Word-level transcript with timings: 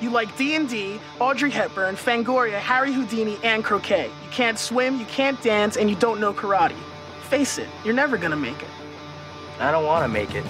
You 0.00 0.10
like 0.10 0.36
D&D, 0.36 1.00
Audrey 1.20 1.50
Hepburn, 1.50 1.96
Fangoria, 1.96 2.58
Harry 2.58 2.92
Houdini, 2.92 3.38
and 3.42 3.64
croquet. 3.64 4.06
You 4.24 4.30
can't 4.30 4.58
swim, 4.58 4.98
you 4.98 5.06
can't 5.06 5.40
dance, 5.42 5.76
and 5.78 5.88
you 5.88 5.96
don't 5.96 6.20
know 6.20 6.32
karate. 6.34 6.76
Face 7.30 7.58
it, 7.58 7.68
you're 7.84 7.94
never 7.94 8.18
gonna 8.18 8.36
make 8.36 8.60
it. 8.62 8.68
I 9.58 9.70
don't 9.70 9.86
want 9.86 10.04
to 10.04 10.08
make 10.08 10.34
it. 10.34 10.44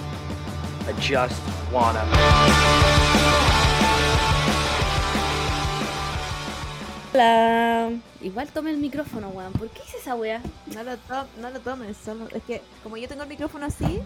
I 0.85 0.91
just 0.99 1.41
wanna. 1.71 2.03
Hola. 7.13 7.91
Igual 8.21 8.47
tome 8.53 8.71
el 8.71 8.77
micrófono, 8.77 9.29
weón. 9.29 9.53
¿Por 9.53 9.69
qué 9.69 9.81
hice 9.87 9.97
esa 9.97 10.15
wea? 10.15 10.41
No 10.75 10.83
lo, 10.83 10.97
to- 10.97 11.27
no 11.39 11.49
lo 11.49 11.59
tomes, 11.61 11.95
solo 11.97 12.27
es 12.33 12.43
que 12.43 12.61
como 12.83 12.97
yo 12.97 13.07
tengo 13.07 13.23
el 13.23 13.29
micrófono 13.29 13.65
así, 13.65 14.01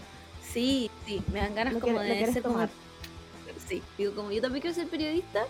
Sí, 0.52 0.90
sí, 1.06 1.22
me 1.32 1.40
dan 1.40 1.54
ganas 1.54 1.72
Lo 1.74 1.80
como 1.80 1.94
quiere- 1.94 2.08
lo 2.08 2.12
de 2.12 2.16
quieres 2.18 2.34
ser 2.34 2.42
como... 2.42 2.68
digo, 3.96 4.14
como 4.14 4.30
yo 4.32 4.40
también 4.42 4.60
quiero 4.62 4.74
ser 4.74 4.88
periodista, 4.88 5.44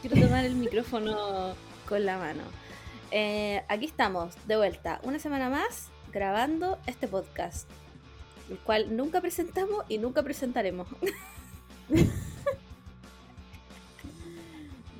quiero 0.00 0.20
tomar 0.20 0.44
el 0.44 0.54
micrófono 0.54 1.54
con 1.88 2.04
la 2.04 2.18
mano. 2.18 2.42
Eh, 3.10 3.62
aquí 3.68 3.86
estamos, 3.86 4.34
de 4.46 4.56
vuelta, 4.56 5.00
una 5.02 5.18
semana 5.18 5.48
más, 5.50 5.88
grabando 6.12 6.78
este 6.86 7.08
podcast, 7.08 7.68
el 8.50 8.58
cual 8.58 8.94
nunca 8.96 9.20
presentamos 9.20 9.84
y 9.88 9.98
nunca 9.98 10.22
presentaremos. 10.22 10.86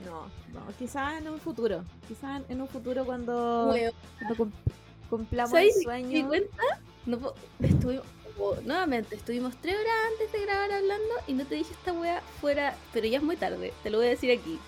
no, 0.04 0.26
no, 0.52 0.60
quizás 0.78 1.18
en 1.20 1.28
un 1.28 1.38
futuro, 1.38 1.84
quizás 2.08 2.42
en 2.48 2.60
un 2.60 2.68
futuro 2.68 3.04
cuando, 3.04 3.70
Weón, 3.70 3.92
cuando 4.18 4.36
cum- 4.36 4.52
cumplamos 5.08 5.50
¿sabes 5.52 5.76
el 5.76 5.82
sueño. 5.84 6.26
cuenta? 6.28 6.62
No, 7.06 7.32
estuvimos, 7.60 8.04
nuevamente, 8.64 9.14
estuvimos 9.16 9.54
tres 9.60 9.74
horas 9.74 9.92
antes 10.12 10.32
de 10.32 10.40
grabar 10.46 10.72
hablando 10.72 11.14
y 11.26 11.32
no 11.34 11.44
te 11.46 11.54
dije 11.56 11.72
esta 11.72 11.92
wea 11.92 12.20
fuera, 12.40 12.76
pero 12.92 13.06
ya 13.06 13.18
es 13.18 13.22
muy 13.22 13.36
tarde, 13.36 13.72
te 13.82 13.90
lo 13.90 13.98
voy 13.98 14.06
a 14.08 14.10
decir 14.10 14.30
aquí. 14.36 14.58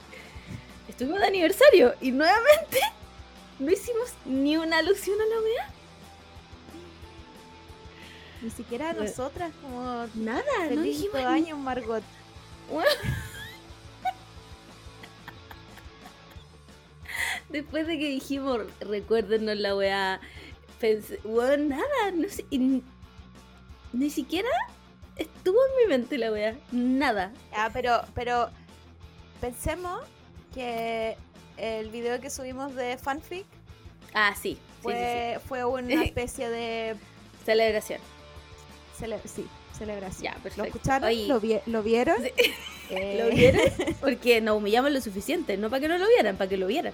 Estuvimos 0.89 1.21
de 1.21 1.27
aniversario 1.27 1.95
y 2.01 2.13
nuevamente 2.13 2.79
no 3.59 3.71
hicimos 3.71 4.13
ni 4.27 4.57
una 4.57 4.79
alusión 4.79 5.21
a 5.21 5.25
la 5.25 5.41
wea. 5.43 5.71
Ni 8.43 8.51
siquiera 8.51 8.93
Bueno. 8.93 9.09
nosotras 9.09 9.53
como 9.63 10.07
Nada, 10.15 10.43
no 10.71 10.83
dijimos 10.83 11.17
ni- 11.19 11.25
años 11.25 11.59
Margot. 11.59 12.03
Después 17.49 17.87
de 17.87 17.99
que 17.99 18.09
dijimos, 18.09 18.61
recuérdenos 18.81 19.57
la 19.57 19.77
weá, 19.77 20.21
pensé, 20.81 21.21
nada, 21.25 22.11
no 22.15 22.29
sé, 22.29 22.45
y 22.51 22.83
ni 23.95 24.11
siquiera 24.11 24.49
estuvo 25.17 25.57
en 25.57 25.83
mi 25.89 25.89
mente 25.97 26.19
la 26.19 26.31
weá, 26.33 26.57
nada. 26.73 27.33
Ah, 27.53 27.71
pero, 27.73 28.03
pero 28.15 28.51
pensemos 29.41 30.03
que 30.53 31.17
el 31.57 31.89
video 31.91 32.21
que 32.21 32.31
subimos 32.31 32.75
de 32.75 32.99
fanfic 32.99 33.47
Ah, 34.13 34.35
sí, 34.35 34.51
sí, 34.55 34.59
sí, 34.59 34.59
fue, 34.83 35.41
fue 35.47 35.65
una 35.65 36.03
especie 36.05 36.49
de 36.51 36.97
celebración. 37.45 38.01
cele- 39.01 39.21
sí, 39.25 39.47
celebración. 39.77 40.23
Ya, 40.25 40.35
¿Lo 40.37 40.43
perfecto. 40.43 40.65
escucharon? 40.67 41.09
Oye. 41.09 41.27
¿Lo, 41.27 41.41
vi- 41.41 41.61
¿Lo 41.67 41.83
vieron? 41.83 42.17
Eh, 42.91 43.19
¿Lo 43.21 43.35
vieron? 43.35 43.63
Porque 44.01 44.41
nos 44.41 44.57
humillamos 44.59 44.93
lo 44.93 45.01
suficiente, 45.01 45.57
no 45.57 45.69
para 45.71 45.81
que 45.81 45.89
no 45.89 45.99
lo 45.99 46.07
vieran, 46.09 46.37
para 46.37 46.49
que 46.49 46.57
lo 46.57 46.67
vieran. 46.69 46.93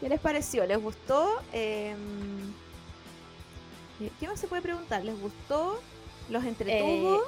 ¿Qué 0.00 0.08
les 0.08 0.20
pareció? 0.20 0.64
¿Les 0.66 0.78
gustó? 0.80 1.40
Eh, 1.52 1.94
¿Qué 4.20 4.26
más 4.28 4.38
se 4.38 4.46
puede 4.46 4.62
preguntar? 4.62 5.04
¿Les 5.04 5.18
gustó? 5.20 5.80
¿Los 6.28 6.44
entretuvo? 6.44 7.22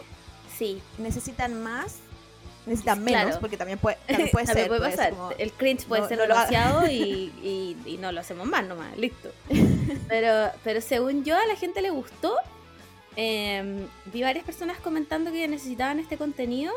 Sí, 0.57 0.81
¿Necesitan 0.99 1.63
más? 1.63 1.97
¿Necesitan 2.67 3.03
menos? 3.03 3.23
Claro. 3.23 3.41
Porque 3.41 3.57
también 3.57 3.79
puede, 3.79 3.97
también 4.07 4.31
puede 4.31 4.47
también 4.47 4.65
ser. 4.65 4.69
puede 4.69 4.81
puede 4.81 4.91
pasar. 4.97 5.11
como- 5.13 5.31
El 5.33 5.53
cringe 5.53 5.85
puede 5.87 6.03
no- 6.03 6.09
ser 6.09 6.19
no 6.19 6.27
lo 6.27 6.35
y, 6.91 7.33
y- 7.43 7.77
y 7.87 7.97
no 7.99 8.13
lo 8.13 8.21
hacemos 8.21 8.47
más 8.47 8.67
nomás, 8.67 8.97
listo. 8.99 9.31
Pero, 10.09 10.51
pero 10.65 10.81
según 10.81 11.25
yo, 11.25 11.37
a 11.37 11.47
la 11.47 11.57
gente 11.57 11.81
le 11.83 11.91
gustó. 11.91 12.35
Eh, 13.17 13.87
vi 14.07 14.23
varias 14.23 14.45
personas 14.45 14.79
comentando 14.79 15.33
que 15.33 15.47
necesitaban 15.49 15.99
este 16.01 16.17
contenido 16.17 16.73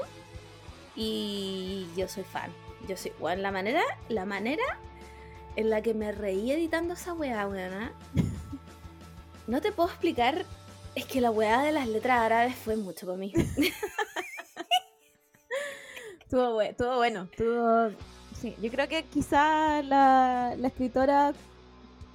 y 0.96 1.88
yo 1.96 2.08
soy 2.08 2.24
fan. 2.24 2.52
Yo 2.88 2.98
soy, 2.98 3.12
bueno, 3.20 3.42
la 3.42 3.52
manera, 3.52 3.82
la 4.10 4.26
manera 4.26 4.64
en 5.56 5.70
la 5.70 5.82
que 5.82 5.94
me 5.94 6.12
reí 6.12 6.52
editando 6.52 6.94
esa 6.96 7.14
weá. 7.14 7.46
No 7.46 8.24
te 9.62 9.72
puedo 9.72 9.90
explicar. 9.90 10.46
Es 10.96 11.06
que 11.06 11.22
la 11.22 11.32
weá 11.32 11.62
de 11.64 11.72
las 11.72 11.88
letras 11.88 12.20
árabes 12.22 12.56
fue 12.56 12.76
mucho 12.76 13.06
para 13.08 13.18
mí. 13.18 13.34
Estuvo, 16.22 16.56
bue- 16.60 16.70
estuvo 16.70 16.96
bueno. 16.98 17.28
Estuvo... 17.32 17.90
Sí, 18.40 18.56
yo 18.62 18.70
creo 18.72 18.88
que 18.90 19.04
quizá 19.06 19.82
la, 19.84 20.56
la 20.58 20.68
escritora 20.68 21.34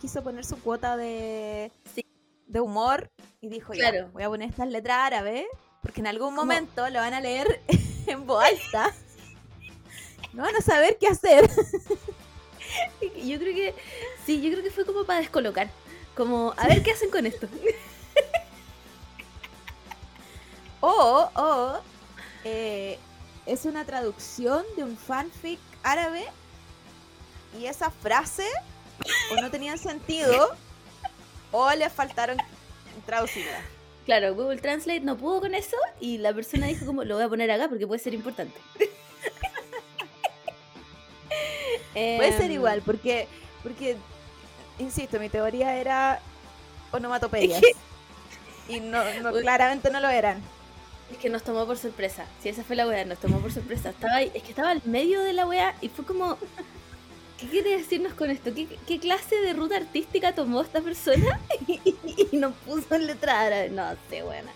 quiso 0.01 0.23
poner 0.23 0.45
su 0.45 0.61
cuota 0.61 0.97
de, 0.97 1.73
Sí. 1.95 2.05
de 2.47 2.61
humor 2.61 3.11
y 3.41 3.49
dijo, 3.49 3.73
ya, 3.73 3.91
Claro. 3.91 4.11
voy 4.13 4.23
a 4.25 4.29
poner 4.29 4.51
estas 4.51 4.69
letras 4.69 4.97
árabes 4.99 5.47
porque 5.83 6.01
en 6.01 6.07
algún 6.09 6.35
momento 6.35 6.89
lo 6.91 6.99
van 6.99 7.15
a 7.15 7.21
leer 7.21 7.63
en 8.07 8.27
voz 8.27 8.45
alta. 8.45 8.95
No 10.33 10.43
van 10.43 10.57
a 10.57 10.61
saber 10.61 10.99
qué 11.01 11.07
hacer. 11.09 11.49
Yo 13.25 13.39
creo 13.39 13.55
que 13.55 13.75
sí, 14.27 14.43
yo 14.43 14.51
creo 14.51 14.63
que 14.63 14.71
fue 14.71 14.85
como 14.85 15.05
para 15.05 15.21
descolocar. 15.21 15.71
Como, 16.19 16.53
a 16.57 16.67
ver 16.67 16.83
qué 16.83 16.91
hacen 16.91 17.11
con 17.11 17.25
esto. 17.27 17.47
O, 20.81 21.29
o 21.35 21.81
eh, 22.45 23.01
es 23.45 23.65
una 23.65 23.85
traducción 23.85 24.65
de 24.77 24.85
un 24.85 24.97
fanfic 24.97 25.59
árabe 25.83 26.25
y 27.59 27.67
esa 27.67 27.91
frase 27.91 28.47
o 29.33 29.41
no 29.41 29.51
tenían 29.51 29.77
sentido 29.77 30.57
o 31.51 31.69
le 31.73 31.91
faltaron 31.91 32.37
traducirla. 33.07 33.61
Claro, 34.07 34.37
Google 34.37 34.61
Translate 34.61 35.01
no 35.01 35.17
pudo 35.17 35.41
con 35.41 35.57
eso 35.57 35.77
y 35.99 36.19
la 36.19 36.33
persona 36.33 36.69
dijo 36.69 36.87
como, 36.87 37.03
lo 37.03 37.17
voy 37.17 37.25
a 37.25 37.29
poner 37.29 37.51
acá 37.51 37.69
porque 37.69 37.89
puede 37.89 38.01
ser 38.01 38.15
importante. 38.15 38.57
Puede 41.93 42.33
ser 42.37 42.51
Em, 42.51 42.53
igual, 42.53 42.83
porque, 42.87 43.27
porque, 43.65 43.97
insisto, 44.79 45.19
mi 45.19 45.29
teoría 45.29 45.77
era 45.77 46.21
onomatopeyas. 46.93 47.63
Y 48.69 48.81
no, 48.81 49.03
no, 49.23 49.33
claramente 49.33 49.91
no 49.91 50.01
lo 50.01 50.09
eran. 50.09 50.43
Es 51.11 51.17
que 51.19 51.31
nos 51.31 51.43
tomó 51.43 51.67
por 51.67 51.79
sorpresa. 51.79 52.27
Si 52.43 52.51
esa 52.51 52.63
fue 52.63 52.77
la 52.77 52.87
wea, 52.87 53.05
nos 53.05 53.19
tomó 53.19 53.39
por 53.39 53.51
sorpresa. 53.51 53.91
Estaba 53.91 54.17
ahí, 54.17 54.31
es 54.35 54.43
que 54.43 54.51
estaba 54.51 54.71
al 54.71 54.83
medio 54.85 55.23
de 55.23 55.33
la 55.33 55.47
wea 55.47 55.75
y 55.81 55.89
fue 55.89 56.05
como, 56.05 56.37
¿qué 57.39 57.47
quiere 57.47 57.79
decirnos 57.79 58.13
con 58.13 58.31
esto? 58.31 58.55
¿Qué, 58.55 58.69
qué 58.87 58.99
clase 58.99 59.37
de 59.37 59.55
ruta 59.55 59.77
artística 59.77 60.35
tomó 60.35 60.61
esta 60.61 60.83
persona? 60.83 61.41
y, 61.67 61.81
y 62.31 62.37
nos 62.37 62.53
puso 62.67 62.95
en 62.95 63.07
letra 63.07 63.41
árabe. 63.41 63.71
No 63.71 63.85
sé, 64.11 64.23
buena. 64.23 64.53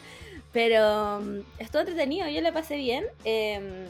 Pero 0.52 1.18
um, 1.18 1.42
estuvo 1.58 1.80
entretenido, 1.80 2.28
yo 2.28 2.40
le 2.42 2.52
pasé 2.52 2.76
bien. 2.76 3.06
Em, 3.24 3.86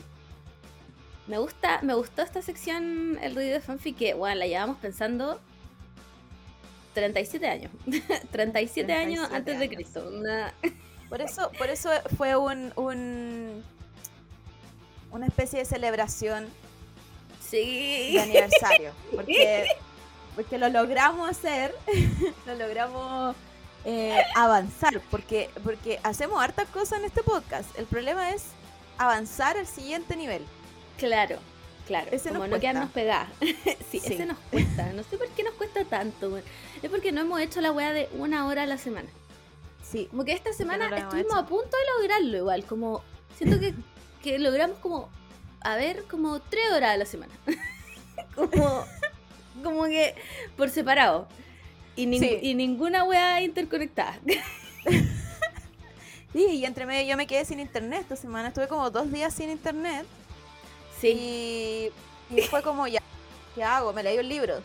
me 1.27 1.39
gusta, 1.39 1.81
me 1.83 1.95
gustó 1.95 2.23
esta 2.23 2.43
sección, 2.43 3.19
el 3.21 3.35
ruido 3.35 3.55
de 3.55 3.61
fanfic, 3.61 3.97
que 3.97 4.15
bueno, 4.15 4.37
la 4.37 4.47
llevamos 4.47 4.79
pensando 4.79 5.41
37 6.95 7.47
años. 7.49 7.71
37 8.31 8.93
años 8.93 9.29
37 9.29 9.35
antes 9.37 9.59
de 9.59 9.65
años. 9.65 9.75
Cristo. 9.77 10.09
Una- 10.09 10.53
Por 11.09 11.21
eso, 11.21 11.51
por 11.59 11.69
eso 11.69 11.91
fue 12.17 12.37
un, 12.37 12.73
un 12.77 13.63
una 15.11 15.27
especie 15.27 15.59
de 15.59 15.65
celebración 15.67 16.49
Sí. 17.51 18.13
de 18.15 18.21
aniversario. 18.23 18.93
Porque, 19.15 19.67
porque 20.35 20.57
lo 20.57 20.71
logramos 20.71 21.29
hacer, 21.29 21.75
lo 22.47 22.55
logramos 22.55 23.37
eh, 23.85 24.23
avanzar. 24.35 25.01
Porque, 25.11 25.51
porque 25.63 26.01
hacemos 26.03 26.43
hartas 26.43 26.67
cosas 26.71 27.01
en 27.01 27.05
este 27.05 27.23
podcast. 27.23 27.79
El 27.79 27.85
problema 27.85 28.31
es 28.31 28.45
avanzar 28.97 29.59
al 29.59 29.67
siguiente 29.67 30.17
nivel. 30.17 30.43
Claro, 30.97 31.37
claro. 31.87 32.09
Ese 32.13 32.31
como 32.31 32.47
no 32.47 32.59
quedarnos 32.61 32.91
pegadas. 32.91 33.29
sí, 33.91 34.01
Sí. 34.01 34.15
ese 34.15 34.27
nos 34.27 34.39
cuesta. 34.51 34.93
No 34.93 35.03
sé 35.03 35.17
por 35.19 35.29
qué 35.29 35.43
nos 35.43 35.55
cuesta 35.55 35.85
tanto. 35.85 36.37
Es 36.39 36.91
porque 36.91 37.13
no 37.13 37.21
hemos 37.21 37.41
hecho 37.41 37.61
la 37.61 37.73
weá 37.73 37.93
de 37.93 38.09
una 38.19 38.47
hora 38.47 38.63
a 38.63 38.67
la 38.67 38.79
semana. 38.79 39.09
Sí, 39.83 40.07
Como 40.11 40.25
que 40.25 40.33
esta 40.33 40.53
semana 40.53 40.89
no 40.89 40.97
estuvimos 40.97 41.35
a 41.35 41.45
punto 41.47 41.69
de 41.77 42.01
lograrlo 42.03 42.37
igual. 42.39 42.65
Como 42.65 43.03
siento 43.37 43.61
que, 43.61 43.75
que 44.23 44.39
logramos 44.39 44.79
como, 44.79 45.11
a 45.61 45.77
ver, 45.77 46.05
como 46.11 46.41
tres 46.41 46.65
horas 46.73 46.93
a 46.93 46.97
la 46.97 47.05
semana. 47.05 47.33
como, 48.35 48.85
como 49.63 49.85
que 49.85 50.15
por 50.57 50.71
separado. 50.71 51.29
Y, 51.95 52.07
ning- 52.07 52.21
Sí. 52.21 52.39
y 52.41 52.55
ninguna 52.55 53.05
weá 53.05 53.43
interconectada. 53.43 54.19
sí, 56.33 56.47
y 56.47 56.65
entre 56.65 56.87
medio 56.87 57.09
yo 57.11 57.17
me 57.17 57.27
quedé 57.27 57.45
sin 57.45 57.61
internet 57.61 58.01
esta 58.03 58.17
semana. 58.17 58.49
Estuve 58.49 58.69
como 58.69 58.91
dos 58.91 59.11
días 59.13 59.35
sin 59.35 59.51
internet. 59.51 60.07
Sí. 61.03 61.91
Y, 62.31 62.37
y 62.39 62.43
fue 62.49 62.63
como, 62.63 62.87
ya, 62.87 63.03
¿qué 63.55 63.63
hago? 63.63 63.93
Me 63.93 64.03
leí 64.03 64.17
un 64.19 64.29
libro. 64.29 64.61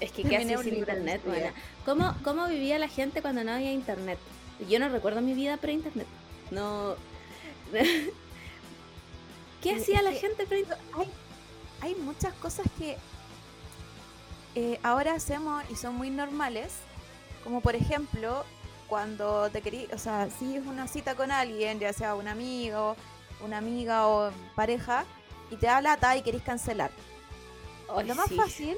Es 0.00 0.10
que 0.12 0.22
qué 0.24 0.38
haces 0.38 0.60
sin 0.62 0.76
internet, 0.76 1.20
buena. 1.24 1.52
¿Cómo, 1.84 2.14
¿Cómo 2.24 2.48
vivía 2.48 2.78
la 2.78 2.88
gente 2.88 3.20
cuando 3.22 3.44
no 3.44 3.52
había 3.52 3.72
internet? 3.72 4.18
Yo 4.68 4.78
no 4.78 4.88
recuerdo 4.88 5.20
mi 5.20 5.34
vida 5.34 5.58
pre-internet. 5.58 6.06
No. 6.50 6.96
¿Qué 9.62 9.74
hacía 9.74 9.98
es 9.98 10.04
la 10.04 10.10
que- 10.10 10.18
gente 10.18 10.46
frente 10.46 10.74
hay, 10.98 11.08
hay 11.80 11.94
muchas 11.94 12.34
cosas 12.34 12.66
que 12.78 12.96
eh, 14.54 14.78
ahora 14.82 15.14
hacemos 15.14 15.62
y 15.70 15.76
son 15.76 15.94
muy 15.94 16.10
normales, 16.10 16.72
como 17.44 17.60
por 17.60 17.74
ejemplo 17.76 18.44
cuando 18.88 19.48
te 19.50 19.62
querí, 19.62 19.88
o 19.94 19.98
sea, 19.98 20.28
si 20.30 20.56
es 20.56 20.66
una 20.66 20.86
cita 20.88 21.14
con 21.14 21.30
alguien, 21.30 21.78
ya 21.78 21.92
sea 21.92 22.14
un 22.14 22.28
amigo, 22.28 22.96
una 23.44 23.58
amiga 23.58 24.06
o 24.08 24.30
pareja, 24.54 25.04
y 25.50 25.56
te 25.56 25.66
da 25.66 25.80
lata 25.80 26.16
y 26.16 26.22
querés 26.22 26.42
cancelar. 26.42 26.90
Lo 28.06 28.14
más 28.14 28.28
sí. 28.28 28.36
fácil 28.36 28.76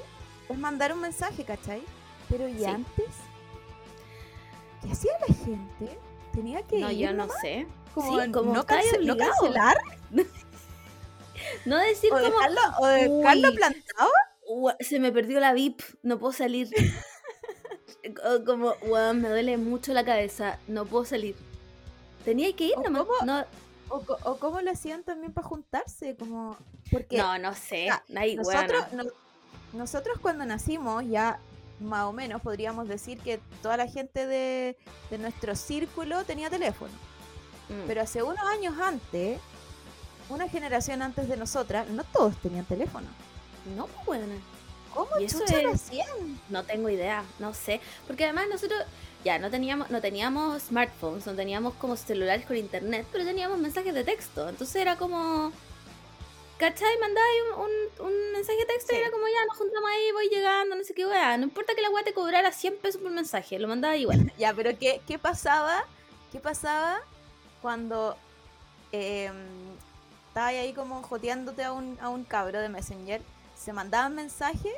es 0.49 0.57
mandar 0.57 0.91
un 0.93 0.99
mensaje, 1.01 1.43
¿cachai? 1.45 1.81
Pero 2.29 2.47
¿y 2.49 2.57
Sí. 2.57 2.65
antes? 2.65 3.05
¿Qué 4.83 4.91
hacía 4.91 5.13
la 5.27 5.33
gente? 5.33 5.97
Tenía 6.33 6.61
que 6.63 6.79
No, 6.79 6.91
ir 6.91 7.07
yo 7.07 7.13
no 7.13 7.27
sé. 7.41 7.65
como 7.93 8.21
sí, 8.21 8.31
como 8.31 8.53
no, 8.53 8.59
no 8.59 8.65
cancelar 8.65 9.77
No 11.65 11.77
decir 11.77 12.11
o 12.11 12.15
como, 12.17 12.25
dejarlo, 12.27 12.61
o 12.79 12.87
dejarlo 12.87 13.49
"Uy, 13.49 13.55
plantado. 13.55 14.09
"Ua, 14.47 14.75
se 14.79 14.99
me 14.99 15.11
perdió 15.11 15.39
la 15.39 15.53
VIP, 15.53 15.81
no 16.03 16.17
puedo 16.19 16.33
salir. 16.33 16.69
Como, 18.45 18.73
"Weón, 18.83 19.21
me 19.21 19.29
duele 19.29 19.57
mucho 19.57 19.93
la 19.93 20.05
cabeza, 20.05 20.59
no 20.67 20.85
puedo 20.85 21.05
salir. 21.05 21.35
Tenía 22.23 22.53
que 22.55 22.65
ir 22.65 22.77
nomás. 22.83 23.03
cómo- 23.05 23.25
No, 23.25 23.45
O, 23.89 24.03
o 24.23 24.37
cómo 24.37 24.61
lo 24.61 24.71
hacían 24.71 25.03
también 25.03 25.31
para 25.31 25.47
juntarse, 25.47 26.15
como 26.15 26.57
porque 26.91 27.17
no, 27.17 27.37
no 27.37 27.53
sé. 27.53 27.89
Ay, 28.15 28.35
nosotros, 28.35 28.85
no- 28.93 29.03
nosotros 29.73 30.17
cuando 30.21 30.45
nacimos 30.45 31.03
ya 31.07 31.39
más 31.79 32.05
o 32.05 32.13
menos 32.13 32.41
podríamos 32.41 32.87
decir 32.87 33.19
que 33.19 33.39
toda 33.61 33.77
la 33.77 33.87
gente 33.87 34.25
de, 34.25 34.77
de 35.09 35.17
nuestro 35.17 35.55
círculo 35.55 36.23
tenía 36.23 36.49
teléfono. 36.49 36.93
Mm. 37.69 37.87
Pero 37.87 38.01
hace 38.01 38.23
unos 38.23 38.45
años 38.45 38.75
antes, 38.79 39.39
una 40.29 40.47
generación 40.47 41.01
antes 41.01 41.27
de 41.27 41.37
nosotras, 41.37 41.87
no 41.89 42.03
todos 42.05 42.37
tenían 42.41 42.65
teléfono. 42.65 43.07
No, 43.75 43.87
pues, 43.87 44.07
weona. 44.07 44.35
¿Cómo 44.93 45.19
Y 45.19 45.25
eso 45.25 45.39
lo 45.61 45.73
hacían? 45.73 46.39
No 46.49 46.63
tengo 46.63 46.89
idea, 46.89 47.23
no 47.39 47.53
sé. 47.53 47.81
Porque 48.07 48.23
además 48.23 48.45
nosotros 48.49 48.79
ya 49.25 49.39
no 49.39 49.49
teníamos, 49.49 49.89
no 49.89 49.99
teníamos 49.99 50.61
smartphones, 50.63 51.25
no 51.25 51.33
teníamos 51.35 51.73
como 51.73 51.97
celulares 51.97 52.45
con 52.45 52.55
internet, 52.55 53.05
pero 53.11 53.25
teníamos 53.25 53.57
mensajes 53.57 53.93
de 53.93 54.03
texto. 54.05 54.47
Entonces 54.47 54.75
era 54.77 54.95
como. 54.95 55.51
¿Cachai? 56.57 56.87
Ahí 56.87 57.41
un, 57.57 57.59
un- 57.65 58.07
un 58.07 58.31
mensaje 58.31 58.59
de 58.59 58.65
texto 58.65 58.93
y 58.93 58.97
era 58.97 59.11
como 59.11 59.27
ya 59.27 59.45
nos 59.45 59.57
juntamos 59.57 59.89
ahí, 59.89 60.11
voy 60.13 60.29
llegando, 60.29 60.75
no 60.77 60.83
sé 60.85 60.93
qué 60.93 61.05
weá. 61.05 61.35
No 61.37 61.43
importa 61.43 61.73
que 61.75 61.81
la 61.81 61.89
weá 61.89 62.03
te 62.05 62.13
cobrara 62.13 62.49
100 62.53 62.77
pesos 62.77 63.01
por 63.01 63.11
mensaje, 63.11 63.59
lo 63.59 63.67
mandaba 63.67 63.97
igual. 63.97 64.31
Ya, 64.37 64.53
pero 64.53 64.77
¿qué, 64.79 65.01
qué 65.05 65.19
pasaba? 65.19 65.83
¿Qué 66.31 66.39
pasaba 66.39 67.01
cuando 67.61 68.15
eh, 68.93 69.31
estabas 70.29 70.51
ahí 70.53 70.71
como 70.73 71.03
joteándote 71.03 71.63
a 71.65 71.73
un, 71.73 71.97
a 71.99 72.07
un 72.07 72.23
cabro 72.23 72.61
de 72.61 72.69
Messenger? 72.69 73.21
Se 73.57 73.73
mandaban 73.73 74.15
mensajes 74.15 74.73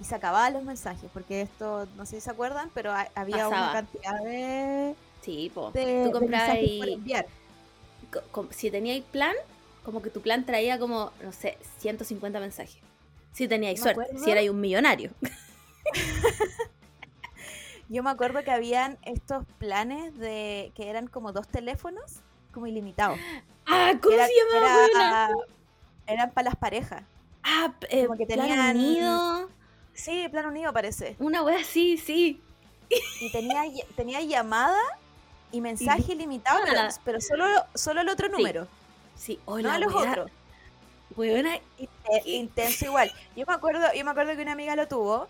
y 0.00 0.04
se 0.04 0.14
acababan 0.14 0.52
los 0.52 0.62
mensajes, 0.62 1.08
porque 1.12 1.42
esto, 1.42 1.86
no 1.96 2.04
sé 2.06 2.16
si 2.16 2.22
se 2.22 2.30
acuerdan, 2.30 2.70
pero 2.74 2.92
ha- 2.92 3.08
había 3.14 3.48
una 3.48 3.72
cantidad 3.72 4.20
de, 4.22 4.94
Sí, 5.22 5.50
po. 5.54 5.70
de, 5.72 6.04
Tú 6.06 6.12
comprabas 6.12 6.48
por 6.50 6.56
ahí- 6.56 6.92
enviar. 6.94 7.26
si 8.50 8.70
teníais 8.70 9.02
plan, 9.04 9.34
como 9.84 10.02
que 10.02 10.10
tu 10.10 10.20
plan 10.20 10.44
traía 10.44 10.78
como, 10.78 11.12
no 11.22 11.32
sé, 11.32 11.58
150 11.78 12.40
mensajes. 12.40 12.76
Si 13.32 13.48
teníais 13.48 13.80
suerte, 13.80 14.02
acuerdo. 14.02 14.24
si 14.24 14.30
erais 14.30 14.50
un 14.50 14.60
millonario. 14.60 15.10
Yo 17.88 18.02
me 18.02 18.10
acuerdo 18.10 18.42
que 18.42 18.50
habían 18.50 18.98
estos 19.02 19.44
planes 19.58 20.16
de 20.18 20.72
que 20.74 20.88
eran 20.90 21.06
como 21.06 21.32
dos 21.32 21.46
teléfonos, 21.46 22.16
como 22.52 22.66
ilimitados. 22.66 23.18
Ah, 23.66 23.92
¿cómo 24.02 24.14
Era- 24.14 24.26
se 24.26 24.32
llamaba? 24.34 24.86
era- 24.90 25.30
eran 26.08 26.30
para 26.32 26.46
las 26.46 26.56
parejas. 26.56 27.02
Ah, 27.44 27.72
eh, 27.90 28.06
como 28.06 28.18
que 28.18 28.26
Plan 28.26 28.40
tenían- 28.40 28.76
Unido. 28.76 29.48
Sí, 29.96 30.28
plan 30.28 30.46
unido 30.46 30.72
parece. 30.72 31.16
Una 31.18 31.42
wea 31.42 31.58
así, 31.60 31.96
sí. 31.96 32.40
y 33.20 33.32
tenía, 33.32 33.62
tenía 33.96 34.20
llamada 34.20 34.78
y 35.50 35.60
mensaje 35.60 36.12
ilimitado, 36.12 36.60
pero, 36.64 36.80
pero 37.04 37.20
solo, 37.20 37.44
solo 37.74 38.02
el 38.02 38.08
otro 38.08 38.26
Sí. 38.28 38.32
número, 38.32 38.68
Sí, 39.16 39.40
oh, 39.46 39.56
no 39.56 39.62
la 39.68 39.74
a 39.74 39.78
los 39.78 39.94
wea, 39.94 40.10
otros. 40.12 40.30
weona, 41.16 41.58
intenso 42.26 42.84
igual. 42.86 43.10
Yo 43.34 43.44
me 43.46 43.54
acuerdo, 43.54 43.86
yo 43.94 44.04
me 44.04 44.10
acuerdo 44.10 44.36
que 44.36 44.42
una 44.42 44.52
amiga 44.52 44.76
lo 44.76 44.86
tuvo 44.86 45.28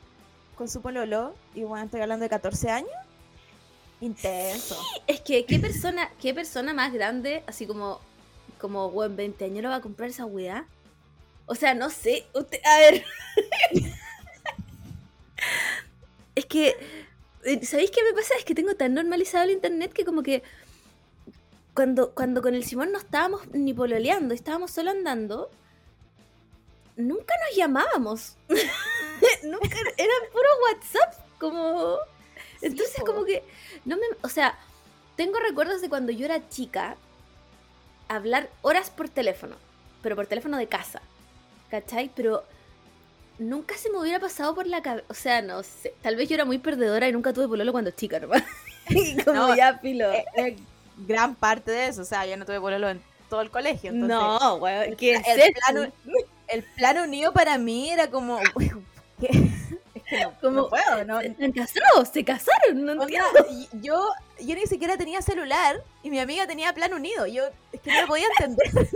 con 0.57 0.69
su 0.69 0.81
pololo, 0.83 1.35
y 1.55 1.63
bueno, 1.63 1.85
estoy 1.85 2.01
hablando 2.01 2.25
de 2.25 2.29
14 2.31 2.71
años. 2.71 2.91
Intenso. 4.01 4.77
Es 5.07 5.21
que, 5.21 5.47
¿qué 5.47 5.59
persona, 5.59 6.11
qué 6.21 6.35
persona 6.35 6.75
más 6.75 6.93
grande, 6.93 7.43
así 7.47 7.67
como, 7.67 8.01
como, 8.61 8.91
buen 8.91 9.17
20 9.17 9.45
años, 9.45 9.63
lo 9.63 9.69
va 9.71 9.77
a 9.77 9.81
comprar 9.81 10.11
esa 10.11 10.25
weá? 10.27 10.67
O 11.47 11.55
sea, 11.55 11.75
no 11.75 11.89
sé, 11.91 12.27
usted, 12.35 12.59
a 12.65 12.79
ver. 12.79 13.05
es 16.35 16.47
que, 16.47 16.77
eh, 17.45 17.65
¿sabéis 17.65 17.91
qué 17.91 18.03
me 18.03 18.13
pasa? 18.13 18.35
Es 18.39 18.45
que 18.45 18.55
tengo 18.55 18.75
tan 18.75 18.95
normalizado 18.95 19.45
el 19.45 19.51
internet 19.51 19.93
que 19.93 20.05
como 20.05 20.23
que 20.23 20.43
cuando, 21.75 22.13
cuando 22.13 22.43
con 22.43 22.55
el 22.55 22.65
Simón 22.65 22.93
no 22.93 22.99
estábamos 22.99 23.47
ni 23.53 23.75
pololeando, 23.75 24.35
estábamos 24.35 24.71
solo 24.71 24.91
andando, 24.91 25.51
nunca 26.97 27.35
nos 27.47 27.57
llamábamos. 27.57 28.37
nunca, 29.45 29.79
era 29.97 30.13
puro 30.33 30.49
WhatsApp, 30.71 31.15
como... 31.39 31.99
Sí, 32.61 32.67
Entonces 32.67 33.03
como 33.05 33.27
que 33.27 33.43
no 33.85 33.97
me, 33.97 34.05
o 34.23 34.31
sea, 34.31 34.59
tengo 35.17 35.39
recuerdos 35.39 35.83
de 35.83 35.91
cuando 35.91 36.11
yo 36.11 36.25
era 36.25 36.49
chica 36.49 36.97
hablar 38.09 38.49
horas 38.63 38.89
por 38.89 39.11
teléfono, 39.11 39.57
pero 40.03 40.17
por 40.17 40.27
teléfono 40.27 40.57
de 40.57 40.67
casa. 40.67 41.03
¿Cachai? 41.71 42.11
Pero 42.15 42.45
nunca 43.39 43.77
se 43.77 43.91
me 43.91 43.99
hubiera 43.99 44.19
pasado 44.21 44.55
por 44.55 44.67
la 44.67 44.83
cabeza, 44.83 45.07
o 45.09 45.15
sea, 45.15 45.43
no 45.43 45.63
sé, 45.63 45.95
tal 46.03 46.17
vez 46.17 46.29
yo 46.29 46.35
era 46.35 46.45
muy 46.45 46.59
perdedora 46.59 47.09
y 47.09 47.13
nunca 47.13 47.33
tuve 47.33 47.49
pololo 47.49 47.73
cuando 47.73 47.91
chica. 47.91 48.21
Y 48.89 49.17
como 49.25 49.37
No, 49.37 49.57
ya 49.57 49.79
filo. 49.79 50.13
Eh, 50.13 50.25
eh, 50.37 50.57
gran 50.99 51.35
parte 51.35 51.73
de 51.73 51.89
eso, 51.89 52.03
o 52.03 52.05
sea, 52.05 52.25
yo 52.25 52.37
no 52.37 52.47
tuve 52.47 52.61
pololo 52.61 52.89
en 52.89 53.03
todo 53.29 53.41
el 53.41 53.51
colegio. 53.51 53.91
Entonces, 53.91 54.17
no, 54.17 54.55
weón, 54.57 54.95
¿qué 54.97 55.15
es 55.15 55.23
el, 55.27 55.53
plan, 55.55 55.93
el 56.49 56.63
plan 56.63 56.99
unido 56.99 57.33
para 57.33 57.59
mí 57.59 57.91
era 57.91 58.09
como... 58.11 58.39
¿qué? 59.21 59.29
Es 59.95 60.03
que 60.05 60.21
no, 60.23 60.33
Como- 60.41 60.51
no 60.63 60.69
puedo, 60.69 61.05
no, 61.05 61.21
¿Se 61.21 61.53
casaron? 61.53 62.07
¿Se 62.13 62.25
casaron? 62.25 62.85
No 62.85 62.93
entiendo. 62.93 63.45
y- 63.51 63.69
yo, 63.81 64.09
yo 64.39 64.55
ni 64.55 64.67
siquiera 64.67 64.97
tenía 64.97 65.21
celular 65.21 65.83
y 66.05 66.11
mi 66.11 66.21
amiga 66.21 66.47
tenía 66.47 66.73
plan 66.73 66.95
unido. 66.95 67.27
Yo 67.27 67.43
es 67.73 67.81
que 67.81 67.91
no 67.93 68.03
lo 68.03 68.07
podía 68.07 68.27
entender. 68.39 68.71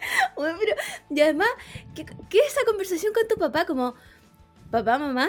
Weón, 0.36 0.56
pero, 0.58 0.76
y 1.10 1.20
además, 1.20 1.48
¿qué, 1.94 2.04
qué 2.28 2.38
es 2.38 2.52
esa 2.52 2.64
conversación 2.64 3.12
con 3.12 3.28
tu 3.28 3.36
papá? 3.36 3.64
Como, 3.64 3.94
papá, 4.70 4.98
mamá, 4.98 5.28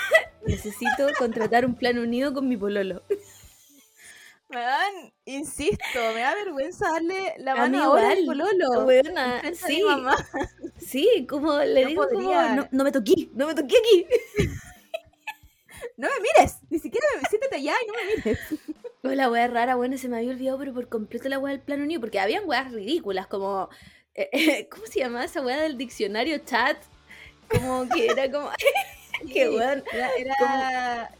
necesito 0.46 1.06
contratar 1.18 1.64
un 1.64 1.74
plan 1.74 1.98
unido 1.98 2.32
con 2.34 2.48
mi 2.48 2.56
pololo. 2.56 3.02
Me 4.48 4.60
dan, 4.60 5.12
insisto, 5.26 6.00
me 6.12 6.22
da 6.22 6.34
vergüenza 6.34 6.90
darle 6.90 7.34
la 7.38 7.54
mano 7.54 7.84
ahora 7.84 8.10
al 8.10 8.24
pololo. 8.24 8.84
De 8.84 9.54
sí, 9.54 9.76
mi 9.76 9.84
mamá. 9.84 10.16
sí, 10.76 11.24
como 11.28 11.56
le 11.60 11.82
No 11.82 11.88
digo, 11.88 12.08
como, 12.12 12.32
no, 12.32 12.66
no 12.68 12.82
me 12.82 12.90
toqué, 12.90 13.30
no 13.32 13.46
me 13.46 13.54
toqué 13.54 13.76
aquí. 13.78 14.06
No 15.96 16.08
me 16.08 16.14
mires, 16.20 16.56
ni 16.68 16.78
siquiera 16.78 17.06
me 17.22 17.28
siéntate 17.28 17.56
allá 17.56 17.74
y 17.80 17.86
no 17.86 17.92
me 17.94 18.16
mires. 18.16 18.38
Oh, 19.02 19.08
la 19.08 19.30
wea 19.30 19.46
rara, 19.48 19.76
bueno, 19.76 19.96
se 19.96 20.08
me 20.08 20.16
había 20.18 20.30
olvidado, 20.30 20.58
pero 20.58 20.74
por 20.74 20.88
completo 20.88 21.28
la 21.28 21.38
wea 21.38 21.52
del 21.52 21.62
plan 21.62 21.80
unido, 21.80 22.00
porque 22.00 22.20
habían 22.20 22.48
weas 22.48 22.72
ridículas, 22.72 23.26
como, 23.26 23.68
¿cómo 24.70 24.86
se 24.86 25.00
llamaba 25.00 25.24
esa 25.24 25.40
wea 25.40 25.60
del 25.60 25.78
diccionario 25.78 26.38
chat? 26.38 26.76
Como 27.48 27.88
que 27.88 28.06
era 28.06 28.30
como, 28.30 28.50
qué 29.32 29.48
weón, 29.48 29.82
Era, 29.92 30.10
era- 30.18 31.10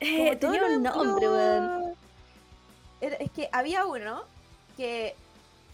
eh, 0.00 0.16
como 0.18 0.38
tenía 0.38 0.60
todo 0.60 0.76
un 0.76 0.82
nombre, 0.82 1.28
weón. 1.30 1.94
Era- 3.00 3.16
es 3.16 3.30
que 3.30 3.48
había 3.52 3.86
uno 3.86 4.22
que 4.76 5.14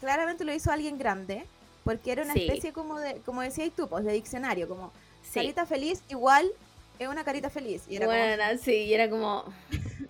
claramente 0.00 0.44
lo 0.44 0.52
hizo 0.52 0.70
alguien 0.72 0.98
grande, 0.98 1.44
porque 1.84 2.12
era 2.12 2.22
una 2.22 2.32
Sí. 2.34 2.46
especie 2.46 2.72
como 2.72 2.98
de, 2.98 3.16
como 3.22 3.42
decías 3.42 3.70
tú, 3.76 3.88
pues 3.88 4.04
de 4.04 4.12
diccionario, 4.12 4.68
como 4.68 4.92
Sí, 5.22 5.34
carita 5.34 5.66
feliz 5.66 6.02
igual 6.08 6.50
es 6.98 7.08
una 7.08 7.24
carita 7.24 7.48
feliz. 7.50 7.82
Y 7.88 7.96
era 7.96 8.06
como- 8.06 8.18
bueno, 8.18 8.42
sí, 8.62 8.72
y 8.74 8.94
era 8.94 9.08
como, 9.08 9.44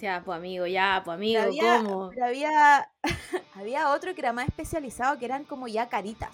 ya, 0.01 0.23
pues 0.25 0.37
amigo, 0.37 0.67
ya, 0.67 1.03
pues 1.05 1.15
amigo, 1.17 1.41
Pero 1.41 1.51
había, 1.51 1.77
¿cómo? 1.79 2.11
pero 2.11 2.27
había, 2.27 2.89
había 3.55 3.91
otro 3.91 4.15
que 4.15 4.21
era 4.21 4.33
más 4.33 4.49
especializado, 4.49 5.19
que 5.19 5.25
eran 5.27 5.45
como 5.45 5.69
ya 5.69 5.89
caritas. 5.89 6.31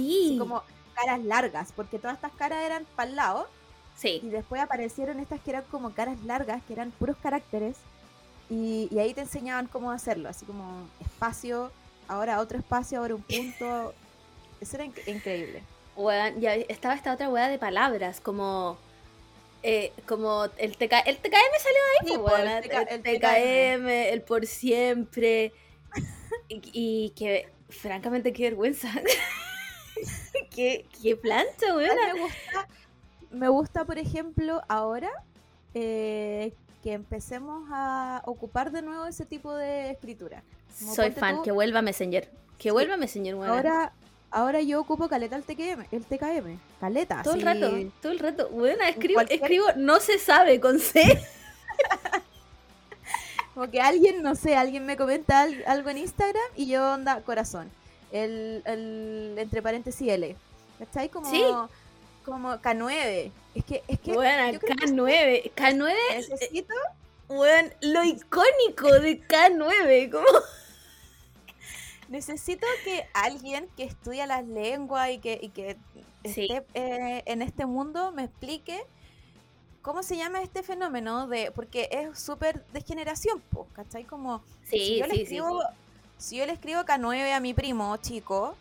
Sí, 0.00 0.26
así 0.30 0.38
como 0.38 0.62
caras 0.94 1.22
largas, 1.24 1.72
porque 1.72 1.98
todas 1.98 2.16
estas 2.16 2.32
caras 2.32 2.64
eran 2.64 2.84
para 2.96 3.08
el 3.10 3.16
lado. 3.16 3.48
Y 3.96 4.00
sí, 4.00 4.20
después 4.24 4.60
aparecieron 4.62 5.20
estas 5.20 5.40
que 5.40 5.50
eran 5.50 5.64
como 5.70 5.92
caras 5.92 6.22
largas, 6.24 6.62
que 6.64 6.72
eran 6.74 6.90
puros 6.90 7.16
caracteres. 7.22 7.76
Y, 8.50 8.88
y 8.90 8.98
ahí 8.98 9.12
te 9.14 9.22
enseñaban 9.22 9.66
cómo 9.66 9.90
hacerlo, 9.90 10.28
así 10.28 10.44
como 10.44 10.86
espacio, 11.00 11.72
ahora 12.08 12.40
otro 12.40 12.58
espacio, 12.58 12.98
ahora 13.00 13.14
un 13.14 13.22
punto. 13.22 13.94
Eso 14.60 14.76
era 14.76 14.84
inc- 14.86 15.06
increíble. 15.08 15.62
Weón, 15.96 16.40
ya 16.40 16.54
estaba 16.54 16.94
esta 16.94 17.12
otra 17.14 17.28
weá 17.30 17.48
de 17.48 17.58
palabras, 17.58 18.20
como. 18.20 18.76
eh, 19.62 19.92
como 20.06 20.44
el, 20.58 20.76
TK, 20.76 20.92
el 21.06 21.16
TKM 21.16 21.54
salió 21.58 21.80
de 21.82 21.92
ahí, 21.92 22.06
Sí, 22.06 22.12
el 22.12 22.62
TK 22.62 22.74
el, 22.74 22.88
el 22.88 23.02
TKM, 23.20 23.88
el 24.12 24.22
por 24.22 24.46
siempre. 24.46 25.52
y, 26.48 26.60
y 26.72 27.10
que, 27.16 27.48
francamente, 27.70 28.32
qué 28.32 28.44
vergüenza. 28.44 28.88
qué, 30.54 30.86
qué 31.02 31.16
plancha, 31.16 31.74
weona. 31.76 32.14
Me 32.14 32.20
gusta, 32.20 32.68
me 33.30 33.48
gusta, 33.48 33.84
por 33.84 33.98
ejemplo, 33.98 34.62
ahora 34.68 35.10
eh, 35.74 36.52
que 36.82 36.92
empecemos 36.92 37.68
a 37.70 38.22
ocupar 38.26 38.70
de 38.72 38.82
nuevo 38.82 39.06
ese 39.06 39.24
tipo 39.26 39.54
de 39.54 39.90
escritura. 39.90 40.42
Como 40.78 40.94
Soy 40.94 41.10
fan, 41.12 41.36
tú, 41.36 41.42
que 41.42 41.52
vuelva 41.52 41.82
Messenger. 41.82 42.30
Que 42.58 42.70
vuelva 42.70 42.96
Messenger, 42.96 43.34
weona. 43.34 43.54
Ahora, 43.54 43.92
ahora 44.30 44.60
yo 44.62 44.80
ocupo 44.80 45.08
caleta 45.08 45.36
el 45.36 45.42
TKM, 45.44 45.86
el 45.90 46.04
TKM. 46.04 46.58
Caleta, 46.80 47.22
todo 47.22 47.34
el 47.34 47.40
sí. 47.40 47.44
rato, 47.46 47.70
todo 48.02 48.12
el 48.12 48.18
rato. 48.18 48.48
Buena, 48.50 48.88
escribo, 48.88 49.14
cualquier- 49.18 49.42
escribo, 49.42 49.64
no 49.76 50.00
se 50.00 50.18
sabe 50.18 50.60
con 50.60 50.78
C. 50.78 51.02
Como 53.54 53.70
que 53.70 53.80
alguien, 53.80 54.22
no 54.22 54.34
sé, 54.34 54.54
alguien 54.56 54.84
me 54.84 54.96
comenta 54.98 55.40
al- 55.42 55.64
algo 55.66 55.88
en 55.88 55.98
Instagram 55.98 56.42
y 56.56 56.66
yo 56.66 56.92
onda 56.92 57.22
corazón. 57.22 57.70
El, 58.12 58.62
el 58.66 59.34
entre 59.38 59.62
paréntesis 59.62 60.08
L. 60.08 60.36
¿Cachai? 60.78 61.08
Como, 61.08 61.30
Sí. 61.30 61.42
como 62.24 62.52
K9. 62.54 63.30
Es 63.54 63.64
que, 63.64 63.82
es 63.88 63.98
que 64.00 64.12
que 64.12 64.18
K9. 64.18 65.52
K9, 65.54 65.94
necesito, 66.14 66.74
weón, 67.28 67.72
lo 67.80 68.04
icónico 68.04 68.92
de 69.00 69.20
K9. 69.26 70.10
Como... 70.10 70.26
necesito 72.08 72.66
que 72.84 73.04
alguien 73.14 73.68
que 73.76 73.84
estudia 73.84 74.26
las 74.26 74.46
lenguas 74.46 75.10
y 75.10 75.18
que, 75.18 75.38
y 75.42 75.48
que 75.48 75.76
Sí. 76.24 76.48
esté 76.50 76.64
eh, 76.74 77.22
en 77.26 77.40
este 77.40 77.66
mundo 77.66 78.10
me 78.12 78.24
explique 78.24 78.80
cómo 79.82 80.02
se 80.02 80.16
llama 80.16 80.42
este 80.42 80.64
fenómeno 80.64 81.28
de 81.28 81.52
porque 81.52 81.88
es 81.92 82.18
súper 82.18 82.64
de 82.66 82.80
generación, 82.80 83.40
po, 83.52 83.68
¿cachai? 83.74 84.04
Como 84.04 84.42
si 84.64 84.78
Sí, 84.78 84.98
yo 84.98 85.06
le 85.06 85.10
sí, 85.12 85.16
sí, 85.18 85.22
escribo, 85.22 85.60
sí. 85.62 85.66
Si 86.18 86.36
yo 86.36 86.46
le 86.46 86.52
escribo 86.52 86.80
K9 86.82 87.32
a 87.32 87.40
mi 87.40 87.54
primo 87.54 87.96
chico, 87.98 88.56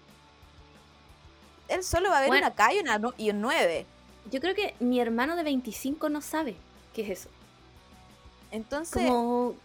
él 1.67 1.83
solo 1.83 2.09
va 2.09 2.17
a 2.17 2.21
ver 2.21 2.29
Bueno. 2.29 2.47
una 2.47 2.55
K 2.55 2.73
y, 2.73 2.79
una 2.79 2.99
y 3.17 3.29
un 3.29 3.41
9. 3.41 3.85
Yo 4.31 4.39
creo 4.39 4.55
que 4.55 4.75
mi 4.79 4.99
hermano 4.99 5.35
de 5.35 5.43
25 5.43 6.09
no 6.09 6.21
sabe 6.21 6.55
qué 6.93 7.03
es 7.03 7.19
eso. 7.21 7.29
Entonces, 8.51 9.07
Como, 9.07 9.55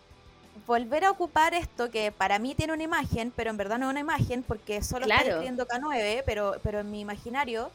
volver 0.66 1.04
a 1.04 1.11
ocupar 1.11 1.54
esto 1.54 1.90
que 1.90 2.12
para 2.12 2.38
mí 2.38 2.54
tiene 2.54 2.73
una 2.73 2.82
imagen, 2.82 3.32
pero 3.35 3.50
en 3.50 3.56
verdad 3.56 3.78
no 3.78 3.87
es 3.87 3.90
una 3.90 4.00
imagen 4.00 4.42
porque 4.42 4.82
solo 4.82 5.06
Claro. 5.06 5.20
estoy 5.20 5.32
escribiendo 5.47 5.66
K9, 5.66 6.23
pero, 6.26 6.56
pero 6.62 6.80
en 6.80 6.90
mi 6.90 7.00
imaginario 7.00 7.70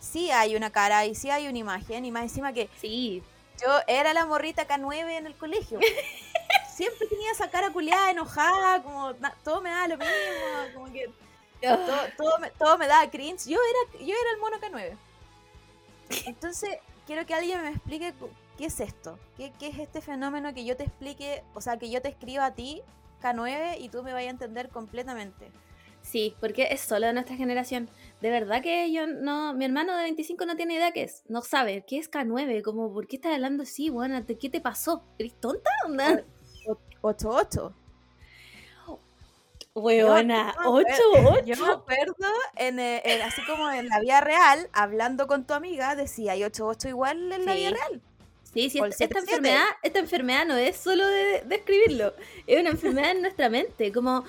sí 0.00 0.30
hay 0.30 0.54
una 0.56 0.70
cara 0.70 1.06
y 1.06 1.14
sí 1.14 1.30
hay 1.30 1.48
una 1.48 1.58
imagen 1.58 2.04
y 2.04 2.10
más 2.10 2.22
encima 2.24 2.52
que 2.52 2.68
sí, 2.80 3.22
yo 3.60 3.68
era 3.88 4.12
la 4.14 4.26
morrita 4.26 4.66
K9 4.66 5.18
en 5.18 5.26
el 5.26 5.34
colegio. 5.34 5.80
Siempre 6.78 7.08
tenía 7.08 7.32
esa 7.32 7.50
cara 7.50 7.72
culiada, 7.72 8.12
enojada, 8.12 8.80
como 8.84 9.12
na- 9.14 9.34
todo 9.42 9.60
me 9.60 9.68
da 9.68 9.88
lo 9.88 9.96
mismo, 9.96 10.12
como 10.74 10.92
que 10.92 11.10
todo, 11.60 11.96
todo 12.16 12.38
me, 12.38 12.50
todo 12.52 12.78
me 12.78 12.86
daba 12.86 13.10
cringe. 13.10 13.46
Yo 13.48 13.58
era, 13.58 13.98
yo 14.04 14.14
era 14.14 14.30
el 14.32 14.38
mono 14.40 14.58
K9. 14.60 14.96
Entonces, 16.26 16.70
quiero 17.04 17.26
que 17.26 17.34
alguien 17.34 17.62
me 17.62 17.70
explique 17.70 18.14
qué 18.56 18.66
es 18.66 18.78
esto. 18.78 19.18
¿Qué, 19.36 19.52
qué 19.58 19.66
es 19.66 19.78
este 19.80 20.00
fenómeno 20.00 20.54
que 20.54 20.64
yo 20.64 20.76
te 20.76 20.84
explique, 20.84 21.42
o 21.52 21.60
sea, 21.60 21.78
que 21.78 21.90
yo 21.90 22.00
te 22.00 22.10
escriba 22.10 22.46
a 22.46 22.54
ti, 22.54 22.80
K9, 23.22 23.80
y 23.80 23.88
tú 23.88 24.04
me 24.04 24.12
vayas 24.12 24.28
a 24.28 24.30
entender 24.34 24.68
completamente. 24.68 25.50
Sí, 26.00 26.36
porque 26.38 26.68
es 26.70 26.80
solo 26.80 27.08
de 27.08 27.12
nuestra 27.12 27.34
generación. 27.34 27.90
De 28.20 28.30
verdad 28.30 28.62
que 28.62 28.92
yo 28.92 29.08
no, 29.08 29.52
mi 29.52 29.64
hermano 29.64 29.96
de 29.96 30.04
25 30.04 30.46
no 30.46 30.54
tiene 30.54 30.74
idea 30.74 30.92
qué 30.92 31.02
es, 31.02 31.24
no 31.26 31.42
sabe 31.42 31.84
qué 31.88 31.98
es 31.98 32.08
K9, 32.08 32.62
como, 32.62 32.92
¿por 32.92 33.08
qué 33.08 33.16
estás 33.16 33.34
hablando 33.34 33.64
así, 33.64 33.90
buena? 33.90 34.24
¿Qué 34.24 34.48
te 34.48 34.60
pasó? 34.60 35.02
¿Eres 35.18 35.34
tonta? 35.40 35.68
Onda? 35.84 36.22
8-8. 37.02 37.72
Weona, 39.74 40.54
yo- 40.64 40.70
8, 40.72 40.86
Yo 41.46 41.56
me 41.56 41.62
8. 41.62 41.72
acuerdo, 41.72 42.14
en, 42.56 42.80
eh, 42.80 43.00
en- 43.04 43.22
así 43.22 43.40
como 43.46 43.70
en 43.70 43.88
la 43.88 44.00
vida 44.00 44.20
real, 44.20 44.68
hablando 44.72 45.28
con 45.28 45.44
tu 45.46 45.54
amiga, 45.54 45.94
decía, 45.94 46.32
hay 46.32 46.42
8-8 46.42 46.88
igual 46.88 47.30
en 47.32 47.44
la 47.44 47.52
Sí. 47.52 47.58
vida 47.60 47.70
real. 47.70 48.00
Sí, 48.52 48.70
sí, 48.70 48.78
esta, 48.78 49.04
esta 49.04 49.20
7-7. 49.20 49.20
enfermedad, 49.20 49.64
esta 49.84 49.98
enfermedad 50.00 50.46
no 50.46 50.56
es 50.56 50.76
solo 50.76 51.06
de, 51.06 51.42
de 51.44 51.54
escribirlo, 51.56 52.12
es 52.46 52.58
una 52.60 52.70
enfermedad 52.70 53.12
en 53.12 53.22
nuestra 53.22 53.48
mente, 53.50 53.92
como, 53.92 54.24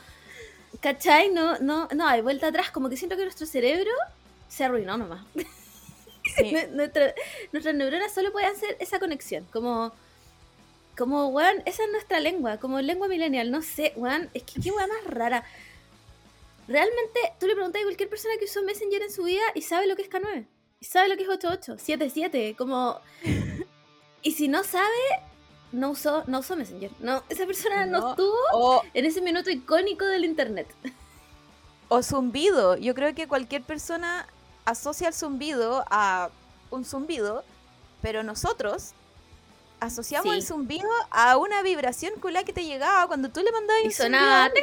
¿cachai? 0.82 1.30
No, 1.30 1.58
no, 1.60 1.88
no, 1.96 2.08
hay 2.08 2.22
vuelta 2.22 2.48
atrás, 2.48 2.70
como 2.70 2.90
que 2.90 2.98
siento 2.98 3.16
que 3.18 3.24
nuestro 3.24 3.48
cerebro 3.48 3.92
se 4.50 4.66
arruinó 4.66 4.98
nomás. 4.98 5.26
Sí. 5.34 5.44
Nue- 6.54 6.70
nuestra- 6.70 7.16
nuestras 7.54 7.74
neuronas 7.74 8.14
solo 8.14 8.32
pueden 8.32 8.52
hacer 8.52 8.78
esa 8.80 9.00
conexión, 9.00 9.48
como, 9.52 9.92
como, 11.00 11.29
weón, 11.29 11.63
esa 11.65 11.84
es 11.86 11.91
nuestra 11.91 12.20
lengua, 12.20 12.58
como 12.58 12.82
lengua 12.82 13.08
millennial, 13.08 13.50
no 13.51 13.62
sé, 13.62 13.94
weón, 13.96 14.29
es 14.34 14.44
que 14.44 14.60
qué 14.62 14.70
weón 14.70 14.89
más 14.89 15.06
rara. 15.06 15.46
Realmente, 16.68 17.20
tú 17.39 17.48
le 17.48 17.56
preguntas 17.56 17.82
a 17.82 17.86
cualquier 17.86 18.10
persona 18.10 18.36
que 18.38 18.46
usó 18.46 18.62
Messenger 18.63 19.01
en 19.01 19.12
su 19.12 19.24
vida 19.24 19.41
y 19.56 19.62
sabe 19.62 19.88
lo 19.88 19.96
que 19.96 20.01
es 20.03 20.10
K9, 20.10 20.46
y 20.82 20.86
sabe 20.86 21.08
lo 21.08 21.15
que 21.15 21.24
es 21.24 21.29
88, 21.29 21.77
77, 21.79 22.56
como... 22.58 23.00
Y 24.22 24.34
si 24.34 24.50
no 24.50 24.65
sabe, 24.65 24.84
no 25.72 25.91
usó, 25.91 26.25
no 26.27 26.39
usó 26.39 26.58
Messenger. 26.58 26.91
No, 27.00 27.24
esa 27.29 27.46
persona 27.46 27.86
no, 27.86 28.01
No. 28.01 28.10
estuvo 28.10 28.84
en 28.94 29.06
ese 29.06 29.22
minuto 29.22 29.50
icónico 29.50 30.03
del 30.03 30.25
internet. 30.25 30.68
o 31.88 32.03
zumbido. 32.03 32.75
Yo 32.75 32.94
creo 32.94 33.15
que 33.15 33.29
cualquier 33.29 33.63
persona 33.63 34.27
asocia 34.65 35.08
el 35.08 35.13
zumbido 35.13 35.86
a 35.89 36.29
un 36.70 36.84
zumbido, 36.84 37.46
pero 38.01 38.22
nosotros 38.24 38.91
asociamos 39.79 40.29
Sí. 40.31 40.36
el 40.39 40.43
zumbido 40.45 40.89
a 41.12 41.38
una 41.38 41.62
vibración 41.62 42.13
culá 42.19 42.43
que 42.43 42.53
te 42.53 42.65
llegaba 42.65 43.07
cuando 43.07 43.29
tú 43.29 43.41
le 43.41 43.51
mandabas 43.51 43.83
Y 43.83 43.88
un 43.88 43.91
sonaba. 43.93 44.51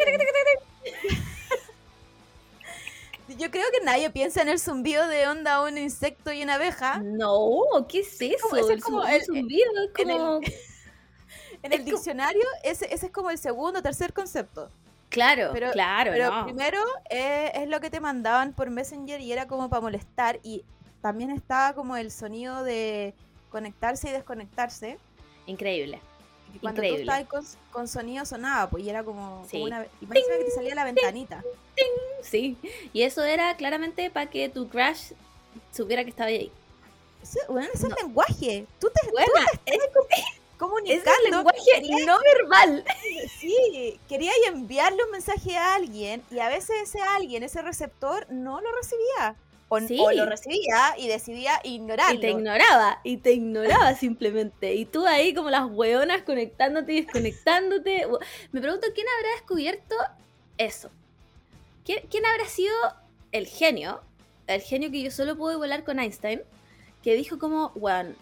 Yo 3.39 3.51
creo 3.51 3.65
que 3.73 3.85
nadie 3.85 4.09
piensa 4.11 4.41
en 4.43 4.49
el 4.49 4.61
zumbido 4.61 5.09
de 5.09 5.27
onda 5.27 5.63
un 5.65 5.77
insecto 5.79 6.31
y 6.33 6.43
una 6.45 6.55
abeja. 6.55 6.99
No, 6.99 7.61
¿qué 7.89 8.01
es 8.01 8.21
eso? 8.21 8.37
como- 8.49 8.57
ese 8.57 8.65
es 8.67 8.71
El 8.77 8.83
como 8.83 9.05
el- 9.05 9.19
un 9.21 9.25
zumbido, 9.27 9.71
es 9.83 10.01
en 10.01 10.11
el- 10.11 10.17
como... 10.19 10.41
En 11.63 11.73
Es 11.73 11.79
el 11.81 11.85
como- 11.85 11.97
diccionario, 11.97 12.45
ese, 12.63 12.95
ese 12.95 13.07
es 13.07 13.13
como 13.13 13.31
el 13.31 13.39
segundo 13.39 13.81
o 13.81 13.83
tercer 13.83 14.13
concepto. 14.13 14.71
Claro, 15.09 15.51
Pero- 15.53 15.73
claro, 15.73 16.13
Pero 16.13 16.31
no. 16.31 16.45
primero 16.45 16.79
eh, 17.11 17.51
es 17.55 17.69
lo 17.69 17.81
que 17.81 17.91
te 17.91 17.99
mandaban 17.99 18.53
por 18.53 18.71
Messenger 18.71 19.21
y 19.21 19.33
era 19.33 19.49
como 19.49 19.69
para 19.69 19.81
molestar. 19.81 20.39
Y 20.45 20.65
también 21.03 21.31
estaba 21.31 21.73
como 21.75 21.97
el 21.97 22.13
sonido 22.13 22.63
de 22.63 23.15
conectarse 23.51 24.11
y 24.11 24.13
desconectarse. 24.13 24.99
Increíble. 25.47 26.01
Y 26.55 26.59
cuando 26.59 26.83
Increíble. 26.83 27.05
tú 27.05 27.11
estabas 27.25 27.29
con, 27.29 27.73
con 27.73 27.89
sonido 27.89 28.25
sonaba, 28.25 28.69
pues 28.71 28.85
y 28.85 28.91
era 28.91 29.05
como, 29.05 29.31
como 29.39 29.49
Sí. 29.49 29.63
una. 29.63 29.87
Y 30.01 30.07
parece 30.07 30.27
que 30.39 30.45
te 30.45 30.51
salía 30.51 30.75
la 30.75 30.85
ventanita. 30.85 31.43
Sí. 32.23 32.57
Y 32.93 33.03
eso 33.03 33.23
era 33.23 33.57
claramente 33.57 34.11
para 34.11 34.31
que 34.31 34.49
tu 34.49 34.69
crush 34.69 35.13
supiera 35.73 36.03
que 36.05 36.11
estaba 36.11 36.29
ahí. 36.29 36.51
Eso, 37.23 37.39
bueno, 37.49 37.69
ese 37.75 37.89
No. 37.89 37.95
es 37.97 38.03
lenguaje. 38.03 38.67
Tú 38.81 38.89
te 38.91 39.11
Buena, 39.11 39.47
es, 39.67 39.79
comunicando. 40.59 41.11
es 41.11 41.19
el 41.25 41.31
lenguaje 41.31 42.05
no 42.07 42.19
verbal. 42.21 42.85
Sí, 43.39 44.01
quería 44.09 44.33
enviarle 44.49 45.05
un 45.05 45.11
mensaje 45.11 45.57
a 45.59 45.75
alguien 45.75 46.23
y 46.31 46.39
a 46.39 46.49
veces 46.49 46.77
ese 46.85 47.01
alguien, 47.03 47.43
ese 47.43 47.61
receptor, 47.63 48.27
no 48.31 48.61
lo 48.61 48.73
recibía. 48.75 49.37
O, 49.69 49.81
Sí. 49.81 49.99
o 50.01 50.13
lo 50.13 50.27
recibía 50.27 50.95
y 50.97 51.09
decidía 51.09 51.61
ignorarlo. 51.65 52.15
Y 52.17 52.21
te 52.21 52.31
ignoraba, 52.31 53.01
y 53.03 53.17
te 53.17 53.33
ignoraba 53.33 53.95
simplemente. 53.95 54.75
Y 54.75 54.85
tú 54.85 55.07
ahí 55.07 55.35
como 55.35 55.51
las 55.51 55.67
hueonas 55.69 56.23
conectándote 56.23 56.93
y 56.93 57.03
desconectándote. 57.03 58.07
Me 58.53 58.61
pregunto 58.61 58.87
quién 58.95 59.07
habrá 59.17 59.31
descubierto 59.33 59.95
eso. 60.57 60.91
¿Quién, 61.85 62.01
quién 62.11 62.25
habrá 62.27 62.47
sido 62.47 62.75
el 63.33 63.47
genio? 63.47 64.01
El 64.47 64.61
genio 64.61 64.91
que 64.93 65.03
yo 65.03 65.11
solo 65.11 65.37
pude 65.37 65.57
volar 65.57 65.83
con 65.83 65.99
Einstein. 65.99 66.43
Que 67.03 67.15
dijo 67.15 67.39
como, 67.39 67.71
bueno, 67.71 68.15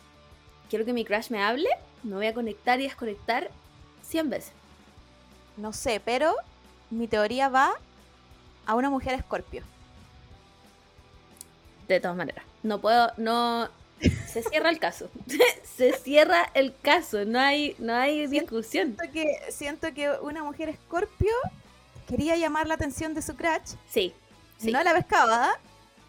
quiero 0.71 0.85
que 0.87 0.93
mi 0.95 1.05
crush 1.05 1.31
me 1.31 1.43
hable, 1.43 1.69
me 2.03 2.17
voy 2.17 2.27
a 2.27 2.35
conectar 2.35 2.81
y 2.81 2.85
desconectar 2.85 3.51
100 4.03 4.31
veces. 4.31 4.53
No 5.59 5.73
sé, 5.75 6.01
pero 6.05 6.35
mi 6.91 7.07
teoría 7.07 7.49
va 7.51 7.75
a 8.67 8.75
una 8.75 8.89
mujer 8.91 9.15
escorpio. 9.15 9.63
De 11.89 12.01
todas 12.01 12.17
maneras. 12.17 12.45
No 12.63 12.81
puedo, 12.81 13.13
no... 13.17 13.69
Se 14.27 14.43
cierra 14.43 14.71
el 14.71 14.79
caso. 14.79 15.09
Se 15.77 15.93
cierra 15.95 16.51
el 16.55 16.75
caso. 16.83 17.25
No 17.25 17.39
hay, 17.41 17.75
no 17.79 17.95
hay 17.95 18.27
discusión. 18.27 18.97
Siento 18.97 19.05
que, 19.13 19.39
siento 19.51 19.95
que 19.95 20.11
una 20.21 20.43
mujer 20.45 20.69
escorpio 20.69 21.33
quería 22.07 22.37
llamar 22.37 22.67
la 22.67 22.75
atención 22.75 23.15
de 23.15 23.23
su 23.23 23.35
crush, 23.35 23.77
Sí. 23.89 24.13
sí. 24.59 24.71
no 24.73 24.83
la 24.83 24.93
pescaba, 24.93 25.59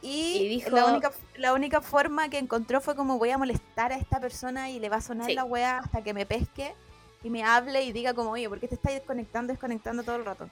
y, 0.01 0.37
Y 0.37 0.47
dijo- 0.49 0.71
la, 0.71 0.85
única, 0.87 1.11
la 1.37 1.53
única 1.53 1.79
forma 1.81 2.27
que 2.29 2.37
encontró 2.37 2.81
fue 2.81 2.95
como 2.95 3.17
voy 3.17 3.29
a 3.29 3.37
molestar 3.37 3.93
a 3.93 3.95
esta 3.97 4.19
persona 4.19 4.69
y 4.69 4.79
le 4.79 4.89
va 4.89 4.97
a 4.97 5.01
sonar 5.01 5.27
Sí. 5.27 5.33
la 5.35 5.45
wea 5.45 5.77
hasta 5.79 6.03
que 6.03 6.13
me 6.13 6.25
pesque 6.25 6.75
y 7.23 7.29
me 7.29 7.43
hable 7.43 7.83
y 7.83 7.93
diga 7.93 8.13
como, 8.13 8.31
oye, 8.31 8.49
¿por 8.49 8.59
qué 8.59 8.67
te 8.67 8.75
estás 8.75 8.93
desconectando, 8.93 9.53
desconectando 9.53 10.03
todo 10.03 10.17
el 10.17 10.25
rato? 10.25 10.49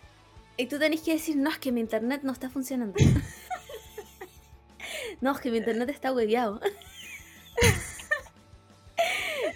Y 0.56 0.68
tú 0.68 0.80
tenés 0.80 1.02
que 1.02 1.14
decir, 1.14 1.36
no, 1.36 1.50
es 1.50 1.58
que 1.60 1.72
mi 1.74 1.82
internet 1.82 2.22
no 2.24 2.32
está 2.32 2.50
funcionando. 2.50 2.96
no, 5.22 5.32
es 5.32 5.40
que 5.40 5.52
mi 5.52 5.58
internet 5.58 5.90
está 5.90 6.12
hueveado. 6.14 6.60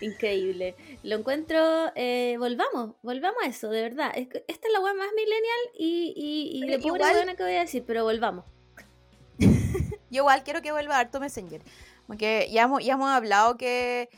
Increíble. 0.02 0.76
Lo 1.04 1.16
encuentro. 1.18 1.92
eh, 1.96 2.36
volvamos, 2.40 2.96
volvamos 3.02 3.42
a 3.44 3.48
eso, 3.48 3.70
de 3.70 3.82
verdad. 3.82 4.12
Es 4.16 4.28
que 4.28 4.44
esta 4.48 4.68
es 4.68 4.74
la 4.74 4.80
web 4.82 4.96
más 4.96 5.10
millennial 5.16 5.60
y, 5.78 6.14
y, 6.16 6.64
y 6.64 6.68
de 6.68 6.80
pobre 6.80 7.04
igual- 7.04 7.36
que 7.36 7.44
voy 7.44 7.54
a 7.56 7.60
decir, 7.62 7.84
pero 7.86 8.04
volvamos. 8.04 8.46
Yo 9.40 10.22
igual 10.22 10.44
quiero 10.44 10.62
que 10.62 10.72
vuelva 10.72 11.00
harto 11.00 11.20
Messenger. 11.20 11.62
Porque 12.06 12.48
ya 12.52 12.64
hemos, 12.64 12.84
ya 12.84 12.94
hemos 12.94 13.10
hablado 13.10 13.58
que 13.58 14.10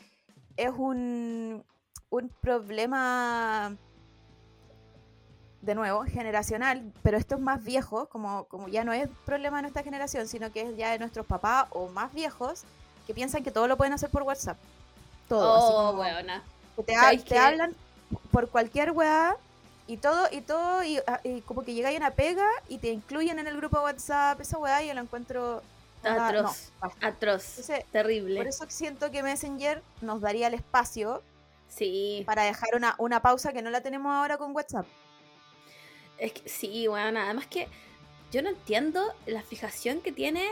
es 0.56 0.70
un, 0.76 1.64
un 2.10 2.28
problema, 2.40 3.76
de 5.62 5.74
nuevo, 5.74 6.04
generacional, 6.04 6.82
pero 7.02 7.18
esto 7.18 7.34
es 7.34 7.40
más 7.40 7.62
viejo, 7.62 8.06
como, 8.06 8.44
como 8.44 8.68
ya 8.68 8.82
no 8.84 8.92
es 8.92 9.08
problema 9.26 9.58
de 9.58 9.62
nuestra 9.62 9.82
generación, 9.82 10.26
sino 10.26 10.50
que 10.52 10.62
es 10.62 10.76
ya 10.76 10.90
de 10.92 10.98
nuestros 10.98 11.26
papás 11.26 11.66
o 11.70 11.88
más 11.88 12.12
viejos 12.14 12.62
que 13.06 13.12
piensan 13.14 13.42
que 13.42 13.50
todo 13.50 13.68
lo 13.68 13.76
pueden 13.76 13.92
hacer 13.92 14.08
por 14.10 14.22
WhatsApp. 14.22 14.56
Todo. 15.28 15.56
así 15.56 15.72
Oh, 15.72 15.92
como 16.76 16.86
que 16.86 17.18
te, 17.24 17.38
hablan 17.38 17.74
por 18.30 18.48
cualquier 18.48 18.92
weá 18.92 19.36
y 19.86 19.98
todo, 19.98 20.28
y 20.32 20.40
todo, 20.40 20.82
y, 20.82 20.98
ah, 21.06 21.20
y 21.24 21.40
como 21.42 21.62
que 21.62 21.74
llega 21.74 21.90
ahí 21.90 21.96
una 21.96 22.12
pega 22.12 22.46
y 22.68 22.78
te 22.78 22.88
incluyen 22.88 23.38
en 23.38 23.46
el 23.46 23.56
grupo 23.56 23.78
de 23.78 23.84
WhatsApp, 23.84 24.40
esa 24.40 24.56
weá 24.58 24.82
yo 24.82 24.94
la 24.94 25.02
encuentro 25.02 25.62
Atroz. 26.02 26.72
no. 26.80 26.88
Atroz. 27.02 27.58
Entonces, 27.58 27.84
Terrible. 27.92 28.36
por 28.36 28.46
eso 28.46 28.64
siento 28.68 29.10
que 29.10 29.22
Messenger 29.22 29.82
nos 30.00 30.20
daría 30.22 30.46
el 30.46 30.54
espacio 30.54 31.22
Sí. 31.68 32.22
para 32.26 32.44
dejar 32.44 32.70
una, 32.74 32.94
una 32.98 33.20
pausa 33.20 33.52
que 33.52 33.62
no 33.62 33.70
la 33.70 33.80
tenemos 33.82 34.12
ahora 34.12 34.38
con 34.38 34.54
WhatsApp. 34.56 34.86
Es 36.20 36.32
que 36.32 36.48
sí, 36.48 36.86
bueno, 36.86 37.18
además 37.20 37.46
que 37.46 37.66
yo 38.30 38.42
no 38.42 38.50
entiendo 38.50 39.02
la 39.26 39.42
fijación 39.42 40.00
que 40.00 40.12
tiene 40.12 40.46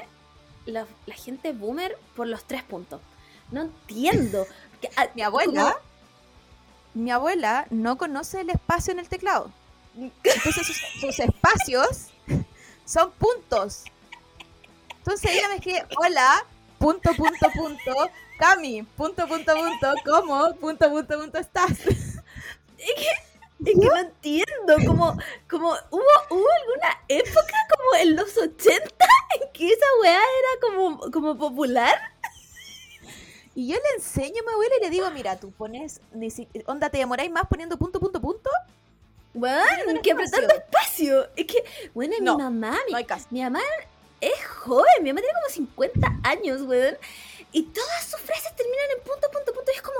la, 0.66 0.86
la 1.06 1.14
gente 1.14 1.52
boomer 1.52 1.96
por 2.16 2.26
los 2.26 2.44
tres 2.44 2.62
puntos. 2.64 3.00
No 3.50 3.62
entiendo. 3.62 4.46
Que, 4.80 4.88
ah, 4.96 5.08
Mi 5.16 5.22
abuela, 5.22 5.72
como- 5.72 7.02
mi 7.02 7.10
abuela 7.10 7.66
no 7.70 7.98
conoce 7.98 8.42
el 8.42 8.50
espacio 8.50 8.92
en 8.92 9.00
el 9.00 9.08
teclado. 9.08 9.50
Entonces 9.96 10.66
sus, 10.66 10.76
sus 11.00 11.18
espacios 11.18 12.06
son 12.84 13.10
puntos. 13.12 13.82
Entonces 14.98 15.32
ella 15.32 15.48
me 15.48 15.56
escribe, 15.56 15.84
hola, 16.00 16.46
punto, 16.78 17.12
punto, 17.14 17.50
punto, 17.52 18.10
Cami, 18.38 18.84
punto, 18.96 19.26
punto, 19.26 19.52
punto, 19.56 19.94
¿cómo? 20.04 20.54
Punto, 20.54 20.88
punto, 20.90 21.18
punto, 21.18 21.38
estás. 21.38 21.72
Es 23.72 23.78
que 23.80 23.86
no 23.86 23.96
entiendo, 23.96 24.74
como, 24.86 25.16
como 25.48 25.68
hubo, 25.90 26.02
hubo 26.30 26.46
alguna 26.62 27.00
época 27.08 27.54
como 27.76 28.02
en 28.02 28.16
los 28.16 28.36
80 28.36 29.06
en 29.40 29.52
que 29.52 29.68
esa 29.68 29.86
weá 30.00 30.16
era 30.18 30.60
como, 30.60 31.10
como 31.10 31.38
popular. 31.38 31.94
Y 33.54 33.68
yo 33.68 33.76
le 33.76 33.96
enseño 33.96 34.40
a 34.42 34.46
mi 34.46 34.52
abuela 34.52 34.74
y 34.78 34.84
le 34.84 34.90
digo, 34.90 35.10
mira, 35.10 35.36
tú 35.38 35.50
pones, 35.50 36.00
ni 36.12 36.30
si- 36.30 36.48
onda, 36.66 36.90
te 36.90 36.98
demoráis 36.98 37.30
más 37.30 37.46
poniendo 37.48 37.76
punto, 37.76 37.98
punto, 37.98 38.20
punto. 38.20 38.50
Poniendo 39.32 40.02
que 40.02 40.12
apretando 40.12 40.54
espacio. 40.54 41.28
Es 41.36 41.46
que, 41.46 41.64
bueno, 41.92 42.14
No, 42.20 42.36
mi 42.36 42.42
mamá, 42.44 42.78
mi, 42.86 42.92
No 42.92 42.98
mi 43.30 43.42
mamá 43.42 43.60
es 44.20 44.46
joven, 44.46 45.02
mi 45.02 45.10
mamá 45.12 45.20
tiene 45.20 45.34
como 45.34 45.48
50 45.52 46.20
años, 46.24 46.62
weón. 46.62 46.96
Y 47.52 47.62
todas 47.64 48.04
sus 48.04 48.20
frases 48.20 48.54
terminan 48.56 48.84
en 48.96 49.02
punto, 49.02 49.28
punto, 49.30 49.52
punto. 49.52 49.70
Y 49.72 49.76
es 49.76 49.82
como, 49.82 49.98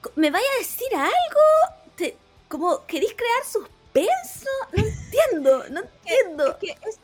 co- 0.00 0.12
¿me 0.16 0.30
vaya 0.30 0.46
a 0.56 0.58
decir 0.58 0.88
algo? 0.94 1.84
Te, 1.96 2.16
como, 2.48 2.84
¿queréis 2.86 3.14
crear 3.14 3.44
suspenso? 3.44 4.50
No 4.72 4.82
entiendo, 4.84 5.68
no 5.70 5.80
entiendo. 5.80 6.50
Es 6.52 6.56
que 6.56 6.70
eso, 6.88 7.00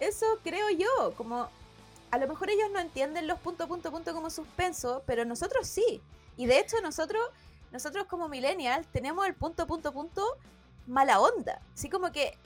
eso 0.00 0.26
creo 0.42 0.70
yo, 0.70 1.12
como 1.16 1.48
a 2.10 2.18
lo 2.18 2.26
mejor 2.28 2.48
ellos 2.50 2.70
no 2.72 2.78
entienden 2.80 3.26
los 3.26 3.38
punto, 3.40 3.68
punto, 3.68 3.90
punto 3.90 4.12
como 4.14 4.30
suspenso, 4.30 5.02
pero 5.06 5.24
nosotros 5.24 5.66
sí. 5.68 6.00
Y 6.36 6.46
de 6.46 6.58
hecho 6.58 6.80
nosotros, 6.80 7.20
nosotros 7.72 8.06
como 8.06 8.28
millennials 8.28 8.86
tenemos 8.88 9.26
el 9.26 9.34
punto, 9.34 9.66
punto, 9.66 9.92
punto 9.92 10.24
mala 10.86 11.20
onda. 11.20 11.60
Así 11.74 11.90
como 11.90 12.10
que 12.12 12.36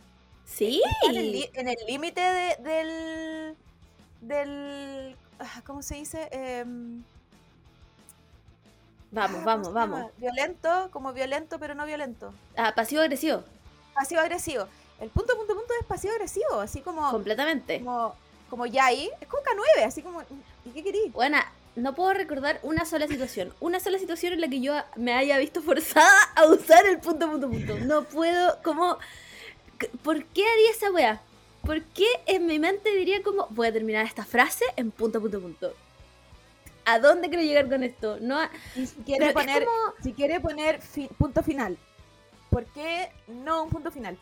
Sí. 0.44 0.82
está 0.84 1.12
en 1.12 1.16
el 1.18 1.32
li- 1.32 1.50
en 1.54 1.68
el 1.68 1.76
límite 1.87 2.20
de- 2.20 2.56
del, 2.56 3.56
del, 4.20 5.16
ah, 5.38 5.62
¿cómo 5.64 5.82
se 5.82 5.94
dice? 5.96 6.28
Em, 6.32 7.04
Vamos, 9.12 9.44
vamos, 9.44 9.68
¿cómo 9.68 9.81
se 9.81 9.90
vamos. 9.90 10.11
Violento, 10.16 10.88
como 10.90 11.12
violento, 11.12 11.59
pero 11.59 11.75
no 11.75 11.87
violento. 11.87 12.33
Ah, 12.57 12.72
pasivo-agresivo, 12.75 13.44
Pasivo-agresivo. 13.94 14.66
El 15.01 15.11
punto, 15.11 15.37
punto, 15.37 15.55
punto 15.55 15.75
es 15.79 15.87
pasivo-agresivo, 15.87 16.61
así 16.61 16.81
como... 16.81 17.11
completamente. 17.11 17.79
como, 17.79 18.14
como 18.48 18.66
Yai, 18.66 19.11
es 19.20 19.29
como 19.29 19.42
K9, 19.42 19.85
así 19.87 20.03
como, 20.03 20.22
¿y 20.64 20.70
qué 20.70 20.83
querís? 20.83 21.12
Buena, 21.12 21.53
no 21.77 21.94
puedo 21.94 22.14
recordar 22.14 22.59
una 22.62 22.85
sola 22.87 23.07
situación. 23.07 23.53
Una 23.61 23.81
sola 23.81 23.98
situación 23.98 24.33
en 24.33 24.40
la 24.40 24.48
que 24.48 24.61
yo 24.61 24.75
me 24.96 25.12
haya 25.12 25.37
visto 25.38 25.61
forzada 25.62 26.22
a 26.35 26.46
usar 26.46 26.87
el 26.87 26.98
punto, 27.01 27.31
punto, 27.31 27.48
punto. 27.48 27.79
No 27.81 28.05
puedo, 28.05 28.62
como... 28.62 28.98
¿Por 30.03 30.25
qué 30.27 30.44
haría 30.48 30.70
esa 30.70 30.92
wea? 30.92 31.20
¿Por 31.62 31.83
qué 31.83 32.07
en 32.27 32.46
mi 32.46 32.59
mente 32.59 32.94
diría 32.94 33.22
como, 33.22 33.46
voy 33.51 33.66
a 33.66 33.72
terminar 33.72 34.07
esta 34.07 34.25
frase 34.25 34.64
en 34.77 34.90
punto, 34.90 35.20
punto, 35.20 35.40
punto? 35.40 35.75
¿A 36.85 36.99
dónde 36.99 37.29
quiero 37.29 37.42
llegar 37.45 37.68
con 37.68 37.83
esto? 37.83 38.18
No 38.21 38.38
a- 38.38 38.51
Y 38.77 38.87
si 38.87 38.97
quiere 39.03 39.33
poner, 39.33 39.64
como- 39.64 39.95
si 40.03 40.12
quiere 40.12 40.40
poner 40.40 40.81
fi- 40.83 41.09
punto 41.18 41.42
final, 41.42 41.79
¿por 42.51 42.64
qué 42.66 43.11
no 43.29 43.62
un 43.64 43.71
punto 43.71 43.90
final? 43.90 44.18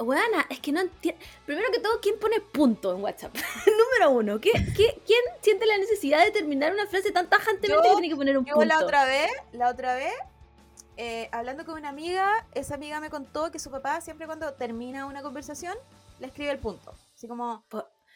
Weana, 0.00 0.46
es 0.48 0.60
que 0.60 0.70
no 0.70 0.80
entiendo. 0.80 1.20
Primero 1.44 1.68
que 1.72 1.80
todo, 1.80 1.98
¿quién 2.00 2.18
pone 2.20 2.40
punto 2.40 2.94
en 2.94 3.02
WhatsApp? 3.02 3.34
Número 3.66 4.10
uno, 4.12 4.40
¿qué, 4.40 4.52
qué, 4.52 5.02
quién 5.04 5.20
siente 5.42 5.66
la 5.66 5.76
necesidad 5.76 6.24
de 6.24 6.30
terminar 6.30 6.72
una 6.72 6.86
frase 6.86 7.10
tan 7.10 7.28
tajantemente 7.28 7.74
Yo- 7.74 7.82
que 7.82 8.00
tiene 8.00 8.08
que 8.08 8.16
poner 8.16 8.38
un 8.38 8.44
Yo 8.44 8.54
punto? 8.54 8.66
la 8.68 8.78
otra 8.84 9.04
vez, 9.04 9.28
la 9.52 9.68
otra 9.68 9.94
vez, 9.96 10.12
eh, 10.96 11.28
hablando 11.32 11.64
con 11.64 11.76
una 11.76 11.88
amiga, 11.88 12.46
esa 12.54 12.76
amiga 12.76 13.00
me 13.00 13.10
contó 13.10 13.50
que 13.50 13.58
su 13.58 13.70
papá 13.72 14.00
siempre 14.00 14.26
cuando 14.26 14.54
termina 14.54 15.04
una 15.06 15.20
conversación, 15.22 15.76
le 16.20 16.28
escribe 16.28 16.52
el 16.52 16.58
punto. 16.58 16.94
Así 17.14 17.26
como, 17.26 17.64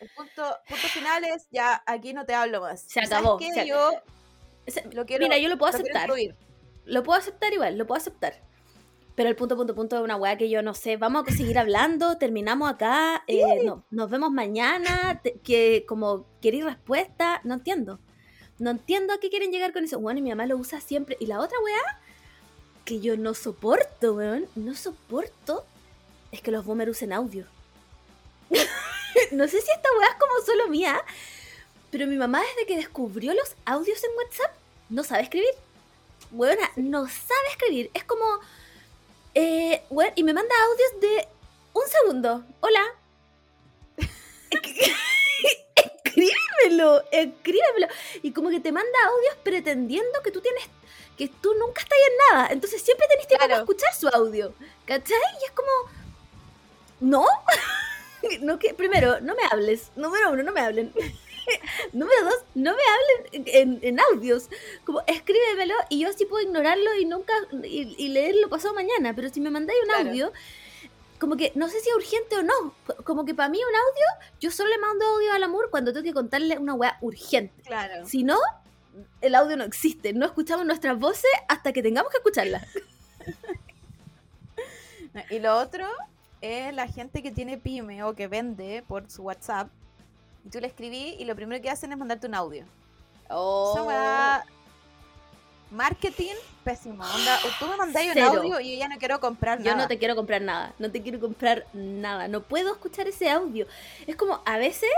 el 0.03 0.11
punto, 0.11 0.43
punto 0.69 0.87
final 0.89 1.25
es, 1.25 1.47
ya, 1.51 1.83
aquí 1.87 2.13
no 2.13 2.25
te 2.27 2.35
hablo 2.35 2.61
más. 2.61 2.83
Se 2.83 2.95
¿Sabes 3.07 3.13
acabó, 3.13 3.37
qué? 3.39 3.53
se- 3.53 3.67
Yo 3.67 3.91
Ese- 4.67 4.85
lo 4.93 5.07
quiero, 5.07 5.23
Mira, 5.25 5.39
yo 5.39 5.49
lo 5.49 5.59
puedo 5.59 5.73
lo 5.73 5.79
aceptar. 5.79 6.11
Lo 6.85 7.03
puedo 7.03 7.19
aceptar 7.19 7.53
igual, 7.53 7.79
lo 7.79 7.87
puedo 7.87 8.01
aceptar. 8.01 8.41
Pero 9.15 9.29
el 9.29 9.37
punto, 9.37 9.57
punto, 9.57 9.75
punto 9.75 9.97
es 9.97 10.03
una 10.03 10.17
weá 10.17 10.37
que 10.39 10.49
yo 10.49 10.63
no 10.63 10.73
sé. 10.75 10.97
Vamos 10.97 11.25
a 11.29 11.33
seguir 11.33 11.59
hablando, 11.59 12.17
terminamos 12.19 12.71
acá, 12.71 13.23
eh, 13.27 13.63
no- 13.65 13.85
nos 13.91 14.11
vemos 14.11 14.31
mañana, 14.31 15.21
te- 15.23 15.35
que 15.41 15.85
como 15.87 16.27
queréis 16.41 16.65
respuesta, 16.65 17.41
no 17.45 17.55
entiendo. 17.55 17.99
No 18.59 18.71
entiendo 18.71 19.13
a 19.13 19.19
qué 19.21 19.29
quieren 19.31 19.51
llegar 19.53 19.73
con 19.73 19.85
eso. 19.85 20.01
Bueno, 20.01 20.19
y 20.21 20.23
mi 20.23 20.31
mamá 20.31 20.47
lo 20.47 20.57
usa 20.57 20.81
siempre. 20.81 21.17
Y 21.21 21.27
la 21.27 21.41
otra 21.41 21.59
weá 21.63 22.01
que 22.85 23.01
yo 23.01 23.17
no 23.17 23.35
soporto, 23.35 24.15
weón, 24.15 24.47
no 24.57 24.75
soporto, 24.75 25.65
es 26.33 26.41
que 26.41 26.51
los 26.51 26.65
boomers 26.65 26.91
usen 26.93 27.13
audio. 27.13 27.47
no 29.33 29.45
sé 29.49 29.61
si 29.61 29.71
esta 29.71 29.89
weá 29.99 30.09
es 30.09 30.15
como 30.17 30.45
solo 30.45 30.69
mía, 30.69 31.03
pero 31.91 32.07
mi 32.07 32.17
mamá 32.17 32.41
desde 32.41 32.67
que 32.67 32.77
descubrió 32.77 33.35
los 33.35 33.55
audios 33.65 34.03
en 34.05 34.11
WhatsApp, 34.17 34.53
no 34.89 35.05
sabe 35.05 35.23
escribir. 35.23 35.55
Weona, 36.31 36.71
no 36.77 37.07
sabe 37.09 37.49
escribir. 37.51 37.91
Es 37.95 38.05
como. 38.05 38.25
Eh, 39.35 39.83
y 40.15 40.25
me 40.25 40.33
manda 40.35 40.55
audios 40.71 41.01
de 41.01 41.29
un 41.75 41.83
segundo. 41.89 42.45
Hola. 42.61 42.83
escríbemelo, 45.75 47.03
escríbemelo. 47.11 47.89
Y 48.23 48.33
como 48.33 48.51
que 48.51 48.61
te 48.61 48.73
manda 48.73 48.99
audios 49.07 49.37
pretendiendo 49.43 50.23
que 50.23 50.31
tú 50.31 50.41
tienes. 50.41 50.65
que 51.19 51.29
tú 51.29 51.55
nunca 51.55 51.83
estás 51.83 51.99
en 52.09 52.37
nada. 52.37 52.49
Entonces 52.53 52.81
siempre 52.83 53.07
tenés 53.09 53.27
tiempo 53.29 53.43
para 53.43 53.55
Claro. 53.57 53.63
escuchar 53.65 53.95
su 53.95 54.09
audio. 54.09 54.55
¿Cachai? 54.87 55.19
Y 55.41 55.45
es 55.45 55.51
como. 55.53 55.71
¿No? 57.01 57.27
no 58.43 58.59
que, 58.59 58.75
primero, 58.75 59.21
no 59.21 59.35
me 59.35 59.43
hables. 59.51 59.91
Número 59.97 60.31
uno, 60.33 60.43
no 60.43 60.53
me 60.53 60.61
hablen. 60.61 60.93
Número 61.93 62.25
dos, 62.25 62.45
no 62.55 62.73
me 62.73 62.83
hablen 62.83 63.45
en, 63.47 63.79
en 63.83 64.01
audios. 64.01 64.49
Como 64.85 65.03
escríbemelo 65.07 65.75
y 65.89 66.01
yo 66.01 66.13
sí 66.13 66.25
puedo 66.27 66.43
ignorarlo 66.45 66.95
y 66.97 67.05
nunca 67.05 67.33
y, 67.65 67.95
y 67.99 68.09
leerlo 68.09 68.49
pasado 68.49 68.75
mañana. 68.75 69.15
Pero 69.15 69.29
si 69.29 69.41
me 69.41 69.51
mandáis 69.51 69.79
un 69.83 69.87
Claro. 69.89 70.09
audio, 70.09 70.33
como 71.19 71.37
que 71.37 71.53
no 71.55 71.69
sé 71.69 71.81
si 71.81 71.89
es 71.89 71.95
urgente 71.97 72.37
o 72.37 72.43
no. 72.43 72.75
Como 73.05 73.25
que 73.25 73.35
para 73.35 73.49
mí 73.49 73.59
un 73.59 73.75
audio, 73.77 74.31
yo 74.41 74.51
solo 74.51 74.71
le 74.71 74.79
mando 74.79 75.05
audio 75.05 75.33
al 75.33 75.43
amor 75.43 75.69
cuando 75.71 75.93
tengo 75.93 76.05
que 76.05 76.13
contarle 76.15 76.59
una 76.59 76.75
weá 76.75 76.99
urgente. 77.01 77.63
Claro. 77.63 78.07
Si 78.07 78.23
no, 78.25 78.39
el 79.21 79.35
audio 79.35 79.57
no 79.57 79.65
existe. 79.65 80.13
No 80.13 80.27
escuchamos 80.27 80.65
nuestras 80.67 80.99
voces 80.99 81.31
hasta 81.49 81.73
que 81.73 81.83
tengamos 81.83 82.11
que 82.13 82.19
escucharlas. 82.19 82.67
Y 85.29 85.41
lo 85.41 85.59
otro 85.59 85.87
es 86.43 86.75
la 86.75 86.89
gente 86.89 87.23
que 87.23 87.31
tiene 87.31 87.57
pyme 87.57 88.03
o 88.03 88.15
que 88.15 88.29
vende 88.29 88.85
por 88.87 89.09
su 89.11 89.23
WhatsApp. 89.23 89.69
Y 90.45 90.51
tú 90.51 90.61
le 90.61 90.67
escribí 90.67 91.17
y 91.19 91.25
lo 91.25 91.35
primero 91.37 91.63
que 91.63 91.71
hacen 91.71 91.93
es 91.93 91.99
mandarte 91.99 92.27
un 92.27 92.35
audio. 92.35 92.65
Esa 93.27 93.83
weá, 93.83 94.45
Marketing 95.71 96.35
pésimo. 96.65 97.03
Onda, 97.03 97.39
tú 97.59 97.67
me 97.67 97.77
mandáis 97.77 98.15
un 98.15 98.23
audio 98.23 98.61
y 98.61 98.73
yo 98.73 98.79
ya 98.79 98.89
no 98.89 98.99
quiero 98.99 99.21
comprar 99.21 99.59
Yo 99.59 99.71
nada. 99.71 99.83
no 99.83 99.89
te 99.89 99.99
quiero 99.99 100.15
comprar 100.15 100.43
nada, 100.43 100.75
no 100.79 100.91
te 100.91 101.01
quiero 101.01 101.19
comprar 101.19 101.67
nada, 101.73 102.29
no 102.29 102.43
puedo 102.43 102.73
escuchar 102.73 103.09
ese 103.09 103.31
audio. 103.31 103.67
Es 104.07 104.17
como, 104.17 104.43
a 104.45 104.59
veces, 104.59 104.91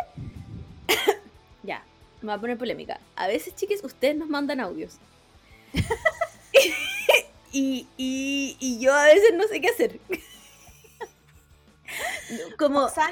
ya, 1.63 1.85
me 2.23 2.29
voy 2.29 2.37
a 2.37 2.41
poner 2.41 2.59
polémica. 2.59 2.99
A 3.15 3.29
veces, 3.29 3.55
chiques, 3.55 3.85
ustedes 3.85 4.17
nos 4.17 4.29
mandan 4.29 4.61
audios. 4.61 4.99
y, 7.53 7.87
y, 7.97 8.57
y 8.59 8.79
yo 8.81 8.93
a 8.93 9.05
veces 9.05 9.33
no 9.35 9.47
sé 9.47 9.61
qué 9.61 9.69
hacer. 9.69 10.01
como, 12.59 12.85
O 12.85 12.89
sea, 12.89 13.11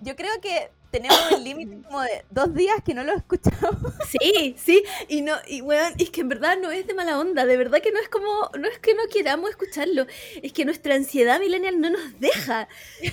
yo 0.00 0.16
creo 0.16 0.40
que 0.40 0.70
tenemos 0.90 1.32
el 1.32 1.44
límite 1.44 1.82
como 1.86 2.00
de 2.02 2.24
dos 2.30 2.54
días 2.54 2.76
que 2.84 2.94
no 2.94 3.04
lo 3.04 3.12
escuchamos. 3.14 3.92
Sí, 4.10 4.56
sí, 4.58 4.82
y 5.06 5.22
no, 5.22 5.36
y 5.46 5.62
weón, 5.62 5.94
es 5.98 6.10
que 6.10 6.22
en 6.22 6.28
verdad 6.28 6.58
no 6.60 6.72
es 6.72 6.84
de 6.84 6.94
mala 6.94 7.18
onda, 7.18 7.46
de 7.46 7.56
verdad 7.56 7.80
que 7.80 7.92
no 7.92 8.00
es 8.00 8.08
como, 8.08 8.50
no 8.58 8.66
es 8.66 8.78
que 8.80 8.92
no 8.94 9.02
queramos 9.08 9.50
escucharlo, 9.50 10.04
es 10.42 10.52
que 10.52 10.64
nuestra 10.64 10.96
ansiedad 10.96 11.38
millennial 11.38 11.80
no 11.80 11.90
nos 11.90 12.18
deja. 12.18 12.66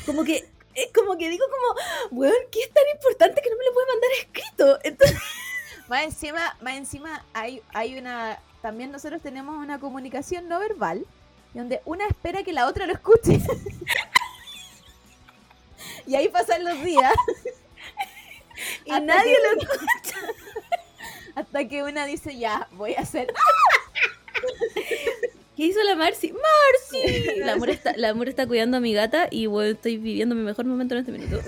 Como 0.07 0.23
que, 0.23 0.49
es 0.73 0.91
como 0.91 1.15
que 1.17 1.29
digo 1.29 1.45
como, 1.45 2.19
weón, 2.19 2.33
¿qué 2.51 2.61
es 2.61 2.73
tan 2.73 2.83
importante 2.95 3.41
que 3.43 3.49
no 3.51 3.57
me 3.57 3.65
lo 3.65 3.73
puede 3.73 3.87
mandar 3.87 4.09
escrito? 4.19 4.79
Entonces, 4.83 5.17
Más 5.87 6.03
encima, 6.03 6.57
más 6.61 6.75
encima 6.75 7.25
hay, 7.33 7.61
hay 7.73 7.97
una. 7.97 8.39
También 8.61 8.91
nosotros 8.91 9.21
tenemos 9.21 9.55
una 9.57 9.79
comunicación 9.79 10.49
no 10.49 10.59
verbal, 10.59 11.05
donde 11.53 11.81
una 11.85 12.05
espera 12.05 12.43
que 12.43 12.51
la 12.51 12.67
otra 12.67 12.85
lo 12.85 12.93
escuche. 12.93 13.39
Y 16.05 16.15
ahí 16.15 16.29
pasan 16.29 16.63
los 16.63 16.83
días. 16.83 17.13
y 18.85 18.91
Hasta 18.91 18.99
nadie 19.05 19.35
que- 19.35 19.41
lo 19.41 19.61
escucha. 19.61 20.17
Hasta 21.35 21.67
que 21.67 21.83
una 21.83 22.05
dice, 22.07 22.35
ya, 22.37 22.67
voy 22.71 22.95
a 22.95 23.01
hacer. 23.01 23.31
¿Qué 25.55 25.63
hizo 25.65 25.81
la 25.83 25.95
Marcy? 25.95 26.31
¡Marcy! 26.33 27.39
La 27.39 27.53
amor, 27.53 27.69
está, 27.71 27.93
la 27.97 28.09
amor 28.09 28.29
está 28.29 28.45
cuidando 28.45 28.77
a 28.77 28.79
mi 28.79 28.93
gata 28.93 29.27
y 29.31 29.47
bueno, 29.47 29.71
estoy 29.71 29.97
viviendo 29.97 30.35
mi 30.35 30.43
mejor 30.43 30.65
momento 30.65 30.93
en 30.93 30.99
este 30.99 31.11
minuto. 31.11 31.39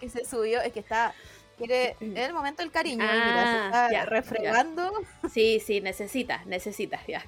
que 0.00 0.08
se 0.08 0.24
subió, 0.24 0.60
es 0.62 0.72
que 0.72 0.80
está. 0.80 1.14
Quiere, 1.58 1.90
es 2.00 2.18
el 2.26 2.32
momento 2.32 2.62
del 2.62 2.72
cariño. 2.72 3.04
y 3.04 3.06
mira, 3.06 3.42
se 3.42 3.58
Ah, 3.58 3.64
está 3.66 3.92
ya, 3.92 4.04
refregando. 4.06 4.92
Sí, 5.32 5.62
sí, 5.64 5.80
necesitas, 5.80 6.46
necesitas, 6.46 7.06
ya. 7.06 7.22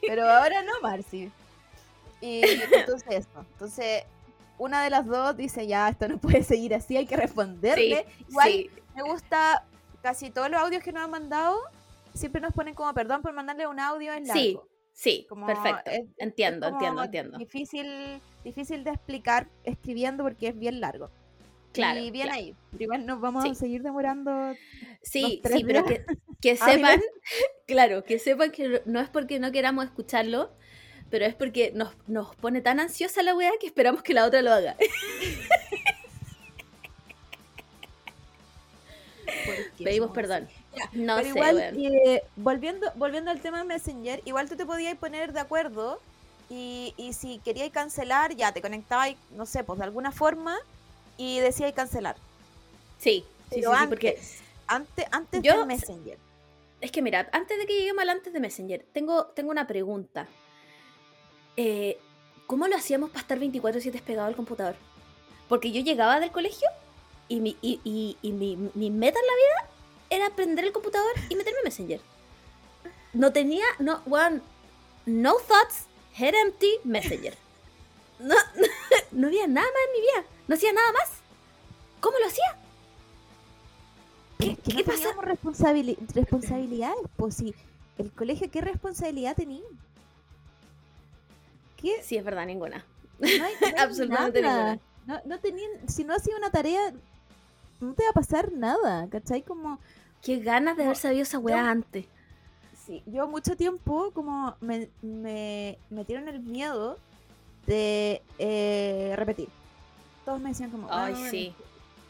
Pero 0.00 0.28
ahora 0.28 0.62
no, 0.62 0.80
Marcy. 0.80 1.30
Y 2.20 2.40
entonces 2.72 3.04
eso. 3.10 3.44
Entonces, 3.52 4.04
una 4.58 4.82
de 4.82 4.90
las 4.90 5.06
dos 5.06 5.36
dice, 5.36 5.66
ya, 5.66 5.88
esto 5.88 6.08
no 6.08 6.18
puede 6.18 6.42
seguir 6.42 6.74
así, 6.74 6.96
hay 6.96 7.06
que 7.06 7.16
responderle. 7.16 8.06
Igual 8.28 8.48
sí. 8.50 8.70
me 8.94 9.02
gusta 9.02 9.64
casi 10.02 10.30
todos 10.30 10.50
los 10.50 10.60
audios 10.60 10.82
que 10.82 10.92
nos 10.92 11.04
han 11.04 11.10
mandado. 11.10 11.56
Siempre 12.14 12.40
nos 12.40 12.52
ponen 12.52 12.74
como 12.74 12.92
perdón 12.94 13.22
por 13.22 13.32
mandarle 13.34 13.66
un 13.66 13.78
audio 13.80 14.12
en 14.12 14.26
largo. 14.26 14.40
Sí, 14.40 14.58
sí, 14.92 15.26
Como 15.28 15.46
perfecto. 15.46 15.90
es- 15.90 16.06
entiendo, 16.18 16.66
Es 16.68 16.72
entiendo, 16.72 17.02
entiendo. 17.04 17.38
Difícil, 17.38 18.20
difícil 18.44 18.84
de 18.84 18.90
explicar 18.92 19.48
escribiendo 19.64 20.24
porque 20.24 20.48
es 20.48 20.58
bien 20.58 20.80
largo. 20.80 21.10
Claro. 21.72 22.00
y 22.00 22.10
bien 22.10 22.28
claro. 22.28 22.40
ahí. 22.40 22.54
Igual 22.78 23.04
nos 23.04 23.20
vamos 23.20 23.44
a 23.44 23.54
seguir 23.54 23.82
demorando. 23.82 24.54
Sí, 25.02 25.42
sí, 25.44 25.62
pero 25.66 25.84
que, 25.84 26.06
que 26.40 26.50
hábiles. 26.60 26.60
sepan, 26.60 27.00
claro, 27.66 28.02
que 28.04 28.18
sepan 28.18 28.50
que 28.50 28.80
no 28.86 28.98
es 28.98 29.10
porque 29.10 29.38
no 29.38 29.52
queramos 29.52 29.84
escucharlo, 29.84 30.50
pero 31.10 31.24
es 31.26 31.34
porque 31.34 31.72
nos, 31.74 31.94
nos 32.06 32.34
pone 32.36 32.60
tan 32.60 32.80
ansiosa 32.80 33.22
la 33.22 33.34
weá 33.34 33.52
que 33.60 33.66
esperamos 33.66 34.02
que 34.02 34.14
la 34.14 34.24
otra 34.26 34.42
lo 34.42 34.52
haga. 34.52 34.76
Pedimos 39.82 40.10
perdón. 40.12 40.48
Ya, 40.76 40.88
No 40.92 41.16
Pero 41.16 41.32
sé, 41.32 41.38
igual, 41.38 41.60
eh, 41.76 42.22
volviendo, 42.36 42.90
volviendo 42.96 43.30
al 43.30 43.40
tema 43.40 43.58
de 43.58 43.64
Messenger, 43.64 44.20
igual 44.24 44.48
tú 44.48 44.56
te 44.56 44.66
podías 44.66 44.96
poner 44.96 45.32
de 45.32 45.40
acuerdo 45.40 46.00
y, 46.50 46.94
y 46.96 47.12
si 47.14 47.38
querías 47.38 47.70
cancelar, 47.70 48.34
ya 48.36 48.52
te 48.52 48.60
conectabas, 48.60 49.14
no 49.30 49.46
sé, 49.46 49.64
pues 49.64 49.78
de 49.78 49.84
alguna 49.84 50.12
forma 50.12 50.56
y 51.16 51.40
decías 51.40 51.72
cancelar. 51.72 52.16
Sí, 52.98 53.24
sí, 53.50 53.56
sí, 53.56 53.60
Pero 53.60 53.70
sí, 53.70 53.76
antes, 53.76 53.88
porque 53.88 54.20
antes, 54.66 55.06
antes 55.10 55.42
Yo- 55.42 55.56
del 55.58 55.66
Messenger. 55.66 56.18
es 56.80 56.90
que 56.90 57.02
mira, 57.02 57.28
antes 57.32 57.58
de 57.58 57.66
que 57.66 57.74
lleguemos 57.78 58.02
al 58.02 58.10
antes 58.10 58.32
de 58.32 58.40
Messenger, 58.40 58.84
tengo, 58.92 59.26
tengo 59.28 59.50
una 59.50 59.66
pregunta. 59.66 60.26
Eh, 61.56 61.98
¿Cómo 62.46 62.68
lo 62.68 62.76
hacíamos 62.76 63.10
para 63.10 63.22
estar 63.22 63.38
24-7 63.40 64.00
pegado 64.02 64.28
al 64.28 64.36
computador? 64.36 64.76
Porque 65.48 65.72
yo 65.72 65.80
llegaba 65.82 66.20
del 66.20 66.30
colegio 66.30 66.68
y 67.28 67.40
mi, 67.40 67.56
y, 67.60 67.80
y- 67.84 68.16
y 68.22 68.32
mi, 68.32 68.56
mi 68.74 68.90
meta 68.90 69.18
en 69.18 69.26
la 69.26 69.32
vida 69.32 69.70
era 70.10 70.30
prender 70.36 70.64
el 70.64 70.72
computador 70.72 71.10
y 71.28 71.34
meterme 71.34 71.58
en 71.60 71.64
Messenger. 71.64 72.00
No 73.14 73.32
tenía, 73.32 73.64
no, 73.80 74.00
one, 74.08 74.40
no 75.06 75.34
thoughts, 75.48 75.86
head 76.16 76.34
empty, 76.34 76.70
Messenger. 76.84 77.34
No, 78.20 78.34
no 79.12 79.26
había 79.26 79.46
nada 79.46 79.66
más 79.66 79.80
en 79.86 79.92
mi 79.92 80.00
vida. 80.00 80.24
No 80.48 80.54
hacía 80.54 80.72
nada 80.72 80.92
más. 80.92 81.10
¿Cómo 82.00 82.18
lo 82.18 82.26
hacía? 82.26 82.56
¿Qué, 84.38 84.56
qué 84.56 84.74
no 84.74 84.84
pasa? 84.84 85.14
responsabili- 85.16 85.98
responsabilidades, 86.14 86.98
pues 87.16 87.36
si 87.36 87.54
el 87.98 88.12
colegio, 88.12 88.50
¿qué 88.50 88.60
responsabilidad 88.60 89.34
tenía? 89.34 89.62
¿Qué? 91.86 92.02
Sí, 92.02 92.16
es 92.16 92.24
verdad, 92.24 92.46
ninguna. 92.46 92.84
No 93.18 93.26
hay, 93.28 93.38
no 93.38 93.46
hay 93.66 93.74
Absolutamente 93.78 94.42
nada. 94.42 94.72
ninguna. 94.74 94.80
No, 95.06 95.20
no 95.36 95.40
tenían, 95.40 95.70
si 95.88 96.02
no 96.04 96.14
hacía 96.16 96.36
una 96.36 96.50
tarea, 96.50 96.92
no 97.80 97.92
te 97.94 98.02
va 98.02 98.10
a 98.10 98.12
pasar 98.12 98.50
nada, 98.52 99.06
¿cachai? 99.08 99.42
Como, 99.42 99.78
Qué 100.22 100.38
ganas 100.40 100.76
de 100.76 100.82
haber 100.84 100.96
sabido 100.96 101.22
esa 101.22 101.38
weá 101.38 101.58
yo- 101.62 101.64
antes. 101.66 102.06
sí, 102.84 103.02
yo 103.06 103.28
mucho 103.28 103.56
tiempo 103.56 104.10
como 104.12 104.56
me, 104.60 104.88
me 105.02 105.78
metieron 105.90 106.26
el 106.28 106.40
miedo 106.40 106.98
de 107.68 108.20
eh, 108.38 109.12
repetir. 109.16 109.48
Todos 110.24 110.40
me 110.40 110.48
decían 110.48 110.70
como, 110.70 110.88
Ay, 110.90 111.14
"Ah, 111.16 111.28
sí, 111.30 111.54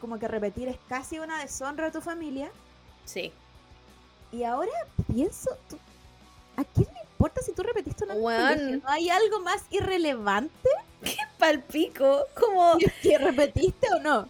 como 0.01 0.17
que 0.17 0.27
repetir 0.27 0.67
es 0.69 0.77
casi 0.89 1.19
una 1.19 1.39
deshonra 1.39 1.87
a 1.87 1.91
tu 1.91 2.01
familia. 2.01 2.49
sí. 3.05 3.31
Y 4.31 4.43
ahora 4.43 4.71
pienso, 5.13 5.51
¿a 6.57 6.63
quién 6.65 6.87
le 6.93 6.99
importa 7.17 7.41
si 7.41 7.51
tú 7.51 7.63
repetiste 7.63 8.03
o 8.03 8.07
no? 8.07 8.13
en 8.13 8.19
el 8.19 8.23
Weón. 8.23 8.47
colegio? 8.47 8.77
¿No 8.77 8.89
hay 8.89 9.09
algo 9.09 9.39
más 9.39 9.63
irrelevante 9.71 10.69
Palpico, 11.39 12.25
como... 12.39 12.77
que 13.01 13.17
repetiste 13.17 13.87
o 13.95 13.99
no? 13.99 14.29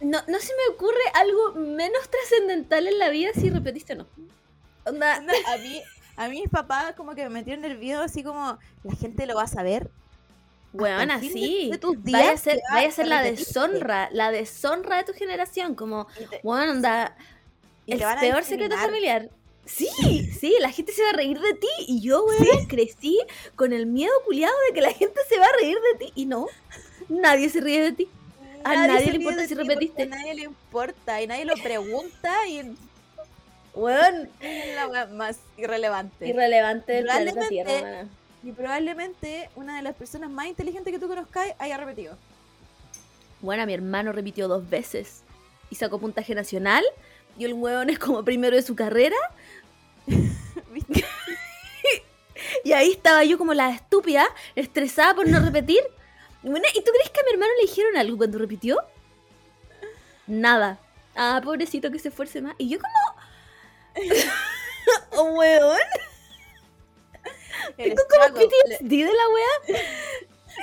No, 0.00 0.18
no 0.26 0.38
se 0.40 0.52
me 0.54 0.74
ocurre 0.74 1.00
algo 1.14 1.54
menos 1.54 2.08
trascendental 2.10 2.86
en 2.88 2.98
la 2.98 3.08
vida 3.10 3.30
si 3.34 3.48
repetiste 3.48 3.92
o 3.92 3.96
no. 3.96 4.06
Onda, 4.84 5.20
No, 5.20 5.32
a 5.32 5.56
mí, 5.58 5.82
a 6.16 6.28
mí 6.28 6.40
mis 6.40 6.50
papás 6.50 6.94
como 6.96 7.14
que 7.14 7.22
me 7.24 7.30
metieron 7.30 7.78
video 7.78 8.02
así 8.02 8.24
como, 8.24 8.58
la 8.82 8.94
gente 8.96 9.26
lo 9.26 9.36
va 9.36 9.44
a 9.44 9.48
saber. 9.48 9.88
weón, 10.72 11.10
así. 11.12 11.70
Vaya 11.98 12.32
a 12.32 12.36
ser, 12.36 12.60
vaya 12.72 12.88
a 12.88 12.92
ser 12.92 13.06
la 13.06 13.22
deshonra, 13.22 14.08
la 14.12 14.32
deshonra 14.32 14.96
de 14.96 15.04
tu 15.04 15.12
generación. 15.12 15.76
Como, 15.76 16.08
weón, 16.42 16.70
onda, 16.70 17.16
y 17.86 17.92
el 17.92 18.00
peor 18.20 18.42
secreto 18.42 18.76
familiar. 18.76 19.30
Sí, 19.66 19.88
sí, 20.40 20.54
la 20.60 20.70
gente 20.70 20.92
se 20.92 21.02
va 21.02 21.10
a 21.10 21.14
reír 21.14 21.38
de 21.40 21.54
ti. 21.54 21.68
Y 21.86 22.00
yo, 22.00 22.24
weón, 22.24 22.66
crecí 22.66 23.18
con 23.54 23.72
el 23.72 23.86
miedo 23.86 24.12
culiado 24.24 24.54
de 24.68 24.74
que 24.74 24.80
la 24.80 24.92
gente 24.92 25.20
se 25.28 25.38
va 25.38 25.46
a 25.46 25.60
reír 25.60 25.76
de 25.92 26.06
ti. 26.06 26.12
Y 26.14 26.26
no, 26.26 26.46
nadie 27.08 27.48
se 27.48 27.60
ríe 27.60 27.82
de 27.82 27.92
ti. 27.92 28.08
A 28.64 28.86
nadie 28.86 29.12
le 29.12 29.16
importa 29.18 29.46
si 29.46 29.54
repetiste. 29.54 30.02
A 30.04 30.06
nadie 30.06 30.34
le 30.34 30.42
importa 30.42 31.22
y 31.22 31.26
nadie 31.26 31.44
lo 31.44 31.54
pregunta 31.54 32.48
y 32.48 32.74
Weón, 33.76 34.30
es 34.40 34.74
la 34.74 35.06
más 35.06 35.38
irrelevante. 35.58 36.26
irrelevante 36.26 36.94
del 36.94 37.04
planeta 37.04 37.46
Tierra, 37.46 38.06
y 38.42 38.52
probablemente 38.52 39.50
una 39.54 39.76
de 39.76 39.82
las 39.82 39.94
personas 39.94 40.30
más 40.30 40.46
inteligentes 40.46 40.90
que 40.92 40.98
tú 40.98 41.08
conozcas 41.08 41.48
haya 41.58 41.76
repetido. 41.76 42.16
Bueno, 43.42 43.66
mi 43.66 43.74
hermano 43.74 44.12
repitió 44.12 44.48
dos 44.48 44.68
veces 44.70 45.24
y 45.68 45.74
sacó 45.74 45.98
puntaje 45.98 46.34
nacional. 46.34 46.84
Y 47.38 47.44
el 47.44 47.52
hueón 47.52 47.90
es 47.90 47.98
como 47.98 48.24
primero 48.24 48.56
de 48.56 48.62
su 48.62 48.74
carrera. 48.74 49.16
¿Viste? 50.72 51.04
Y 52.64 52.72
ahí 52.72 52.90
estaba 52.90 53.24
yo 53.24 53.38
como 53.38 53.54
la 53.54 53.70
estúpida, 53.70 54.26
estresada 54.54 55.14
por 55.14 55.28
no 55.28 55.40
repetir. 55.40 55.80
Y 56.42 56.48
bueno, 56.48 56.66
¿y 56.74 56.82
tú 56.82 56.90
crees 56.92 57.10
que 57.10 57.20
a 57.20 57.24
mi 57.24 57.32
hermano 57.32 57.52
le 57.56 57.68
dijeron 57.68 57.96
algo 57.96 58.16
cuando 58.16 58.38
repitió? 58.38 58.78
Nada. 60.26 60.78
Ah, 61.14 61.40
pobrecito 61.42 61.90
que 61.90 61.98
se 61.98 62.08
esfuerce 62.08 62.42
más. 62.42 62.54
Y 62.58 62.68
yo 62.68 62.78
como... 62.78 63.16
oh, 65.16 65.32
weón. 65.34 65.78
Tengo 67.76 68.02
como 68.08 68.34
PTSD 68.34 68.88
de 68.88 69.04
la 69.04 69.28
wea. 69.28 69.78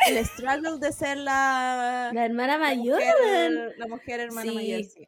el, 0.07 0.25
struggle 0.25 0.77
de 0.79 0.91
ser 0.91 1.17
la, 1.17 2.11
La 2.13 2.25
hermana 2.25 2.57
mayor, 2.57 3.01
mujer, 3.01 3.75
la 3.77 3.87
mujer 3.87 4.19
hermana 4.19 4.49
Sí. 4.51 4.55
mayor. 4.55 4.83
sí. 4.83 5.07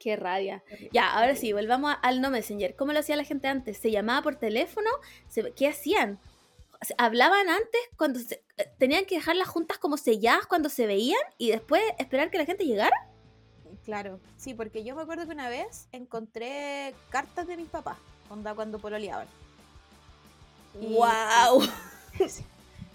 Qué 0.00 0.16
rabia. 0.16 0.62
Ya, 0.92 1.10
ahora 1.12 1.34
sí, 1.34 1.52
volvamos 1.52 1.94
al 2.02 2.20
no 2.20 2.30
Messenger. 2.30 2.74
¿Cómo 2.76 2.92
lo 2.92 3.00
hacía 3.00 3.16
la 3.16 3.24
gente 3.24 3.48
antes? 3.48 3.78
¿Se 3.78 3.90
llamaba 3.90 4.22
por 4.22 4.36
teléfono? 4.36 4.88
¿Se- 5.28 5.52
¿Qué 5.52 5.66
hacían? 5.68 6.18
¿Hablaban 6.96 7.48
antes 7.48 7.80
cuando 7.96 8.20
se- 8.20 8.40
eh, 8.56 8.70
tenían 8.78 9.04
que 9.04 9.16
dejar 9.16 9.34
las 9.34 9.48
juntas 9.48 9.78
como 9.78 9.96
selladas 9.96 10.46
cuando 10.46 10.68
se 10.68 10.86
veían 10.86 11.20
y 11.36 11.50
después 11.50 11.82
esperar 11.98 12.30
que 12.30 12.38
la 12.38 12.44
gente 12.44 12.64
llegara? 12.64 12.96
Claro, 13.84 14.20
sí, 14.36 14.54
porque 14.54 14.84
yo 14.84 14.94
me 14.94 15.02
acuerdo 15.02 15.26
que 15.26 15.32
una 15.32 15.48
vez 15.48 15.88
encontré 15.92 16.94
cartas 17.10 17.46
de 17.48 17.56
mis 17.56 17.68
papás, 17.68 17.96
onda 18.30 18.54
cuando 18.54 18.78
pololeaban. 18.78 19.26
Y- 20.80 20.94
¡Wow! 20.94 21.62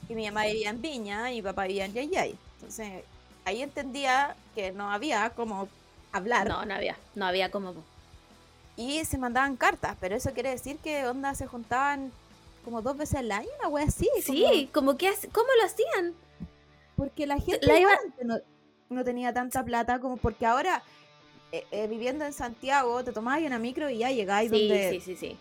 Y 0.10 0.16
mi 0.16 0.26
mamá 0.26 0.46
vivía 0.46 0.70
en 0.70 0.82
Viña 0.82 1.32
y 1.32 1.36
mi 1.36 1.42
papá 1.42 1.64
vivía 1.66 1.86
en 1.86 1.94
Yayay. 1.94 2.38
Entonces, 2.56 3.04
ahí 3.46 3.62
entendía 3.62 4.36
que 4.54 4.74
no 4.74 4.92
había 4.92 5.30
como 5.30 5.70
hablar 6.14 6.48
No, 6.48 6.66
no 6.66 6.74
había, 6.76 6.96
no 7.16 7.26
había 7.26 7.52
como... 7.52 7.74
y 8.78 9.04
se 9.06 9.18
mandaban 9.18 9.58
cartas, 9.58 9.98
pero 10.00 10.16
eso 10.16 10.32
quiere 10.34 10.52
decir 10.52 10.78
que 10.78 11.06
onda 11.08 11.36
se 11.36 11.46
juntaban 11.48 12.12
como 12.64 12.82
dos 12.82 12.96
veces 12.96 13.16
al 13.20 13.32
año, 13.32 13.50
una 13.60 13.68
wea 13.68 13.86
así. 13.86 14.08
Sí, 14.24 14.70
como 14.74 14.96
que, 14.96 15.10
hace- 15.10 15.28
¿cómo 15.30 15.48
lo 15.60 15.66
hacían? 15.66 16.14
como- 16.14 16.24
porque 16.96 17.26
la 17.28 17.38
gente 17.40 17.66
La 17.66 17.80
iba- 17.80 17.92
no, 18.24 18.38
no 18.90 19.04
tenía 19.04 19.34
tanta 19.34 19.64
plata 19.66 20.00
como 20.00 20.16
porque 20.18 20.46
ahora 20.46 20.82
eh, 21.52 21.66
eh, 21.72 21.88
viviendo 21.88 22.24
en 22.26 22.34
Santiago, 22.34 23.04
te 23.04 23.12
tomabas 23.12 23.42
una 23.44 23.60
micro 23.60 23.90
y 23.90 23.98
ya 24.00 24.12
llegáis 24.12 24.50
Sí, 24.52 24.68
donde, 24.70 24.90
sí, 24.92 25.00
sí, 25.02 25.16
sí. 25.16 25.38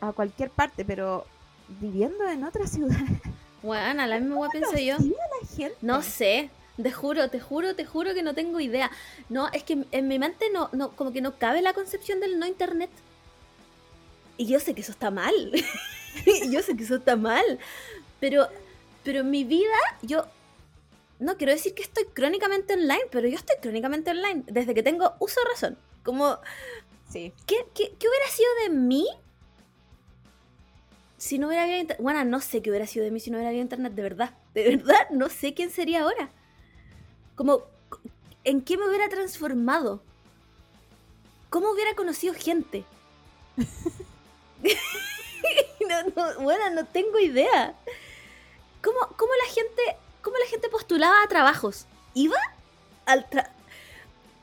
a 0.00 0.12
cualquier 0.12 0.50
parte, 0.50 0.84
pero 0.84 1.24
viviendo 1.80 2.26
en 2.28 2.44
otra 2.44 2.66
ciudad, 2.66 2.96
Bueno, 3.62 4.02
a 4.02 4.06
la 4.06 4.18
misma 4.20 4.36
wea 4.36 4.50
pienso 4.50 4.76
yo. 4.76 4.96
la 4.98 5.46
gente? 5.56 5.76
No 5.82 6.02
sé, 6.02 6.50
te 6.82 6.92
juro, 6.92 7.28
te 7.30 7.40
juro, 7.40 7.74
te 7.74 7.84
juro 7.84 8.14
que 8.14 8.22
no 8.22 8.34
tengo 8.34 8.60
idea. 8.60 8.90
No, 9.28 9.48
es 9.52 9.62
que 9.62 9.84
en 9.90 10.08
mi 10.08 10.18
mente 10.18 10.50
no, 10.52 10.68
no, 10.72 10.94
como 10.96 11.12
que 11.12 11.20
no 11.20 11.38
cabe 11.38 11.62
la 11.62 11.72
concepción 11.72 12.20
del 12.20 12.38
no 12.38 12.46
internet. 12.46 12.90
Y 14.36 14.46
yo 14.46 14.58
sé 14.60 14.74
que 14.74 14.80
eso 14.80 14.92
está 14.92 15.10
mal. 15.10 15.52
yo 16.50 16.62
sé 16.62 16.76
que 16.76 16.84
eso 16.84 16.96
está 16.96 17.16
mal. 17.16 17.58
Pero, 18.20 18.48
pero 19.04 19.20
en 19.20 19.30
mi 19.30 19.44
vida, 19.44 19.76
yo 20.02 20.26
no 21.20 21.36
quiero 21.36 21.52
decir 21.52 21.74
que 21.74 21.82
estoy 21.82 22.04
crónicamente 22.12 22.74
online, 22.74 23.06
pero 23.10 23.28
yo 23.28 23.36
estoy 23.36 23.56
crónicamente 23.62 24.10
online 24.10 24.42
desde 24.46 24.74
que 24.74 24.82
tengo 24.82 25.14
uso 25.20 25.40
de 25.40 25.50
razón. 25.50 25.78
Como, 26.02 26.38
Sí. 27.08 27.32
¿qué, 27.46 27.56
qué, 27.74 27.94
qué 27.98 28.08
hubiera 28.08 28.26
sido 28.28 28.48
de 28.64 28.70
mí 28.70 29.06
si 31.16 31.38
no 31.38 31.46
hubiera 31.46 31.62
habido 31.62 31.78
internet? 31.78 32.02
Bueno, 32.02 32.24
no 32.24 32.40
sé 32.40 32.60
qué 32.60 32.70
hubiera 32.70 32.86
sido 32.86 33.04
de 33.04 33.10
mí 33.10 33.20
si 33.20 33.30
no 33.30 33.36
hubiera 33.36 33.50
habido 33.50 33.62
internet, 33.62 33.92
de 33.92 34.02
verdad. 34.02 34.34
De 34.52 34.64
verdad, 34.76 35.08
no 35.10 35.28
sé 35.28 35.54
quién 35.54 35.70
sería 35.70 36.02
ahora. 36.02 36.30
Como, 37.34 37.62
¿en 38.44 38.62
qué 38.62 38.76
me 38.76 38.88
hubiera 38.88 39.08
transformado? 39.08 40.00
¿Cómo 41.50 41.70
hubiera 41.70 41.94
conocido 41.94 42.34
gente? 42.34 42.84
no, 45.88 46.02
no, 46.16 46.40
bueno, 46.40 46.70
no 46.70 46.84
tengo 46.86 47.18
idea. 47.18 47.74
¿Cómo, 48.82 48.98
cómo 49.16 49.32
la 49.46 49.52
gente, 49.52 49.96
cómo 50.22 50.36
la 50.38 50.46
gente 50.46 50.68
postulaba 50.68 51.22
a 51.22 51.28
trabajos? 51.28 51.86
¿Iba 52.14 52.36
al 53.06 53.28
tra 53.28 53.50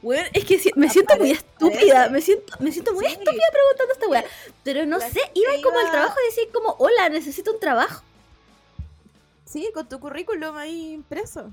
Bueno, 0.02 0.28
es 0.34 0.46
que 0.46 0.60
si- 0.60 0.72
me 0.76 0.90
siento 0.90 1.16
muy 1.18 1.32
estúpida, 1.32 2.10
me 2.10 2.22
siento, 2.22 2.54
me 2.60 2.72
siento 2.72 2.94
muy 2.94 3.06
Sí. 3.06 3.12
estúpida 3.14 3.44
preguntando 3.52 3.94
esta 3.94 4.08
weá. 4.08 4.26
Pero 4.64 4.86
no 4.86 4.98
La 4.98 5.10
sé, 5.10 5.22
iba 5.34 5.52
como 5.64 5.80
al 5.80 5.92
trabajo 5.92 6.16
y 6.22 6.26
decir 6.36 6.52
como, 6.54 6.76
hola, 6.80 7.10
necesito 7.10 7.54
un 7.54 7.60
trabajo. 7.60 8.04
Sí, 9.46 9.70
con 9.74 9.88
tu 9.88 10.00
currículum 10.00 10.56
ahí 10.58 10.94
impreso. 10.94 11.52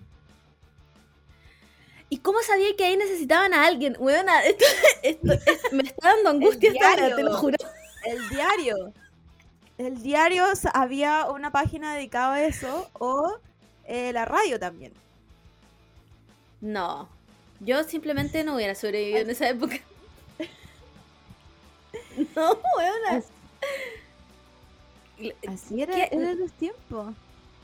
¿Y 2.10 2.18
cómo 2.18 2.40
sabía 2.42 2.74
que 2.76 2.84
ahí 2.84 2.96
necesitaban 2.96 3.52
a 3.54 3.66
alguien? 3.66 3.96
Weona, 3.98 4.42
esto, 4.44 4.64
esto- 5.02 5.32
es- 5.32 5.72
me 5.72 5.82
está 5.82 6.14
dando 6.14 6.30
angustia 6.30 6.70
esta 6.72 6.94
weá, 6.94 7.14
te 7.16 7.22
lo 7.22 7.36
juro. 7.36 7.56
El 8.04 8.28
diario. 8.30 8.92
El 9.76 10.02
diario 10.02 10.44
había 10.74 11.26
una 11.26 11.52
página 11.52 11.94
dedicada 11.94 12.34
a 12.34 12.44
eso 12.44 12.90
o 12.94 13.36
eh, 13.84 14.12
la 14.12 14.24
radio 14.24 14.58
también. 14.58 14.92
No, 16.60 17.08
yo 17.60 17.84
simplemente 17.84 18.42
no 18.42 18.56
hubiera 18.56 18.74
sobrevivido 18.74 19.20
en 19.20 19.30
esa 19.30 19.48
época. 19.48 19.76
No, 22.34 22.58
weona. 22.76 23.22
Así 25.48 25.82
era, 25.82 26.04
eran 26.04 26.38
los 26.40 26.52
tiempos. 26.52 27.14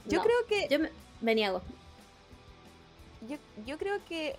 Yo 0.07 0.19
No, 0.19 0.25
creo 0.25 0.47
que 0.49 0.69
Yo 0.69 0.79
me, 0.79 0.91
me 1.21 1.35
niego. 1.35 1.61
Yo, 3.29 3.37
yo 3.67 3.79
creo 3.79 4.05
que 4.09 4.37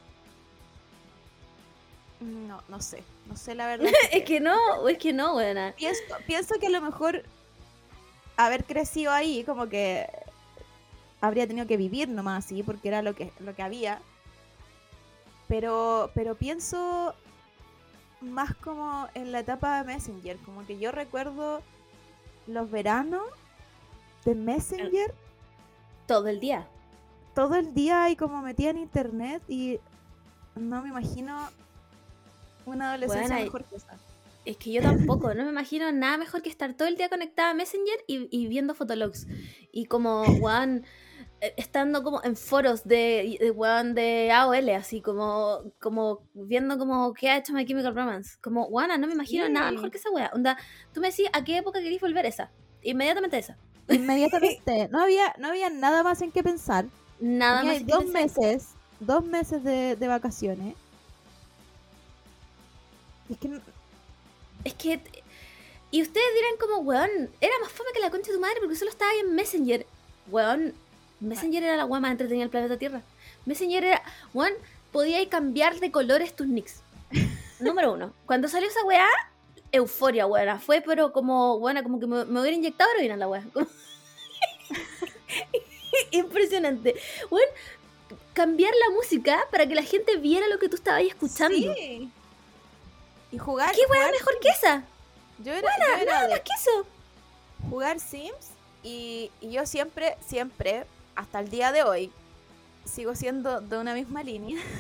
no, 2.20 2.62
no 2.68 2.82
sé, 2.82 3.04
no 3.28 3.36
sé 3.36 3.56
la 3.56 3.68
verdad. 3.68 3.88
Es 4.12 4.24
que 4.24 4.40
no, 4.40 4.88
es 4.88 4.98
que 4.98 5.14
no, 5.14 5.36
weona. 5.36 5.74
pienso, 5.78 6.02
pienso 6.26 6.56
que 6.60 6.68
a 6.68 6.72
lo 6.72 6.82
mejor 6.82 7.24
haber 8.38 8.66
crecido 8.66 9.12
ahí 9.12 9.44
como 9.44 9.68
que 9.68 10.08
habría 11.22 11.48
tenido 11.48 11.68
que 11.68 11.78
vivir 11.78 12.10
nomás 12.10 12.46
así 12.46 12.64
porque 12.64 12.88
era 12.88 13.02
lo 13.02 13.16
que 13.16 13.32
lo 13.40 13.56
que 13.56 13.62
había. 13.62 14.02
Pero 15.48 16.12
pero 16.14 16.36
pienso 16.36 17.14
más 18.22 18.56
como 18.56 19.08
en 19.14 19.32
la 19.32 19.40
etapa 19.40 19.78
de 19.78 19.94
Messenger, 19.94 20.38
como 20.40 20.66
que 20.66 20.80
yo 20.80 20.92
recuerdo 20.92 21.62
los 22.48 22.70
veranos 22.70 23.24
de 24.24 24.36
Messenger 24.36 25.14
Todo 26.08 26.28
el 26.28 26.40
día. 26.40 26.68
Todo 27.36 27.56
el 27.56 27.74
día 27.74 28.10
y 28.10 28.16
como 28.16 28.42
metía 28.42 28.72
en 28.72 28.78
internet 28.78 29.44
y 29.48 29.80
no 30.56 30.82
me 30.82 30.90
imagino 30.90 31.38
una 32.66 32.90
adolescencia 32.90 33.28
Bueno, 33.36 33.46
mejor 33.46 33.66
que 33.66 33.76
esa. 33.76 33.98
Es 34.46 34.58
que 34.58 34.72
yo 34.72 34.82
tampoco, 34.82 35.34
no 35.34 35.44
me 35.44 35.50
imagino 35.50 35.92
nada 35.92 36.18
mejor 36.18 36.42
que 36.44 36.50
estar 36.50 36.74
todo 36.76 36.88
el 36.88 36.98
día 36.98 37.10
conectada 37.10 37.50
a 37.50 37.54
Messenger 37.56 37.98
y, 38.08 38.28
y 38.32 38.48
viendo 38.48 38.76
fotologs. 38.76 39.28
Y 39.72 39.86
como, 39.88 40.24
weón, 40.40 40.86
eh, 41.42 41.54
estando 41.58 42.04
como 42.04 42.24
en 42.24 42.36
foros 42.36 42.84
de, 42.86 43.38
de 43.40 43.50
weón 43.52 43.96
de 43.96 44.32
AOL, 44.32 44.70
así 44.70 45.02
como, 45.02 45.64
como 45.82 46.22
viendo 46.34 46.78
como 46.78 47.14
qué 47.14 47.30
ha 47.32 47.38
hecho 47.38 47.54
My 47.54 47.66
Chemical 47.66 47.96
Romance. 47.96 48.38
Como, 48.40 48.68
weón, 48.68 48.90
no 49.02 49.08
me 49.08 49.14
imagino 49.14 49.48
Sí. 49.48 49.52
nada 49.52 49.72
mejor 49.72 49.90
que 49.90 49.98
esa 49.98 50.12
weá. 50.12 50.30
Onda, 50.34 50.58
tú 50.94 51.02
me 51.02 51.10
decís, 51.10 51.28
¿a 51.34 51.44
qué 51.44 51.58
época 51.58 51.82
querís 51.82 52.00
volver 52.00 52.26
esa? 52.28 52.52
Inmediatamente 52.84 53.40
esa. 53.40 53.58
Inmediatamente, 53.90 54.90
no 54.92 55.02
había, 55.02 55.34
no 55.40 55.48
había 55.50 55.70
nada 55.72 56.04
más 56.04 56.22
en 56.22 56.32
qué 56.32 56.44
pensar. 56.44 56.86
Nada 57.20 57.64
más. 57.64 57.86
dos 57.86 58.06
meses, 58.06 58.70
dos 59.00 59.26
meses 59.26 59.64
de, 59.64 59.96
de 59.96 60.08
vacaciones. 60.08 60.76
Es 63.30 63.38
que 63.38 63.60
Es 64.64 64.74
que. 64.74 65.00
Y 65.92 66.02
ustedes 66.02 66.28
dirán 66.36 66.58
como, 66.60 66.80
weón, 66.80 67.30
era 67.40 67.54
más 67.62 67.72
fome 67.72 67.90
que 67.94 68.00
la 68.02 68.12
concha 68.12 68.28
de 68.28 68.34
tu 68.38 68.42
madre 68.42 68.58
porque 68.60 68.76
solo 68.76 68.92
estaba 68.92 69.12
ahí 69.12 69.20
en 69.20 69.34
Messenger. 69.34 69.86
Weón, 70.30 70.74
Messenger 71.20 71.64
era 71.64 71.78
la 71.78 71.86
weá 71.86 72.02
más 72.02 72.12
entretenida 72.12 72.44
del 72.44 72.50
planeta 72.50 72.78
Tierra. 72.78 73.02
Messenger 73.46 73.84
era, 73.84 74.04
weón, 74.34 74.54
podíais 74.92 75.30
cambiar 75.30 75.80
de 75.80 75.92
colores 75.92 76.36
tus 76.36 76.48
nicks. 76.48 76.82
Número 77.60 77.94
uno. 77.94 78.14
Cuando 78.26 78.50
salió 78.50 78.68
esa 78.68 78.84
weá, 78.84 79.08
euforia, 79.72 80.28
weón. 80.28 80.60
Fue, 80.60 80.82
pero 80.82 81.14
como, 81.14 81.56
weón, 81.56 81.82
como 81.84 82.00
que 82.00 82.08
me, 82.08 82.26
me 82.26 82.42
hubiera 82.42 82.58
inyectado 82.58 82.92
heroína 82.92 83.16
la 83.16 83.30
weá. 83.30 83.44
Impresionante. 86.16 86.96
Weón, 87.30 87.48
cambiar 88.34 88.74
la 88.88 88.96
música 88.96 89.40
para 89.52 89.68
que 89.68 89.76
la 89.76 89.84
gente 89.84 90.18
viera 90.18 90.48
lo 90.48 90.60
que 90.60 90.70
tú 90.70 90.76
estabas 90.76 91.04
escuchando. 91.04 91.56
Sí. 91.74 92.12
Y 93.32 93.38
jugar. 93.38 93.74
¿Qué 93.74 93.84
jugar 93.86 94.12
mejor 94.12 94.40
que 94.40 94.50
esa? 94.50 94.84
Yo 95.40 95.54
era, 95.54 95.68
yo 95.78 96.02
era 96.02 96.06
Nada 96.06 96.28
de 96.28 96.34
más 96.34 96.40
que 96.42 96.52
eso. 96.58 96.86
jugar 97.70 98.00
Sims 98.00 98.52
y, 98.84 99.32
y 99.42 99.52
yo 99.52 99.66
siempre, 99.66 100.16
siempre, 100.26 100.86
hasta 101.16 101.40
el 101.40 101.50
día 101.50 101.72
de 101.72 101.84
hoy, 101.84 102.12
sigo 102.86 103.16
siendo 103.16 103.62
de 103.62 103.78
una 103.78 103.94
misma 103.94 104.24
línea. 104.24 104.62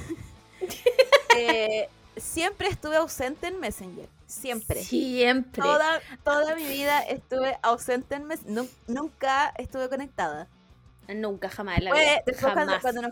Eh, 1.37 1.89
siempre 2.15 2.69
estuve 2.69 2.95
ausente 2.95 3.47
en 3.47 3.59
Messenger. 3.59 4.07
Siempre. 4.25 4.81
Siempre. 4.81 5.61
Toda, 5.61 5.99
toda 6.23 6.55
mi 6.55 6.63
vida 6.65 7.01
estuve 7.01 7.57
ausente 7.61 8.15
en 8.15 8.23
Messenger. 8.23 8.65
nunca 8.87 9.53
estuve 9.57 9.89
conectada. 9.89 10.47
Nunca, 11.07 11.49
jamás. 11.49 11.79
La 11.81 11.93
vida. 11.93 12.03
después 12.25 12.37
cuando, 12.41 12.59
jamás. 12.61 12.81
cuando 12.81 13.01
nos, 13.03 13.11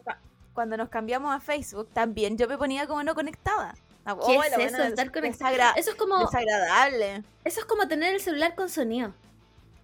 cuando 0.53 0.77
nos 0.77 0.89
cambiamos 0.89 1.33
a 1.35 1.39
Facebook, 1.39 1.89
también 1.93 2.37
yo 2.37 2.47
me 2.47 2.57
ponía 2.57 2.87
como 2.87 3.03
no 3.03 3.13
conectada. 3.15 3.75
Ah, 4.05 4.15
¿Qué 4.15 4.37
oh, 4.37 4.43
es 4.43 4.51
eso, 4.51 4.59
buena 4.59 4.87
estar 4.87 5.11
conectada? 5.11 5.71
Eso 5.77 5.91
es 5.91 5.95
como, 5.95 6.19
desagradable. 6.19 7.23
eso 7.45 7.59
es 7.61 7.65
como 7.65 7.87
tener 7.87 8.13
el 8.13 8.21
celular 8.21 8.53
con 8.55 8.69
sonido. 8.69 9.13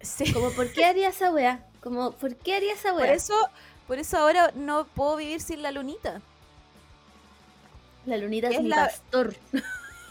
Sí. 0.02 0.32
Como, 0.32 0.50
¿por 0.50 0.70
qué 0.72 0.84
haría 0.84 1.08
esa 1.08 1.30
wea? 1.32 1.64
Como, 1.82 2.12
¿por 2.12 2.36
qué 2.36 2.56
haría 2.56 2.74
esa 2.74 2.92
Por 2.92 3.06
eso, 3.06 3.34
por 3.86 3.98
eso 3.98 4.18
ahora 4.18 4.50
no 4.54 4.86
puedo 4.86 5.16
vivir 5.16 5.40
sin 5.40 5.62
la 5.62 5.70
lunita, 5.70 6.20
La 8.06 8.16
lunita 8.16 8.48
es 8.48 8.56
es 8.56 8.62
mi 8.62 8.68
la- 8.68 8.76
pastor. 8.86 9.34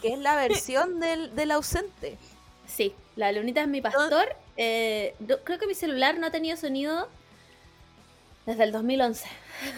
que 0.02 0.12
es 0.12 0.18
la 0.18 0.34
versión 0.48 1.00
del, 1.00 1.34
del 1.36 1.50
ausente. 1.52 2.18
Sí, 2.66 2.94
la 3.16 3.30
lunita 3.32 3.62
es 3.62 3.68
mi 3.68 3.80
pastor. 3.80 4.34
Eh, 4.56 5.14
creo 5.44 5.58
que 5.58 5.66
mi 5.66 5.74
celular 5.74 6.18
no 6.18 6.26
ha 6.26 6.30
tenido 6.30 6.56
sonido 6.56 7.08
desde 8.46 8.64
el 8.64 8.72
2011. 8.72 9.28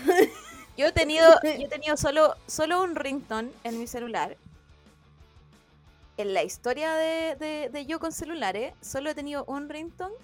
Yo 0.76 0.86
he 0.86 0.92
tenido, 0.92 1.28
yo 1.42 1.50
he 1.50 1.68
tenido 1.68 1.98
solo, 1.98 2.34
solo 2.46 2.82
un 2.82 2.96
ringtone 2.96 3.50
en 3.62 3.78
mi 3.78 3.86
celular. 3.86 4.38
En 6.16 6.32
la 6.32 6.44
historia 6.44 6.94
de, 6.94 7.36
de, 7.36 7.68
de 7.68 7.86
yo 7.86 8.00
con 8.00 8.10
celulares, 8.10 8.72
solo 8.80 9.10
he 9.10 9.14
tenido 9.14 9.44
un 9.44 9.68
ringtone 9.68 10.14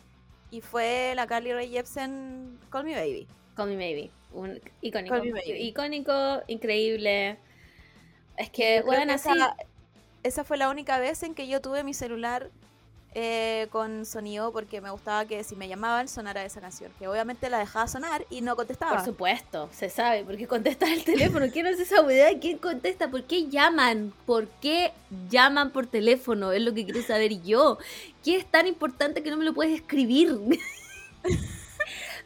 y 0.50 0.62
fue 0.62 1.12
la 1.16 1.26
Carly 1.26 1.52
Rae 1.52 1.68
Jepsen 1.68 2.58
Call 2.70 2.84
Me 2.84 2.94
Baby. 2.94 3.26
Call 3.56 3.68
Me 3.68 3.76
Maybe. 3.76 4.10
Un 4.32 4.60
icónico. 4.80 5.14
Call 5.14 5.24
Me 5.26 5.32
Maybe. 5.32 5.60
Icónico, 5.60 6.42
increíble. 6.46 7.38
Es 8.38 8.48
que, 8.50 8.82
bueno, 8.82 9.12
así. 9.12 9.28
esa, 9.28 9.56
esa 10.22 10.44
fue 10.44 10.56
la 10.56 10.70
única 10.70 10.98
vez 10.98 11.22
en 11.24 11.34
que 11.34 11.46
yo 11.46 11.60
tuve 11.60 11.84
mi 11.84 11.92
celular 11.92 12.50
eh, 13.14 13.68
con 13.72 14.04
sonido 14.06 14.52
porque 14.52 14.80
me 14.80 14.90
gustaba 14.90 15.24
que 15.24 15.42
si 15.42 15.56
me 15.56 15.66
llamaban 15.66 16.08
sonara 16.08 16.44
esa 16.44 16.60
canción. 16.60 16.92
Que 16.98 17.08
obviamente 17.08 17.48
la 17.50 17.58
dejaba 17.58 17.88
sonar 17.88 18.26
y 18.30 18.42
no 18.42 18.54
contestaba. 18.54 18.96
Por 18.96 19.04
supuesto, 19.04 19.68
se 19.72 19.88
sabe, 19.90 20.24
porque 20.24 20.46
contestas 20.46 20.90
el 20.90 21.04
teléfono. 21.04 21.46
¿Quién 21.52 21.66
es 21.66 21.80
esa 21.80 22.02
weá? 22.02 22.38
¿Quién 22.38 22.58
contesta? 22.58 23.10
¿Por 23.10 23.24
qué 23.24 23.48
llaman? 23.48 24.12
¿Por 24.26 24.46
qué 24.60 24.92
llaman 25.30 25.70
por 25.70 25.86
teléfono? 25.86 26.52
Es 26.52 26.62
lo 26.62 26.74
que 26.74 26.84
quiero 26.84 27.02
saber 27.02 27.40
yo. 27.42 27.78
¿Qué 28.22 28.36
es 28.36 28.46
tan 28.46 28.66
importante 28.66 29.22
que 29.22 29.30
no 29.30 29.36
me 29.36 29.44
lo 29.44 29.54
puedes 29.54 29.74
escribir? 29.74 30.38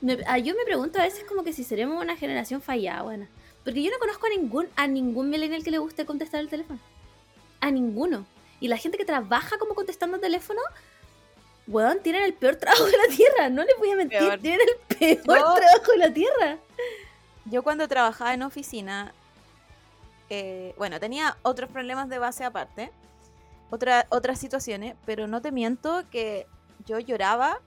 Me- 0.01 0.18
ah, 0.27 0.38
yo 0.38 0.55
me 0.57 0.64
pregunto 0.64 0.99
a 0.99 1.03
veces 1.03 1.25
como 1.29 1.45
que 1.45 1.53
si 1.53 1.62
seremos 1.62 2.03
una 2.03 2.16
generación 2.16 2.61
fallada, 2.61 3.03
bueno. 3.03 3.27
Porque 3.62 3.83
yo 3.83 3.90
no 3.92 3.99
conozco 4.01 4.27
a 4.27 4.31
ningún, 4.31 4.66
a 4.75 4.88
ningún 4.88 5.31
millennial 5.31 5.62
que 5.62 5.71
le 5.71 5.79
guste 5.79 6.05
contestar 6.05 6.40
el 6.40 6.49
teléfono. 6.49 6.81
a 7.61 7.71
ninguno. 7.71 8.27
Y 8.62 8.68
la 8.68 8.77
gente 8.77 8.96
que 8.96 9.05
trabaja 9.05 9.59
como 9.59 9.75
contestando 9.75 10.20
teléfono, 10.20 10.61
weón, 11.66 11.98
tienen 12.01 12.22
el 12.22 12.33
peor 12.33 12.55
trabajo 12.55 12.85
de 12.85 12.92
la 12.96 13.14
tierra. 13.16 13.48
No 13.48 13.64
les 13.64 13.77
voy 13.77 13.90
a 13.90 13.96
mentir, 13.96 14.20
Peor. 14.20 14.38
tienen 14.38 14.61
el 14.61 14.96
peor 15.18 15.22
trabajo 15.57 15.90
de 15.92 15.98
la 15.98 16.14
tierra. 16.14 16.59
Yo 17.46 17.64
cuando 17.64 17.88
trabajaba 17.88 18.35
en 18.35 18.42
oficina, 18.44 19.12
eh, 20.31 20.75
bueno, 20.79 21.01
tenía 21.01 21.37
otros 21.42 21.70
problemas 21.70 22.09
de 22.09 22.18
base 22.20 22.44
aparte, 22.44 22.92
otra, 23.70 24.07
otras 24.11 24.38
situaciones, 24.38 24.94
pero 25.07 25.27
no 25.27 25.42
te 25.42 25.51
miento 25.51 26.05
que 26.09 26.46
yo 26.87 27.01
lloraba 27.01 27.59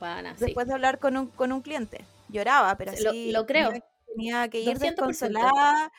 sí. 0.00 0.44
después 0.46 0.66
de 0.66 0.74
hablar 0.74 0.98
con 0.98 1.16
un, 1.16 1.28
con 1.28 1.52
un 1.52 1.60
cliente. 1.62 2.04
Lloraba, 2.30 2.74
pero 2.76 2.90
Lo- 3.00 3.10
así 3.10 3.30
lo 3.30 3.46
creo. 3.46 3.68
Tenía, 3.68 3.84
tenía 4.08 4.48
que 4.48 4.58
ir 4.60 4.76
200%. 4.76 4.80
desconsolada 4.80 5.92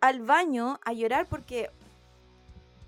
al 0.00 0.20
baño 0.20 0.78
a 0.84 0.92
llorar 0.92 1.26
porque 1.26 1.70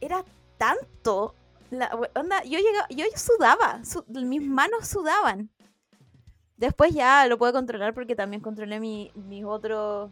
era 0.01 0.25
tanto. 0.59 1.35
La, 1.71 1.91
onda, 2.15 2.43
yo 2.45 2.59
llegaba, 2.59 2.87
yo 2.91 3.05
sudaba, 3.17 3.85
su- 3.85 4.05
mis 4.09 4.43
manos 4.47 4.87
sudaban. 4.89 5.51
Después 6.57 6.95
ya 6.95 7.27
lo 7.27 7.37
puedo 7.39 7.53
controlar 7.53 7.93
porque 7.93 8.17
también 8.17 8.41
controlé 8.41 8.81
mi- 8.81 9.11
mis 9.15 9.45
otros 9.45 10.11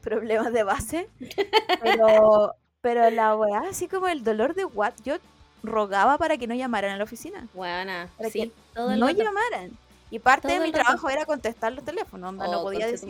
problemas 0.00 0.52
de 0.52 0.62
base. 0.64 1.08
Pero, 1.82 2.54
pero 2.80 3.10
la 3.10 3.36
weá, 3.36 3.60
así 3.70 3.86
como 3.88 4.08
el 4.08 4.24
dolor 4.24 4.54
de 4.54 4.64
what, 4.64 4.94
yo 5.04 5.16
rogaba 5.62 6.18
para 6.18 6.36
que 6.38 6.46
no 6.46 6.54
llamaran 6.54 6.92
a 6.92 6.96
la 6.96 7.04
oficina. 7.04 7.46
Buena, 7.54 8.08
Para 8.16 8.30
sí, 8.30 8.40
que 8.40 8.52
todo 8.74 8.96
no 8.96 9.06
rato. 9.06 9.18
llamaran. 9.18 9.70
Y 10.10 10.18
parte 10.20 10.48
de 10.48 10.60
mi 10.60 10.70
rato. 10.72 10.84
trabajo 10.84 11.08
era 11.08 11.24
contestar 11.24 11.72
los 11.72 11.84
teléfonos. 11.84 12.28
onda, 12.30 12.46
no 12.46 12.60
Oh, 12.60 12.62
podía 12.64 12.86
decir, 12.86 13.08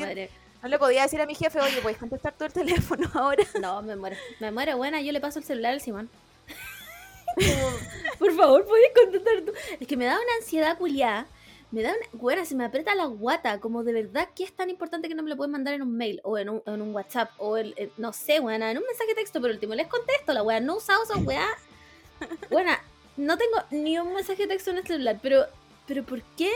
no 0.63 0.69
le 0.69 0.79
podía 0.79 1.03
decir 1.03 1.21
a 1.21 1.27
mi 1.27 1.35
jefe, 1.35 1.61
oye, 1.61 1.81
puedes 1.83 1.99
contestar 1.99 2.33
todo 2.33 2.47
el 2.47 2.53
teléfono 2.55 3.09
ahora. 3.15 3.45
No, 3.61 3.83
me 3.83 3.97
muero. 3.97 4.17
Me 4.41 4.51
muero, 4.51 4.77
buena. 4.79 5.01
Yo 5.03 5.13
le 5.13 5.21
paso 5.21 5.39
el 5.39 5.45
celular 5.45 5.73
al 5.73 5.81
Simón. 5.81 6.09
Por 8.19 8.35
favor, 8.35 8.65
¿puedes 8.67 8.91
contestar 8.95 9.41
tú? 9.45 9.53
Es 9.79 9.87
que 9.87 9.97
me 9.97 10.07
da 10.07 10.15
una 10.15 10.35
ansiedad 10.41 10.79
culiada. 10.79 11.27
Me 11.71 11.83
da 11.83 11.91
una. 11.91 12.07
Buena, 12.13 12.45
se 12.45 12.55
me 12.55 12.65
aprieta 12.65 12.95
la 12.95 13.07
guata. 13.07 13.61
Como 13.61 13.83
de 13.85 13.93
verdad, 13.93 14.29
¿qué 14.35 14.45
es 14.45 14.53
tan 14.53 14.71
importante 14.71 15.09
que 15.09 15.15
no 15.15 15.23
me 15.23 15.31
lo 15.31 15.37
pueden 15.37 15.53
mandar 15.53 15.75
en 15.75 15.83
un 15.83 15.97
mail? 15.97 16.21
O 16.25 16.39
en 16.39 16.49
un, 16.49 16.95
WhatsApp. 16.95 17.31
O 17.39 17.57
en- 17.59 17.75
no 17.97 18.13
sé, 18.13 18.41
buena, 18.41 18.71
en 18.71 18.79
un 18.79 18.85
mensaje 18.85 19.09
de 19.11 19.17
texto. 19.17 19.41
Pero 19.41 19.51
el 19.51 19.57
último 19.57 19.75
les 19.75 19.87
contesto. 19.89 20.33
La 20.33 20.43
wea 20.43 20.61
no 20.61 20.75
he 20.75 20.77
usado 20.77 21.03
wea. 21.25 21.47
Buena, 22.51 22.81
no 23.17 23.37
tengo 23.37 23.57
ni 23.71 23.99
un 23.99 24.15
mensaje 24.15 24.43
de 24.43 24.49
texto 24.49 24.71
en 24.71 24.79
el 24.79 24.87
celular. 24.87 25.19
Pero, 25.23 25.45
pero 25.87 26.03
¿por 26.05 26.23
qué? 26.37 26.51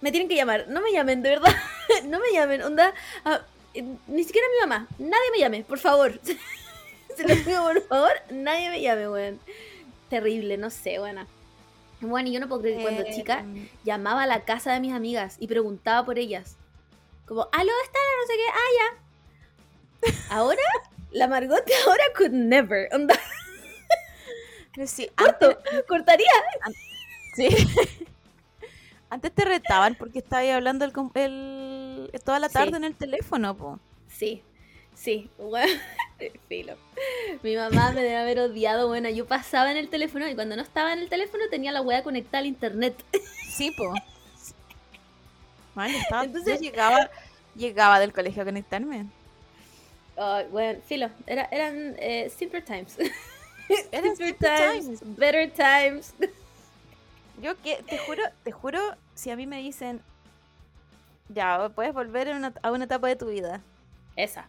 Me 0.00 0.10
tienen 0.10 0.28
que 0.28 0.34
llamar. 0.36 0.66
No 0.68 0.82
me 0.82 0.92
llamen, 0.92 1.22
de 1.22 1.30
verdad. 1.30 1.54
no 2.04 2.20
me 2.20 2.32
llamen. 2.32 2.62
Onda. 2.62 2.92
ah, 3.24 3.40
eh, 3.72 3.82
ni 4.08 4.24
siquiera 4.24 4.46
mi 4.52 4.68
mamá. 4.68 4.86
Nadie 4.98 5.30
me 5.32 5.38
llame, 5.38 5.64
por 5.64 5.78
favor. 5.78 6.20
Se 7.16 7.28
lo 7.28 7.44
pido, 7.44 7.62
por 7.62 7.82
favor. 7.86 8.12
Nadie 8.30 8.70
me 8.70 8.80
llame, 8.80 9.08
weón. 9.08 9.40
Terrible, 10.10 10.56
no 10.56 10.70
sé, 10.70 10.98
buena. 10.98 11.26
Bueno, 12.00 12.28
y 12.28 12.32
yo 12.32 12.40
no 12.40 12.48
puedo 12.48 12.60
creer 12.60 12.76
que 12.78 12.82
cuando 12.82 13.02
Eh, 13.02 13.14
chica 13.14 13.44
llamaba 13.84 14.24
a 14.24 14.26
la 14.26 14.44
casa 14.44 14.72
de 14.72 14.80
mis 14.80 14.92
amigas 14.92 15.36
y 15.40 15.46
preguntaba 15.46 16.04
por 16.04 16.18
ellas. 16.18 16.56
Como, 17.26 17.48
aló, 17.52 17.72
está 17.84 17.98
la 17.98 18.20
no 18.20 18.26
sé 18.26 18.34
qué, 18.36 18.48
ah, 18.52 18.70
ya. 18.80 20.36
Ahora, 20.36 20.60
la 21.12 21.26
Margot 21.28 21.64
de 21.64 21.72
ahora 21.86 22.04
could 22.16 22.32
never. 22.32 22.88
Onda, 22.92 23.18
pero 24.74 24.86
sí, 24.86 25.08
corto, 25.16 25.58
cortaría. 25.88 26.26
sí. 27.36 27.48
Antes 29.08 29.32
te 29.32 29.44
retaban 29.44 29.94
porque 29.94 30.18
estabas 30.18 30.48
hablando 30.50 30.84
el, 30.84 30.92
el- 31.14 32.10
toda 32.24 32.38
la 32.40 32.48
Sí. 32.48 32.54
tarde 32.54 32.76
en 32.76 32.84
el 32.84 32.96
teléfono, 32.96 33.56
po. 33.56 33.78
Sí, 34.08 34.42
sí, 34.94 35.30
bueno, 35.38 35.72
filo. 36.48 36.76
Mi 37.42 37.56
mamá 37.56 37.92
me 37.92 38.02
debe 38.02 38.16
haber 38.16 38.38
odiado, 38.40 38.88
bueno, 38.88 39.08
yo 39.10 39.26
pasaba 39.26 39.70
en 39.70 39.76
el 39.76 39.88
teléfono 39.88 40.28
y 40.28 40.34
cuando 40.34 40.56
no 40.56 40.62
estaba 40.62 40.92
en 40.92 41.00
el 41.00 41.08
teléfono 41.08 41.44
tenía 41.50 41.72
la 41.72 41.82
weá 41.82 42.02
conectada 42.02 42.38
al 42.38 42.46
internet. 42.46 42.94
Sí, 43.56 43.70
po. 43.76 43.94
Estaba, 45.86 46.24
Entonces- 46.24 46.60
yo 46.60 46.60
llegaba, 46.60 47.10
llegaba 47.56 47.98
del 48.00 48.12
colegio 48.12 48.42
a 48.42 48.44
conectarme. 48.44 49.06
Ay, 50.16 50.46
bueno, 50.50 50.80
filo, 50.86 51.10
era, 51.26 51.48
eran 51.50 51.96
eh, 51.98 52.30
simpler 52.36 52.64
times. 52.64 52.96
Eran 53.90 54.14
simpler 54.16 54.16
simple 54.16 54.34
times, 54.56 54.84
times. 55.00 55.16
better 55.18 55.50
times. 55.52 56.14
Yo 57.42 57.56
que 57.62 57.82
te 57.82 57.98
juro, 57.98 58.22
te 58.44 58.52
juro, 58.52 58.78
si 59.14 59.30
a 59.30 59.36
mí 59.36 59.46
me 59.46 59.58
dicen, 59.58 60.00
ya, 61.28 61.68
puedes 61.74 61.92
volver 61.92 62.28
una- 62.28 62.54
a 62.62 62.70
una 62.70 62.84
etapa 62.84 63.08
de 63.08 63.16
tu 63.16 63.26
vida. 63.26 63.60
Esa, 64.14 64.46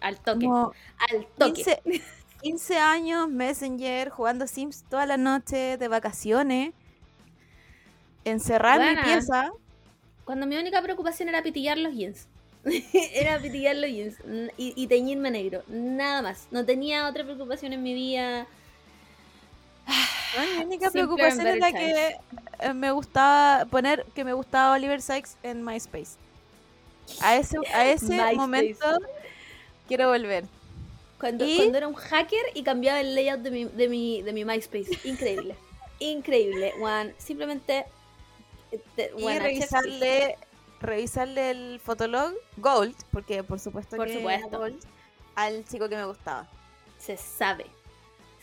al 0.00 0.18
toque, 0.18 0.46
Como 0.46 0.72
al 1.10 1.26
toque. 1.38 1.64
15, 1.64 1.82
15 2.42 2.78
años, 2.78 3.28
Messenger, 3.28 4.10
jugando 4.10 4.46
Sims 4.46 4.84
toda 4.88 5.06
la 5.06 5.16
noche, 5.16 5.76
de 5.76 5.88
vacaciones, 5.88 6.72
encerrar 8.24 8.78
mi 8.78 8.86
Buena. 8.86 9.04
pieza. 9.04 9.50
Cuando 10.24 10.46
mi 10.46 10.56
única 10.56 10.82
preocupación 10.82 11.28
era 11.28 11.42
pitillar 11.42 11.78
los 11.78 11.94
jeans. 11.94 12.26
era 13.14 13.38
pitillar 13.38 13.76
los 13.76 13.90
jeans 13.90 14.16
y, 14.56 14.74
y 14.76 14.86
teñirme 14.86 15.30
negro. 15.30 15.62
Nada 15.68 16.22
más. 16.22 16.48
No 16.50 16.64
tenía 16.64 17.08
otra 17.08 17.24
preocupación 17.24 17.72
en 17.72 17.82
mi 17.82 17.94
vida. 17.94 18.46
Bueno, 20.34 20.52
mi 20.58 20.64
única 20.64 20.90
Simpler 20.90 21.06
preocupación 21.06 21.46
era 21.46 21.72
que 21.72 22.16
eh, 22.60 22.74
me 22.74 22.90
gustaba 22.90 23.64
poner 23.66 24.04
que 24.14 24.24
me 24.24 24.32
gustaba 24.32 24.74
Oliver 24.74 25.00
Sykes 25.00 25.36
en 25.42 25.64
MySpace. 25.64 26.16
A 27.22 27.36
ese, 27.36 27.56
a 27.72 27.86
ese 27.88 28.34
momento 28.34 28.86
quiero 29.88 30.08
volver. 30.08 30.44
Cuando, 31.18 31.44
¿Y? 31.44 31.56
cuando 31.56 31.78
era 31.78 31.88
un 31.88 31.94
hacker 31.94 32.40
y 32.54 32.62
cambiaba 32.62 33.00
el 33.00 33.14
layout 33.16 33.40
de 33.40 33.50
mi, 33.50 33.64
de 33.64 33.88
mi, 33.88 34.22
de 34.22 34.32
mi 34.32 34.44
MySpace. 34.44 34.90
Increíble. 35.02 35.56
Increíble, 35.98 36.72
Juan. 36.78 37.12
Simplemente. 37.18 37.86
eh, 38.70 38.80
te- 38.94 39.10
Y 39.16 39.22
buena, 39.22 39.40
revisarle, 39.40 40.36
revisarle 40.80 41.50
el 41.50 41.80
fotolog 41.80 42.32
Gold, 42.58 42.94
porque 43.10 43.42
por 43.42 43.58
supuesto 43.58 43.96
Por 43.96 44.06
que 44.06 44.12
era 44.12 44.20
supuesto. 44.38 44.58
Gold, 44.58 44.78
al 45.34 45.64
chico 45.64 45.88
que 45.88 45.96
me 45.96 46.04
gustaba. 46.04 46.48
Se 46.98 47.16
sabe. 47.16 47.66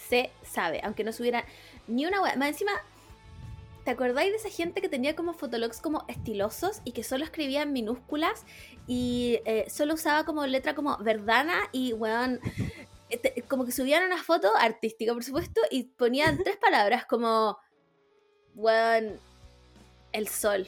Se 0.10 0.32
sabe. 0.44 0.82
Aunque 0.84 1.04
no 1.06 1.14
subiera 1.14 1.46
ni 1.88 2.06
una 2.06 2.22
wea. 2.22 2.36
Más 2.36 2.50
encima. 2.50 2.72
¿Te 3.86 3.92
acordáis 3.92 4.32
de 4.32 4.38
esa 4.38 4.50
gente 4.50 4.82
que 4.82 4.90
tenía 4.90 5.16
como 5.16 5.34
fotologs 5.34 5.80
como 5.80 6.06
estilosos 6.08 6.82
y 6.86 6.92
que 6.92 7.04
solo 7.04 7.24
escribía 7.24 7.62
en 7.62 7.72
minúsculas 7.72 8.44
y 8.88 9.40
eh, 9.46 9.68
solo 9.70 9.94
usaba 9.94 10.26
como 10.26 10.48
letra 10.48 10.74
como 10.74 10.98
verdana 10.98 11.54
y 11.72 11.94
weón, 11.94 12.40
eh, 13.12 13.44
como 13.48 13.64
que 13.64 13.72
subían 13.72 14.04
una 14.04 14.24
foto 14.24 14.50
artística 14.58 15.14
por 15.14 15.24
supuesto 15.24 15.62
y 15.70 15.84
ponían 15.84 16.38
tres 16.44 16.58
palabras 16.58 17.06
como 17.06 17.60
weón, 18.56 19.20
el 20.14 20.28
sol. 20.30 20.68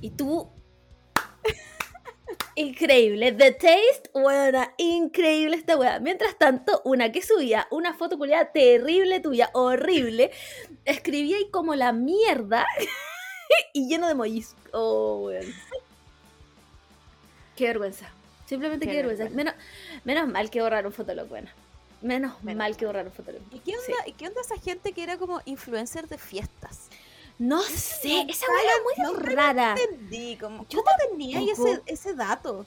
Y 0.00 0.10
tú 0.10 0.50
Increíble, 2.54 3.32
The 3.32 3.52
Taste, 3.52 4.10
buena, 4.14 4.72
increíble 4.78 5.56
esta 5.56 5.76
weá. 5.76 6.00
Mientras 6.00 6.36
tanto, 6.36 6.80
una 6.84 7.12
que 7.12 7.22
subía 7.22 7.68
una 7.70 7.94
foto 7.94 8.18
culiada 8.18 8.50
terrible 8.52 9.20
tuya, 9.20 9.50
horrible, 9.52 10.30
escribía 10.84 11.36
ahí 11.36 11.48
como 11.50 11.74
la 11.74 11.92
mierda 11.92 12.66
y 13.72 13.88
lleno 13.88 14.06
de 14.06 14.12
emojis. 14.12 14.56
Oh, 14.72 15.26
weón. 15.26 15.44
Qué 17.56 17.66
vergüenza. 17.66 18.10
Simplemente 18.46 18.86
qué, 18.86 18.92
Qué 18.92 18.96
vergüenza. 18.98 19.24
vergüenza. 19.24 19.52
Menos, 19.52 19.64
menos 20.04 20.28
mal 20.28 20.50
que 20.50 20.62
borraron 20.62 20.92
Fotolog, 20.92 21.28
buena. 21.28 21.52
Menos, 22.02 22.42
Menos 22.42 22.58
mal 22.58 22.76
que 22.76 22.86
borraron 22.86 23.12
Fotolog. 23.12 23.42
¿Y 23.52 23.58
qué 23.60 23.72
onda, 23.76 24.06
¿y 24.06 24.12
qué 24.12 24.28
onda 24.28 24.40
esa 24.40 24.58
gente 24.58 24.92
que 24.92 25.02
era 25.02 25.16
como 25.16 25.40
influencer 25.44 26.08
de 26.08 26.18
fiestas? 26.18 26.88
No 27.38 27.62
sé, 27.62 28.24
esa 28.28 28.46
era 28.46 28.72
muy 28.82 29.12
la 29.26 29.34
rara. 29.52 29.74
entendí, 29.78 30.36
como, 30.38 30.66
Yo 30.68 30.82
¿cómo 30.82 30.90
tenía 31.08 31.40
ese, 31.52 31.82
ese 31.86 32.14
dato? 32.14 32.64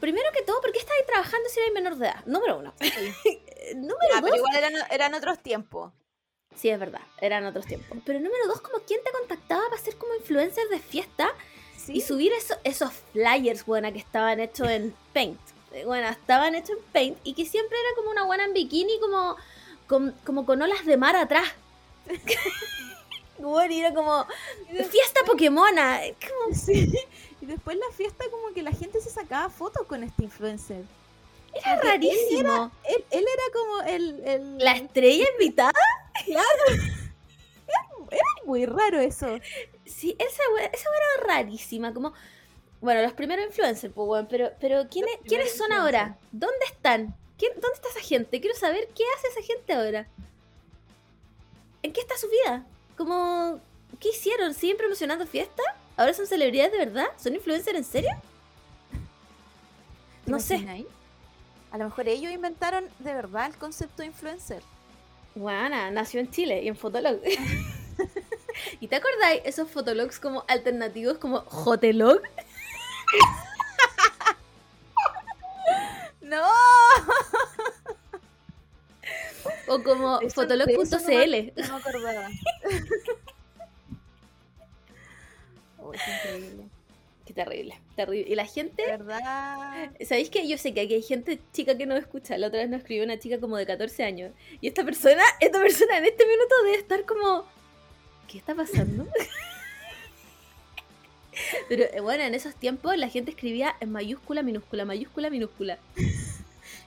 Primero 0.00 0.28
que 0.32 0.42
todo, 0.42 0.60
¿por 0.60 0.72
qué 0.72 0.78
estabas 0.78 1.06
trabajando 1.06 1.48
si 1.48 1.60
eres 1.60 1.72
menor 1.72 1.96
de 1.96 2.06
edad? 2.06 2.24
Número 2.26 2.58
uno. 2.58 2.72
Número 3.74 3.98
Ah, 4.14 4.20
dos, 4.20 4.30
pero 4.30 4.36
igual 4.36 4.56
eran, 4.56 4.72
eran 4.90 5.14
otros 5.14 5.38
tiempos. 5.40 5.92
Sí, 6.56 6.68
es 6.70 6.78
verdad, 6.78 7.02
eran 7.20 7.44
otros 7.46 7.66
tiempos. 7.66 7.98
Pero 8.04 8.18
número 8.18 8.46
dos, 8.48 8.60
como 8.60 8.78
quién 8.80 9.00
te 9.04 9.12
contactaba 9.12 9.68
para 9.68 9.80
ser 9.80 9.96
como 9.96 10.14
influencer 10.14 10.68
de 10.68 10.78
fiesta 10.80 11.30
Sí. 11.76 11.92
y 11.96 12.00
subir 12.00 12.32
eso- 12.32 12.58
esos 12.64 12.92
flyers, 13.12 13.64
buena, 13.64 13.92
que 13.92 13.98
estaban 13.98 14.40
hechos 14.40 14.68
en 14.68 14.94
Paint. 15.12 15.38
Eh, 15.72 15.84
Bueno, 15.84 16.08
estaban 16.08 16.54
hechos 16.56 16.70
en 16.78 16.82
Paint 16.92 17.18
y 17.24 17.34
que 17.34 17.46
siempre 17.46 17.78
era 17.78 17.94
como 17.96 18.10
una 18.10 18.24
buena 18.24 18.44
en 18.44 18.52
bikini, 18.54 18.98
como, 19.00 19.36
con, 19.86 20.12
como 20.24 20.44
con 20.46 20.60
olas 20.62 20.84
de 20.84 20.96
mar 20.96 21.14
atrás. 21.16 21.48
bueno, 23.38 23.72
y 23.72 23.80
era 23.80 23.92
como 23.94 24.26
fiesta 24.90 25.20
Pokémona. 25.26 26.00
Como, 26.20 26.54
Sí. 26.56 26.92
Y 27.40 27.46
después 27.46 27.76
la 27.76 27.90
fiesta 27.94 28.24
como 28.30 28.52
que 28.52 28.62
la 28.62 28.72
gente 28.72 29.00
se 29.00 29.10
sacaba 29.10 29.48
fotos 29.48 29.86
con 29.86 30.02
este 30.02 30.24
influencer. 30.24 30.84
era 31.54 31.74
Porque 31.76 31.88
él 31.88 32.00
rarísimo. 32.02 32.70
Él, 32.84 33.04
él 33.10 33.24
era 33.32 33.42
como 33.52 33.82
el... 33.82 34.28
el- 34.28 34.58
La 34.58 34.72
estrella 34.72 35.24
invitada. 35.34 35.72
Muy 38.44 38.64
raro 38.66 38.98
eso. 39.00 39.38
Sí, 39.84 40.16
esa 40.18 40.42
esa 40.72 40.88
era 40.88 41.26
rarísima, 41.34 41.92
como... 41.92 42.12
Bueno, 42.80 43.02
los 43.02 43.12
primeros 43.12 43.44
influencers, 43.46 43.92
pues, 43.92 44.26
pero, 44.30 44.52
pero 44.60 44.88
¿quiénes, 44.88 45.16
¿quiénes 45.26 45.56
son 45.56 45.72
ahora? 45.72 46.16
¿Dónde 46.30 46.64
están? 46.66 47.14
¿Quién- 47.36 47.52
¿Dónde 47.54 47.74
está 47.74 47.88
esa 47.88 48.00
gente? 48.00 48.40
Quiero 48.40 48.56
saber 48.56 48.88
qué 48.94 49.02
hace 49.16 49.28
esa 49.28 49.42
gente 49.42 49.72
ahora. 49.72 50.06
¿En 51.82 51.92
qué 51.92 52.00
está 52.00 52.16
su 52.16 52.28
vida? 52.28 52.64
Como, 52.98 53.60
¿qué 54.00 54.08
hicieron? 54.10 54.52
¿Siguen 54.52 54.76
promocionando 54.76 55.26
fiestas? 55.26 55.64
¿Ahora 55.96 56.12
son 56.12 56.26
celebridades 56.26 56.72
de 56.72 56.78
verdad? 56.78 57.06
¿Son 57.16 57.32
influencers 57.34 57.78
en 57.78 57.84
serio? 57.84 58.10
¿Te 60.24 60.30
No 60.32 60.40
sé. 60.40 60.56
imaginas? 60.56 60.92
A 61.70 61.78
lo 61.78 61.84
mejor 61.84 62.08
ellos 62.08 62.32
inventaron 62.32 62.86
de 62.98 63.14
verdad 63.14 63.46
el 63.46 63.56
concepto 63.56 64.02
de 64.02 64.06
influencer. 64.06 64.62
Guana, 65.34 65.90
nació 65.92 66.18
en 66.20 66.30
Chile 66.30 66.62
y 66.62 66.68
en 66.68 66.76
Fotolog. 66.76 67.20
¿Y 68.80 68.88
te 68.88 68.96
acordáis 68.96 69.42
esos 69.44 69.70
fotologs 69.70 70.18
como 70.18 70.44
alternativos 70.48 71.18
como 71.18 71.40
Jotelog? 71.42 72.20
¡No! 76.20 76.42
O 79.68 79.82
como 79.82 80.20
fotolog.cl. 80.30 80.76
No 80.76 80.98
me, 80.98 81.52
no 81.56 81.68
me 81.68 81.76
acordaba. 81.76 82.28
Uy, 85.78 85.96
qué 86.04 86.12
increíble. 86.14 86.64
Qué 87.28 87.34
terrible, 87.34 87.78
terrible. 87.94 88.32
Y 88.32 88.34
la 88.34 88.46
gente 88.46 88.82
De 88.82 88.96
verdad. 88.96 89.90
¿Sabéis 90.06 90.30
que 90.30 90.48
yo 90.48 90.56
sé 90.56 90.72
que 90.72 90.80
aquí 90.80 90.94
hay 90.94 91.02
gente 91.02 91.38
chica 91.52 91.76
que 91.76 91.84
no 91.84 91.94
escucha? 91.94 92.38
La 92.38 92.46
otra 92.46 92.60
vez 92.60 92.70
nos 92.70 92.80
escribió 92.80 93.04
una 93.04 93.18
chica 93.18 93.38
como 93.38 93.58
de 93.58 93.66
14 93.66 94.02
años. 94.02 94.32
Y 94.62 94.68
esta 94.68 94.82
persona, 94.82 95.22
esta 95.38 95.60
persona 95.60 95.98
en 95.98 96.06
este 96.06 96.24
minuto 96.26 96.54
debe 96.64 96.78
estar 96.78 97.04
como. 97.04 97.44
¿Qué 98.26 98.38
está 98.38 98.54
pasando? 98.54 99.06
Pero 101.68 101.84
eh, 101.84 102.00
bueno, 102.00 102.24
en 102.24 102.34
esos 102.34 102.54
tiempos 102.54 102.96
la 102.96 103.08
gente 103.08 103.30
escribía 103.30 103.76
en 103.80 103.92
mayúscula, 103.92 104.42
minúscula, 104.42 104.84
mayúscula, 104.84 105.28
minúscula. 105.28 105.78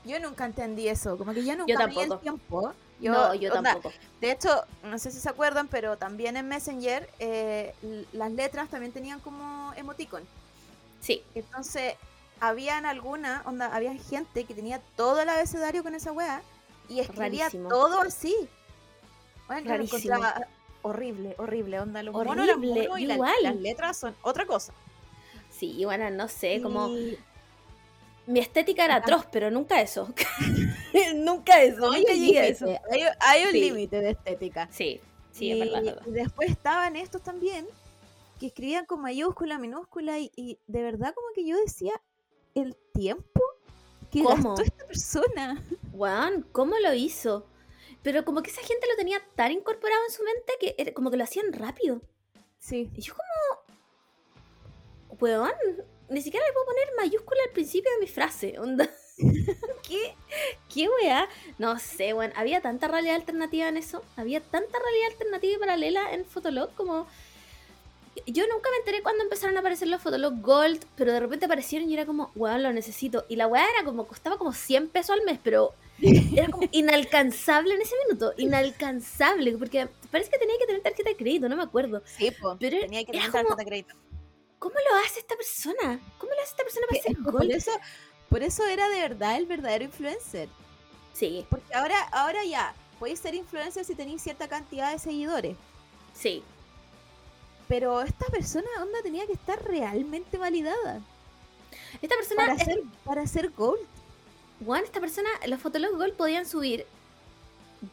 Yo 0.06 0.20
nunca 0.20 0.46
entendí 0.46 0.88
eso. 0.88 1.18
Como 1.18 1.34
que 1.34 1.44
yo 1.46 1.56
nunca 1.56 1.72
Yo 1.74 1.78
vi 1.88 2.00
el 2.00 2.10
tampoco. 2.10 2.20
tiempo. 2.22 2.74
Yo, 3.00 3.12
no, 3.14 3.34
yo 3.36 3.54
onda, 3.54 3.74
tampoco. 3.74 3.96
De 4.20 4.32
hecho, 4.32 4.64
no 4.84 4.98
sé 5.00 5.12
si 5.12 5.20
se 5.20 5.30
acuerdan, 5.30 5.68
pero 5.68 5.98
también 5.98 6.38
en 6.38 6.48
Messenger 6.48 7.10
eh, 7.20 7.74
las 8.14 8.32
letras 8.32 8.70
también 8.70 8.92
tenían 8.92 9.20
como 9.20 9.74
emoticon. 9.76 10.24
Sí, 11.00 11.24
Entonces, 11.34 11.96
habían 12.40 12.86
alguna, 12.86 13.42
onda, 13.46 13.74
había 13.76 13.94
gente 13.96 14.44
que 14.46 14.54
tenía 14.54 14.80
todo 14.96 15.20
el 15.22 15.30
abecedario 15.30 15.82
con 15.84 15.96
esa 15.96 16.12
weá 16.12 16.44
y 16.90 17.00
escribía 17.00 17.46
Rarísimo. 17.46 17.70
todo 17.70 18.02
así. 18.02 18.36
Bueno, 19.48 19.76
lo 19.78 19.84
encontraba 19.84 20.48
horrible, 20.84 21.36
horrible. 21.40 21.80
Onda, 21.80 22.00
eran 22.02 22.16
Horrible, 22.16 22.56
monos 22.88 23.00
y 23.00 23.06
la- 23.06 23.14
igual. 23.16 23.34
las 23.42 23.56
letras 23.56 23.98
son 23.98 24.16
otra 24.22 24.46
cosa. 24.46 24.74
sí, 25.50 25.84
bueno, 25.86 26.10
no 26.12 26.28
sé, 26.28 26.62
como. 26.62 26.90
Mi 28.28 28.40
estética 28.40 28.86
era 28.86 28.96
atroz, 28.96 29.26
pero 29.32 29.50
nunca 29.52 29.82
eso. 29.82 30.14
nunca 31.16 31.62
eso, 31.62 31.80
no, 31.80 31.94
nunca 31.94 32.14
un 32.14 32.20
llegué 32.20 32.40
a 32.40 32.48
eso. 32.48 32.66
Hay, 32.92 33.02
hay 33.20 33.44
un 33.46 33.52
Sí. 33.52 33.62
límite 33.62 34.00
de 34.00 34.12
estética. 34.12 34.70
Sí, 34.72 35.02
sí, 35.32 35.48
y, 35.48 35.52
es 35.54 35.60
verdad, 35.60 35.84
verdad. 35.84 36.02
y 36.08 36.12
después 36.12 36.50
estaban 36.50 36.96
estos 36.96 37.22
también, 37.24 37.68
que 38.40 38.48
escribían 38.48 38.86
con 38.86 39.02
mayúscula, 39.02 39.58
minúscula, 39.58 40.20
y, 40.20 40.32
y 40.36 40.60
de 40.68 40.84
verdad 40.84 41.14
como 41.14 41.28
que 41.34 41.46
yo 41.46 41.58
decía, 41.58 41.94
el 42.56 42.76
tiempo 42.94 43.42
que 44.12 44.24
¿Cómo? 44.24 44.50
gastó 44.50 44.62
esta 44.64 44.86
persona. 44.86 45.64
Weón, 45.94 46.44
¿cómo 46.52 46.78
lo 46.80 46.94
hizo? 46.94 47.48
Pero 48.04 48.26
como 48.26 48.42
que 48.42 48.50
esa 48.52 48.62
gente 48.62 48.88
lo 48.90 48.96
tenía 48.96 49.20
tan 49.36 49.52
incorporado 49.52 50.04
en 50.06 50.12
su 50.12 50.24
mente 50.24 50.54
que 50.60 50.76
era 50.78 50.94
como 50.94 51.12
que 51.12 51.18
lo 51.18 51.24
hacían 51.24 51.54
rápido. 51.54 52.02
Sí. 52.60 52.90
Y 52.96 53.02
yo 53.02 53.14
como... 53.14 53.62
Weón, 55.20 55.52
ni 56.12 56.22
siquiera 56.22 56.46
le 56.46 56.54
puedo 56.54 56.66
poner 56.66 56.88
mayúscula 56.98 57.40
al 57.48 57.54
principio 57.54 57.92
de 57.92 58.00
mi 58.00 58.08
frase. 58.08 58.60
Onda. 58.60 58.90
¿Qué? 59.88 60.14
¿Qué 60.74 60.90
weá? 60.90 61.28
No 61.58 61.80
sé, 61.80 62.14
weón. 62.14 62.34
Había 62.36 62.62
tanta 62.62 62.88
realidad 62.88 63.16
alternativa 63.16 63.68
en 63.68 63.78
eso. 63.78 64.04
Había 64.18 64.42
tanta 64.42 64.78
realidad 64.78 65.12
alternativa 65.12 65.54
y 65.54 65.58
paralela 65.58 66.14
en 66.14 66.26
Fotolog 66.26 66.74
como... 66.76 67.08
Yo 68.28 68.46
nunca 68.48 68.70
me 68.70 68.78
enteré 68.78 69.02
cuando 69.02 69.24
empezaron 69.24 69.56
a 69.56 69.62
aparecer 69.62 69.88
los 69.88 70.02
Fotolog 70.02 70.42
Gold, 70.42 70.86
pero 70.98 71.14
de 71.14 71.22
repente 71.22 71.46
aparecieron 71.46 71.90
y 71.90 71.94
era 71.94 72.06
como, 72.06 72.30
weón, 72.36 72.62
lo 72.62 72.74
necesito. 72.74 73.26
Y 73.30 73.38
la 73.38 73.48
weá 73.48 73.66
era 73.74 73.86
como, 73.86 74.06
costaba 74.06 74.38
como 74.38 74.52
100 74.52 74.90
pesos 74.90 75.12
al 75.12 75.24
mes, 75.24 75.40
pero 75.42 75.74
era 76.02 76.50
como 76.50 76.68
inalcanzable 76.72 77.74
en 77.74 77.82
ese 77.82 77.96
minuto. 78.06 78.34
Inalcanzable, 78.38 79.58
porque 79.58 79.88
parece 80.12 80.30
que 80.30 80.40
tenía 80.40 80.56
que 80.60 80.66
tener 80.66 80.82
tarjeta 80.82 81.10
de 81.10 81.16
crédito, 81.16 81.48
no 81.48 81.56
me 81.56 81.64
acuerdo. 81.64 82.04
Sí, 82.06 82.32
po, 82.32 82.58
Pero 82.60 82.82
tenía 82.82 83.06
que 83.06 83.14
tener 83.14 83.32
tarjeta 83.32 83.56
de 83.56 83.66
crédito. 83.66 83.96
¿Cómo 84.62 84.76
lo 84.76 84.96
hace 85.04 85.20
esta 85.22 85.36
persona? 85.36 86.00
¿Cómo 86.20 86.32
lo 86.34 86.40
hace 86.42 86.52
esta 86.52 86.64
persona 86.64 86.86
para 86.88 87.02
Que- 87.02 87.08
ser 87.08 87.18
por 87.24 87.34
Gold? 87.34 87.52
eso, 87.52 87.72
por 88.30 88.44
eso 88.44 88.64
era 88.68 88.88
de 88.90 89.00
verdad 89.02 89.36
el 89.36 89.48
verdadero 89.48 89.84
influencer. 89.86 90.48
Sí, 91.14 91.46
Porque 91.50 91.74
ahora, 91.74 92.00
ahora 92.12 92.46
ya, 92.46 92.76
podéis 93.00 93.20
ser 93.20 93.34
influencer 93.34 93.84
si 93.86 93.96
tenéis 93.96 94.22
cierta 94.22 94.48
cantidad 94.48 94.92
de 94.92 95.00
seguidores. 95.00 95.58
sí. 96.14 96.44
Pero 97.68 98.02
esta 98.02 98.26
persona, 98.28 98.68
onda, 98.82 99.02
tenía 99.02 99.26
que 99.26 99.32
estar 99.32 99.64
realmente 99.64 100.38
validada 100.38 101.00
Esta 102.02 102.16
persona, 102.18 102.42
para 102.48 102.54
es- 102.56 102.66
ser, 102.66 102.82
para 103.06 103.24
gold. 103.56 103.80
Juan, 104.66 104.84
esta 104.84 105.00
persona, 105.00 105.30
los 105.48 105.60
Fotolog 105.62 105.96
Gold 105.98 106.14
podían 106.16 106.46
subir 106.46 106.86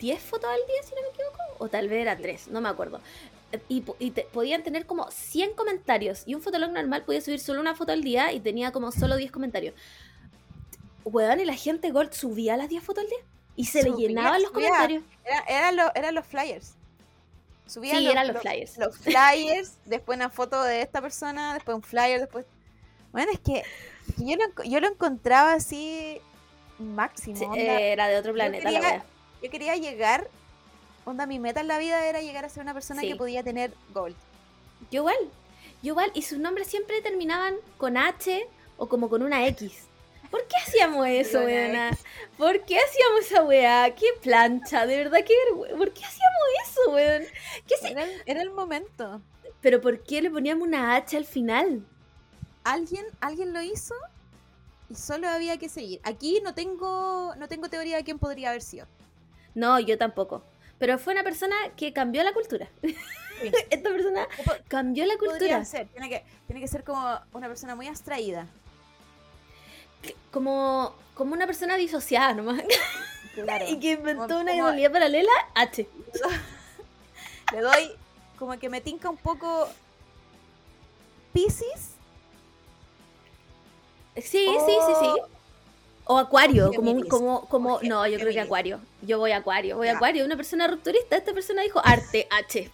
10 0.01 0.21
fotos 0.21 0.51
al 0.51 0.59
día, 0.66 0.83
si 0.83 0.95
no 0.97 1.01
me 1.03 1.09
equivoco, 1.09 1.39
o 1.64 1.69
tal 1.69 1.89
vez 1.89 2.03
era 2.03 2.16
3, 2.16 2.49
no 2.49 2.61
me 2.61 2.69
acuerdo. 2.69 3.01
Y, 3.68 3.82
y 3.99 4.11
te- 4.11 4.24
podían 4.30 4.62
tener 4.62 4.84
como 4.84 5.11
100 5.11 5.55
comentarios, 5.55 6.22
y 6.26 6.34
un 6.34 6.42
Fotolog 6.42 6.70
normal 6.70 7.05
podía 7.05 7.20
subir 7.22 7.40
solo 7.40 7.61
una 7.61 7.74
foto 7.74 7.92
al 7.92 8.03
día 8.03 8.32
y 8.32 8.40
tenía 8.40 8.72
como 8.72 8.92
solo 8.92 9.16
10 9.16 9.30
comentarios. 9.32 9.74
Weón, 11.05 11.40
y 11.40 11.44
la 11.46 11.55
gente 11.55 11.90
Gold 11.90 12.12
subía 12.12 12.57
las 12.57 12.68
10 12.68 12.84
fotos 12.84 13.05
al 13.05 13.11
día, 13.11 13.18
y 13.57 13.64
se 13.64 13.82
le 13.82 13.90
Subía, 13.90 14.09
llenaban 14.09 14.42
los 14.42 14.51
subía. 14.53 14.66
comentarios. 14.68 15.03
Era, 15.24 15.40
eran, 15.49 15.76
los, 15.76 15.90
eran 15.94 16.14
los 16.14 16.26
flyers. 16.26 16.74
Subían 17.66 17.99
Sí, 17.99 18.07
eran 18.09 18.28
los 18.28 18.40
flyers. 18.42 18.76
Los 18.78 18.96
flyers, 18.99 19.72
después 19.86 20.16
una 20.16 20.28
foto 20.30 20.62
de 20.62 20.82
esta 20.82 21.01
persona, 21.01 21.55
después 21.55 21.74
un 21.74 21.82
flyer, 21.82 22.20
después... 22.20 22.44
Bueno, 23.12 23.30
es 23.32 23.40
que, 23.40 23.62
yo, 24.18 24.36
lo, 24.36 24.64
yo 24.64 24.80
lo 24.80 24.88
encontraba 24.88 25.55
así 25.55 26.20
máximo. 26.78 27.36
Sí, 27.36 27.44
onda. 27.44 27.59
era 27.80 28.09
de 28.09 28.18
otro 28.18 28.32
planeta 28.34 28.70
la 28.70 28.78
quería- 28.80 28.90
wea. 28.96 29.05
Yo 29.42 29.51
quería 29.51 29.76
llegar, 29.76 30.28
onda, 31.09 31.27
mi 31.27 31.39
meta 31.39 31.61
en 31.61 31.69
la 31.69 31.79
vida 31.79 32.07
era 32.07 32.21
llegar 32.21 32.45
a 32.45 32.49
ser 32.49 32.63
una 32.63 32.75
persona 32.75 33.01
Sí. 33.03 33.09
que 33.09 33.17
podía 33.17 33.43
tener 33.43 33.73
gold. 33.93 34.17
Yo 34.91 35.01
igual, 35.01 35.17
yo 35.83 35.93
igual, 35.93 36.11
y 36.15 36.23
sus 36.23 36.39
nombres 36.39 36.69
siempre 36.69 37.01
terminaban 37.03 37.57
con 37.77 37.97
H 37.97 38.47
o 38.77 38.89
como 38.89 39.09
con 39.09 39.23
una 39.23 39.47
X. 39.49 39.73
¿Por 40.31 40.47
qué 40.47 40.57
hacíamos 40.67 41.07
eso, 41.09 41.41
weona? 41.41 41.97
¿Por 42.37 42.65
qué 42.65 42.79
hacíamos 42.79 43.21
esa 43.21 43.43
weá? 43.45 43.95
¡Qué 43.95 44.07
plancha! 44.23 44.87
De 44.87 44.97
verdad, 44.97 45.19
qué 45.27 45.35
vergüenza. 45.47 45.77
¿Por 45.77 45.93
qué 45.93 46.05
hacíamos 46.05 46.43
eso, 46.65 46.81
weón? 46.93 47.23
¿Qué 47.67 47.77
se- 47.79 47.91
Era 47.91 48.05
el, 48.05 48.23
era 48.27 48.43
el 48.43 48.51
momento. 48.51 49.21
Pero 49.61 49.81
¿por 49.81 50.03
qué 50.03 50.23
le 50.23 50.31
poníamos 50.31 50.67
una 50.69 50.95
H 50.97 51.17
al 51.17 51.25
final? 51.25 51.85
Alguien, 52.65 53.05
alguien 53.21 53.53
lo 53.53 53.63
hizo 53.63 53.95
y 54.91 54.95
solo 54.95 55.29
había 55.29 55.57
que 55.57 55.69
seguir. 55.69 56.01
Aquí 56.05 56.41
no 56.45 56.55
tengo, 56.55 57.35
no 57.37 57.49
tengo 57.49 57.69
teoría 57.69 57.97
de 57.97 58.05
quién 58.05 58.19
podría 58.19 58.51
haber 58.51 58.63
sido. 58.63 58.87
No, 59.55 59.81
yo 59.81 59.97
tampoco. 59.99 60.45
Pero 60.79 60.99
fue 60.99 61.12
una 61.12 61.22
persona 61.24 61.55
que 61.76 61.93
cambió 61.93 62.22
la 62.22 62.33
cultura. 62.33 62.68
Esta 63.70 63.91
persona 63.91 64.26
cambió 64.68 65.07
la 65.07 65.16
cultura. 65.16 65.64
ser, 65.64 65.87
tiene 65.89 66.09
que, 66.09 66.24
tiene 66.47 66.61
que 66.61 66.68
ser 66.68 66.85
como 66.85 67.20
una 67.33 67.49
persona 67.49 67.74
muy 67.74 67.87
abstraída. 67.87 68.47
Como, 70.31 70.95
como 71.14 71.35
una 71.35 71.47
persona 71.47 71.76
disociada 71.76 72.35
nomás. 72.35 72.62
Claro. 73.35 73.64
y 73.68 73.79
que 73.81 73.93
inventó 73.93 74.26
Como- 74.26 74.41
una 74.41 74.53
como- 74.53 74.66
realidad 74.68 74.93
paralela, 74.93 75.33
H. 75.55 75.89
Le 77.53 77.61
doy 77.61 77.93
como 78.39 78.59
que 78.59 78.68
me 78.68 78.81
tinca 78.81 79.09
un 79.11 79.16
poco 79.16 79.68
Pisces. 81.33 81.95
Sí, 84.16 84.22
sí, 84.22 84.76
sí, 84.87 84.93
sí. 85.01 85.38
O 86.11 86.17
Acuario, 86.19 86.73
como, 86.73 86.91
un- 86.93 87.07
como, 87.07 87.47
como, 87.49 87.81
no, 87.83 88.07
yo 88.07 88.19
creo 88.19 88.33
que. 88.33 88.41
Acuario. 88.41 88.81
Yo 89.03 89.19
voy 89.19 89.31
a 89.33 89.37
Acuario, 89.39 89.77
voy 89.77 89.89
a. 89.89 89.93
Acuario. 89.97 90.25
Una 90.25 90.37
persona 90.37 90.67
rupturista, 90.67 91.17
esta 91.17 91.35
persona 91.35 91.63
dijo 91.63 91.81
arte, 91.85 92.27
H. 92.31 92.71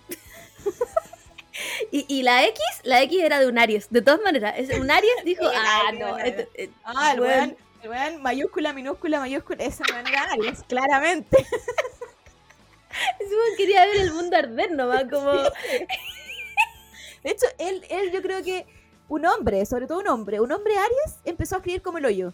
y, 1.91 2.07
y 2.09 2.23
la 2.23 2.45
X, 2.47 2.63
la 2.85 3.03
X 3.03 3.23
era 3.23 3.41
de 3.41 3.49
un 3.49 3.59
Aries, 3.59 3.89
de 3.91 4.03
todas 4.03 4.21
maneras. 4.23 4.55
Es, 4.57 4.79
un 4.79 4.89
Aries 4.91 5.13
dijo, 5.25 5.43
Sí, 5.43 5.57
ah, 5.57 5.91
no. 5.99 6.17
esto- 6.19 6.49
eh, 6.55 6.71
Ah, 6.85 7.13
el 7.15 7.21
weón, 7.21 7.57
el 7.83 7.91
weón 7.91 8.23
mayúscula, 8.23 8.73
minúscula, 8.73 9.19
mayúscula. 9.19 9.65
Esa 9.65 9.83
weón 9.93 10.07
era 10.07 10.23
Aries, 10.33 10.63
claramente. 10.69 11.37
ese 13.19 13.35
quería 13.57 13.85
ver 13.87 13.97
el 13.97 14.13
mundo 14.13 14.37
arder 14.37 14.71
nomás, 14.73 15.05
como... 15.11 15.33
De 15.33 17.31
hecho, 17.31 17.47
él, 17.59 17.85
él 17.91 18.13
yo 18.13 18.23
creo 18.23 18.43
que 18.45 18.67
un 19.09 19.25
hombre, 19.27 19.65
sobre 19.67 19.87
todo 19.87 19.99
un 19.99 20.09
hombre, 20.09 20.41
un 20.41 20.53
hombre 20.53 20.77
Aries, 20.77 21.17
empezó 21.25 21.57
a 21.57 21.59
escribir 21.59 21.83
como 21.83 21.99
el 21.99 22.05
hoyo. 22.07 22.33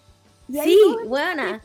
Y 0.53 0.59
ahí 0.59 0.71
Sí, 0.75 1.07
buena. 1.07 1.63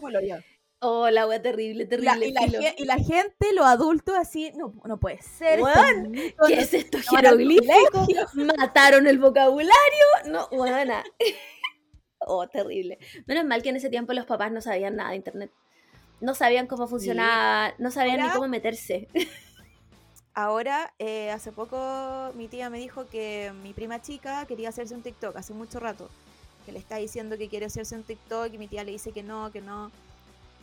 Oh, 0.80 1.10
la 1.10 1.26
wea 1.28 1.42
terrible, 1.42 1.84
Y 1.84 1.88
la, 2.04 2.14
terrible. 2.14 2.28
y 2.28 2.32
la 2.34 2.74
y 2.78 2.86
la 2.86 2.96
gente, 2.98 3.54
los 3.54 3.66
adultos, 3.66 4.14
así, 4.16 4.52
no, 4.56 4.74
no 4.86 4.98
puede 5.00 5.20
ser. 5.22 5.62
Weón, 5.62 6.12
¿Qué 6.48 6.54
es 6.60 6.74
esto? 6.74 7.00
Jeroglífico. 7.10 8.06
Mataron 8.58 9.08
el 9.08 9.18
vocabulario. 9.18 9.74
No, 10.28 10.48
buena. 10.50 11.04
Oh, 12.28 12.48
terrible. 12.48 12.98
Menos 13.28 13.46
mal 13.46 13.62
que 13.62 13.70
en 13.70 13.76
ese 13.76 13.90
tiempo 13.90 14.12
los 14.14 14.26
papás 14.26 14.52
no 14.52 14.60
sabían 14.60 14.96
nada 14.96 15.12
de 15.12 15.18
internet. 15.18 15.52
no 16.22 16.34
sabían 16.34 16.66
cómo 16.66 16.88
funcionaba, 16.88 17.76
no 17.78 17.92
sabían 17.92 18.18
ni 18.18 18.22
Ahora- 18.24 18.34
cómo 18.36 18.48
meterse. 18.48 19.08
Ahora, 20.34 20.94
eh, 21.00 21.30
hace 21.32 21.52
poco 21.52 22.32
mi 22.36 22.48
tía 22.48 22.70
me 22.70 22.80
dijo 22.80 23.06
que 23.08 23.52
mi 23.64 23.74
prima 23.74 24.02
chica 24.02 24.46
quería 24.48 24.70
hacerse 24.70 24.96
un 24.96 25.02
TikTok 25.04 25.36
hace 25.38 25.54
mucho 25.54 25.80
rato. 25.80 26.10
Que 26.66 26.72
le 26.72 26.80
está 26.80 26.95
diciendo 26.97 27.38
que 27.38 27.47
quiere 27.49 27.66
hacerse 27.68 27.95
un 27.95 28.03
TikTok 28.03 28.53
y 28.53 28.57
mi 28.57 28.68
tía 28.68 28.84
le 28.84 28.91
dice 28.91 29.11
que 29.11 29.24
no, 29.24 29.51
que 29.51 29.61
no. 29.61 29.91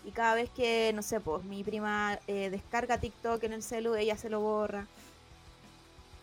Y 0.04 0.10
cada 0.10 0.34
vez 0.34 0.50
que, 0.50 0.90
no 0.94 1.02
sé, 1.02 1.20
pues 1.20 1.44
mi 1.44 1.62
prima 1.62 2.18
eh, 2.26 2.50
descarga 2.50 2.98
TikTok 2.98 3.42
en 3.44 3.52
el 3.52 3.62
celu, 3.62 3.94
ella 3.94 4.16
se 4.16 4.28
lo 4.30 4.40
borra. 4.40 4.86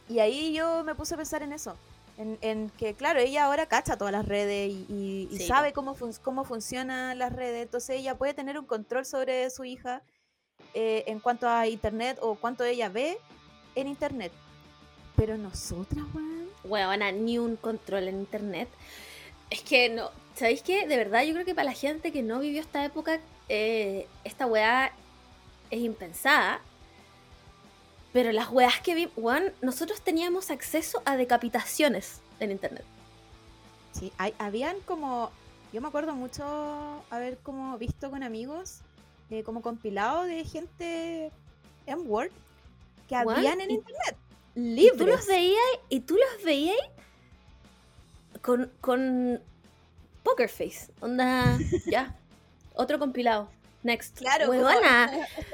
Y 0.09 0.19
ahí 0.19 0.53
yo 0.53 0.83
me 0.83 0.95
puse 0.95 1.13
a 1.13 1.17
pensar 1.17 1.43
en 1.43 1.53
eso. 1.53 1.75
En, 2.17 2.37
en 2.41 2.69
que, 2.71 2.93
claro, 2.95 3.19
ella 3.19 3.45
ahora 3.45 3.67
cacha 3.67 3.95
todas 3.97 4.11
las 4.11 4.27
redes 4.27 4.69
y, 4.69 4.85
y- 4.89 5.29
y 5.31 5.37
Sí, 5.37 5.47
sabe 5.47 5.71
cómo, 5.71 5.95
fun- 5.95 6.13
cómo 6.21 6.43
funcionan 6.43 7.17
las 7.17 7.31
redes. 7.31 7.63
Entonces 7.63 7.97
ella 7.97 8.15
puede 8.17 8.33
tener 8.33 8.59
un 8.59 8.65
control 8.65 9.05
sobre 9.05 9.49
su 9.49 9.63
hija 9.63 10.01
eh, 10.73 11.05
en 11.07 11.19
cuanto 11.21 11.47
a 11.47 11.65
internet 11.67 12.17
o 12.21 12.35
cuánto 12.35 12.65
ella 12.65 12.89
ve 12.89 13.17
en 13.75 13.87
internet. 13.87 14.33
Pero 15.15 15.37
nosotras, 15.37 16.03
weón. 16.13 16.49
Huevona, 16.65 17.11
ni 17.13 17.37
un 17.39 17.55
control 17.55 18.09
en 18.09 18.19
internet. 18.19 18.67
Es 19.49 19.61
que 19.61 19.89
no, 19.89 20.11
¿sabéis 20.35 20.61
qué? 20.61 20.87
De 20.87 20.97
verdad, 20.97 21.23
yo 21.23 21.33
creo 21.33 21.45
que 21.45 21.55
para 21.55 21.65
la 21.65 21.73
gente 21.73 22.11
que 22.11 22.21
no 22.21 22.39
vivió 22.39 22.61
esta 22.61 22.83
época, 22.85 23.19
eh, 23.47 24.07
esta 24.23 24.45
weá 24.45 24.91
es 25.71 25.79
impensada. 25.79 26.61
Pero 28.13 28.31
las 28.31 28.49
weas 28.49 28.79
que 28.81 28.95
vi, 28.95 29.09
weón, 29.15 29.53
nosotros 29.61 30.01
teníamos 30.01 30.49
acceso 30.49 31.01
a 31.05 31.15
decapitaciones 31.15 32.21
en 32.39 32.51
internet. 32.51 32.83
Sí, 33.91 34.11
hay, 34.17 34.33
habían 34.39 34.79
como. 34.81 35.31
Yo 35.71 35.81
me 35.81 35.87
acuerdo 35.87 36.15
mucho 36.15 37.03
haber 37.11 37.37
como 37.37 37.77
visto 37.77 38.09
con 38.09 38.23
amigos, 38.23 38.79
eh, 39.29 39.43
como 39.43 39.61
compilado 39.61 40.23
de 40.23 40.43
gente 40.43 41.31
en 41.85 42.09
Word 42.09 42.31
que 43.07 43.15
habían 43.15 43.61
en 43.61 43.69
y- 43.71 43.73
internet. 43.75 44.17
Y 44.55 44.59
Libres. 44.61 44.97
tú 44.97 45.05
los 45.05 45.27
veías, 45.27 45.61
y 45.89 45.99
tú 45.99 46.15
los 46.15 46.43
veías 46.43 46.75
con, 48.41 48.71
con 48.81 49.41
Poker 50.23 50.49
Face. 50.49 50.89
Onda, 51.01 51.57
ya. 51.85 52.15
Otro 52.75 52.99
compilado. 52.99 53.49
Next. 53.83 54.17
Claro, 54.17 54.49
Huevona. 54.49 55.09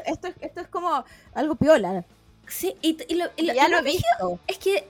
esto, 0.06 0.28
es- 0.28 0.36
esto 0.42 0.62
es 0.62 0.68
como 0.68 1.04
algo 1.34 1.56
piola. 1.56 2.04
Sí, 2.48 2.76
y, 2.82 2.98
y 3.12 3.16
lo, 3.16 3.26
y 3.36 3.46
lo- 3.48 3.54
ya 3.54 3.68
lo 3.68 3.82
lo 3.82 3.88
he 3.88 3.92
visto. 3.92 4.40
es 4.48 4.58
que 4.58 4.88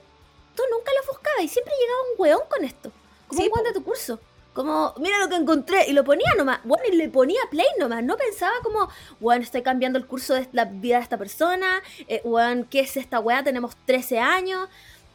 tú 0.54 0.62
nunca 0.70 0.90
lo 1.00 1.12
buscabas 1.12 1.42
y 1.42 1.48
siempre 1.48 1.72
llegaba 1.80 2.00
un 2.12 2.20
weón 2.20 2.48
con 2.48 2.64
esto. 2.64 2.92
Como 3.28 3.40
Sí, 3.42 3.50
un 3.54 3.62
de 3.64 3.72
tu 3.72 3.82
curso. 3.84 4.20
Como, 4.54 4.94
mira 4.98 5.18
lo 5.18 5.28
que 5.28 5.34
encontré. 5.36 5.86
Y 5.86 5.92
lo 5.92 6.02
ponía 6.02 6.30
nomás. 6.38 6.60
Bueno, 6.64 6.84
y 6.90 6.96
le 6.96 7.10
ponía 7.10 7.40
play 7.50 7.66
nomás. 7.78 8.02
No 8.02 8.16
pensaba 8.16 8.54
como, 8.62 8.88
weón, 9.20 9.42
estoy 9.42 9.60
cambiando 9.62 9.98
el 9.98 10.06
curso 10.06 10.32
de 10.32 10.48
la 10.52 10.64
vida 10.64 10.96
de 10.96 11.02
esta 11.02 11.18
persona. 11.18 11.82
Eh, 12.08 12.22
weón, 12.24 12.64
¿qué 12.64 12.80
es 12.80 12.96
esta 12.96 13.20
weá? 13.20 13.42
Tenemos 13.44 13.76
13 13.86 14.18
años. 14.18 14.68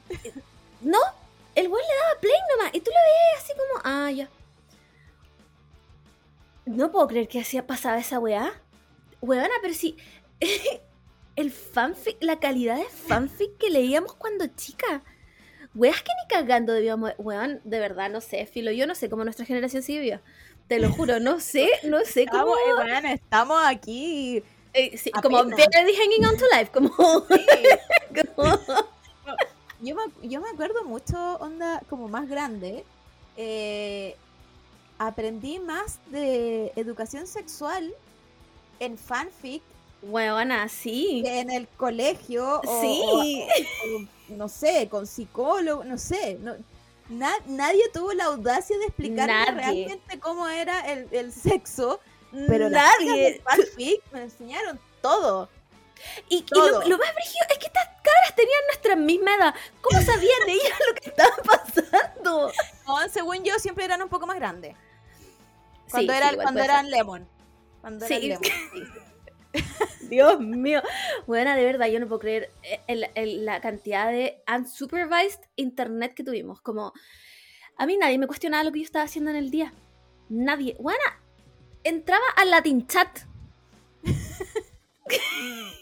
No, 0.81 0.97
el 1.55 1.67
weón 1.67 1.85
le 1.87 1.95
daba 1.95 2.19
play 2.19 2.33
nomás. 2.57 2.73
Y 2.73 2.81
tú 2.81 2.91
lo 2.91 2.97
veías 2.97 3.43
así 3.43 3.53
como, 3.53 3.81
ah, 3.83 4.11
ya. 4.11 4.29
No 6.65 6.91
puedo 6.91 7.07
creer 7.07 7.27
que 7.27 7.39
así 7.39 7.61
pasaba 7.61 7.97
esa 7.99 8.19
weá. 8.19 8.53
Weona, 9.21 9.53
pero 9.61 9.73
si. 9.73 9.97
el 11.35 11.51
fanfic, 11.51 12.17
la 12.21 12.39
calidad 12.39 12.77
de 12.77 12.85
fanfic 12.85 13.57
que 13.57 13.69
leíamos 13.69 14.13
cuando 14.13 14.47
chica. 14.47 15.03
Weas 15.73 16.01
que 16.01 16.11
ni 16.21 16.35
cagando 16.35 16.73
debíamos. 16.73 17.13
Weón, 17.17 17.61
de 17.63 17.79
verdad, 17.79 18.09
no 18.09 18.21
sé, 18.21 18.45
Filo. 18.45 18.71
Yo 18.71 18.87
no 18.87 18.95
sé 18.95 19.09
cómo 19.09 19.23
nuestra 19.23 19.45
generación 19.45 19.83
se 19.83 19.93
vivió. 19.93 20.21
Te 20.67 20.79
lo 20.79 20.89
juro, 20.91 21.19
no 21.19 21.39
sé, 21.39 21.69
no 21.83 21.99
sé 22.05 22.25
cómo. 22.27 22.55
Estamos, 22.57 23.03
eh, 23.03 23.13
estamos 23.13 23.61
aquí. 23.65 24.43
eh, 24.73 24.97
sí, 24.97 25.11
como 25.11 25.37
barely 25.43 25.95
hanging 25.95 26.25
on 26.25 26.37
to 26.37 26.45
life. 26.55 26.71
Como. 26.71 26.89
como- 28.35 28.59
Yo 29.81 29.95
me, 29.95 30.27
yo 30.29 30.41
me 30.41 30.49
acuerdo 30.49 30.83
mucho, 30.83 31.17
onda, 31.39 31.81
como 31.89 32.07
más 32.07 32.27
grande. 32.29 32.85
eh, 33.37 34.15
aprendí 34.99 35.57
más 35.57 35.97
de 36.07 36.71
educación 36.75 37.25
sexual 37.25 37.91
en 38.79 38.97
fanfic 38.97 39.63
Weona, 40.03 40.67
sí. 40.69 41.21
que 41.23 41.39
en 41.39 41.49
el 41.49 41.67
colegio. 41.69 42.61
O, 42.63 42.81
Sí. 42.81 43.01
o- 43.03 43.97
o, 43.97 44.35
no 44.35 44.47
sé, 44.49 44.87
con 44.89 45.07
psicólogo, 45.07 45.83
no 45.83 45.97
sé. 45.97 46.37
No, 46.41 46.53
na- 47.09 47.33
nadie 47.47 47.83
tuvo 47.93 48.13
la 48.13 48.25
audacia 48.25 48.77
de 48.77 48.85
explicarme 48.85 49.33
Nadie. 49.33 49.51
realmente 49.87 50.19
cómo 50.19 50.47
era 50.47 50.81
el, 50.91 51.07
el 51.11 51.31
sexo. 51.31 51.99
Pero 52.31 52.69
las 52.69 52.83
Nadie. 52.99 53.23
del 53.23 53.41
fanfic 53.41 54.01
me 54.11 54.23
enseñaron 54.23 54.79
todo. 55.01 55.49
Y, 56.29 56.45
lo, 56.51 56.67
lo 56.87 56.97
más 56.97 57.13
brígido 57.15 57.45
es 57.49 57.57
que 57.57 57.65
estas 57.67 57.85
cabras 57.87 58.35
tenían 58.35 58.61
nuestra 58.67 58.95
misma 58.95 59.35
edad. 59.35 59.55
¿Cómo 59.81 60.01
sabían 60.01 60.49
ellas 60.49 60.79
lo 60.87 60.95
que 60.95 61.09
estaba 61.09 61.35
pasando? 61.37 62.51
No, 62.87 63.09
según 63.09 63.43
yo, 63.43 63.57
siempre 63.59 63.85
eran 63.85 64.01
un 64.01 64.09
poco 64.09 64.25
más 64.27 64.35
grandes. 64.37 64.75
Cuando, 65.89 66.13
sí, 66.13 66.19
igual 66.19 66.35
cuando 66.37 66.61
eran 66.63 66.85
ser. 66.85 66.97
lemon. 66.97 67.27
Cuando 67.81 68.07
Sí. 68.07 68.13
eran 68.13 68.41
lemon. 68.41 68.91
Dios 70.09 70.39
mío. 70.39 70.81
Bueno, 71.27 71.53
de 71.55 71.63
verdad, 71.65 71.87
yo 71.87 71.99
no 71.99 72.07
puedo 72.07 72.19
creer 72.19 72.49
eh, 72.63 72.79
el- 72.87 73.09
el- 73.15 73.45
la 73.45 73.59
cantidad 73.61 74.09
de 74.11 74.41
unsupervised 74.47 75.41
internet 75.57 76.13
que 76.13 76.23
tuvimos. 76.23 76.61
Como, 76.61 76.93
a 77.77 77.85
mí 77.85 77.97
nadie 77.97 78.17
me 78.17 78.27
cuestionaba 78.27 78.63
lo 78.63 78.71
que 78.71 78.79
yo 78.79 78.85
estaba 78.85 79.05
haciendo 79.05 79.31
en 79.31 79.37
el 79.37 79.51
día. 79.51 79.73
Nadie. 80.29 80.75
Bueno, 80.79 80.99
entraba 81.83 82.25
al 82.37 82.51
Latin 82.51 82.87
Chat. 82.87 83.19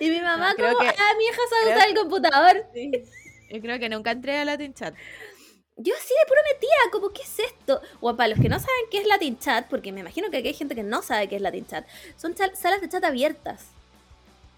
y 0.00 0.10
mi 0.10 0.20
mamá 0.20 0.54
No, 0.54 0.64
como, 0.64 0.78
que- 0.80 0.88
ah, 0.88 1.14
mi 1.18 1.24
hija 1.24 1.40
sabe 1.50 1.74
usar 1.76 1.88
el 1.88 1.94
computador. 1.96 2.66
Yo 3.50 3.60
creo 3.60 3.78
que 3.78 3.88
nunca 3.88 4.10
entré 4.12 4.38
a 4.38 4.44
Latin 4.44 4.72
Chat. 4.74 4.94
Yo 5.76 5.94
así 5.94 6.08
de 6.08 6.26
puro 6.28 6.40
metida, 6.52 6.72
como, 6.92 7.10
¿qué 7.10 7.22
es 7.22 7.38
esto? 7.38 7.80
O 8.00 8.14
para 8.16 8.28
los 8.28 8.38
que 8.38 8.48
no 8.48 8.58
saben 8.58 8.84
qué 8.90 8.98
es 8.98 9.06
Latin 9.06 9.38
Chat, 9.38 9.68
porque 9.68 9.90
me 9.92 10.00
imagino 10.00 10.30
que 10.30 10.38
aquí 10.38 10.48
hay 10.48 10.54
gente 10.54 10.74
que 10.74 10.82
no 10.82 11.02
sabe 11.02 11.28
qué 11.28 11.36
es 11.36 11.42
Latin 11.42 11.66
Chat, 11.66 11.86
son 12.16 12.34
salas 12.36 12.80
de 12.80 12.88
chat 12.88 13.02
abiertas. 13.04 13.66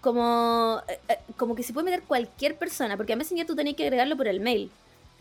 Como, 0.01 0.81
eh, 0.87 0.99
eh, 1.09 1.17
como 1.37 1.55
que 1.55 1.63
se 1.63 1.73
puede 1.73 1.85
meter 1.85 2.03
cualquier 2.03 2.55
persona, 2.57 2.95
porque 2.95 3.13
a 3.13 3.15
Messenger 3.15 3.47
tú 3.47 3.55
tenías 3.55 3.75
que 3.75 3.83
agregarlo 3.83 4.15
por 4.15 4.27
el 4.27 4.39
mail. 4.39 4.69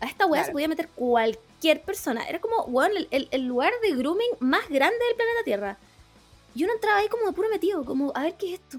A 0.01 0.07
esta 0.07 0.26
weá 0.26 0.41
Claro. 0.41 0.47
se 0.47 0.53
podía 0.53 0.68
meter 0.68 0.89
cualquier 0.95 1.80
persona. 1.82 2.28
Era 2.28 2.39
como, 2.41 2.62
weón, 2.64 2.91
el, 2.97 3.09
el- 3.11 3.28
el 3.30 3.47
lugar 3.47 3.72
de 3.82 3.95
grooming 3.95 4.30
más 4.41 4.68
grande 4.68 4.99
del 5.07 5.16
planeta 5.16 5.45
Tierra. 5.45 5.78
Y 6.55 6.64
uno 6.64 6.74
entraba 6.74 6.99
ahí 6.99 7.09
como 7.09 7.24
de 7.26 7.32
puro 7.32 7.49
metido, 7.49 7.85
como, 7.85 8.12
a 8.14 8.22
ver 8.24 8.35
qué 8.35 8.55
es 8.55 8.61
esto. 8.61 8.78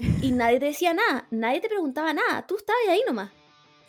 Y 0.22 0.32
nadie 0.32 0.58
te 0.58 0.66
decía 0.66 0.94
nada, 0.94 1.26
nadie 1.30 1.60
te 1.60 1.68
preguntaba 1.68 2.12
nada, 2.12 2.46
tú 2.46 2.56
estabas 2.56 2.80
ahí 2.88 3.02
nomás. 3.06 3.30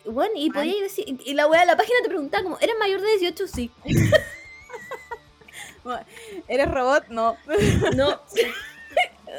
Bueno, 0.04 0.32
y 0.36 0.50
podías 0.50 0.80
decir, 0.80 1.04
y 1.24 1.34
la 1.34 1.46
weá 1.46 1.60
de 1.60 1.66
la 1.66 1.76
página 1.76 1.98
te 2.02 2.08
preguntaba 2.08 2.42
como, 2.42 2.58
¿eres 2.58 2.74
mayor 2.78 3.00
de 3.00 3.18
18? 3.18 3.46
Sí. 3.46 3.70
¿Eres 6.48 6.70
robot? 6.70 7.08
No. 7.08 7.36
No. 7.96 8.20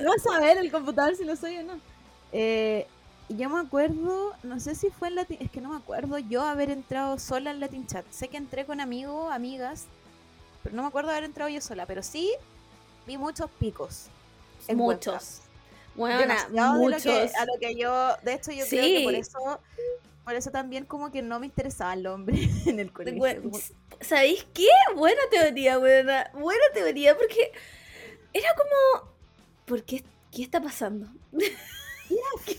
No 0.01 0.39
ver 0.41 0.57
el 0.57 0.71
computador 0.71 1.15
si 1.15 1.23
lo 1.23 1.35
soy 1.35 1.57
o 1.57 1.63
no. 1.63 1.79
Eh, 2.31 2.87
yo 3.29 3.49
me 3.49 3.59
acuerdo, 3.59 4.33
no 4.41 4.59
sé 4.59 4.73
si 4.73 4.89
fue 4.89 5.09
en 5.09 5.15
Latin, 5.15 5.37
es 5.39 5.51
que 5.51 5.61
no 5.61 5.69
me 5.69 5.77
acuerdo 5.77 6.17
yo 6.17 6.41
haber 6.41 6.71
entrado 6.71 7.19
sola 7.19 7.51
en 7.51 7.59
Latin 7.59 7.85
Chat. 7.85 8.05
Sé 8.09 8.27
que 8.27 8.37
entré 8.37 8.65
con 8.65 8.81
amigos, 8.81 9.31
amigas, 9.31 9.85
pero 10.63 10.75
no 10.75 10.81
me 10.81 10.87
acuerdo 10.87 11.11
haber 11.11 11.25
entrado 11.25 11.49
yo 11.49 11.61
sola, 11.61 11.85
pero 11.85 12.01
sí 12.01 12.31
vi 13.05 13.17
muchos 13.17 13.51
picos. 13.59 14.07
en 14.67 14.77
Muchos. 14.77 15.42
Bueno, 15.95 16.17
Demasiado 16.19 16.73
de 16.73 16.79
lo 16.79 16.85
muchos. 16.85 17.03
que- 17.03 17.31
a 17.37 17.45
lo 17.45 17.53
que 17.59 17.75
yo, 17.75 18.15
de 18.23 18.33
hecho 18.33 18.51
yo 18.51 18.65
creo 18.67 18.81
que 18.83 19.03
por 19.03 19.13
eso, 19.15 19.59
por 20.25 20.33
eso 20.35 20.51
también 20.51 20.85
como 20.85 21.11
que 21.11 21.21
no 21.21 21.39
me 21.39 21.45
interesaba 21.45 21.93
el 21.93 22.07
hombre 22.07 22.35
en 22.65 22.79
el 22.79 22.91
colegio. 22.91 23.19
Bueno, 23.19 23.41
como- 23.43 23.59
¿Sabéis 24.01 24.45
qué? 24.53 24.67
Buena 24.95 25.21
teoría, 25.29 25.77
buena. 25.77 26.29
Buena 26.33 26.63
teoría, 26.73 27.15
porque 27.17 27.51
era 28.33 28.49
como. 28.55 29.11
¿Por 29.65 29.83
qué? 29.83 30.03
¿Qué 30.31 30.43
está 30.43 30.59
pasando? 30.61 31.07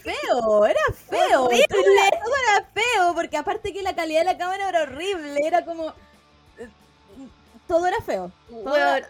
feo, 0.03 0.67
era 0.67 0.81
feo. 1.09 1.45
Horrible. 1.45 1.67
Todo 1.69 1.81
era, 1.83 2.11
todo 2.25 2.35
era 2.37 2.67
feo, 2.73 3.15
porque 3.15 3.37
aparte 3.37 3.73
que 3.73 3.83
la 3.83 3.95
calidad 3.95 4.21
de 4.21 4.25
la 4.27 4.39
cámara 4.39 4.69
era 4.69 4.83
horrible, 4.83 5.41
era 5.47 5.65
como... 5.65 5.91
eh, 6.59 6.69
Todo 7.69 7.87
era 7.87 8.01
feo. 8.01 8.33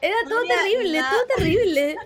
Era 0.01 0.17
todo 0.29 0.43
terrible, 0.43 1.01
todo 1.01 1.27
terrible. 1.37 1.97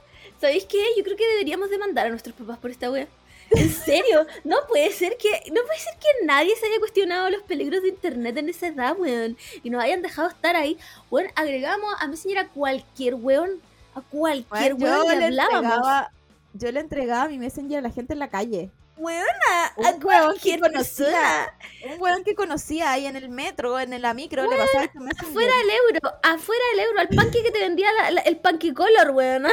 ¿Sabéis 0.40 0.64
qué? 0.64 0.78
Yo 0.96 1.02
creo 1.04 1.16
que 1.16 1.26
deberíamos 1.28 1.70
demandar 1.70 2.06
a 2.06 2.10
nuestros 2.10 2.34
papás 2.34 2.58
por 2.58 2.70
esta 2.70 2.90
wea. 2.90 3.06
En 3.50 3.72
serio, 3.72 4.26
no 4.44 4.56
puede 4.68 4.92
ser 4.92 5.16
que 5.16 5.30
no 5.50 5.62
puede 5.66 5.78
ser 5.80 5.94
que 5.94 6.26
nadie 6.26 6.54
se 6.56 6.66
haya 6.66 6.78
cuestionado 6.78 7.30
los 7.30 7.42
peligros 7.42 7.80
de 7.82 7.88
internet 7.88 8.36
en 8.36 8.48
esa 8.50 8.66
edad, 8.66 8.94
weón, 8.98 9.38
y 9.62 9.70
nos 9.70 9.82
hayan 9.82 10.02
dejado 10.02 10.28
estar 10.28 10.54
ahí. 10.54 10.76
Weón, 11.10 11.30
agregamos 11.34 11.94
a 11.98 12.06
Messenger 12.08 12.38
a 12.38 12.48
cualquier 12.48 13.14
weón, 13.14 13.50
a 13.94 14.02
cualquier 14.02 14.74
Bueno, 14.74 15.02
weón 15.04 15.18
le 15.18 15.24
hablábamos. 15.26 16.06
yo 16.52 16.70
le 16.72 16.80
entregaba 16.80 17.28
mi 17.28 17.38
messenger 17.38 17.78
a 17.78 17.82
la 17.82 17.90
gente 17.90 18.12
en 18.12 18.18
la 18.18 18.28
calle. 18.28 18.70
Weona, 18.98 19.72
Un 19.76 19.86
a 19.86 19.90
weón 19.92 20.38
que 20.38 20.58
conocía. 20.60 21.54
Un 21.90 22.00
weón 22.02 22.24
que 22.24 22.34
conocía 22.34 22.90
ahí 22.92 23.06
en 23.06 23.16
el 23.16 23.30
metro, 23.30 23.78
en 23.80 24.00
la 24.02 24.12
micro, 24.12 24.42
le 24.42 24.56
pasaba 24.58 24.90
Messenger. 24.92 25.26
Afuera 25.30 25.52
del 25.56 25.70
euro, 25.70 26.12
afuera 26.22 26.62
del 26.72 26.80
euro, 26.84 27.00
al 27.00 27.08
panque 27.08 27.42
que 27.42 27.50
te 27.50 27.60
vendía 27.60 27.90
la- 27.92 28.10
la- 28.10 28.20
el 28.20 28.36
panque 28.36 28.74
color, 28.74 29.10
weona. 29.12 29.50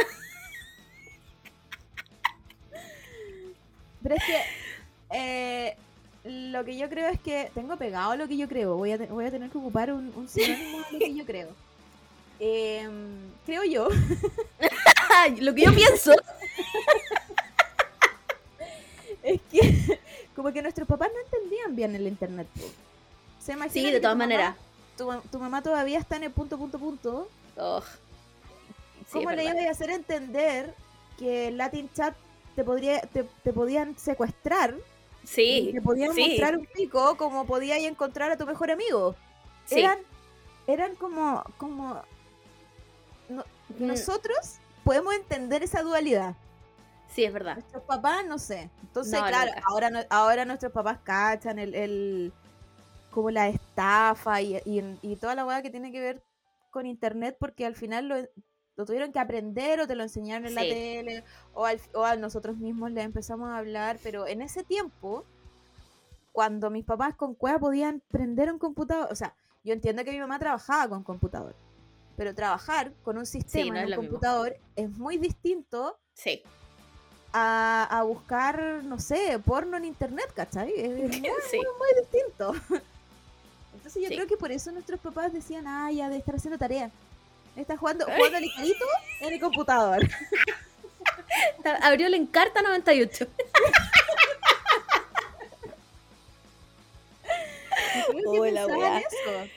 Pero 4.06 4.14
es 4.14 4.22
que 4.24 4.40
eh, 5.10 5.76
lo 6.22 6.64
que 6.64 6.76
yo 6.76 6.88
creo 6.88 7.08
es 7.08 7.18
que 7.18 7.50
tengo 7.54 7.76
pegado 7.76 8.14
lo 8.14 8.28
que 8.28 8.36
yo 8.36 8.48
creo. 8.48 8.76
Voy 8.76 8.92
a, 8.92 8.98
te- 8.98 9.06
voy 9.06 9.24
a 9.24 9.32
tener 9.32 9.50
que 9.50 9.58
ocupar 9.58 9.92
un, 9.92 10.12
un 10.14 10.28
sinónimo 10.28 10.78
de 10.78 10.92
lo 10.92 10.98
que 11.00 11.14
yo 11.14 11.26
creo. 11.26 11.48
Em, 12.38 13.30
creo 13.46 13.64
yo 13.64 13.88
Lo 15.40 15.54
que 15.54 15.62
yo 15.62 15.74
pienso. 15.74 16.12
es 19.22 19.40
que 19.50 19.98
como 20.36 20.52
que 20.52 20.60
nuestros 20.60 20.86
papás 20.86 21.08
no 21.14 21.18
entendían 21.18 21.74
bien 21.74 21.94
el 21.94 22.06
internet. 22.06 22.46
Se 23.40 23.54
Sí, 23.70 23.90
de 23.90 24.00
todas 24.00 24.18
maneras. 24.18 24.54
Tu, 24.98 25.10
tu 25.32 25.38
mamá 25.38 25.62
todavía 25.62 25.98
está 25.98 26.16
en 26.16 26.24
el 26.24 26.30
punto, 26.30 26.58
punto, 26.58 26.78
punto. 26.78 27.28
Oh. 27.56 27.82
Sí, 29.10 29.14
¿Cómo 29.14 29.32
le 29.32 29.44
ibas 29.44 29.66
a 29.66 29.70
hacer 29.70 29.90
entender 29.90 30.74
que 31.18 31.48
el 31.48 31.56
Latin 31.56 31.88
Chat 31.94 32.14
te, 32.56 32.64
podría, 32.64 33.00
te, 33.02 33.22
te 33.44 33.52
podían 33.52 33.96
secuestrar? 33.96 34.74
y 35.22 35.26
Sí, 35.26 35.70
te 35.74 35.82
podían 35.82 36.12
sí. 36.14 36.20
mostrar 36.28 36.56
un 36.56 36.66
pico 36.66 37.16
como 37.16 37.46
podías 37.46 37.80
encontrar 37.80 38.30
a 38.30 38.36
tu 38.36 38.46
mejor 38.46 38.70
amigo. 38.70 39.14
sí. 39.64 39.80
Eran, 39.80 39.98
eran 40.66 40.94
como, 40.96 41.44
como 41.58 42.02
no- 43.28 43.44
Mm, 43.68 43.86
nosotros 43.88 44.58
podemos 44.84 45.12
entender 45.14 45.64
esa 45.64 45.82
dualidad. 45.82 46.36
Sí, 47.12 47.24
es 47.24 47.32
verdad. 47.32 47.54
Nuestros 47.54 47.82
papás, 47.82 48.24
no 48.26 48.38
sé. 48.38 48.70
Entonces, 48.82 49.12
No, 49.20 49.26
claro, 49.26 49.50
nunca. 49.52 49.62
ahora, 49.66 50.06
ahora 50.10 50.44
nuestros 50.44 50.70
papás 50.72 50.98
cachan 51.02 51.58
el, 51.58 51.74
el 51.74 52.32
como 53.10 53.30
la 53.32 53.48
estafa 53.48 54.40
y, 54.42 54.56
y, 54.64 54.98
y 55.02 55.16
toda 55.16 55.34
la 55.34 55.44
weá 55.44 55.62
que 55.62 55.70
tiene 55.70 55.90
que 55.90 56.00
ver 56.00 56.22
con 56.70 56.86
internet 56.86 57.36
porque 57.40 57.66
al 57.66 57.74
final 57.74 58.06
lo, 58.08 58.16
lo 58.76 58.84
tuvieron 58.84 59.10
que 59.12 59.18
aprender 59.18 59.80
o 59.80 59.86
te 59.86 59.94
lo 59.94 60.02
enseñaron 60.02 60.46
en 60.46 60.54
la 60.54 60.60
tele 60.62 61.24
o, 61.54 61.64
al- 61.64 61.80
o 61.94 62.04
a 62.04 62.16
nosotros 62.16 62.56
mismos 62.58 62.90
les 62.92 63.04
empezamos 63.04 63.48
a 63.50 63.58
hablar, 63.58 63.98
pero 64.02 64.26
en 64.26 64.42
ese 64.42 64.62
tiempo, 64.64 65.24
cuando 66.32 66.70
mis 66.70 66.84
papás 66.84 67.14
con 67.14 67.34
cueva 67.34 67.58
podían 67.58 68.02
prender 68.10 68.52
un 68.52 68.58
computador, 68.58 69.08
o 69.10 69.14
sea, 69.16 69.34
yo 69.64 69.72
entiendo 69.72 70.04
que 70.04 70.12
mi 70.12 70.18
mamá 70.18 70.38
trabajaba 70.38 70.88
con 70.90 71.02
computador, 71.02 71.54
pero 72.16 72.34
trabajar 72.34 72.92
con 73.02 73.16
un 73.18 73.26
sistema 73.26 73.74
no 73.74 73.80
en 73.80 73.84
un 73.84 73.90
mismo. 73.90 74.02
computador 74.04 74.56
es 74.76 74.90
muy 74.90 75.16
distinto 75.18 75.98
Sí. 76.12 76.42
a, 77.32 77.84
a 77.90 78.02
buscar, 78.02 78.82
no 78.84 78.98
sé, 79.00 79.38
porno 79.44 79.76
en 79.78 79.86
internet, 79.86 80.30
¿cachai? 80.34 80.72
Es, 80.76 80.90
muy, 81.20 81.30
Sí. 81.50 81.56
muy 81.58 82.00
distinto. 82.02 82.52
Entonces 83.74 84.02
yo 84.02 84.08
creo 84.08 84.26
que 84.26 84.36
por 84.36 84.50
eso 84.52 84.70
nuestros 84.72 85.00
papás 85.00 85.32
decían, 85.32 85.66
ah, 85.66 85.90
ya 85.92 86.08
de 86.10 86.16
estar 86.18 86.34
haciendo 86.34 86.58
tarea. 86.58 86.90
Está 87.56 87.76
jugando, 87.76 88.04
jugando 88.04 88.38
ligerito 88.40 88.84
en 89.20 89.32
el 89.34 89.40
computador. 89.40 90.06
Abrió 91.82 92.08
la 92.08 92.16
Encarta 92.16 92.62
98. 92.62 93.26
Yo 97.96 98.12
creo 98.12 98.32
que 98.32 98.38
Hola, 98.72 98.98
eso. 99.00 99.50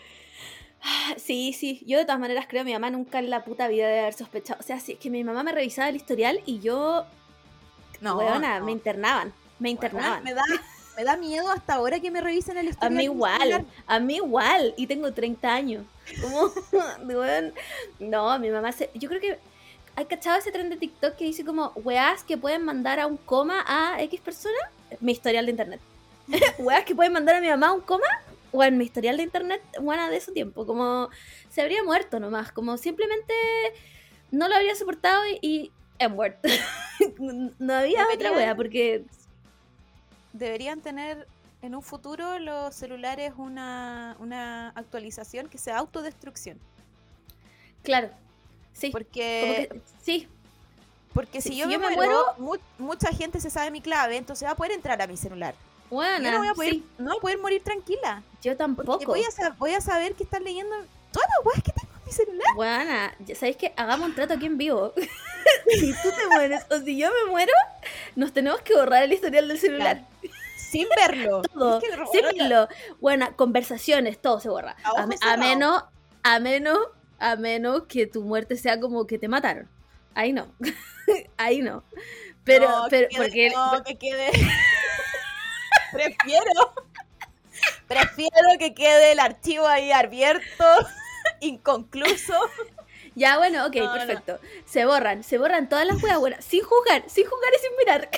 Sí, 1.17 1.53
sí. 1.53 1.83
Yo 1.85 1.97
de 1.97 2.05
todas 2.05 2.19
maneras 2.19 2.45
creo 2.47 2.61
que 2.61 2.65
mi 2.67 2.73
mamá 2.73 2.89
nunca 2.89 3.19
en 3.19 3.29
la 3.29 3.43
puta 3.43 3.67
vida 3.67 3.87
debe 3.87 3.99
haber 3.99 4.13
sospechado. 4.13 4.59
O 4.59 4.63
sea, 4.63 4.79
sí, 4.79 4.93
es 4.93 4.99
que 4.99 5.09
mi 5.09 5.23
mamá 5.23 5.43
me 5.43 5.51
revisaba 5.51 5.89
el 5.89 5.95
historial 5.95 6.41
y 6.45 6.59
yo, 6.59 7.05
No, 8.01 8.17
weona, 8.17 8.59
no. 8.59 8.65
me 8.65 8.71
internaban. 8.71 9.33
Me 9.59 9.69
internaban. 9.69 10.23
me 10.23 10.33
da, 10.33 10.43
me 10.97 11.03
da 11.03 11.17
miedo 11.17 11.51
hasta 11.51 11.73
ahora 11.73 11.99
que 11.99 12.09
me 12.11 12.21
revisen 12.21 12.57
el 12.57 12.67
A 12.67 12.69
historial. 12.69 12.91
mí 12.93 13.03
de 13.03 13.09
mi 13.09 13.13
igual, 13.15 13.65
a 13.87 13.99
mí 13.99 14.15
igual, 14.15 14.73
y 14.77 14.87
tengo 14.87 15.11
30 15.13 15.53
años. 15.53 15.83
Como, 16.21 16.51
no, 17.99 18.39
mi 18.39 18.49
mamá 18.49 18.71
se, 18.71 18.89
yo 18.93 19.09
creo 19.09 19.21
que 19.21 19.39
hay 19.95 20.05
cachado 20.05 20.37
ese 20.37 20.51
tren 20.51 20.69
de 20.69 20.77
TikTok 20.77 21.15
que 21.15 21.25
dice 21.25 21.43
como 21.43 21.71
weás 21.75 22.23
que 22.23 22.37
pueden 22.37 22.63
mandar 22.63 22.99
a 22.99 23.07
un 23.07 23.17
coma 23.17 23.63
a 23.67 24.01
X 24.03 24.21
persona, 24.21 24.57
mi 24.99 25.11
historial 25.11 25.45
de 25.45 25.51
internet. 25.51 25.81
weás 26.59 26.85
que 26.85 26.95
pueden 26.95 27.13
mandar 27.13 27.35
a 27.35 27.41
mi 27.41 27.49
mamá 27.49 27.67
a 27.67 27.73
un 27.73 27.81
coma, 27.81 28.07
o 28.51 28.63
en 28.63 28.77
mi 28.77 28.85
historial 28.85 29.17
de 29.17 29.23
internet, 29.23 29.61
buena 29.79 30.09
de 30.09 30.21
su 30.21 30.33
tiempo, 30.33 30.65
como 30.65 31.09
se 31.49 31.61
habría 31.61 31.83
muerto 31.83 32.19
nomás, 32.19 32.51
como 32.51 32.77
simplemente 32.77 33.33
no 34.31 34.47
lo 34.47 34.55
habría 34.55 34.75
soportado 34.75 35.23
y, 35.27 35.39
y 35.41 35.71
he 35.99 36.07
muerto. 36.07 36.49
no 37.59 37.73
había 37.73 38.07
otra 38.13 38.31
wea, 38.31 38.55
porque 38.55 39.05
Deberían 40.33 40.81
tener 40.81 41.27
en 41.61 41.75
un 41.75 41.81
futuro 41.83 42.39
los 42.39 42.73
celulares 42.75 43.33
una, 43.37 44.15
una 44.19 44.69
actualización 44.69 45.49
que 45.49 45.57
sea 45.57 45.77
autodestrucción. 45.77 46.57
claro, 47.83 48.09
sí, 48.73 48.89
Porque 48.91 49.67
que, 49.71 49.81
sí, 50.01 50.27
Porque 51.13 51.41
Si- 51.41 51.49
si, 51.49 51.57
yo, 51.57 51.65
si 51.65 51.69
me, 51.69 51.73
yo 51.73 51.79
me 51.89 51.95
muero, 51.95 52.25
mu- 52.37 52.57
mucha 52.77 53.11
gente 53.11 53.39
se 53.41 53.49
sabe 53.49 53.71
mi 53.71 53.81
clave, 53.81 54.17
entonces 54.17 54.47
va 54.47 54.51
a 54.51 54.55
poder 54.55 54.71
entrar 54.73 55.01
a 55.01 55.07
mi 55.07 55.17
celular. 55.17 55.55
Buena, 55.89 56.19
yo 56.23 56.31
no 56.31 56.37
voy 56.37 56.47
a 56.47 56.53
poder, 56.53 56.71
sí, 56.73 56.85
no 56.99 57.05
voy 57.09 57.17
a 57.17 57.21
poder 57.21 57.37
morir 57.39 57.63
tranquila. 57.63 58.21
yo 58.43 58.55
tampoco. 58.55 59.03
voy 59.05 59.23
a, 59.23 59.31
sa- 59.31 59.49
voy 59.57 59.73
a 59.73 59.81
saber 59.81 60.13
que 60.13 60.23
están 60.23 60.43
leyendo 60.43 60.75
todas 61.11 61.27
las 61.35 61.45
weas 61.45 61.63
que 61.63 61.71
tengo 61.71 61.91
en 61.97 62.05
mi 62.05 62.11
celular. 62.11 62.55
Buena, 62.55 63.15
ya 63.25 63.35
sabéis 63.35 63.57
que 63.57 63.73
hagamos 63.75 64.07
un 64.09 64.15
trato 64.15 64.35
aquí 64.35 64.45
en 64.45 64.57
vivo. 64.59 64.93
si 65.79 65.91
tú 65.93 66.09
te 66.15 66.27
mueres 66.35 66.63
o 66.69 66.79
si 66.79 66.95
yo 66.95 67.09
me 67.25 67.31
muero, 67.31 67.51
nos 68.15 68.31
tenemos 68.31 68.61
que 68.61 68.75
borrar 68.75 69.01
el 69.03 69.11
historial 69.13 69.47
del 69.47 69.57
celular. 69.59 70.05
Sin 70.69 70.87
verlo. 70.95 71.41
Todo, 71.53 71.79
Es 71.79 71.83
que, 71.83 71.89
sin 72.11 72.21
bueno, 72.21 72.37
verlo. 72.37 72.67
Buena, 72.99 73.35
conversaciones, 73.35 74.21
todo 74.21 74.39
se 74.39 74.49
borra. 74.49 74.75
A 74.83 75.37
menos, 75.37 75.83
a 76.23 76.39
menos, 76.39 76.79
a 77.19 77.35
menos 77.35 77.83
que 77.87 78.05
tu 78.07 78.21
muerte 78.23 78.55
sea 78.57 78.79
como 78.79 79.07
que 79.07 79.17
te 79.17 79.27
mataron. 79.27 79.67
Ahí 80.15 80.33
no. 80.33 80.47
Ahí 81.37 81.61
no. 81.61 81.83
Pero, 82.43 82.69
no, 82.69 82.87
pero, 82.89 83.07
que 83.09 83.15
quede- 83.15 83.21
porque 83.23 83.49
no, 83.49 83.83
que 83.85 83.95
quede. 83.97 84.31
prefiero. 85.91 86.73
Prefiero 87.87 88.47
que 88.59 88.73
quede 88.73 89.11
el 89.13 89.19
archivo 89.19 89.65
ahí 89.67 89.91
abierto, 89.91 90.63
inconcluso. 91.41 92.33
ya 93.15 93.37
bueno, 93.37 93.65
ok, 93.65 93.75
No, 93.77 93.85
no. 93.85 93.93
perfecto. 93.93 94.39
Se 94.65 94.85
borran, 94.85 95.23
se 95.23 95.37
borran 95.39 95.67
todas 95.67 95.85
las 95.87 96.01
weas 96.03 96.19
buenas, 96.19 96.45
sin 96.45 96.63
juzgar, 96.63 97.03
sin 97.09 97.25
juzgar 97.25 97.51
y 97.55 97.59
sin 97.59 97.77
mirar. 97.77 98.09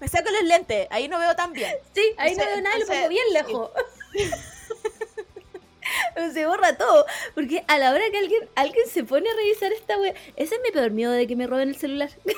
Me 0.00 0.08
saco 0.08 0.30
los 0.30 0.42
lentes, 0.42 0.86
ahí 0.90 1.08
no 1.08 1.18
veo 1.18 1.34
tan 1.34 1.52
bien. 1.52 1.74
Sí, 1.94 2.02
ahí 2.18 2.36
no 2.36 2.44
veo 2.44 2.60
nada 2.60 2.78
lo 2.78 2.86
pongo 2.86 3.08
bien 3.08 3.24
lejos. 3.32 3.70
Se 6.32 6.46
borra 6.46 6.76
todo. 6.76 7.06
Porque 7.34 7.64
a 7.68 7.78
la 7.78 7.92
hora 7.92 8.04
que 8.10 8.18
alguien, 8.18 8.48
alguien 8.56 8.86
se 8.88 9.04
pone 9.04 9.30
a 9.30 9.34
revisar 9.34 9.72
esta 9.72 9.98
wea, 9.98 10.14
ese 10.36 10.56
es 10.56 10.60
mi 10.62 10.70
peor 10.70 10.90
miedo 10.90 11.12
de 11.12 11.26
que 11.26 11.36
me 11.36 11.46
roben 11.46 11.68
el 11.68 11.76
celular. 11.76 12.10
Sí, 12.10 12.34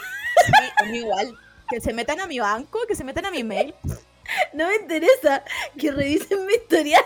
a 0.76 0.84
mí 0.84 0.98
igual. 0.98 1.36
Que 1.68 1.80
se 1.80 1.92
metan 1.92 2.20
a 2.20 2.26
mi 2.26 2.38
banco, 2.38 2.80
que 2.86 2.94
se 2.94 3.04
metan 3.04 3.26
a 3.26 3.30
mi 3.30 3.44
mail. 3.44 3.74
No 4.52 4.68
me 4.68 4.76
interesa 4.76 5.42
que 5.78 5.90
revisen 5.90 6.44
mi 6.44 6.52
historial. 6.52 7.02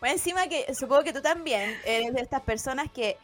Bueno, 0.00 0.16
encima 0.16 0.48
que 0.48 0.66
supongo 0.74 1.04
que 1.04 1.12
tú 1.12 1.22
también 1.22 1.78
eres 1.84 2.12
de 2.12 2.22
estas 2.22 2.42
personas 2.42 2.90
que 2.92 3.16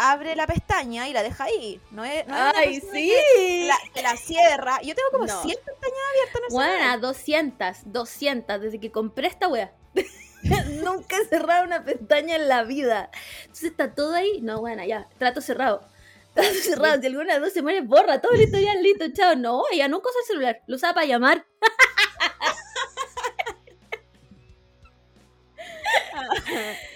abre 0.00 0.34
la 0.34 0.46
pestaña 0.46 1.08
y 1.08 1.12
la 1.12 1.22
deja 1.22 1.44
ahí. 1.44 1.80
No 1.90 2.04
es, 2.04 2.26
no 2.26 2.34
Ay, 2.54 2.80
sí. 2.80 3.12
que 3.36 3.66
la, 3.68 3.76
que 3.92 4.02
la 4.02 4.16
cierra. 4.16 4.80
Yo 4.82 4.94
tengo 4.94 5.10
como 5.12 5.26
No. 5.26 5.42
100 5.42 5.56
pestañas 5.58 5.98
abiertas 6.12 6.42
Buena, 6.50 6.72
celular. 6.72 7.00
200, 7.00 7.76
200, 7.84 8.60
desde 8.60 8.80
que 8.80 8.90
compré 8.90 9.28
esta 9.28 9.48
wea. 9.48 9.72
Nunca 10.82 11.16
he 11.18 11.26
cerrado 11.26 11.64
una 11.64 11.84
pestaña 11.84 12.36
en 12.36 12.48
la 12.48 12.64
vida. 12.64 13.10
Entonces 13.42 13.70
está 13.70 13.94
todo 13.94 14.14
ahí. 14.14 14.40
No, 14.40 14.60
bueno, 14.60 14.84
ya, 14.84 15.08
trato 15.18 15.40
cerrado. 15.40 15.86
Trato 16.34 16.54
cerrado. 16.62 17.00
Si 17.00 17.06
alguna 17.08 17.34
de 17.34 17.40
dos 17.40 17.52
se 17.52 17.60
muere, 17.60 17.80
borra 17.82 18.20
todo 18.20 18.32
el 18.32 18.42
historial, 18.42 18.82
listo, 18.82 19.04
chao. 19.12 19.34
No, 19.36 19.64
ella 19.72 19.88
nunca 19.88 20.08
usa 20.08 20.20
el 20.20 20.26
celular. 20.28 20.62
Lo 20.66 20.76
usaba 20.76 20.94
para 20.94 21.06
llamar. 21.06 21.44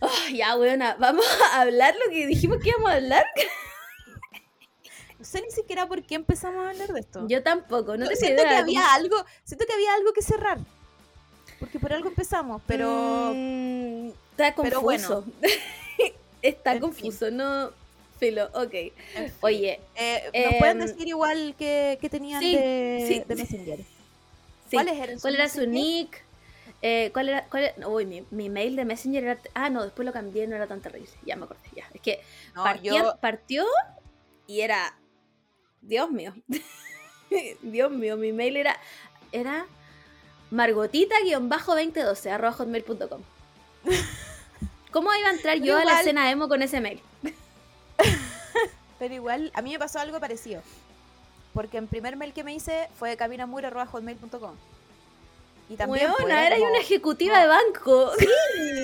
Oh, 0.00 0.28
ya, 0.32 0.56
weona, 0.56 0.96
vamos 0.98 1.24
a 1.52 1.60
hablar 1.60 1.94
lo 2.04 2.10
que 2.10 2.26
dijimos 2.26 2.58
que 2.62 2.70
íbamos 2.70 2.90
a 2.90 2.94
hablar. 2.94 3.26
No 5.18 5.24
sé 5.24 5.42
ni 5.42 5.50
siquiera 5.50 5.86
por 5.86 6.02
qué 6.02 6.14
empezamos 6.14 6.64
a 6.66 6.70
hablar 6.70 6.88
de 6.92 7.00
esto. 7.00 7.26
Yo 7.28 7.42
tampoco, 7.42 7.96
no 7.96 8.08
te 8.08 8.16
siento 8.16 8.42
que 8.42 8.48
había 8.48 8.94
algo, 8.94 9.16
siento 9.44 9.66
que 9.66 9.72
había 9.74 9.94
algo 9.94 10.12
que 10.12 10.22
cerrar. 10.22 10.58
Porque 11.58 11.78
por 11.78 11.92
algo 11.92 12.08
empezamos, 12.08 12.62
pero 12.66 13.32
Mm, 13.34 14.08
está 14.30 14.54
pero 14.62 14.80
confuso. 14.80 15.24
está 16.42 16.72
En 16.72 16.78
fin. 16.78 16.80
confuso, 16.80 17.30
no. 17.30 17.70
Filo, 18.18 18.50
ok. 18.54 18.72
en 18.74 18.92
fin. 19.14 19.32
Oye, 19.40 19.80
Eh, 19.96 20.30
nos 20.46 20.54
pueden 20.56 20.78
decir 20.80 21.08
igual 21.08 21.54
que, 21.58 21.98
que 22.00 22.08
tenían 22.10 22.40
sí, 22.40 22.54
de, 22.56 23.04
sí. 23.08 23.22
de 23.26 23.34
Messenger. 23.34 23.78
sí. 24.70 24.76
¿Cuáles 24.76 24.96
eran 24.98 25.14
sus 25.16 25.22
¿cuál 25.22 25.34
era 25.36 25.48
su 25.48 25.66
nick? 25.66 26.22
Eh, 26.82 27.10
¿Cuál 27.12 27.28
era? 27.28 27.44
Cuál 27.46 27.64
era? 27.64 27.88
Uy, 27.88 28.06
mi, 28.06 28.24
mi 28.30 28.48
mail 28.48 28.74
de 28.76 28.84
Messenger 28.84 29.22
era. 29.24 29.38
Ah, 29.54 29.68
no, 29.70 29.82
después 29.84 30.06
lo 30.06 30.12
cambié, 30.12 30.46
no 30.46 30.56
era 30.56 30.66
tan 30.66 30.80
terrible. 30.80 31.10
Ya 31.26 31.36
me 31.36 31.44
acordé, 31.44 31.60
ya. 31.76 31.84
Es 31.92 32.00
que 32.00 32.20
No, 32.54 32.62
partía- 32.64 32.92
yo, 33.02 33.16
partió 33.20 33.66
y 34.46 34.60
era. 34.62 34.96
Dios 35.82 36.10
mío. 36.10 36.34
Dios 37.62 37.90
mío, 37.90 38.16
mi 38.16 38.32
mail 38.32 38.56
era, 38.56 38.76
era 39.32 39.66
margotita-2012 40.50 42.30
arroba 42.30 42.52
hotmail.com. 42.52 43.22
¿Cómo 44.90 45.14
iba 45.14 45.28
a 45.28 45.32
entrar 45.32 45.58
yo 45.58 45.76
a 45.78 45.84
la 45.84 46.00
escena 46.00 46.30
emo 46.30 46.48
con 46.48 46.62
ese 46.62 46.80
mail? 46.80 47.00
Pero 48.98 49.14
igual, 49.14 49.50
a 49.54 49.62
mí 49.62 49.70
me 49.72 49.78
pasó 49.78 50.00
algo 50.00 50.18
parecido. 50.20 50.62
Porque 51.54 51.78
el 51.78 51.86
primer 51.86 52.16
mail 52.16 52.32
que 52.32 52.44
me 52.44 52.54
hice 52.54 52.88
fue 52.98 53.16
caminamur.hotmail.com. 53.16 54.56
Y 55.70 55.76
también 55.76 56.10
Weona, 56.18 56.46
era 56.48 56.56
como- 56.56 56.68
una 56.70 56.80
ejecutiva 56.80 57.40
de 57.40 57.46
banco. 57.46 58.10
Sí, 58.18 58.26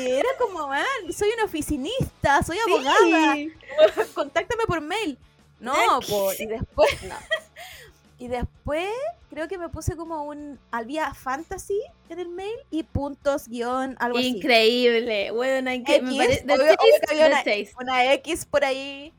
era 0.09 0.29
como, 0.39 0.69
man, 0.69 0.85
soy 1.15 1.31
una 1.35 1.45
oficinista, 1.45 2.43
soy 2.45 2.59
abogada, 2.67 3.35
Sí. 3.35 3.53
contáctame 4.15 4.65
por 4.67 4.81
mail. 4.81 5.19
No, 5.61 5.75
po, 6.09 6.33
y 6.39 6.47
después, 6.47 6.89
y 8.19 8.29
después 8.29 8.89
creo 9.31 9.49
que 9.49 9.59
me 9.59 9.69
puse 9.69 9.97
como 9.97 10.23
un, 10.25 10.59
había 10.71 11.13
fantasy 11.13 11.81
en 12.09 12.21
el 12.21 12.29
mail 12.29 12.55
y 12.71 12.85
puntos 12.85 13.49
guion, 13.49 13.97
algo 13.99 14.19
así. 14.19 14.29
Increíble. 14.29 15.33
Bueno, 15.33 15.71
que 15.85 16.01
me 16.01 16.11
X, 16.15 16.19
parece. 16.19 16.45
obvio- 16.45 17.27
una-. 17.27 17.45
Una 17.83 18.13
X 18.15 18.47
por 18.47 18.65
ahí. 18.65 19.13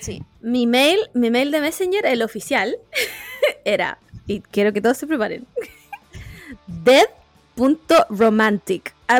Sí. 0.00 0.22
Mi 0.40 0.66
mail, 0.66 0.98
mi 1.14 1.30
mail 1.30 1.52
de 1.52 1.60
Messenger, 1.60 2.04
el 2.06 2.22
oficial, 2.22 2.76
era, 3.64 3.98
y 4.26 4.40
quiero 4.40 4.72
que 4.72 4.80
todos 4.80 4.96
se 4.98 5.06
preparen, 5.06 5.46
dead.romantic. 6.82 8.94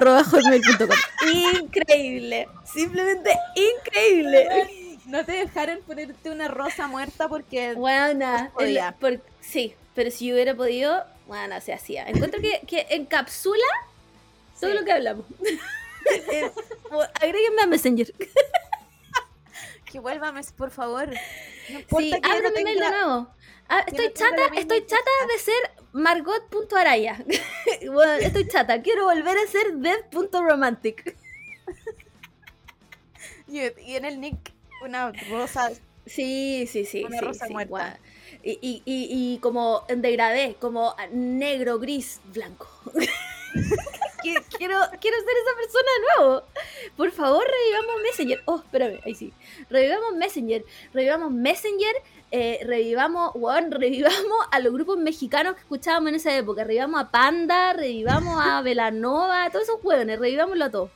Increíble. 1.61 2.49
Simplemente 2.65 3.37
increíble. 3.55 4.99
No 5.07 5.25
te 5.25 5.33
dejaron 5.33 5.81
ponerte 5.87 6.31
una 6.31 6.49
rosa 6.49 6.87
muerta 6.87 7.29
porque 7.29 7.75
Buena. 7.75 8.45
No 8.45 8.53
podía. 8.53 8.97
sí, 9.41 9.75
pero 9.95 10.11
si 10.11 10.29
yo 10.29 10.35
hubiera 10.35 10.55
podido, 10.55 11.05
bueno, 11.27 11.61
se 11.61 11.73
hacía. 11.75 12.09
Encuentro 12.09 12.41
que, 12.41 12.63
que 12.67 12.87
encapsula 12.91 13.65
todo 14.61 14.71
Sí. 14.71 14.77
lo 14.79 14.85
que 14.85 14.93
hablamos. 14.93 15.27
Eh, 16.33 16.51
Agréguenme 17.21 17.63
a 17.63 17.67
Messenger. 17.67 18.13
que 19.85 20.01
vuelva, 20.01 20.33
por 20.57 20.71
favor. 20.73 21.07
No 21.09 21.15
Sí, 21.79 22.11
que 22.11 22.21
no 22.21 22.51
de 22.51 22.75
nuevo. 22.91 23.29
Ah, 23.75 23.85
estoy 23.87 24.13
chata, 24.13 24.43
estoy 24.55 24.85
chata 24.85 25.11
de 25.33 25.39
ser 25.39 25.71
margot.araya. 25.93 27.25
bueno, 27.91 28.13
estoy 28.17 28.47
chata, 28.47 28.83
quiero 28.83 29.05
volver 29.05 29.35
a 29.39 29.47
ser 29.47 29.73
dead.romantic. 29.77 31.17
Y, 33.49 33.61
y 33.81 33.97
en 33.97 34.05
el 34.05 34.21
nick 34.21 34.53
una 34.85 35.13
rosa. 35.31 35.71
Sí, 36.05 36.69
sí, 36.71 36.85
sí. 36.85 37.05
Una 37.05 37.19
sí, 37.19 37.25
rosa 37.25 37.47
sí, 37.47 37.53
muerta. 37.55 37.99
Y, 38.43 38.59
y, 38.61 38.83
y, 38.85 39.09
y 39.35 39.39
como 39.39 39.87
en 39.89 40.03
degradé, 40.03 40.57
como 40.61 40.95
negro, 41.11 41.79
gris, 41.79 42.21
blanco. 42.27 42.69
Que- 44.23 44.43
quiero, 44.59 44.77
quiero 45.01 45.17
ser 45.19 45.35
esa 45.37 45.57
persona 45.57 45.89
de 45.95 46.23
nuevo. 46.25 46.43
Por 46.97 47.11
favor, 47.11 47.45
revivamos 47.45 48.03
Messenger. 48.03 48.43
Oh, 48.47 48.57
espérame, 48.57 49.01
ahí 49.05 49.15
sí. 49.15 49.33
Revivamos 49.71 50.15
Messenger. 50.15 50.65
Revivamos 50.93 51.31
Messenger. 51.33 51.95
eh, 52.35 52.61
revivamos, 52.65 53.33
weón, 53.35 53.71
revivamos 53.71 54.47
a 54.51 54.59
los 54.61 54.73
grupos 54.73 54.97
mexicanos 54.97 55.55
que 55.55 55.61
escuchábamos 55.61 56.09
en 56.11 56.15
esa 56.15 56.35
época. 56.37 56.65
Revivamos 56.65 56.99
a 57.01 57.11
Panda, 57.11 57.73
revivamos 57.75 58.41
a 58.43 58.61
Velanova, 58.63 59.51
todos 59.51 59.65
esos 59.65 59.79
hueones, 59.83 60.19
revivámoslo 60.19 60.65
a 60.65 60.71
todos. 60.71 60.91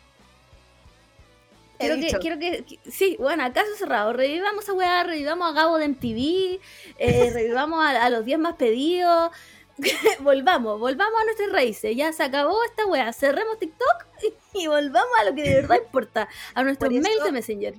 Quiero 1.79 1.97
que, 1.97 2.09
quiero 2.21 2.39
que, 2.39 2.65
que- 2.65 2.91
sí, 2.91 3.17
bueno, 3.19 3.45
caso 3.53 3.69
cerrado. 3.77 4.15
Revivamos 4.15 4.67
a 4.67 4.73
weá, 4.73 5.03
revivamos 5.05 5.51
a 5.51 5.53
Gabo 5.53 5.77
de 5.77 5.89
MTV, 5.89 6.59
eh, 6.99 7.31
revivamos 7.35 7.85
a, 7.85 8.03
a 8.07 8.09
los 8.09 8.25
10 8.25 8.39
más 8.39 8.55
pedidos. 8.55 9.31
volvamos, 10.21 10.79
volvamos 10.81 11.21
a 11.21 11.25
nuestras 11.25 11.51
raíces. 11.53 11.97
Ya 11.97 12.13
se 12.13 12.23
acabó 12.23 12.63
esta 12.65 12.87
weá. 12.87 13.13
Cerremos 13.13 13.59
TikTok 13.59 14.07
y, 14.55 14.67
volvamos 14.67 15.11
a 15.21 15.25
lo 15.25 15.35
que 15.35 15.43
de 15.43 15.55
verdad 15.57 15.77
importa, 15.85 16.29
a 16.55 16.63
nuestros 16.63 16.93
eso- 16.93 17.03
mails 17.03 17.25
de 17.25 17.33
Messenger. 17.33 17.75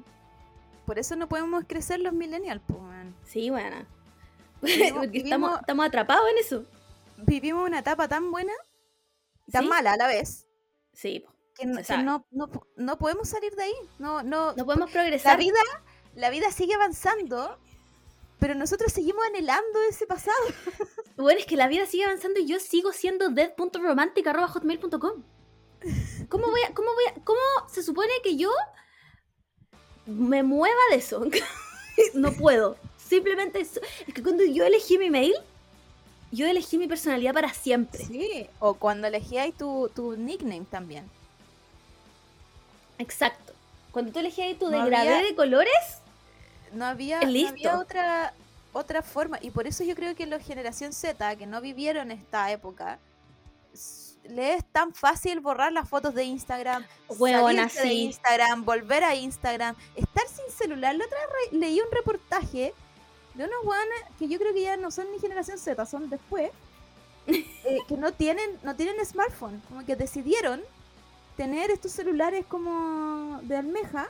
Por 0.86 1.00
eso 1.00 1.16
no 1.16 1.28
podemos 1.28 1.66
crecer 1.68 2.00
los 2.00 2.14
millennials, 2.14 2.62
pues. 2.66 2.80
Sí, 3.26 3.50
bueno. 3.50 3.86
Vivimos- 4.62 5.00
Porque 5.06 5.18
estamos, 5.20 5.50
vivimos- 5.50 5.60
estamos 5.62 5.86
atrapados 5.86 6.30
en 6.32 6.38
eso. 6.38 6.64
Vivimos 7.18 7.68
una 7.68 7.80
etapa 7.80 8.08
tan 8.08 8.32
buena, 8.32 8.54
tan 9.52 9.64
¿Sí? 9.64 9.70
mala 9.70 9.94
a 9.94 9.98
la 9.98 10.08
vez, 10.08 10.46
Sí, 10.94 11.26
que, 11.56 11.64
que 11.84 11.98
no, 12.04 12.26
no, 12.32 12.50
no 12.76 12.98
podemos 12.98 13.28
salir 13.30 13.56
de 13.56 13.64
ahí. 13.64 13.74
No, 14.00 14.22
no, 14.24 14.54
no 14.54 14.66
podemos 14.66 14.90
la 14.94 15.02
progresar. 15.02 15.38
vida, 15.40 15.60
la 16.16 16.30
vida 16.30 16.52
sigue 16.52 16.74
avanzando, 16.76 17.58
pero 18.40 18.56
nosotros 18.56 18.92
seguimos 18.94 19.24
anhelando 19.26 19.80
ese 19.90 20.06
pasado. 20.08 20.38
Bueno, 21.18 21.40
es 21.40 21.48
que 21.48 21.56
la 21.58 21.68
vida 21.68 21.88
sigue 21.88 22.04
avanzando 22.06 22.40
y 22.40 22.46
yo 22.46 22.60
sigo 22.60 22.94
siendo 22.94 23.30
dead.romantic.hotmail.com. 23.30 25.24
¿Cómo 26.30 26.48
voy 26.52 26.62
a, 26.62 26.74
cómo 26.76 26.94
voy 26.94 27.06
a, 27.08 27.14
cómo 27.24 27.40
se 27.68 27.82
supone 27.82 28.12
que 28.22 28.36
yo 28.36 28.52
me 30.06 30.44
mueva 30.44 30.80
de 30.92 30.98
eso? 30.98 31.26
no 32.14 32.32
puedo. 32.34 32.78
Simplemente 33.04 33.62
es, 33.62 33.80
es 34.06 34.14
que 34.14 34.22
cuando 34.22 34.44
yo 34.46 34.64
elegí 34.64 35.00
mi 35.00 35.10
mail, 35.10 35.34
yo 36.32 36.46
elegí 36.46 36.78
mi 36.78 36.88
personalidad 36.88 37.34
para 37.34 37.52
siempre. 37.52 38.06
Sí. 38.06 38.48
O 38.60 38.76
cuando 38.76 39.08
elegías 39.08 39.52
tu, 39.58 39.90
tu 39.96 40.16
nickname 40.16 40.66
también. 40.70 41.10
Exacto. 43.00 43.54
Cuando 43.92 44.12
tú 44.12 44.20
elegías 44.20 44.58
tu 44.60 44.70
No 44.70 44.84
degradé 44.84 45.16
había- 45.16 45.28
de 45.30 45.36
colores, 45.36 45.72
No 46.72 46.86
había, 46.86 47.22
no 47.22 47.48
había 47.48 47.80
otra, 47.80 48.34
otra 48.74 49.02
forma. 49.02 49.40
Y 49.42 49.52
por 49.52 49.68
eso 49.68 49.84
yo 49.84 49.96
creo 49.96 50.16
que 50.16 50.26
la 50.26 50.40
generación 50.40 50.94
Z, 50.94 51.36
que 51.36 51.46
no 51.46 51.62
vivieron 51.62 52.12
esta 52.12 52.52
época, 52.52 53.00
le 54.30 54.56
es 54.56 54.66
tan 54.66 54.94
fácil 54.94 55.40
borrar 55.40 55.72
las 55.72 55.88
fotos 55.88 56.14
de 56.14 56.24
Instagram, 56.24 56.86
Huevona, 57.08 57.68
de. 57.68 57.94
Instagram, 57.94 58.66
volver 58.66 59.04
a 59.04 59.16
Instagram, 59.16 59.76
estar 59.96 60.28
sin 60.28 60.50
celular. 60.56 60.96
La 60.96 61.06
otra 61.06 61.18
vez 61.20 61.60
leí 61.60 61.80
un 61.80 61.92
reportaje 61.92 62.74
de 63.34 63.44
unos 63.44 63.64
guanes 63.64 64.04
que 64.18 64.28
yo 64.28 64.38
creo 64.40 64.54
que 64.54 64.64
ya 64.64 64.78
no 64.78 64.92
son 64.92 65.12
ni 65.12 65.20
generación 65.20 65.58
Z, 65.58 65.86
son 65.86 66.10
después, 66.10 66.52
eh, 67.28 67.80
que 67.88 67.96
no 67.98 68.12
tienen, 68.12 68.60
no 68.64 68.76
tienen 68.76 69.04
smartphone, 69.06 69.62
como 69.68 69.86
que 69.86 69.96
decidieron 69.96 70.62
tener 71.38 71.70
estos 71.70 71.92
celulares 71.92 72.46
como 72.48 73.40
de 73.44 73.58
almeja 73.58 74.10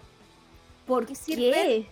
¿por 0.88 1.05
¿Qué 1.05 1.14
qué? 1.26 1.88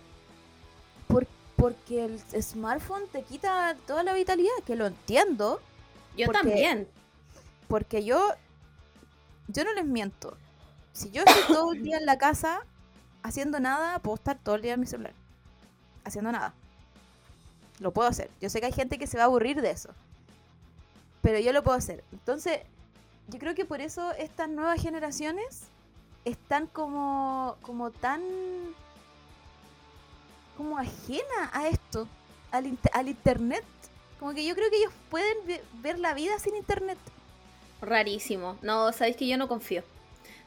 Por- 1.08 1.26
porque 1.56 2.04
el 2.04 2.20
smartphone 2.42 3.06
te 3.12 3.22
quita 3.22 3.76
toda 3.86 4.02
la 4.02 4.12
vitalidad, 4.12 4.52
que 4.66 4.76
lo 4.76 4.86
entiendo, 4.86 5.60
Yo 6.16 6.26
Porque- 6.26 6.38
también. 6.40 6.88
porque 7.68 8.02
yo, 8.04 8.30
yo 9.48 9.64
no 9.64 9.74
les 9.74 9.84
miento. 9.84 10.36
Si 10.94 11.10
yo 11.10 11.22
estoy 11.26 11.42
todo 11.54 11.72
el 11.74 11.82
día 11.82 11.98
en 11.98 12.06
la 12.06 12.16
casa 12.16 12.60
haciendo 13.22 13.60
nada, 13.60 13.98
puedo 13.98 14.14
estar 14.14 14.38
todo 14.42 14.54
el 14.54 14.62
día 14.62 14.72
en 14.74 14.80
mi 14.80 14.86
celular, 14.86 15.12
haciendo 16.04 16.32
nada. 16.32 16.54
Lo 17.80 17.90
puedo 17.92 18.08
hacer. 18.08 18.30
Yo 18.40 18.48
sé 18.48 18.60
que 18.60 18.66
hay 18.66 18.72
gente 18.72 18.98
que 18.98 19.06
se 19.06 19.18
va 19.18 19.24
a 19.24 19.26
aburrir 19.26 19.60
de 19.60 19.70
eso, 19.72 19.90
pero 21.20 21.38
yo 21.38 21.52
lo 21.52 21.62
puedo 21.62 21.76
hacer. 21.76 22.02
Entonces, 22.12 22.60
yo 23.28 23.38
creo 23.38 23.54
que 23.54 23.66
por 23.66 23.82
eso 23.82 24.12
estas 24.12 24.48
nuevas 24.48 24.80
generaciones 24.80 25.64
están 26.24 26.66
como, 26.66 27.56
como 27.60 27.90
tan 27.90 28.22
como 30.56 30.78
ajena 30.78 31.50
a 31.52 31.68
esto, 31.68 32.08
al, 32.50 32.76
al 32.92 33.08
internet. 33.08 33.64
Como 34.18 34.32
que 34.34 34.46
yo 34.46 34.54
creo 34.54 34.70
que 34.70 34.78
ellos 34.78 34.92
pueden 35.10 35.36
ve- 35.46 35.62
ver 35.74 35.98
la 35.98 36.14
vida 36.14 36.38
sin 36.38 36.56
internet. 36.56 36.98
Rarísimo. 37.82 38.58
No, 38.62 38.92
sabéis 38.92 39.16
que 39.16 39.26
yo 39.26 39.36
no 39.36 39.48
confío. 39.48 39.82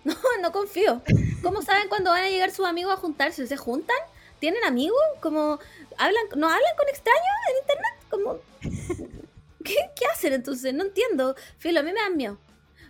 No, 0.06 0.16
no 0.42 0.54
confío. 0.54 1.02
¿Cómo 1.44 1.62
saben 1.62 1.90
cuándo 1.90 2.10
van 2.12 2.24
a 2.24 2.30
llegar 2.30 2.52
sus 2.52 2.66
amigos 2.66 2.94
a 2.94 2.98
juntarse? 2.98 3.46
¿Se 3.48 3.58
juntan? 3.58 3.98
¿Tienen 4.40 4.64
amigos? 4.64 4.98
Como 5.20 5.60
hablan, 5.98 6.24
¿No 6.38 6.48
hablan 6.48 6.76
con 6.78 6.88
extraños 6.88 7.24
en 7.50 7.58
internet? 7.58 7.94
Como, 8.10 8.38
¿qué, 9.66 9.76
qué 9.98 10.06
hacen 10.14 10.32
entonces? 10.32 10.74
No 10.74 10.86
entiendo. 10.86 11.36
Filo, 11.58 11.82
a 11.82 11.84
mí 11.84 11.92
me 11.92 12.00
dan 12.00 12.16
miedo. 12.16 12.38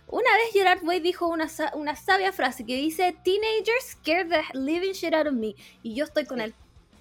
Una 0.06 0.32
vez 0.36 0.52
Gerard 0.52 0.84
Way 0.84 1.00
dijo 1.00 1.26
una, 1.26 1.48
una 1.74 1.96
sabia 1.96 2.32
frase 2.32 2.64
que 2.64 2.76
dice 2.76 3.16
Teenagers 3.24 3.86
scare 3.90 4.24
the 4.26 4.42
living 4.56 4.92
shit 4.92 5.12
out 5.12 5.26
of 5.26 5.32
me. 5.34 5.56
Y 5.82 5.96
yo 5.96 6.04
estoy 6.04 6.26
con 6.26 6.40
él. 6.40 6.54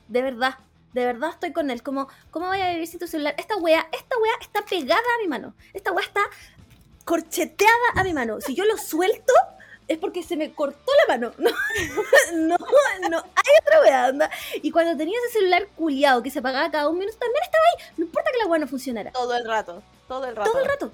De 0.09 0.21
verdad. 0.21 0.55
De 0.93 1.05
verdad 1.05 1.29
estoy 1.31 1.53
con 1.53 1.69
él. 1.69 1.81
Como, 1.83 2.07
¿cómo 2.31 2.47
voy 2.47 2.59
a 2.61 2.71
vivir 2.71 2.87
sin 2.87 2.99
tu 2.99 3.07
celular? 3.07 3.35
Esta 3.37 3.55
wea, 3.57 3.87
esta 3.91 4.17
wea 4.17 4.33
está 4.41 4.65
pegada 4.65 4.99
a 4.99 5.21
mi 5.21 5.27
mano. 5.27 5.53
Esta 5.73 5.91
wea 5.91 6.03
está 6.05 6.21
corcheteada 7.05 7.71
a 7.95 8.03
mi 8.03 8.13
mano. 8.13 8.41
Si 8.41 8.55
yo 8.55 8.65
lo 8.65 8.77
suelto, 8.77 9.33
es 9.87 9.97
porque 9.97 10.23
se 10.23 10.35
me 10.37 10.53
cortó 10.53 10.91
la 11.07 11.15
mano. 11.17 11.33
No, 12.33 12.57
no, 12.57 13.09
no 13.09 13.17
hay 13.17 13.53
otra 13.61 13.81
wea, 13.81 14.07
onda. 14.09 14.29
Y 14.61 14.71
cuando 14.71 14.95
tenía 14.97 15.17
ese 15.25 15.39
celular 15.39 15.67
culiado 15.75 16.21
que 16.21 16.29
se 16.29 16.39
apagaba 16.39 16.69
cada 16.69 16.89
un 16.89 16.97
minuto, 16.99 17.17
también 17.17 17.43
estaba 17.43 17.63
ahí. 17.77 17.93
No 17.97 18.05
importa 18.05 18.31
que 18.31 18.37
la 18.37 18.45
wea 18.45 18.59
no 18.59 18.67
funcionara. 18.67 19.11
Todo 19.11 19.35
el 19.35 19.45
rato, 19.45 19.81
todo 20.07 20.25
el 20.25 20.35
rato. 20.35 20.51
Todo 20.51 20.61
el 20.61 20.67
rato. 20.67 20.91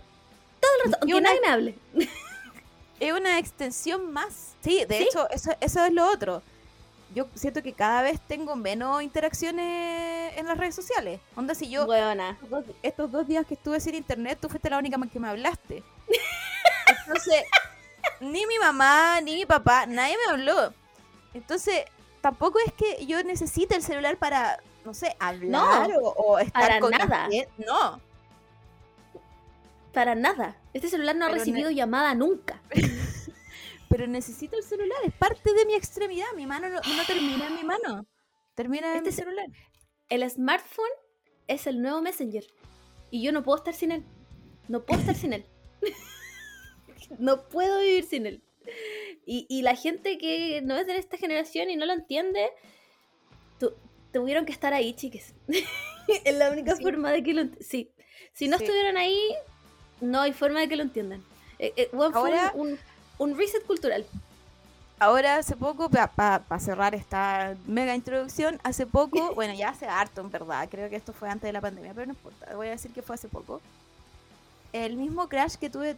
Todo 0.60 0.72
el 0.84 0.92
rato. 0.92 0.98
Aunque 1.02 1.16
una- 1.16 1.30
nadie 1.30 1.42
me 1.42 1.48
hable. 1.48 1.76
Es 3.00 3.12
una 3.14 3.38
extensión 3.40 4.12
más. 4.14 4.54
Sí, 4.64 4.86
de 4.86 4.98
Sí. 4.98 5.04
hecho, 5.04 5.30
eso, 5.30 5.52
eso 5.60 5.84
es 5.86 5.92
lo 5.94 6.10
otro. 6.10 6.42
Yo 7.16 7.30
siento 7.34 7.64
que 7.64 7.72
cada 7.72 8.02
vez 8.02 8.20
tengo 8.28 8.58
menos 8.58 9.02
interacciones 9.02 10.38
en 10.38 10.46
las 10.46 10.58
redes 10.58 10.76
sociales. 10.76 11.22
Onda, 11.36 11.56
si 11.56 11.70
yo 11.70 11.86
Huevona. 11.86 12.32
estos 12.32 12.50
dos, 12.50 12.66
estos 12.84 13.12
dos 13.12 13.28
días 13.28 13.46
que 13.46 13.54
estuve 13.54 13.80
sin 13.80 13.96
internet, 13.96 14.38
tú 14.42 14.50
fuiste 14.50 14.70
la 14.70 14.78
única 14.78 15.00
que 15.12 15.20
me 15.20 15.30
hablaste. 15.30 15.82
Entonces, 17.00 17.46
ni 18.20 18.46
mi 18.46 18.60
mamá, 18.60 19.22
ni 19.22 19.36
mi 19.36 19.46
papá, 19.46 19.86
nadie 19.86 20.18
me 20.26 20.34
habló. 20.34 20.74
Entonces, 21.34 21.86
tampoco 22.20 22.60
es 22.66 22.74
que 22.74 23.06
yo 23.06 23.24
necesite 23.24 23.76
el 23.78 23.82
celular 23.82 24.18
para, 24.18 24.60
no 24.84 24.94
sé, 24.94 25.16
hablar 25.18 25.92
o, 26.02 26.10
o 26.10 26.40
estar 26.40 26.64
para 26.64 26.80
con 26.82 26.92
nada. 26.92 27.30
No, 27.58 28.02
Para 29.94 30.16
nada. 30.16 30.58
Este 30.74 30.90
celular 30.90 31.16
no 31.16 31.26
ha 31.26 31.30
recibido 31.30 31.70
llamada 31.72 32.14
nunca. 32.14 32.60
pero 33.90 34.08
necesito 34.08 34.58
el 34.58 34.64
celular, 34.64 34.98
es 35.06 35.14
parte 35.14 35.54
de 35.54 35.66
mi 35.66 35.74
extremidad. 35.76 36.26
Mi 36.36 36.46
mano 36.46 36.70
no, 36.70 36.76
no 36.76 37.06
termina 37.06 37.48
en 37.48 37.56
mi 37.56 37.64
mano, 37.64 38.06
termina 38.56 38.92
en 38.92 38.98
Este 38.98 39.10
mi 39.10 39.16
ce- 39.16 39.22
celular. 39.24 39.48
El 40.10 40.30
smartphone 40.30 40.90
es 41.48 41.68
el 41.68 41.82
nuevo 41.82 42.02
Messenger. 42.02 42.46
Y 43.12 43.22
yo 43.24 43.32
no 43.32 43.44
puedo 43.44 43.58
estar 43.58 43.74
sin 43.74 43.92
él. 43.92 44.04
No 44.68 44.84
puedo 44.86 45.00
estar 45.00 45.16
sin 45.16 45.34
él. 45.34 45.46
no 47.20 47.48
puedo 47.48 47.80
vivir 47.82 48.04
sin 48.06 48.26
él. 48.26 48.42
Y, 49.26 49.46
y 49.50 49.62
la 49.62 49.76
gente 49.76 50.18
que 50.18 50.62
no 50.64 50.76
es 50.76 50.88
de 50.88 50.98
esta 50.98 51.18
generación 51.18 51.70
y 51.70 51.76
no 51.76 51.86
lo 51.86 51.94
entiende, 51.94 52.50
tu- 53.60 53.74
tuvieron 54.12 54.46
que 54.46 54.52
estar 54.52 54.74
ahí, 54.74 54.94
chiques. 54.94 55.36
es 56.24 56.36
la 56.36 56.52
única 56.52 56.76
Sí. 56.76 56.84
forma 56.84 57.12
de 57.12 57.24
que 57.24 57.34
lo 57.34 57.44
Sí. 57.60 57.92
Si 58.34 58.48
no 58.48 58.58
Sí. 58.58 58.64
estuvieran 58.66 58.98
ahí, 58.98 59.20
no 60.02 60.20
hay 60.22 60.34
forma 60.34 60.60
de 60.60 60.68
que 60.68 60.76
lo 60.76 60.84
entiendan. 60.84 61.24
Eh, 61.60 61.74
eh, 61.78 61.90
fue 61.92 62.08
Ahora- 62.14 62.52
un, 62.56 62.72
un- 62.72 62.80
un 63.18 63.38
reset 63.38 63.66
cultural. 63.66 64.06
Ahora, 64.98 65.38
hace 65.38 65.56
poco, 65.58 65.90
para 65.90 66.60
cerrar 66.60 66.96
esta 66.96 67.56
mega 67.66 67.94
introducción, 67.96 68.60
hace 68.64 68.86
poco, 68.86 69.34
bueno, 69.36 69.54
ya 69.54 69.70
hace 69.70 69.88
harto 69.88 70.22
en 70.22 70.32
verdad, 70.32 70.68
creo 70.72 70.90
que 70.90 70.96
esto 70.96 71.12
fue 71.14 71.30
antes 71.30 71.48
de 71.50 71.54
la 71.54 71.62
pandemia, 71.62 71.94
pero 71.94 72.08
no 72.08 72.14
importa, 72.14 72.56
voy 72.56 72.68
a 72.68 72.72
decir 72.72 72.92
que 72.92 73.02
fue 73.02 73.16
hace 73.16 73.28
poco. 73.28 73.62
El 74.72 74.96
mismo 74.98 75.28
crash 75.30 75.56
que 75.56 75.70
tuve 75.70 75.96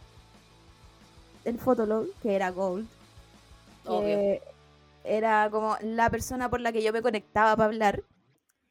en 1.44 1.58
Fotolog, 1.58 2.06
que 2.22 2.34
era 2.34 2.50
Gold, 2.50 2.86
que 3.86 4.42
era 5.04 5.48
como 5.50 5.76
la 5.80 6.10
persona 6.10 6.50
por 6.50 6.60
la 6.60 6.72
que 6.72 6.82
yo 6.82 6.92
me 6.92 7.00
conectaba 7.02 7.56
para 7.56 7.66
hablar, 7.66 8.02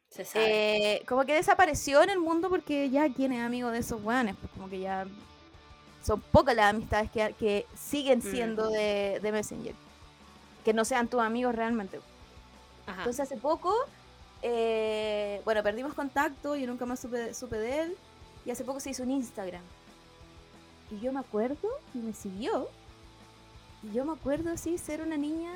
Se 0.09 0.23
sabe. 0.25 0.95
eh, 0.95 1.03
como 1.07 1.25
que 1.25 1.33
desapareció 1.33 2.03
en 2.03 2.09
el 2.11 2.19
mundo 2.19 2.49
porque 2.49 2.89
ya 2.89 3.11
quién 3.11 3.31
es 3.31 3.41
amigo 3.41 3.71
de 3.71 3.79
esos 3.79 4.03
weones, 4.03 4.35
pues 4.39 4.51
como 4.53 4.69
que 4.69 4.79
ya 4.79 5.05
son 6.07 6.21
pocas 6.21 6.55
las 6.55 6.67
amistades 6.73 7.11
que, 7.11 7.35
que 7.37 7.67
siguen 7.75 8.21
siendo 8.21 8.69
Mm. 8.69 8.73
de, 8.73 9.19
de 9.21 9.31
Messenger. 9.33 9.75
Que 10.63 10.73
no 10.73 10.85
sean 10.85 11.07
tus 11.09 11.19
amigos 11.21 11.53
realmente. 11.53 11.99
Ajá. 12.85 12.99
Entonces 12.99 13.19
hace 13.19 13.35
poco, 13.37 13.73
eh, 14.41 15.41
bueno, 15.43 15.61
perdimos 15.63 15.93
contacto, 15.93 16.55
yo 16.55 16.65
nunca 16.65 16.85
más 16.85 16.99
supe, 17.01 17.33
supe 17.33 17.57
de 17.57 17.81
él, 17.81 17.97
y 18.45 18.51
hace 18.51 18.63
poco 18.63 18.79
se 18.79 18.91
hizo 18.91 19.03
un 19.03 19.11
Instagram. 19.11 19.61
Y 20.89 20.99
yo 21.01 21.11
me 21.11 21.19
acuerdo, 21.19 21.67
y 21.93 21.97
me 21.97 22.13
siguió, 22.13 22.69
y 23.83 23.91
yo 23.93 24.05
me 24.05 24.13
acuerdo 24.13 24.51
así 24.51 24.77
ser 24.77 25.01
una 25.01 25.17
niña 25.17 25.51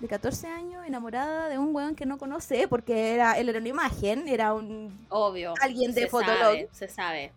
de 0.00 0.08
14 0.08 0.46
años 0.48 0.86
enamorada 0.86 1.48
de 1.50 1.58
un 1.58 1.74
weón 1.74 1.94
que 1.94 2.06
no 2.06 2.16
conoce, 2.16 2.66
porque 2.68 3.14
era, 3.14 3.38
él 3.38 3.50
era 3.50 3.58
una 3.58 3.68
imagen, 3.68 4.28
era 4.28 4.54
un... 4.54 5.06
Obvio. 5.10 5.52
alguien 5.60 5.92
de 5.94 6.02
se 6.02 6.08
Fotolog. 6.08 6.38
sabe, 6.38 6.68
se 6.72 6.88
sabe. 6.88 7.32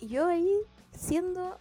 Y 0.00 0.08
yo 0.08 0.26
ahí 0.26 0.48
siendo 0.98 1.58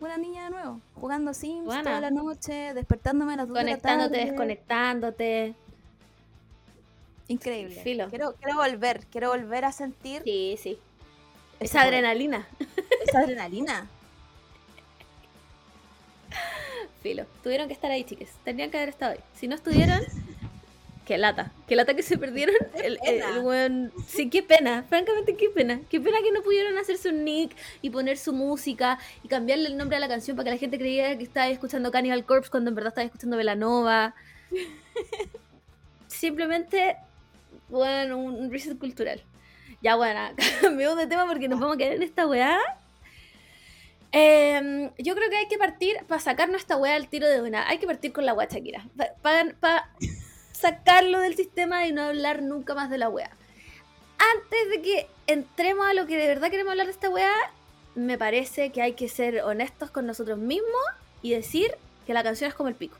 una 0.00 0.16
niña 0.16 0.44
de 0.44 0.50
nuevo, 0.50 0.80
jugando 0.94 1.34
Sims 1.34 1.66
Buena. 1.66 1.82
toda 1.82 2.00
la 2.00 2.10
noche, 2.10 2.72
despertándome 2.74 3.34
a 3.34 3.36
las 3.36 3.48
2 3.48 3.54
de 3.56 3.62
la 3.64 3.70
Conectándote, 3.70 4.16
desconectándote. 4.24 5.54
Increíble. 7.28 7.80
Filo. 7.82 8.08
Quiero, 8.08 8.34
quiero 8.34 8.56
volver, 8.56 9.04
quiero 9.10 9.28
volver 9.30 9.64
a 9.66 9.72
sentir 9.72 10.22
Sí, 10.24 10.56
sí. 10.60 10.78
Esa 11.60 11.82
adrenalina. 11.82 12.46
esa 13.06 13.18
adrenalina. 13.20 13.86
Filo. 17.02 17.26
Tuvieron 17.42 17.66
que 17.68 17.74
estar 17.74 17.90
ahí, 17.90 18.04
chiques. 18.04 18.30
Tenían 18.44 18.70
que 18.70 18.78
haber 18.78 18.88
estado 18.90 19.12
ahí. 19.12 19.20
Si 19.34 19.46
no 19.48 19.54
estuvieron, 19.56 20.00
qué 21.08 21.16
lata. 21.16 21.50
Qué 21.66 21.74
lata 21.74 21.94
que 21.94 22.02
se 22.02 22.18
perdieron. 22.18 22.54
El, 22.74 22.98
el, 23.02 23.22
weón- 23.42 23.90
Sí, 24.06 24.28
qué 24.28 24.42
pena. 24.42 24.84
Francamente, 24.90 25.36
qué 25.36 25.48
pena. 25.48 25.80
Qué 25.88 25.98
pena 26.02 26.18
que 26.22 26.30
no 26.32 26.42
pudieron 26.42 26.76
hacerse 26.76 27.08
un 27.08 27.24
nick 27.24 27.56
y 27.80 27.88
poner 27.88 28.18
su 28.18 28.34
música 28.34 28.98
y 29.24 29.28
cambiarle 29.28 29.68
el 29.68 29.78
nombre 29.78 29.96
a 29.96 30.00
la 30.00 30.08
canción 30.08 30.36
para 30.36 30.44
que 30.44 30.50
la 30.56 30.58
gente 30.60 30.78
creyera 30.78 31.16
que 31.16 31.24
estaba 31.24 31.48
escuchando 31.48 31.90
Cannibal 31.90 32.26
Corpse 32.26 32.50
cuando 32.50 32.68
en 32.68 32.74
verdad 32.74 32.90
estaba 32.90 33.06
escuchando 33.06 33.38
Velanova. 33.38 34.14
Simplemente, 36.08 36.96
bueno, 37.70 38.18
un 38.18 38.50
reset 38.52 38.78
cultural. 38.78 39.22
Ya, 39.80 39.96
bueno, 39.96 40.20
cambiamos 40.60 40.98
de 40.98 41.06
tema 41.06 41.26
porque 41.26 41.48
nos 41.48 41.58
vamos 41.58 41.76
a 41.76 41.78
quedar 41.78 41.94
en 41.94 42.02
esta 42.02 42.26
weá. 42.26 42.58
Em, 44.12 44.90
yo 44.98 45.14
creo 45.14 45.30
que 45.30 45.36
hay 45.38 45.48
que 45.48 45.56
partir, 45.56 45.96
para 46.06 46.20
sacarnos 46.20 46.60
esta 46.60 46.76
weá 46.76 46.96
al 46.96 47.08
tiro 47.08 47.26
de 47.28 47.40
una, 47.40 47.66
hay 47.66 47.78
que 47.78 47.86
partir 47.86 48.12
con 48.12 48.26
la 48.26 48.34
weá 48.34 48.46
Shakira. 48.46 48.86
Para 49.22 49.88
sacarlo 50.58 51.20
del 51.20 51.36
sistema 51.36 51.86
y 51.86 51.92
no 51.92 52.02
hablar 52.02 52.42
nunca 52.42 52.74
más 52.74 52.90
de 52.90 52.98
la 52.98 53.08
weá. 53.08 53.30
Antes 54.34 54.70
de 54.70 54.82
que 54.82 55.06
entremos 55.26 55.86
a 55.86 55.94
lo 55.94 56.06
que 56.06 56.16
de 56.16 56.26
verdad 56.26 56.50
queremos 56.50 56.72
hablar 56.72 56.86
de 56.86 56.92
esta 56.92 57.08
weá, 57.08 57.32
me 57.94 58.18
parece 58.18 58.70
que 58.70 58.82
hay 58.82 58.94
que 58.94 59.08
ser 59.08 59.42
honestos 59.42 59.90
con 59.90 60.06
nosotros 60.06 60.38
mismos 60.38 60.82
y 61.22 61.30
decir 61.30 61.74
que 62.06 62.14
la 62.14 62.22
canción 62.22 62.48
es 62.48 62.54
como 62.54 62.68
el 62.68 62.74
pico. 62.74 62.96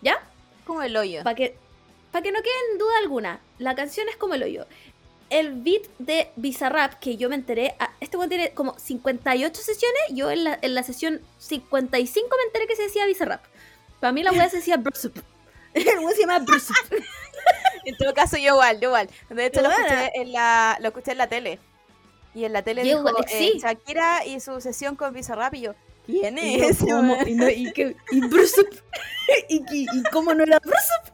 ¿Ya? 0.00 0.22
Como 0.66 0.82
el 0.82 0.96
hoyo. 0.96 1.22
Para 1.22 1.36
que, 1.36 1.56
pa' 2.10 2.22
que 2.22 2.32
no 2.32 2.40
quede 2.40 2.52
en 2.72 2.78
duda 2.78 2.98
alguna, 2.98 3.40
la 3.58 3.74
canción 3.74 4.08
es 4.08 4.16
como 4.16 4.34
el 4.34 4.42
hoyo. 4.42 4.66
El 5.28 5.52
beat 5.52 5.82
de 5.98 6.30
Bizarrap, 6.36 6.94
que 6.94 7.16
yo 7.16 7.28
me 7.28 7.34
enteré, 7.34 7.74
ah, 7.78 7.90
este 8.00 8.16
weón 8.16 8.28
tiene 8.28 8.52
como 8.52 8.78
58 8.78 9.62
sesiones, 9.62 10.02
yo 10.10 10.30
en 10.30 10.44
la, 10.44 10.58
en 10.60 10.74
la 10.74 10.82
sesión 10.82 11.20
55 11.38 12.28
me 12.36 12.42
enteré 12.44 12.66
que 12.66 12.76
se 12.76 12.82
decía 12.82 13.06
Bizarrap. 13.06 13.42
Para 14.00 14.12
mí 14.12 14.22
la 14.22 14.32
weá 14.32 14.48
se 14.48 14.56
decía. 14.56 14.82
El 15.92 15.98
weón 15.98 16.12
se 16.14 16.20
llama 16.22 16.38
Brusup. 16.40 16.76
En 17.84 17.96
todo 17.96 18.14
caso, 18.14 18.36
yo 18.36 18.52
igual, 18.54 18.78
yo 18.78 18.88
igual. 18.90 19.08
De 19.28 19.46
hecho, 19.46 19.60
lo 19.60 19.68
escuché, 19.70 20.12
en 20.14 20.30
la, 20.32 20.78
lo 20.80 20.88
escuché 20.88 21.12
en 21.12 21.18
la 21.18 21.26
tele. 21.26 21.58
Y 22.34 22.44
en 22.44 22.52
la 22.52 22.62
tele 22.62 22.82
Yo 22.86 22.98
dijo 22.98 23.08
igual, 23.08 23.24
eh, 23.28 23.36
sí. 23.52 23.58
Shakira 23.60 24.24
y 24.24 24.38
su 24.38 24.60
sesión 24.60 24.94
con 24.94 25.12
Bizarrap 25.12 25.52
y 25.54 25.62
yo, 25.62 25.74
¿quién 26.06 26.38
Y 26.38 26.58
yo, 26.58 26.64
es? 26.68 26.70
ese 26.80 26.86
¿cómo? 26.92 27.16
Y, 27.26 27.34
no- 27.34 27.48
y 27.50 27.72
que- 27.72 27.96
y 28.12 28.20
Brusup. 28.20 28.68
¿Y, 29.48 29.56
y, 29.72 29.86
y 29.92 30.02
cómo 30.12 30.32
no 30.32 30.44
era 30.44 30.60
Brusup? 30.60 31.12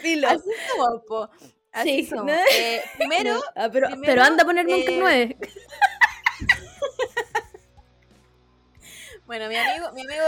Filo. 0.00 0.28
Así 0.28 0.50
somos, 0.70 1.02
po. 1.06 1.30
Así 1.72 2.04
Sí, 2.04 2.06
somos. 2.06 2.26
¿no? 2.26 2.32
Eh, 2.52 2.82
primero, 2.96 3.40
Ah, 3.56 3.68
pero, 3.72 3.88
primero, 3.88 4.02
pero 4.06 4.22
anda 4.22 4.42
a 4.42 4.46
ponerme 4.46 4.84
eh, 4.84 4.90
un 4.90 4.98
9. 5.00 5.36
Bueno, 9.26 9.48
mi 9.48 9.56
amigo, 9.56 9.92
mi 9.92 10.02
amigo 10.02 10.22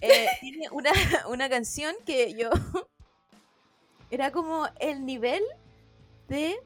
eh, 0.00 0.26
tiene 0.40 0.68
una, 0.70 0.92
una 1.28 1.48
canción 1.48 1.94
que 2.04 2.34
yo 2.34 2.50
era 4.10 4.30
como 4.30 4.68
el 4.80 5.04
nivel 5.06 5.42
de 6.28 6.56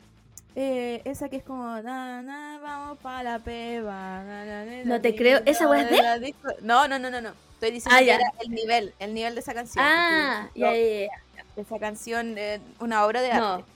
eh, 0.56 1.02
esa 1.04 1.28
que 1.28 1.36
es 1.36 1.44
como 1.44 1.64
na, 1.82 2.22
na, 2.22 2.58
vamos 2.62 2.98
para 2.98 3.22
la 3.22 3.38
peba. 3.38 4.22
na, 4.24 4.64
No 4.84 5.00
te 5.00 5.14
creo, 5.14 5.40
¿esa 5.46 5.68
weá 5.68 5.82
es 6.16 6.20
de. 6.20 6.34
No, 6.62 6.86
no, 6.88 6.98
no, 6.98 7.10
no, 7.10 7.20
no. 7.20 7.32
Estoy 7.54 7.70
diciendo 7.72 7.96
Ah, 7.96 8.00
que 8.00 8.06
ya. 8.06 8.14
era 8.16 8.32
el 8.40 8.50
nivel, 8.50 8.94
el 8.98 9.14
nivel 9.14 9.34
de 9.34 9.40
esa 9.40 9.54
canción. 9.54 9.84
Ah, 9.86 10.50
ya, 10.54 10.72
ya, 10.72 10.76
ya. 10.76 11.44
de 11.56 11.62
esa 11.62 11.78
canción, 11.78 12.36
eh, 12.38 12.60
una 12.80 13.04
obra 13.04 13.20
de 13.22 13.32
arte. 13.32 13.62
No. 13.62 13.74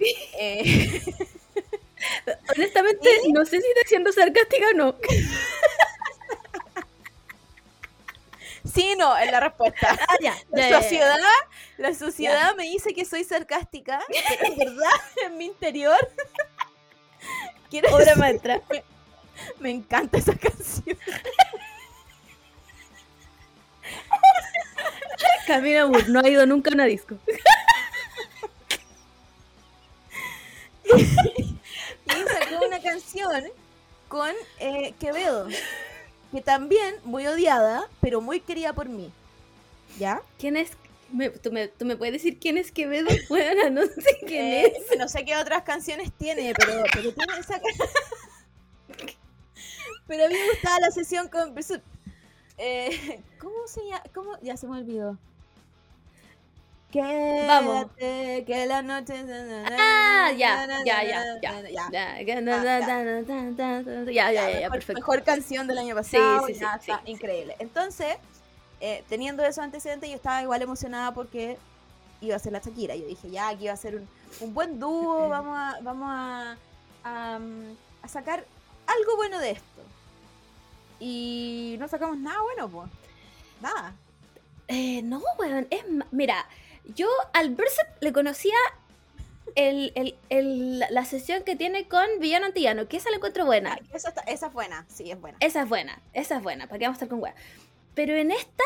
Eh, 0.38 1.02
Honestamente, 2.56 3.10
no 3.34 3.44
sé 3.44 3.60
si 3.60 3.68
está 3.68 3.86
siendo 3.86 4.10
sarcástica 4.12 4.68
o 4.70 4.74
no. 4.74 4.94
Sí, 8.64 8.94
no, 8.98 9.16
es 9.16 9.30
la 9.30 9.40
respuesta. 9.40 9.98
Ah, 10.08 10.16
ya. 10.20 10.34
La 10.50 10.68
ya, 10.68 10.82
sociedad, 10.82 11.16
la 11.78 11.94
sociedad 11.94 12.56
me 12.56 12.64
dice 12.64 12.92
que 12.94 13.04
soy 13.04 13.24
sarcástica, 13.24 14.00
pero 14.28 14.52
en 14.52 14.58
verdad, 14.58 15.00
en 15.26 15.38
mi 15.38 15.46
interior, 15.46 15.96
quiero 17.70 17.94
Obra 17.94 18.16
maestra. 18.16 18.60
me 19.58 19.70
encanta 19.70 20.18
esa 20.18 20.34
canción. 20.34 20.98
Camila 25.46 25.86
Wood 25.86 26.06
no 26.06 26.20
ha 26.20 26.28
ido 26.28 26.46
nunca 26.46 26.70
a 26.70 26.74
una 26.74 26.84
disco. 26.84 27.16
Y 30.84 31.58
sacó 32.10 32.66
una 32.66 32.80
canción 32.80 33.44
con 34.08 34.32
eh, 34.58 34.94
Quevedo, 34.98 35.48
que 36.32 36.40
también 36.40 36.94
muy 37.04 37.26
odiada, 37.26 37.88
pero 38.00 38.20
muy 38.20 38.40
querida 38.40 38.72
por 38.72 38.88
mí. 38.88 39.10
¿Ya? 39.98 40.22
¿Quién 40.38 40.56
es? 40.56 40.70
Me- 41.12 41.30
¿tú, 41.30 41.50
me, 41.50 41.66
tú 41.68 41.84
me 41.84 41.96
puedes 41.96 42.12
decir 42.12 42.38
quién 42.38 42.56
es 42.58 42.70
Quevedo? 42.70 43.08
Bueno, 43.28 43.68
no 43.70 43.82
sé 43.82 44.18
quién 44.26 44.44
Eh, 44.44 44.72
es. 44.90 44.98
No 44.98 45.08
sé 45.08 45.24
qué 45.24 45.36
otras 45.36 45.62
canciones 45.64 46.12
tiene, 46.12 46.52
pero, 46.56 46.82
pero 46.94 47.12
tiene 47.12 47.32
esa 47.38 47.60
Pero 50.06 50.24
a 50.24 50.28
mí 50.28 50.34
me 50.34 50.50
gustaba 50.50 50.78
la 50.80 50.90
sesión 50.90 51.28
con. 51.28 51.54
Eh, 52.58 53.22
¿Cómo 53.38 53.66
se 53.66 53.80
llama? 53.86 54.02
¿Cómo? 54.14 54.38
Ya 54.42 54.56
se 54.56 54.66
me 54.66 54.78
olvidó. 54.78 55.18
Quédate, 56.90 57.46
Vamos. 57.46 57.86
que 57.96 58.66
la 58.66 58.82
noche... 58.82 59.14
Ah, 59.78 60.32
ya, 60.36 60.66
ya, 60.66 60.84
ya, 60.84 61.02
ya. 61.04 61.24
Ya. 61.70 61.90
Ya, 61.90 62.20
ya, 62.20 62.40
ya, 64.10 64.32
ya, 64.32 64.32
ya, 64.32 64.56
mejor, 64.56 64.70
perfecto. 64.72 64.94
mejor 64.94 65.22
canción 65.22 65.66
del 65.68 65.78
año 65.78 65.94
pasado. 65.94 66.46
Sí, 66.46 66.54
sí, 66.54 66.60
ya, 66.60 66.78
sí, 66.80 66.90
está 66.90 67.02
sí. 67.04 67.12
increíble. 67.12 67.54
Entonces, 67.60 68.16
eh, 68.80 69.04
teniendo 69.08 69.44
esos 69.44 69.62
antecedentes, 69.62 70.10
yo 70.10 70.16
estaba 70.16 70.42
igual 70.42 70.62
emocionada 70.62 71.12
porque 71.14 71.58
iba 72.20 72.36
a 72.36 72.38
ser 72.38 72.52
la 72.52 72.58
Shakira. 72.60 72.96
Yo 72.96 73.06
dije, 73.06 73.30
ya, 73.30 73.48
aquí 73.48 73.64
iba 73.64 73.72
a 73.72 73.76
ser 73.76 73.96
un, 73.96 74.08
un 74.40 74.54
buen 74.54 74.80
dúo, 74.80 75.28
vamos 75.28 75.56
a, 75.56 75.78
vamos 75.82 76.08
a, 76.10 76.56
a, 77.04 77.38
mm, 77.38 77.76
a 78.02 78.08
sacar 78.08 78.44
algo 78.86 79.16
bueno 79.16 79.38
de 79.38 79.52
esto. 79.52 79.82
Y 80.98 81.76
no 81.78 81.88
sacamos 81.88 82.18
nada 82.18 82.40
bueno, 82.42 82.68
pues. 82.68 82.90
Nada. 83.60 83.94
Eh, 84.68 85.02
no, 85.02 85.22
weón, 85.38 85.66
es 85.70 85.84
Mira, 86.10 86.46
yo 86.84 87.08
al 87.32 87.54
Berserk 87.54 87.88
le 88.00 88.12
conocía 88.12 88.54
la 89.56 91.04
sesión 91.04 91.42
que 91.42 91.56
tiene 91.56 91.88
con 91.88 92.06
Villano 92.20 92.46
Antillano, 92.46 92.88
que 92.88 92.96
esa 92.96 93.10
la 93.10 93.16
encuentro 93.16 93.44
buena. 93.44 93.74
Ay, 93.74 93.86
esa, 93.92 94.10
está, 94.10 94.22
es 94.22 94.40
buena, 94.52 94.86
sí, 94.88 95.10
es 95.10 95.20
buena. 95.20 95.38
Esa 95.40 95.62
es 95.62 95.68
buena, 95.68 96.00
esa 96.12 96.36
es 96.36 96.42
buena, 96.42 96.66
para 96.66 96.78
qué 96.78 96.84
vamos 96.86 96.96
a 96.96 97.04
estar 97.04 97.08
con 97.08 97.22
wea. 97.22 97.34
Pero 97.94 98.14
en 98.14 98.30
esta, 98.30 98.64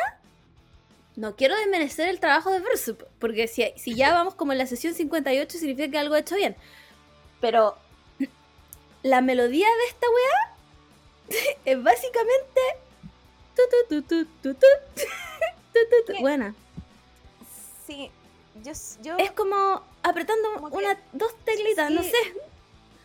no 1.16 1.36
quiero 1.36 1.56
desmerecer 1.56 2.08
el 2.08 2.20
trabajo 2.20 2.50
de 2.50 2.60
Versup, 2.60 3.02
porque 3.18 3.48
si, 3.48 3.94
ya 3.94 4.12
vamos 4.14 4.34
como 4.34 4.52
en 4.52 4.58
la 4.58 4.66
sesión 4.66 4.94
58, 4.94 5.58
significa 5.58 5.90
que 5.90 5.98
algo 5.98 6.16
he 6.16 6.20
hecho 6.20 6.36
bien. 6.36 6.56
Pero 7.40 7.76
la 9.02 9.20
melodía 9.20 9.66
de 9.66 9.86
esta 9.88 10.06
wea 10.10 11.56
es 11.64 11.82
básicamente. 11.82 12.60
Tu, 13.54 14.52
buena. 16.20 16.54
Sí, 17.86 18.10
yo, 19.02 19.16
Es 19.18 19.32
como 19.32 19.82
apretando 20.02 20.54
Como 20.54 20.70
que- 20.70 20.76
una, 20.76 20.98
dos 21.12 21.34
teclitas, 21.44 21.90
no 21.90 22.02
sé. 22.02 22.12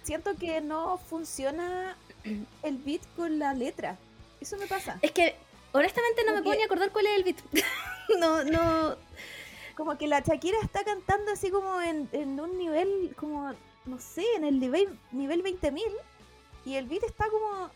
siento 0.04 0.36
que 0.36 0.62
no 0.62 0.98
funciona 1.10 1.98
el 2.64 2.78
beat 2.78 3.02
con 3.16 3.40
la 3.40 3.54
letra. 3.54 3.98
Eso 4.42 4.58
me 4.58 4.68
pasa. 4.68 5.00
Es 5.02 5.12
que 5.12 5.36
honestamente 5.74 6.24
no 6.24 6.32
me 6.32 6.38
Como 6.38 6.44
puedo 6.44 6.54
que- 6.54 6.58
ni 6.60 6.64
acordar 6.66 6.92
cuál 6.92 7.08
es 7.08 7.16
el 7.18 7.24
beat. 7.24 7.38
no, 8.20 8.44
no... 8.44 8.96
Como 9.76 9.98
que 9.98 10.08
la 10.08 10.20
Shakira 10.20 10.58
está 10.62 10.84
cantando 10.84 11.32
así 11.32 11.52
como 11.52 11.80
en, 11.82 12.10
en 12.12 12.38
un 12.40 12.58
nivel, 12.58 13.14
como, 13.18 13.54
no 13.86 13.98
sé, 14.00 14.26
en 14.36 14.44
el 14.44 14.60
nivel, 14.60 14.90
nivel 15.14 15.42
20.000. 15.42 15.82
Y 16.66 16.76
el 16.76 16.86
beat 16.86 17.04
está 17.04 17.30
como, 17.30 17.70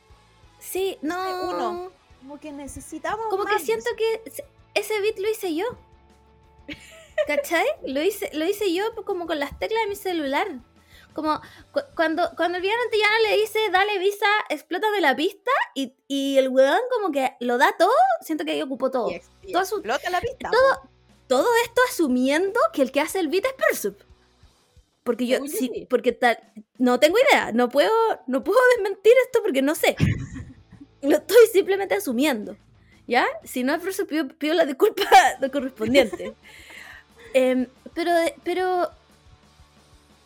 Sí, 0.59 0.97
no. 1.01 1.49
uno. 1.49 1.91
como 2.19 2.39
que 2.41 2.51
necesitamos 2.51 3.25
Como 3.29 3.45
que 3.45 3.57
siento 3.59 3.89
que 3.97 4.29
se- 4.31 4.45
ese 4.73 4.99
beat 4.99 5.17
lo 5.17 5.29
hice 5.29 5.55
yo. 5.55 5.65
¿Cachai? 7.27 7.65
Lo 7.85 8.01
hice, 8.01 8.29
lo 8.33 8.45
hice 8.45 8.73
yo 8.73 8.83
como 9.05 9.27
con 9.27 9.39
las 9.39 9.57
teclas 9.59 9.83
de 9.83 9.89
mi 9.89 9.95
celular. 9.95 10.47
Como 11.13 11.39
cu- 11.71 11.81
cuando, 11.95 12.31
cuando 12.35 12.57
el 12.57 12.61
villano 12.63 12.81
antillano 12.85 13.13
le 13.29 13.37
dice, 13.37 13.59
dale 13.71 13.99
visa, 13.99 14.25
explótame 14.49 14.99
la 14.99 15.15
pista, 15.15 15.51
y, 15.75 15.93
y 16.07 16.37
el 16.39 16.49
weón 16.49 16.79
como 16.91 17.11
que 17.11 17.35
lo 17.39 17.57
da 17.59 17.75
todo, 17.77 17.91
siento 18.21 18.43
que 18.45 18.51
ahí 18.53 18.61
ocupó 18.63 18.89
todo. 18.89 19.11
Y 19.11 19.15
ex- 19.15 19.29
y 19.43 19.51
Toda 19.51 19.65
su- 19.65 19.75
explota 19.77 20.09
la 20.09 20.21
pista. 20.21 20.49
todo- 20.51 20.89
Todo 21.27 21.47
esto 21.65 21.81
asumiendo 21.89 22.59
que 22.73 22.81
el 22.81 22.91
que 22.91 22.99
hace 22.99 23.19
el 23.19 23.27
beat 23.29 23.45
es 23.45 23.53
Persup. 23.53 24.01
Porque 25.03 25.27
yo, 25.27 25.37
sí. 25.47 25.85
porque 25.89 26.11
tal, 26.13 26.37
no 26.77 26.99
tengo 26.99 27.17
idea, 27.29 27.51
no 27.51 27.69
puedo, 27.69 27.91
no 28.27 28.43
puedo 28.43 28.59
desmentir 28.77 29.13
esto 29.25 29.39
porque 29.43 29.61
no 29.61 29.75
sé. 29.75 29.95
Lo 31.01 31.17
estoy 31.17 31.45
simplemente 31.51 31.95
asumiendo. 31.95 32.57
¿Ya? 33.07 33.25
Si 33.43 33.63
no 33.63 33.73
es 33.75 33.81
Persup, 33.81 34.07
pido, 34.07 34.27
pido 34.29 34.53
la 34.53 34.65
disculpa 34.65 35.03
correspondiente. 35.51 36.33
Em, 37.35 37.65
pero, 37.95 38.11
pero, 38.43 38.89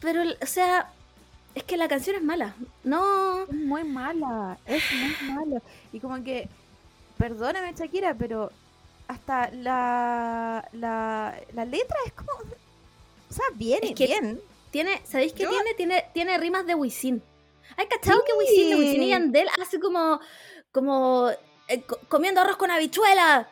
pero, 0.01 0.23
o 0.41 0.45
sea, 0.45 0.91
es 1.55 1.63
que 1.63 1.77
la 1.77 1.87
canción 1.87 2.17
es 2.17 2.21
mala. 2.21 2.53
No, 2.83 3.43
Es 3.43 3.53
muy 3.53 3.83
mala, 3.85 4.57
es 4.65 4.83
muy 4.91 5.29
mala. 5.31 5.61
Y 5.93 5.99
como 6.01 6.21
que, 6.23 6.49
perdóname 7.17 7.73
Shakira, 7.73 8.13
pero 8.13 8.51
hasta 9.07 9.49
la, 9.51 10.67
la, 10.73 11.39
la 11.53 11.65
letra 11.65 11.95
es 12.05 12.11
como, 12.11 12.31
o 12.33 13.33
sea, 13.33 13.45
bien, 13.55 13.79
Es 13.83 13.93
que- 13.95 14.07
bien. 14.07 14.39
Tiene, 14.69 15.01
¿sabéis 15.05 15.31
qué 15.31 15.43
Yo- 15.43 15.49
tiene? 15.49 15.73
tiene? 15.75 16.03
Tiene 16.13 16.37
rimas 16.37 16.67
de 16.67 16.75
Wisin. 16.75 17.23
¿Hay 17.77 17.87
cachado 17.87 18.21
que 18.25 18.33
Wisin, 18.33 18.69
de 18.71 18.75
Wisin 18.75 19.03
y. 19.03 19.07
Yandel 19.09 19.47
hace 19.61 19.79
como, 19.79 20.19
como 20.73 21.29
eh, 21.67 21.81
co- 21.83 21.99
comiendo 22.09 22.41
arroz 22.41 22.57
con 22.57 22.71
habichuela? 22.71 23.47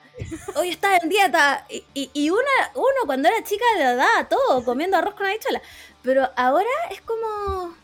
Hoy 0.56 0.70
estás 0.70 1.02
en 1.04 1.10
dieta. 1.10 1.66
Y, 1.70 1.84
y, 1.94 2.10
y 2.14 2.30
una, 2.30 2.42
uno 2.76 3.06
cuando 3.06 3.28
era 3.28 3.44
chica 3.44 3.64
le 3.78 3.84
daba 3.96 4.28
todo, 4.30 4.64
comiendo 4.64 4.98
arroz 4.98 5.16
con 5.16 5.26
habichuela. 5.26 5.62
Pero 6.02 6.30
ahora 6.36 6.70
es 6.92 7.02
como... 7.02 7.76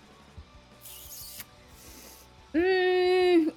Mm, 2.53 3.47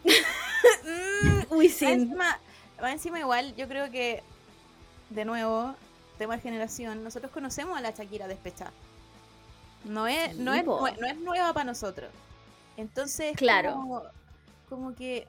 mm, 0.85 1.37
Más 1.37 1.47
Wisin. 1.51 1.89
encima, 1.89 2.39
encima 2.89 3.19
igual, 3.21 3.55
yo 3.57 3.67
creo 3.69 3.91
que, 3.91 4.23
de 5.11 5.25
nuevo, 5.25 5.75
tema 6.19 6.37
de 6.37 6.43
generación, 6.43 7.03
nosotros 7.03 7.33
conocemos 7.33 7.77
a 7.77 7.81
la 7.81 7.91
Shakira 7.91 8.29
despechada. 8.29 8.73
No 9.85 10.07
es, 10.07 10.37
no 10.37 10.53
Sí, 10.53 10.61
es, 10.61 10.65
no 10.65 10.87
es 11.07 11.17
nueva 11.19 11.53
para 11.53 11.65
nosotros. 11.65 12.11
Entonces, 12.77 13.33
es 13.33 13.37
Claro. 13.37 13.73
Como, 13.73 14.03
como 14.69 14.95
que 14.95 15.27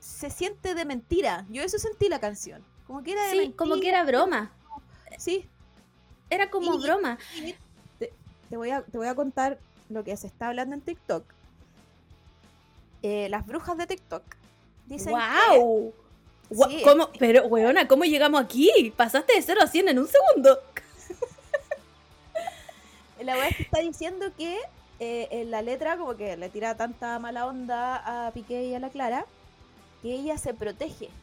se 0.00 0.30
siente 0.30 0.74
de 0.74 0.84
mentira. 0.84 1.44
Yo 1.50 1.62
eso 1.62 1.78
sentí 1.78 2.08
la 2.08 2.20
canción. 2.20 2.64
Como 2.86 3.02
que 3.02 3.12
era 3.12 3.24
de 3.26 3.30
Sí, 3.32 3.52
como 3.56 3.76
que 3.78 3.88
era 3.88 4.04
broma. 4.04 4.50
Sí, 5.18 5.46
Era 6.30 6.48
como 6.50 6.76
Y- 6.76 6.82
broma. 6.82 7.18
te, 7.98 8.12
te 8.48 8.56
voy 8.56 8.70
a, 8.70 8.82
te 8.82 8.96
voy 8.96 9.08
a 9.08 9.14
contar 9.14 9.58
lo 9.88 10.04
que 10.04 10.16
se 10.16 10.26
está 10.28 10.48
hablando 10.48 10.74
en 10.74 10.80
TikTok. 10.80 11.24
Eh, 13.02 13.28
las 13.30 13.46
brujas 13.46 13.76
de 13.76 13.86
TikTok 13.86 14.22
dicen 14.86 15.14
que- 15.16 15.58
¡Wow! 15.58 15.94
Sí, 16.68 16.82
¿Cómo? 16.84 17.10
Pero, 17.18 17.46
weona, 17.46 17.86
¿cómo 17.88 18.04
llegamos 18.04 18.40
aquí? 18.40 18.92
Pasaste 18.96 19.34
de 19.34 19.42
0 19.42 19.60
a 19.62 19.66
100 19.66 19.88
en 19.88 19.98
un 20.00 20.08
segundo. 20.08 20.60
La 23.20 23.34
weá 23.34 23.48
es 23.48 23.56
que 23.56 23.62
está 23.64 23.80
diciendo 23.80 24.26
que 24.36 24.58
eh, 24.98 25.28
en 25.30 25.50
la 25.50 25.62
letra 25.62 25.96
como 25.96 26.16
que 26.16 26.36
le 26.36 26.48
tira 26.48 26.76
tanta 26.76 27.18
mala 27.18 27.46
onda 27.46 28.26
a 28.26 28.30
Piqué 28.32 28.64
y 28.64 28.74
a 28.74 28.80
la 28.80 28.90
Clara 28.90 29.26
que 30.02 30.12
ella 30.14 30.38
se 30.38 30.54
protege. 30.54 31.18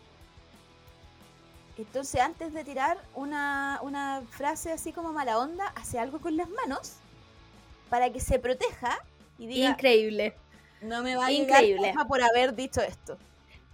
Entonces 1.77 2.19
antes 2.21 2.53
de 2.53 2.63
tirar 2.63 3.07
una, 3.13 3.79
una 3.83 4.23
frase 4.29 4.71
así 4.71 4.91
como 4.93 5.13
mala 5.13 5.37
onda, 5.39 5.67
hace 5.75 5.99
algo 5.99 6.19
con 6.19 6.35
las 6.35 6.49
manos 6.49 7.03
para 7.89 8.11
que 8.11 8.19
se 8.19 8.39
proteja 8.39 8.97
y 9.37 9.47
diga, 9.47 9.65
Increíble, 9.71 10.41
no 10.81 11.03
me 11.03 11.15
va 11.15 11.27
a 11.27 11.31
increíble. 11.31 11.89
llegar 11.89 12.07
por 12.07 12.21
haber 12.21 12.55
dicho 12.55 12.81
esto. 12.81 13.17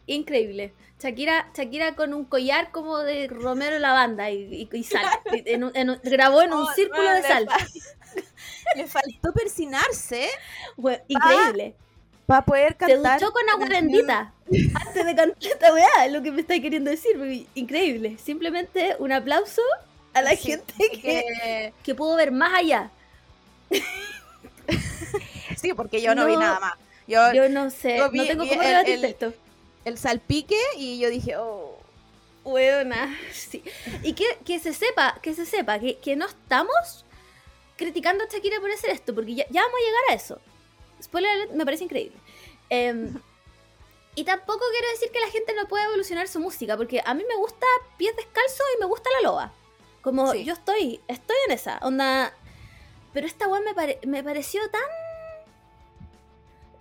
increíble. 0.05 0.75
Shakira, 0.99 1.49
Shakira 1.53 1.95
con 1.95 2.13
un 2.13 2.25
collar 2.25 2.71
como 2.71 2.99
de 2.99 3.27
Romero 3.27 3.79
Lavanda 3.79 4.31
y, 4.31 4.67
y, 4.71 4.77
y 4.77 4.83
sal. 4.83 5.11
En 5.31 5.71
en 5.75 5.99
grabó 6.03 6.41
en 6.41 6.53
un 6.53 6.65
No, 6.65 6.73
círculo 6.75 7.03
no, 7.03 7.13
de 7.13 7.21
le 7.21 7.27
sal. 7.27 7.47
Le 8.73 8.87
faltó 8.87 9.33
persinarse 9.33 10.29
increíble. 11.07 11.75
Para 12.25 12.43
poder 12.45 12.73
Se 12.79 12.93
cantar. 12.93 13.19
duchó 13.19 13.31
con 13.33 13.49
agua 13.49 13.67
bendita 13.67 14.33
antes 14.85 15.05
de 15.05 15.15
cantar 15.15 15.37
esta 15.41 15.73
weá, 15.73 16.05
es 16.05 16.11
lo 16.11 16.21
que 16.21 16.31
me 16.31 16.41
está 16.41 16.59
queriendo 16.59 16.89
decir. 16.91 17.47
Increíble. 17.55 18.17
Simplemente 18.23 18.95
un 18.99 19.11
aplauso 19.11 19.61
a 20.13 20.21
la 20.21 20.31
Sí, 20.31 20.51
gente 20.51 20.73
que, 20.77 20.99
que- 21.01 21.73
que 21.83 21.95
pudo 21.95 22.15
ver 22.15 22.31
más 22.31 22.53
allá. 22.53 22.89
Sí, 25.57 25.73
porque 25.73 26.01
yo 26.01 26.15
no, 26.15 26.25
vi 26.25 26.35
nada 26.35 26.59
más. 26.59 26.73
Yo, 27.07 27.33
Yo 27.33 27.47
no 27.49 27.69
sé, 27.69 27.97
yo 27.97 28.09
vi- 28.09 28.17
no 28.19 28.25
tengo 28.25 28.47
cómo 28.47 28.61
el- 28.61 28.67
rebatirte 28.67 29.05
el- 29.07 29.11
esto. 29.11 29.33
el 29.85 29.97
salpique 29.97 30.57
y 30.77 30.99
yo 30.99 31.09
dije, 31.09 31.35
oh. 31.37 31.79
Weona, 32.45 33.15
sí. 33.33 33.63
Y 34.03 34.13
que, 34.13 34.25
que 34.45 34.59
se 34.59 34.73
sepa, 34.73 35.17
que 35.21 35.33
se 35.33 35.45
sepa, 35.45 35.79
que, 35.79 35.97
que 35.99 36.15
no 36.17 36.25
estamos 36.25 37.05
criticando 37.77 38.23
a 38.25 38.27
Shakira 38.27 38.59
por 38.59 38.69
hacer 38.71 38.89
esto, 38.89 39.15
porque 39.15 39.35
ya, 39.35 39.45
ya 39.49 39.61
vamos 39.61 39.77
a 39.79 39.85
llegar 39.85 40.01
a 40.09 40.13
eso. 40.15 40.41
Spoiler 41.03 41.31
alert, 41.31 41.51
me 41.51 41.65
parece 41.65 41.83
increíble. 41.83 42.17
Em, 42.69 43.13
y 44.15 44.23
tampoco 44.23 44.63
quiero 44.71 44.87
decir 44.93 45.11
que 45.11 45.19
la 45.19 45.27
gente 45.29 45.53
no 45.55 45.67
pueda 45.67 45.85
evolucionar 45.85 46.27
su 46.27 46.39
música, 46.39 46.77
porque 46.77 47.01
a 47.03 47.13
mí 47.13 47.23
me 47.27 47.35
gusta 47.35 47.65
Pies 47.97 48.15
Descalzos 48.15 48.65
y 48.75 48.79
me 48.79 48.85
gusta 48.85 49.09
La 49.17 49.21
Loba. 49.29 49.53
Como 50.01 50.31
Sí. 50.31 50.43
yo 50.43 50.53
estoy, 50.53 51.01
estoy 51.07 51.35
en 51.47 51.53
esa, 51.53 51.79
onda... 51.81 52.33
Pero 53.13 53.27
esta 53.27 53.47
weá 53.47 53.61
me, 53.61 53.73
pare- 53.75 53.99
me 54.05 54.23
pareció 54.23 54.61
tan... 54.71 54.81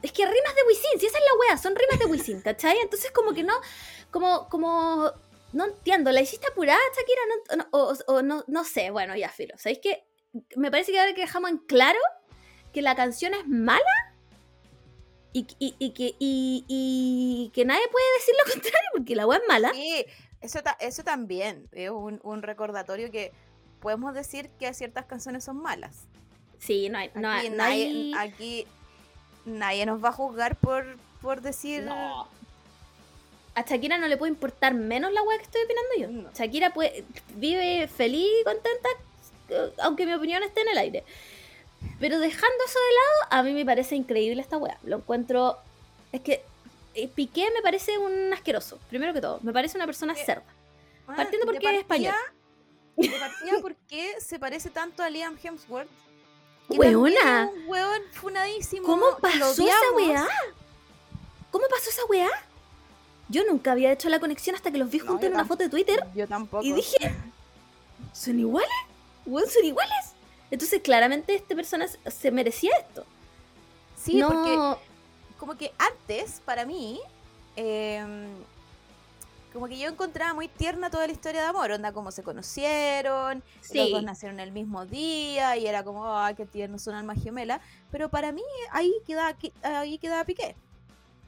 Es 0.02 0.10
que 0.12 0.24
rimas 0.26 0.54
de 0.56 0.62
Wisin, 0.66 0.98
si 0.98 1.06
esa 1.06 1.18
es 1.18 1.24
la 1.24 1.38
weá, 1.40 1.58
son 1.58 1.76
rimas 1.76 1.98
de 1.98 2.06
Wisin, 2.06 2.40
¿cachai? 2.44 2.78
Entonces 2.80 3.10
como 3.12 3.32
que 3.34 3.42
no, 3.44 3.54
como, 4.10 4.48
como, 4.48 5.12
no 5.52 5.64
entiendo, 5.64 6.10
¿la 6.10 6.20
hiciste 6.22 6.48
apurada, 6.48 6.80
Shakira? 6.96 7.20
No, 7.28 7.56
no- 7.56 7.68
o, 7.70 7.94
o 8.14 8.22
no, 8.22 8.44
no 8.48 8.64
sé, 8.64 8.90
bueno, 8.90 9.14
ya, 9.16 9.28
filo. 9.28 9.54
¿Sabéis 9.58 9.78
que 9.80 10.04
Me 10.56 10.70
parece 10.70 10.90
que 10.92 10.98
ahora 11.00 11.14
que 11.14 11.20
dejamos 11.20 11.50
en 11.50 11.58
claro 11.58 12.00
que 12.72 12.82
la 12.82 12.96
canción 12.96 13.34
es 13.34 13.46
mala, 13.46 13.84
y, 15.32 15.46
y- 15.58 15.74
y 15.78 15.90
que, 15.90 16.14
y, 16.18 16.64
y 16.68 17.50
que 17.54 17.64
nadie 17.64 17.82
puede 17.90 18.04
decir 18.18 18.34
lo 18.44 18.52
contrario 18.52 18.88
porque 18.96 19.16
la 19.16 19.26
weá 19.26 19.38
es 19.38 19.44
mala. 19.48 19.70
Sí, 19.72 20.04
eso, 20.40 20.62
ta- 20.62 20.76
eso 20.80 21.02
también 21.04 21.68
es 21.72 21.90
un, 21.90 22.20
un 22.22 22.42
recordatorio 22.42 23.10
que 23.10 23.32
podemos 23.80 24.14
decir 24.14 24.48
que 24.58 24.72
ciertas 24.74 25.06
canciones 25.06 25.44
son 25.44 25.56
malas. 25.62 26.04
Sí, 26.58 26.88
no 26.88 26.98
hay. 26.98 27.10
No, 27.14 27.30
Aquí, 27.32 27.48
no 27.50 27.56
nadie, 27.56 27.84
hay- 27.86 28.14
aquí 28.16 28.66
nadie 29.44 29.86
nos 29.86 30.02
va 30.02 30.10
a 30.10 30.12
juzgar 30.12 30.56
por, 30.56 30.96
por 31.20 31.40
decir... 31.40 31.82
No. 31.84 32.28
A 33.54 33.62
Shakira 33.66 33.98
no 33.98 34.08
le 34.08 34.16
puede 34.16 34.32
importar 34.32 34.72
menos 34.72 35.12
la 35.12 35.22
weá 35.22 35.36
que 35.36 35.44
estoy 35.44 35.60
opinando 35.62 36.22
yo. 36.24 36.30
Shakira 36.34 36.72
puede, 36.72 37.04
vive 37.34 37.86
feliz 37.86 38.26
y 38.40 38.44
contenta, 38.44 38.88
eh, 39.50 39.72
aunque 39.82 40.06
mi 40.06 40.14
opinión 40.14 40.42
esté 40.42 40.62
en 40.62 40.68
el 40.68 40.78
aire. 40.78 41.04
Pero 42.00 42.18
dejando 42.18 42.64
eso 42.66 42.78
de 42.78 42.94
lado, 42.94 43.40
a 43.40 43.42
mí 43.42 43.52
me 43.52 43.64
parece 43.64 43.94
increíble 43.94 44.40
esta 44.42 44.56
weá. 44.58 44.78
Lo 44.82 44.96
encuentro. 44.96 45.58
Es 46.10 46.20
que 46.20 46.42
eh, 46.94 47.08
Piqué 47.08 47.48
me 47.54 47.62
parece 47.62 47.96
un 47.98 48.32
asqueroso, 48.32 48.78
primero 48.88 49.12
que 49.12 49.20
todo. 49.20 49.38
Me 49.42 49.52
parece 49.52 49.76
una 49.78 49.86
persona 49.86 50.12
Eh, 50.14 50.24
cerda. 50.24 50.44
Ah, 51.06 51.14
Partiendo 51.16 51.46
porque 51.46 51.66
es 51.70 51.78
español. 51.80 52.14
De 52.96 53.08
partida, 53.08 53.60
¿por 53.60 53.74
qué 53.88 54.20
se 54.20 54.38
parece 54.38 54.70
tanto 54.70 55.02
a 55.02 55.08
Liam 55.10 55.36
Hemsworth? 55.42 55.88
Weona. 56.68 57.50
Un 57.54 57.68
weón 57.68 58.02
funadísimo. 58.12 58.86
¿Cómo 58.86 59.16
pasó 59.18 59.50
esa 59.62 59.92
weá? 59.96 60.28
¿Cómo 61.50 61.66
pasó 61.68 61.90
esa 61.90 62.04
weá? 62.06 62.28
Yo 63.28 63.44
nunca 63.44 63.72
había 63.72 63.92
hecho 63.92 64.08
la 64.08 64.20
conexión 64.20 64.56
hasta 64.56 64.70
que 64.70 64.78
los 64.78 64.90
vi 64.90 64.98
No, 64.98 65.06
juntos 65.06 65.24
en 65.26 65.34
una 65.34 65.44
foto 65.44 65.62
de 65.64 65.70
Twitter. 65.70 66.04
Yo 66.14 66.26
tampoco. 66.28 66.62
Y 66.64 66.72
dije, 66.72 67.14
¿son 68.12 68.38
iguales? 68.38 68.68
Weón, 69.26 69.48
¿son 69.48 69.64
iguales? 69.64 70.11
Entonces, 70.52 70.80
claramente, 70.82 71.34
este 71.34 71.56
persona 71.56 71.86
se- 71.88 72.30
merecía 72.30 72.70
esto. 72.76 73.04
Sí, 73.96 74.16
no, 74.16 74.28
porque 74.28 74.58
como 75.38 75.56
que 75.56 75.72
antes, 75.78 76.40
para 76.44 76.66
mí, 76.66 77.00
em, 77.56 78.26
como 79.52 79.66
que 79.66 79.78
yo 79.78 79.88
encontraba 79.88 80.34
muy 80.34 80.48
tierna 80.48 80.90
toda 80.90 81.06
la 81.06 81.12
historia 81.12 81.40
de 81.42 81.46
amor, 81.48 81.70
onda 81.72 81.92
como 81.92 82.10
se 82.10 82.22
conocieron, 82.22 83.42
los 83.56 83.66
sí, 83.66 83.90
dos 83.92 84.02
nacieron 84.02 84.40
el 84.40 84.52
mismo 84.52 84.84
día 84.86 85.56
y 85.56 85.66
era 85.66 85.82
como, 85.84 86.16
ay, 86.18 86.34
qué 86.34 86.44
tierno, 86.46 86.78
son 86.78 86.94
almas 86.94 87.22
gemelas, 87.22 87.60
pero 87.90 88.08
para 88.10 88.30
mí 88.30 88.42
ahí 88.72 88.92
queda, 89.06 89.34
ahí 89.62 89.98
queda 89.98 90.22
Piqué. 90.24 90.54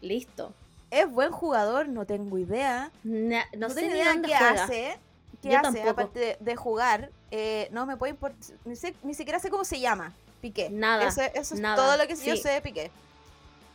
listo. 0.01 0.53
Es 0.91 1.11
buen 1.11 1.33
jugador, 1.33 1.89
no 1.89 2.05
tengo 2.07 2.39
idea. 2.39 2.93
Na- 3.03 3.47
no, 3.57 3.68
sé 3.70 3.75
tengo 3.77 3.89
ni 3.95 3.99
idea 4.01 4.12
dónde 4.12 4.29
qué 4.29 4.37
juega. 4.37 4.64
hace. 4.64 4.99
¿Qué 5.45 5.53
Yo 5.53 5.59
hace 5.59 5.64
tampoco. 5.78 5.90
aparte 5.90 6.18
de, 6.18 6.36
de 6.40 6.57
jugar? 6.57 7.11
Eh, 7.30 7.68
no 7.70 7.86
me 7.86 7.97
puede 7.97 8.11
importar. 8.12 8.40
Ni, 8.64 8.76
sé- 8.76 8.95
ni 9.03 9.14
siquiera 9.14 9.38
sé 9.38 9.51
cómo 9.51 9.64
se 9.64 9.78
llama. 9.80 10.12
Piqué. 10.40 10.68
Nada, 10.70 11.07
Eso, 11.07 11.20
eso 11.22 11.55
es 11.55 11.61
nada, 11.61 11.76
todo 11.76 11.97
lo 11.97 12.07
que 12.07 12.16
yo 12.16 12.34
sí. 12.36 12.42
sé 12.42 12.49
de 12.51 12.61
Piqué. 12.61 12.90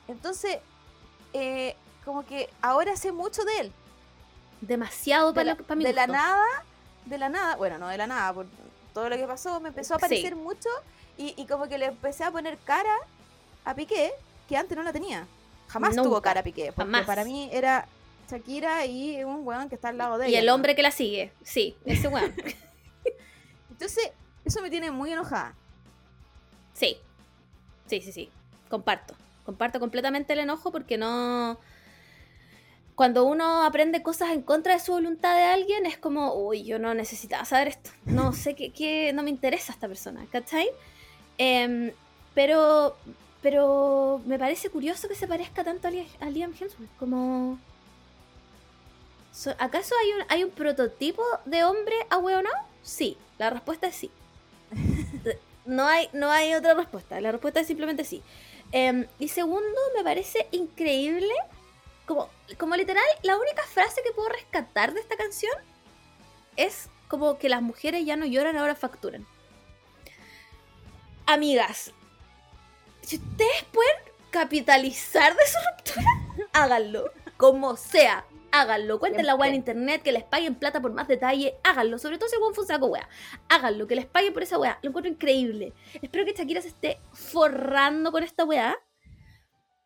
Entonces, 0.08 0.58
eh, 1.34 1.76
como 2.06 2.26
que 2.26 2.50
ahora 2.62 2.96
sé 2.96 3.12
mucho 3.12 3.44
de 3.44 3.60
él. 3.60 3.72
Demasiado 4.62 5.32
De 5.32 5.36
para, 5.36 5.56
la, 5.68 5.76
mi 5.76 5.84
de 5.86 5.94
la 5.94 6.08
nada, 6.08 6.44
de 7.06 7.18
la 7.18 7.30
nada, 7.30 7.56
bueno, 7.56 7.78
no 7.78 7.88
de 7.88 7.98
la 7.98 8.08
nada, 8.08 8.34
por 8.34 8.46
todo 8.94 9.10
lo 9.10 9.16
que 9.16 9.26
pasó, 9.26 9.60
me 9.60 9.70
empezó 9.70 9.96
a 9.96 10.00
Sí. 10.00 10.06
aparecer 10.06 10.36
mucho 10.36 10.70
y, 11.18 11.34
y 11.38 11.46
como 11.46 11.68
que 11.68 11.78
le 11.78 11.86
empecé 11.86 12.24
a 12.24 12.32
poner 12.32 12.58
cara 12.60 12.94
a 13.64 13.74
Piqué 13.74 14.12
que 14.48 14.58
antes 14.58 14.76
no 14.78 14.84
la 14.84 14.92
tenía. 14.92 15.28
Jamás 15.70 15.96
tuvo 15.96 16.22
cara 16.22 16.40
a 16.42 16.44
Piqué, 16.44 16.72
porque 16.74 16.92
jamás. 16.92 17.06
para 17.06 17.24
mí 17.24 17.50
era 17.54 17.88
Shakira 18.30 18.86
y 18.86 19.24
un 19.24 19.46
weón 19.48 19.70
que 19.70 19.76
está 19.76 19.90
al 19.90 19.98
lado 19.98 20.18
de 20.18 20.28
Y 20.28 20.32
ella. 20.32 20.40
el 20.40 20.46
¿no? 20.48 20.56
hombre 20.56 20.76
que 20.76 20.82
la 20.84 20.92
sigue. 20.92 21.32
Sí, 21.44 21.76
ese 21.86 22.08
weón. 22.08 22.34
Entonces, 23.72 24.12
eso 24.46 24.62
me 24.62 24.70
tiene 24.70 24.92
muy 24.92 25.12
enojada. 25.12 25.56
sí. 26.74 26.98
Sí, 27.88 28.02
sí, 28.02 28.12
sí. 28.12 28.30
Comparto. 28.70 29.16
Comparto 29.46 29.80
completamente 29.80 30.34
el 30.34 30.40
enojo 30.40 30.72
porque 30.72 30.96
no. 30.96 31.58
Cuando 32.94 33.24
uno 33.26 33.64
aprende 33.64 34.04
cosas 34.04 34.30
en 34.30 34.44
contra 34.44 34.74
de 34.74 34.80
su 34.80 34.92
voluntad 34.92 35.34
de 35.36 35.42
alguien, 35.44 35.88
es 35.88 35.98
como, 35.98 36.36
uy, 36.36 36.64
yo 36.64 36.78
no 36.78 36.94
necesitaba 36.94 37.46
saber 37.46 37.70
esto. 37.70 37.90
No 38.06 38.32
sé 38.32 38.54
qué, 38.56 38.72
qué- 38.72 39.12
no 39.14 39.24
me 39.24 39.32
interesa 39.32 39.72
esta 39.74 39.88
persona, 39.88 40.24
¿cachai? 40.32 40.70
Em, 41.40 41.92
pero, 42.36 42.96
pero 43.42 44.22
me 44.28 44.38
parece 44.38 44.70
curioso 44.70 45.08
que 45.08 45.16
se 45.16 45.28
parezca 45.28 45.64
tanto 45.64 45.88
a 45.88 45.92
Liam 46.30 46.52
Hemsworth. 46.54 46.96
Como. 47.00 47.58
So- 49.32 49.56
¿Acaso 49.60 49.96
hay 50.02 50.12
un, 50.14 50.26
hay 50.30 50.44
un 50.44 50.52
prototipo 50.52 51.24
de 51.46 51.64
hombre 51.64 51.96
ahueonado? 52.10 52.56
Sí, 52.84 53.18
la 53.38 53.50
respuesta 53.50 53.88
es 53.88 53.96
sí. 53.96 54.12
No 55.66 55.86
hay, 55.86 56.10
no 56.14 56.32
hay 56.32 56.56
otra 56.56 56.74
respuesta. 56.74 57.22
La 57.22 57.32
respuesta 57.32 57.60
es 57.60 57.68
simplemente 57.68 58.04
sí. 58.04 58.24
Em, 58.72 59.06
y 59.20 59.28
segundo, 59.28 59.80
me 59.96 60.04
parece 60.04 60.48
increíble. 60.52 61.32
Como, 62.08 62.28
como 62.58 62.76
literal, 62.76 63.04
la 63.22 63.38
única 63.38 63.62
frase 63.64 64.02
que 64.04 64.12
puedo 64.12 64.30
rescatar 64.30 64.94
de 64.96 65.00
esta 65.02 65.16
canción 65.16 65.52
es 66.56 66.90
como 67.08 67.38
que 67.38 67.50
las 67.50 67.62
mujeres 67.62 68.04
ya 68.04 68.16
no 68.16 68.26
lloran, 68.26 68.58
ahora 68.58 68.74
facturan. 68.74 69.28
Amigas, 71.28 71.92
si 73.02 73.18
ustedes 73.18 73.64
pueden 73.72 73.96
capitalizar 74.32 75.36
de 75.36 75.44
su 75.46 75.58
ruptura, 75.70 76.48
háganlo. 76.54 77.12
Como 77.38 77.76
sea, 77.78 78.26
háganlo. 78.52 79.00
Cuenten 79.00 79.26
la 79.26 79.36
weá 79.36 79.50
en 79.50 79.56
internet, 79.56 80.02
que 80.02 80.12
les 80.12 80.24
paguen 80.24 80.56
plata 80.56 80.82
por 80.82 80.92
más 80.94 81.08
detalle, 81.08 81.56
háganlo. 81.64 81.98
Sobre 81.98 82.18
todo 82.18 82.30
si 82.30 82.36
el 82.36 82.42
weón 82.42 82.54
fue 82.54 82.64
un 82.64 82.68
saco 82.68 82.88
weá. 82.88 83.08
Háganlo, 83.50 83.88
que 83.88 83.96
les 83.96 84.06
paguen 84.06 84.34
por 84.34 84.44
esa 84.44 84.58
weá. 84.58 84.80
Lo 84.82 84.90
encuentro 84.90 85.12
increíble. 85.12 85.74
Espero 86.02 86.26
que 86.26 86.34
Shakira 86.34 86.62
se 86.62 86.70
esté 86.70 87.00
forrando 87.14 88.12
con 88.12 88.24
esta 88.24 88.46
weá. 88.46 88.78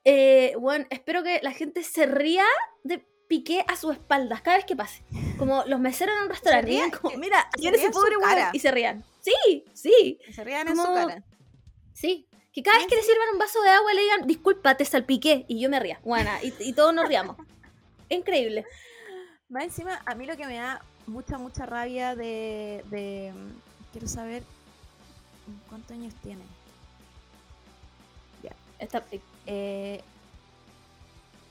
Eh, 0.06 0.56
bueno, 0.60 0.86
espero 0.90 1.24
que 1.24 1.40
la 1.42 1.52
gente 1.52 1.84
se 1.84 2.06
ría 2.06 2.46
de 2.84 3.06
Piqué 3.28 3.64
a 3.68 3.78
sus 3.78 3.94
espaldas 3.94 4.42
cada 4.42 4.58
vez 4.58 4.66
que 4.66 4.76
pase. 4.76 5.04
Como 5.40 5.64
los 5.66 5.80
meseros 5.80 6.16
en 6.18 6.24
un 6.24 6.30
restaurante. 6.30 6.68
rían, 6.68 6.92
como, 6.92 7.18
mira, 7.18 7.50
ese 7.58 7.90
pobre 7.90 8.18
weón". 8.18 8.50
Y 8.54 8.60
se 8.60 8.72
rían. 8.72 9.04
Sí, 9.22 9.64
sí, 9.74 10.20
Se 10.34 10.44
rían 10.44 10.68
en 10.68 10.76
su 10.76 10.84
cara. 10.84 11.24
sí. 11.94 12.28
Que 12.52 12.62
cada 12.62 12.78
vez 12.78 12.86
que 12.86 12.96
le 12.96 13.02
sirvan 13.02 13.30
un 13.34 13.40
vaso 13.40 13.60
de 13.64 13.70
agua 13.70 13.92
le 13.94 14.02
digan, 14.02 14.28
disculpa, 14.28 14.78
te 14.78 14.86
salpiqué. 14.86 15.44
Y 15.48 15.60
yo 15.60 15.72
me 15.72 15.80
ría. 15.80 16.00
Buena, 16.04 16.38
y, 16.44 16.54
y 16.60 16.74
todos 16.74 16.94
nos 16.94 17.08
riamos. 17.08 17.36
Increíble. 18.14 18.66
Más 19.50 19.64
encima, 19.66 20.02
a 20.06 20.16
mí 20.16 20.26
lo 20.26 20.36
que 20.38 20.46
me 20.48 20.56
da 20.58 20.82
mucha, 21.08 21.38
mucha 21.38 21.66
rabia 21.66 22.16
de. 22.16 22.84
de 22.90 23.34
mm, 23.36 23.92
quiero 23.92 24.08
saber. 24.08 24.44
¿Cuántos 25.70 25.92
años 25.92 26.14
tiene? 26.24 26.44
Esta- 28.80 29.04
Eh, 29.46 30.02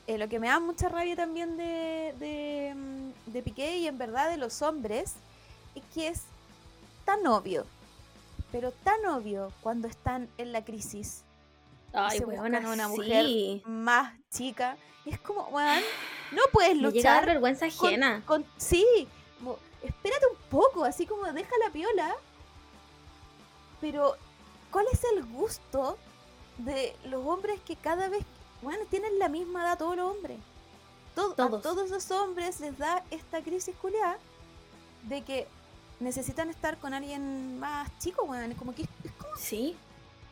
eh, 0.06 0.18
lo 0.18 0.28
que 0.28 0.38
me 0.38 0.48
da 0.48 0.60
mucha 0.60 0.88
rabia 0.88 1.16
también 1.16 1.56
de, 1.56 2.14
de, 2.18 2.74
mm, 2.74 3.30
de 3.32 3.42
Piqué 3.42 3.78
y 3.78 3.86
en 3.86 3.96
verdad 3.96 4.30
de 4.30 4.36
los 4.36 4.60
hombres 4.60 5.14
es 5.74 5.82
que 5.94 6.08
es 6.08 6.22
tan 7.06 7.26
obvio, 7.26 7.64
pero 8.50 8.70
tan 8.72 9.04
obvio 9.06 9.50
cuando 9.62 9.88
están 9.88 10.28
en 10.36 10.52
la 10.52 10.62
crisis 10.64 11.22
Ay, 11.94 12.18
se 12.18 12.24
weona, 12.26 12.42
buscan 12.60 12.66
a 12.66 12.72
una 12.72 12.88
mujer 12.88 13.24
sí. 13.26 13.62
más 13.64 14.14
chica. 14.30 14.76
Es 15.06 15.18
como, 15.20 15.48
weón, 15.48 15.82
no 16.32 16.42
puedes 16.52 16.76
Me 16.76 16.90
llega 16.90 17.10
a 17.10 17.14
dar 17.14 17.22
luchar 17.22 17.26
vergüenza 17.26 17.66
con- 17.76 17.86
ajena. 17.88 18.22
con- 18.26 18.46
sí, 18.56 18.86
como, 19.38 19.58
espérate 19.82 20.26
un 20.26 20.36
poco, 20.50 20.84
así 20.84 21.06
como 21.06 21.24
deja 21.32 21.50
la 21.64 21.70
piola. 21.70 22.14
Pero, 23.80 24.16
¿cuál 24.70 24.86
es 24.92 25.00
el 25.04 25.24
gusto 25.24 25.98
de 26.58 26.94
los 27.04 27.24
hombres 27.26 27.60
que 27.62 27.76
cada 27.76 28.08
vez, 28.08 28.24
bueno, 28.62 28.84
tienen 28.90 29.18
la 29.18 29.28
misma 29.28 29.62
edad 29.62 29.78
todos 29.78 29.96
los 29.96 30.14
hombres? 30.16 30.38
Todo- 31.14 31.34
Todos. 31.34 31.60
A 31.60 31.62
todos 31.62 31.90
los 31.90 32.10
hombres 32.10 32.60
les 32.60 32.76
da 32.78 33.04
esta 33.10 33.42
crisis 33.42 33.74
culiada 33.76 34.18
de 35.02 35.22
que 35.22 35.46
necesitan 36.00 36.48
estar 36.48 36.78
con 36.78 36.94
alguien 36.94 37.58
más 37.58 37.90
chico, 37.98 38.24
weón. 38.24 38.54
Como 38.54 38.74
que 38.74 38.82
es 38.82 39.12
como 39.18 39.36
Sí. 39.36 39.76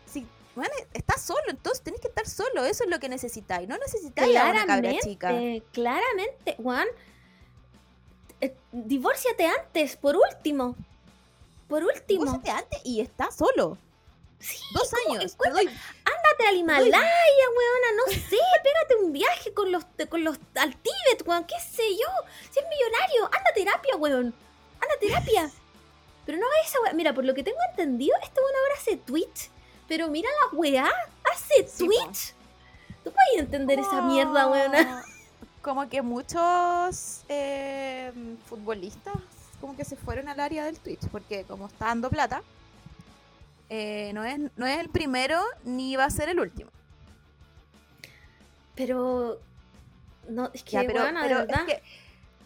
si, 0.06 0.27
bueno, 0.55 0.72
estás 0.94 1.22
solo, 1.22 1.43
entonces 1.48 1.82
tenés 1.82 2.01
que 2.01 2.09
estar 2.09 2.27
solo, 2.27 2.64
eso 2.64 2.85
es 2.85 2.90
lo 2.90 2.98
que 3.01 3.09
necesitáis. 3.09 3.68
No 3.68 3.77
necesitáis 3.78 4.36
a 4.36 4.51
una 4.51 4.66
cabra 4.66 4.93
chica. 5.01 5.32
Claramente, 5.72 6.56
Juan. 6.62 6.86
eh, 8.40 8.55
divórciate 8.72 9.47
antes, 9.47 9.97
por 9.97 10.16
último. 10.16 10.77
Por 11.68 11.85
último. 11.85 12.24
Búscate 12.24 12.51
antes 12.51 12.81
y 12.85 13.01
estás 13.01 13.36
solo. 13.36 13.78
Sí, 14.39 14.59
Dos 14.74 14.90
años. 15.06 15.20
te 15.24 15.32
Encuentra- 15.32 15.52
doy- 15.62 15.66
Ándate 15.68 16.48
al 16.48 16.56
Himalaya, 16.56 16.98
weona, 16.98 17.97
no 17.97 18.12
sé, 18.12 18.39
pégate 18.64 18.94
un 19.05 19.12
viaje 19.12 19.52
con 19.52 19.70
los, 19.70 19.85
con 20.09 20.24
los 20.24 20.39
al 20.55 20.74
Tíbet, 20.77 21.27
weón, 21.27 21.44
qué 21.44 21.56
sé 21.60 21.82
yo. 21.93 22.09
Si 22.51 22.59
es 22.59 22.64
millonario, 22.68 23.24
anda 23.27 23.51
a 23.51 23.55
terapia, 23.55 23.97
weón. 23.97 24.35
Anda 24.81 24.94
a 24.94 24.98
terapia. 24.98 25.51
Pero 26.27 26.39
no 26.39 26.47
esa 26.64 26.81
weá. 26.81 26.93
Mira, 26.94 27.12
por 27.14 27.24
lo 27.24 27.35
que 27.35 27.43
tengo 27.43 27.59
entendido, 27.70 28.16
este 28.22 28.40
weón 28.40 28.55
ahora 28.62 28.74
hace 28.78 28.97
Twitch. 28.97 29.51
Pero 29.90 30.06
mira 30.06 30.28
la 30.44 30.56
weá, 30.56 30.88
hace 31.34 31.66
Sí, 31.66 31.84
po. 31.84 31.92
Twitch. 31.92 32.32
¿Tú 33.02 33.10
puedes 33.10 33.40
entender 33.40 33.80
esa 33.80 34.00
mierda, 34.02 34.46
weona? 34.46 35.02
Como 35.62 35.88
que 35.88 36.00
muchos 36.00 37.24
eh, 37.28 38.12
futbolistas 38.46 39.16
como 39.60 39.76
que 39.76 39.84
se 39.84 39.96
fueron 39.96 40.28
al 40.28 40.38
área 40.38 40.64
del 40.64 40.78
Twitch, 40.78 41.06
porque 41.08 41.44
como 41.44 41.66
está 41.66 41.86
dando 41.86 42.08
plata, 42.08 42.42
eh, 43.68 44.12
no, 44.14 44.24
es, 44.24 44.38
no 44.56 44.64
es 44.66 44.78
el 44.78 44.88
primero 44.88 45.38
ni 45.64 45.96
va 45.96 46.04
a 46.04 46.10
ser 46.10 46.30
el 46.30 46.40
último. 46.40 46.70
Pero. 48.74 49.38
No, 50.28 50.50
es 50.54 50.62
que, 50.62 50.70
Ya, 50.70 50.84
pero, 50.86 51.02
weona, 51.02 51.24
de 51.24 51.28
pero 51.28 51.40
es 51.40 51.62
que, 51.66 51.82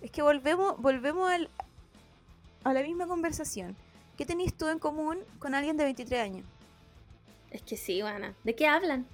es 0.01 0.11
que 0.11 0.23
volvemos, 0.23 0.81
volvemos 0.81 1.31
al, 1.31 1.51
a 2.65 2.73
la 2.73 2.83
misma 2.83 3.07
conversación. 3.07 3.77
¿Qué 4.17 4.25
tenéis 4.27 4.55
tú 4.55 4.67
en 4.69 4.79
común 4.81 5.19
con 5.39 5.55
alguien 5.55 5.77
de 5.77 5.85
23 5.85 6.21
años? 6.21 6.47
Es 7.55 7.63
que 7.63 7.77
sí, 7.77 8.03
bueno. 8.03 8.35
¿De 8.43 8.55
qué 8.57 8.67
hablan? 8.67 9.07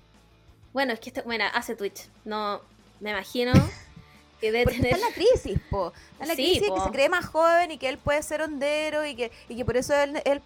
Bueno, 0.73 0.95
es 0.95 1.01
que 1.01 1.11
este, 1.11 1.21
bueno, 1.23 1.45
hace 1.53 1.77
Twitch. 1.77 2.09
No, 2.25 2.63
me 2.99 3.11
imagino 3.11 3.53
que 4.41 4.51
debe 4.51 4.73
tener. 4.73 4.95
está 4.95 4.97
en 4.97 5.03
la 5.03 5.15
crisis, 5.15 5.59
po. 5.71 5.93
Está 6.13 6.25
en 6.25 6.29
la 6.29 6.35
Sí, 6.35 6.43
crisis 6.59 6.71
que 6.75 6.81
se 6.81 6.91
cree 6.91 7.09
más 7.11 7.27
joven 7.27 7.71
y 7.71 7.77
que 7.79 7.91
él 7.91 7.99
puede 7.99 8.23
ser 8.23 8.41
hondero 8.41 9.05
y 9.05 9.15
que, 9.15 9.31
y 9.51 9.57
que 9.57 9.65
por 9.67 9.77
eso 9.77 9.95
él, 9.95 10.23
él 10.25 10.41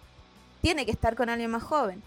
tiene 0.61 0.85
que 0.85 0.91
estar 0.91 1.15
con 1.15 1.29
alguien 1.29 1.49
más 1.51 1.63
joven. 1.63 2.03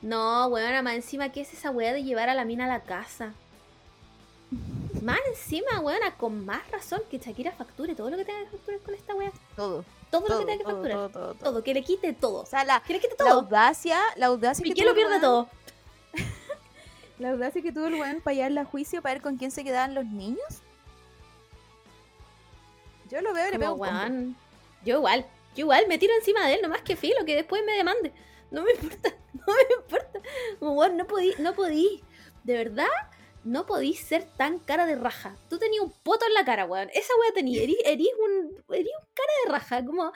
No, 0.00 0.46
weona, 0.48 0.82
más 0.82 0.94
encima, 0.94 1.30
¿qué 1.30 1.42
es 1.42 1.52
esa 1.52 1.70
weá 1.70 1.92
de 1.92 2.02
llevar 2.02 2.30
a 2.30 2.34
la 2.34 2.44
mina 2.46 2.64
a 2.64 2.68
la 2.68 2.80
casa? 2.80 3.34
Más 5.02 5.18
encima, 5.26 5.80
weona, 5.80 6.16
con 6.16 6.46
más 6.46 6.70
razón 6.70 7.02
que 7.10 7.18
Shakira 7.18 7.50
facture 7.50 7.96
todo 7.96 8.08
lo 8.08 8.16
que 8.16 8.24
tenga 8.24 8.38
que 8.44 8.50
facturar 8.50 8.80
con 8.82 8.94
esta 8.94 9.14
weá. 9.16 9.32
Todo. 9.56 9.84
Todo, 10.12 10.28
lo 10.28 10.38
que 10.38 10.44
tenga 10.44 10.58
que 10.58 10.64
todo, 10.64 10.74
facturar. 10.74 11.10
todo, 11.10 11.34
Todo, 11.34 11.64
que 11.64 11.74
le 11.74 11.82
quite 11.82 12.12
todo. 12.12 12.42
O 12.42 12.46
sea, 12.46 12.62
la, 12.64 12.80
Que 12.86 12.92
le 12.92 13.00
quite 13.00 13.16
la 13.18 13.24
todo. 13.24 13.40
audacia, 13.40 13.98
la 14.14 14.26
audacia 14.26 14.62
que 14.62 14.70
Piqué 14.70 14.82
tuvo 14.82 14.90
lo 14.90 14.94
pierde 14.94 15.18
todo. 15.20 15.48
La 17.18 17.30
audacia 17.30 17.60
que 17.62 17.72
tuvo 17.72 17.86
el 17.86 17.94
weón 17.94 18.20
para 18.20 18.34
llevarla 18.34 18.60
a 18.60 18.64
juicio 18.64 19.02
para 19.02 19.14
ver 19.14 19.22
con 19.22 19.38
quién 19.38 19.50
se 19.50 19.64
quedaban 19.64 19.94
los 19.94 20.04
niños. 20.04 20.62
Yo 23.10 23.20
lo 23.22 23.32
veo 23.34 23.48
y 23.48 23.50
le 23.52 23.58
pego 23.58 23.74
un 23.74 24.36
Yo 24.84 24.98
igual, 24.98 25.26
yo 25.56 25.62
igual 25.64 25.84
me 25.88 25.98
tiro 25.98 26.14
encima 26.14 26.46
de 26.46 26.54
él, 26.54 26.62
nomás 26.62 26.82
que 26.82 26.94
filo, 26.94 27.24
que 27.24 27.34
después 27.34 27.64
me 27.64 27.72
demande. 27.72 28.12
No 28.52 28.62
me 28.62 28.72
importa, 28.72 29.14
no 29.34 29.54
me 29.54 29.74
importa. 29.82 30.20
Como, 30.60 30.88
no 30.88 31.06
podí, 31.06 31.34
no 31.40 31.54
podí. 31.54 32.04
De 32.44 32.54
verdad, 32.54 32.86
no 33.44 33.66
podí 33.66 33.94
ser 33.94 34.24
tan 34.36 34.58
cara 34.58 34.86
de 34.86 34.94
raja. 34.96 35.36
Tú 35.50 35.58
tenías 35.58 35.82
un 35.82 35.92
poto 36.02 36.26
en 36.26 36.34
la 36.34 36.44
cara, 36.44 36.64
weón. 36.64 36.88
Esa 36.94 37.12
weá 37.20 37.32
tenía. 37.34 37.62
Erí, 37.62 37.76
erí 37.84 38.08
un, 38.18 38.62
erí 38.74 38.88
un 38.88 39.06
cara 39.14 39.32
de 39.44 39.52
raja, 39.52 39.84
como. 39.84 40.12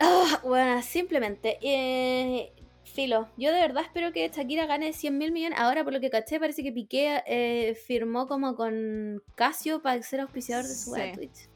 Ah, 0.00 0.40
bueno, 0.42 0.82
simplemente. 0.82 1.58
Eh, 1.62 2.52
filo, 2.84 3.28
yo 3.36 3.52
de 3.52 3.60
verdad 3.60 3.82
espero 3.84 4.12
que 4.12 4.28
Shakira 4.28 4.66
gane 4.66 4.92
100 4.92 5.16
mil 5.18 5.32
millones. 5.32 5.58
Ahora, 5.58 5.84
por 5.84 5.92
lo 5.92 6.00
que 6.00 6.10
caché, 6.10 6.38
parece 6.40 6.62
que 6.62 6.72
Piqué 6.72 7.22
eh, 7.26 7.74
firmó 7.86 8.26
como 8.26 8.54
con 8.56 9.22
Casio 9.34 9.82
para 9.82 10.02
ser 10.02 10.20
auspiciador 10.20 10.64
de 10.66 10.74
su 10.74 10.94
Sí. 10.94 11.12
Twitch. 11.14 11.48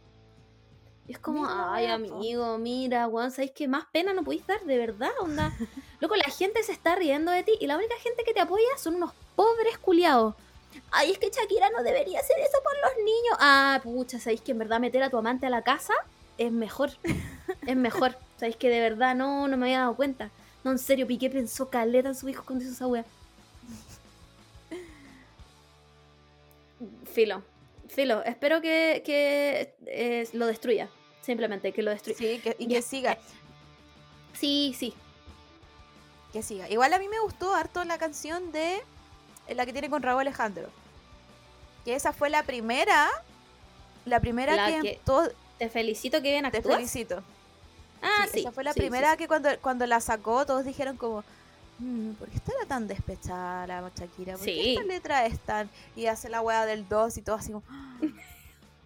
Y 1.09 1.13
es 1.13 1.19
como, 1.19 1.41
Mira 1.41 1.75
ay, 1.75 1.87
amigo, 1.87 2.59
mira, 2.59 3.09
weón, 3.09 3.31
¿sabéis 3.31 3.53
qué 3.53 3.67
más 3.67 3.87
pena 3.87 4.13
no 4.13 4.23
podéis 4.23 4.47
dar? 4.47 4.63
De 4.65 4.77
verdad, 4.77 5.11
onda. 5.21 5.51
Loco, 6.01 6.15
la 6.17 6.25
gente 6.25 6.63
se 6.63 6.73
está 6.73 6.97
riendo 6.97 7.33
de 7.33 7.43
ti 7.43 7.53
y 7.61 7.67
la 7.67 7.79
única 7.79 7.95
gente 7.97 8.25
que 8.25 8.35
te 8.35 8.41
apoya 8.41 8.67
son 8.77 8.97
unos 8.97 9.13
pobres 9.35 9.79
culiados. 9.79 10.35
Ay, 10.91 11.13
es 11.13 11.19
que 11.19 11.31
Shakira 11.31 11.71
no 11.71 11.83
debería 11.83 12.21
hacer 12.21 12.37
eso 12.41 12.59
por 12.63 12.75
los 12.83 12.97
niños. 12.99 13.37
Ah, 13.41 13.81
pucha, 13.83 14.21
¿sabéis 14.21 14.43
que 14.43 14.53
en 14.53 14.59
verdad 14.59 14.81
meter 14.81 15.03
a 15.03 15.09
tu 15.09 15.17
amante 15.17 15.47
a 15.47 15.51
la 15.51 15.63
casa 15.63 15.95
es 16.37 16.53
mejor? 16.53 16.91
es 17.67 17.77
mejor. 17.77 18.15
¿Sabéis 18.37 18.57
que 18.57 18.69
de 18.69 18.81
verdad 18.81 19.15
no, 19.15 19.49
no 19.49 19.57
me 19.57 19.65
había 19.67 19.81
dado 19.81 19.97
cuenta? 19.97 20.31
No, 20.63 20.73
en 20.73 20.79
serio, 20.79 21.07
Piqué 21.07 21.31
pensó 21.31 21.71
caleta 21.71 22.09
en 22.09 22.15
su 22.17 22.29
hijo 22.29 22.45
cuando 22.45 22.65
hizo 22.65 22.75
esa 22.75 22.87
wea. 22.87 23.07
Filo, 27.07 27.43
filo. 27.89 28.23
Espero 28.25 28.61
que, 28.61 29.03
que 29.07 29.75
eh, 29.87 30.29
lo 30.35 30.47
destruya. 30.47 30.91
Simplemente, 31.29 31.73
que 31.73 31.83
lo 31.83 31.91
destruya. 31.91 32.17
Sí, 32.17 32.41
que- 32.43 32.57
y 32.59 32.67
que 32.69 32.81
siga. 32.81 33.19
Sí, 34.33 34.75
sí. 34.79 34.95
Que 36.33 36.43
siga. 36.43 36.71
Igual 36.71 36.91
a 36.95 36.99
mí 36.99 37.07
me 37.07 37.21
gustó 37.21 37.55
harto 37.55 37.85
la 37.85 37.99
canción 37.99 38.51
de 38.51 38.77
eh, 39.47 39.55
la 39.55 39.67
que 39.67 39.73
tiene 39.75 39.91
con 39.91 40.03
Raúl 40.03 40.23
Alejandro. 40.23 40.71
Que 41.85 41.95
esa 41.95 42.15
fue 42.15 42.31
la 42.31 42.45
primera. 42.45 43.09
La 44.07 44.21
primera 44.21 44.57
La 44.57 44.67
que, 44.69 44.81
que- 44.81 45.01
todo- 45.05 45.31
Te 45.59 45.69
felicito 45.69 46.23
que 46.23 46.31
bien 46.31 46.51
te 46.51 46.57
actúas. 46.59 46.77
felicito. 46.77 47.23
Ah, 48.01 48.23
Sí, 48.25 48.31
sí. 48.33 48.41
Esa 48.41 48.53
fue 48.53 48.65
la 48.65 48.73
sí, 48.73 48.81
primera 48.81 49.11
sí. 49.13 49.19
que 49.19 49.29
cuando, 49.29 49.51
cuando 49.61 49.85
la 49.87 50.01
sacó 50.01 50.47
todos 50.47 50.65
dijeron 50.65 50.97
como, 50.97 51.25
"Mm, 51.79 52.13
¿por 52.13 52.29
qué 52.31 52.37
estará 52.37 52.65
tan 52.67 52.89
despechada 52.89 53.67
la 53.67 53.91
Shakira? 53.95 54.37
¿Por 54.37 54.47
qué 54.47 54.73
esta 54.73 54.85
letra 54.85 55.27
es 55.27 55.39
tan...? 55.41 55.69
Y 55.95 56.07
hace 56.07 56.31
la 56.31 56.41
weá 56.41 56.65
del 56.65 56.89
2 56.89 57.19
y 57.19 57.23
todo 57.23 57.37
así 57.37 57.53
como, 57.53 57.65
"Ah, 57.69 57.99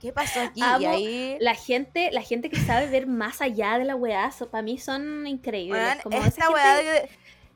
¿qué 0.02 0.12
pasó 0.12 0.40
aquí? 0.40 0.60
y 0.80 0.84
ahí... 0.84 1.36
La 1.40 1.54
gente, 1.54 2.10
la 2.12 2.20
gente 2.22 2.50
que 2.50 2.56
sabe 2.60 2.88
ver 2.88 3.06
más 3.06 3.40
allá 3.40 3.78
de 3.78 3.84
la 3.84 3.94
weá, 3.94 4.30
para 4.50 4.60
mí 4.62 4.76
son 4.76 5.26
increíbles. 5.26 5.80
como 6.02 6.18
esta 6.22 6.50
weá 6.50 6.76
gente- 6.76 6.90
de... 6.92 7.08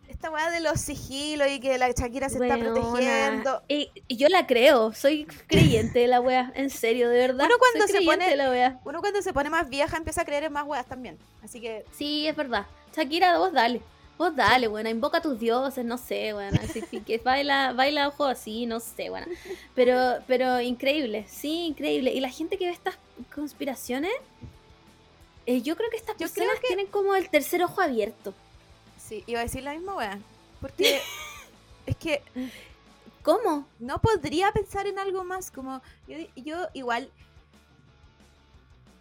Esta 0.09 0.31
weá 0.31 0.51
de 0.53 0.61
los 0.61 0.81
sigilos 0.81 1.49
y 1.51 1.59
que 1.59 1.77
la 1.79 1.91
Shakira 1.91 2.29
se 2.29 2.39
está 2.41 2.57
protegiendo. 2.57 3.63
Y, 3.69 3.91
y 4.07 4.17
yo 4.17 4.29
la 4.29 4.47
creo, 4.47 4.93
soy 4.93 5.27
creyente 5.49 5.99
de 5.99 6.07
la 6.07 6.21
wea, 6.21 6.53
en 6.55 6.71
serio, 6.71 7.09
de 7.11 7.19
verdad. 7.19 7.47
Uno 7.47 7.57
cuando 7.59 7.89
soy 7.89 7.99
se 7.99 8.05
pone- 8.05 8.31
de 8.31 8.37
la 8.37 8.49
wea. 8.51 8.81
Uno 8.85 9.01
cuando 9.01 9.21
se 9.21 9.33
pone 9.33 9.51
más 9.51 9.69
vieja 9.69 9.97
empieza 9.97 10.23
a 10.23 10.25
creer 10.25 10.45
en 10.45 10.53
más 10.53 10.65
weas 10.65 10.87
también. 10.87 11.19
Así 11.43 11.61
que 11.61 11.85
Sí, 11.91 12.29
es 12.29 12.37
verdad. 12.37 12.67
Shakira, 12.97 13.37
vos 13.39 13.53
dale. 13.53 13.83
Vos 14.19 14.35
dale, 14.35 14.67
buena, 14.69 14.89
invoca 14.89 15.19
a 15.19 15.21
tus 15.23 15.39
dioses, 15.39 15.85
no 15.85 15.99
sé, 15.99 16.33
bueno, 16.33 16.59
así 16.63 16.81
que 16.83 17.19
baila, 17.19 17.75
baila 17.75 18.09
ojo 18.09 18.25
así, 18.25 18.65
no 18.65 18.81
sé, 18.81 19.11
bueno. 19.11 19.27
Pero, 19.75 20.19
pero 20.27 20.59
increíble, 20.61 21.27
sí, 21.29 21.67
increíble. 21.67 22.13
Y 22.15 22.21
la 22.21 22.31
gente 22.31 22.57
que 22.57 22.65
ve 22.67 22.73
estas 22.73 22.97
conspiraciones, 23.35 24.13
eh, 25.45 25.61
yo 25.61 25.77
creo 25.77 25.91
que 25.91 25.97
estas 25.99 26.17
Yo 26.17 26.27
personas 26.29 26.59
que- 26.61 26.69
tienen 26.69 26.87
como 26.87 27.15
el 27.15 27.29
tercer 27.29 27.63
ojo 27.63 27.83
abierto. 27.83 28.33
sí, 28.99 29.23
iba 29.27 29.41
a 29.41 29.43
decir 29.43 29.63
la 29.63 29.75
misma 29.75 29.95
wea. 29.95 30.19
Porque 30.63 31.01
es 31.87 31.97
que 31.97 32.23
¿Cómo? 33.23 33.67
no 33.81 33.99
podría 34.01 34.51
pensar 34.53 34.87
en 34.87 34.99
algo 34.99 35.25
más. 35.25 35.51
Como 35.51 35.83
yo, 36.09 36.17
yo 36.37 36.69
igual, 36.73 37.11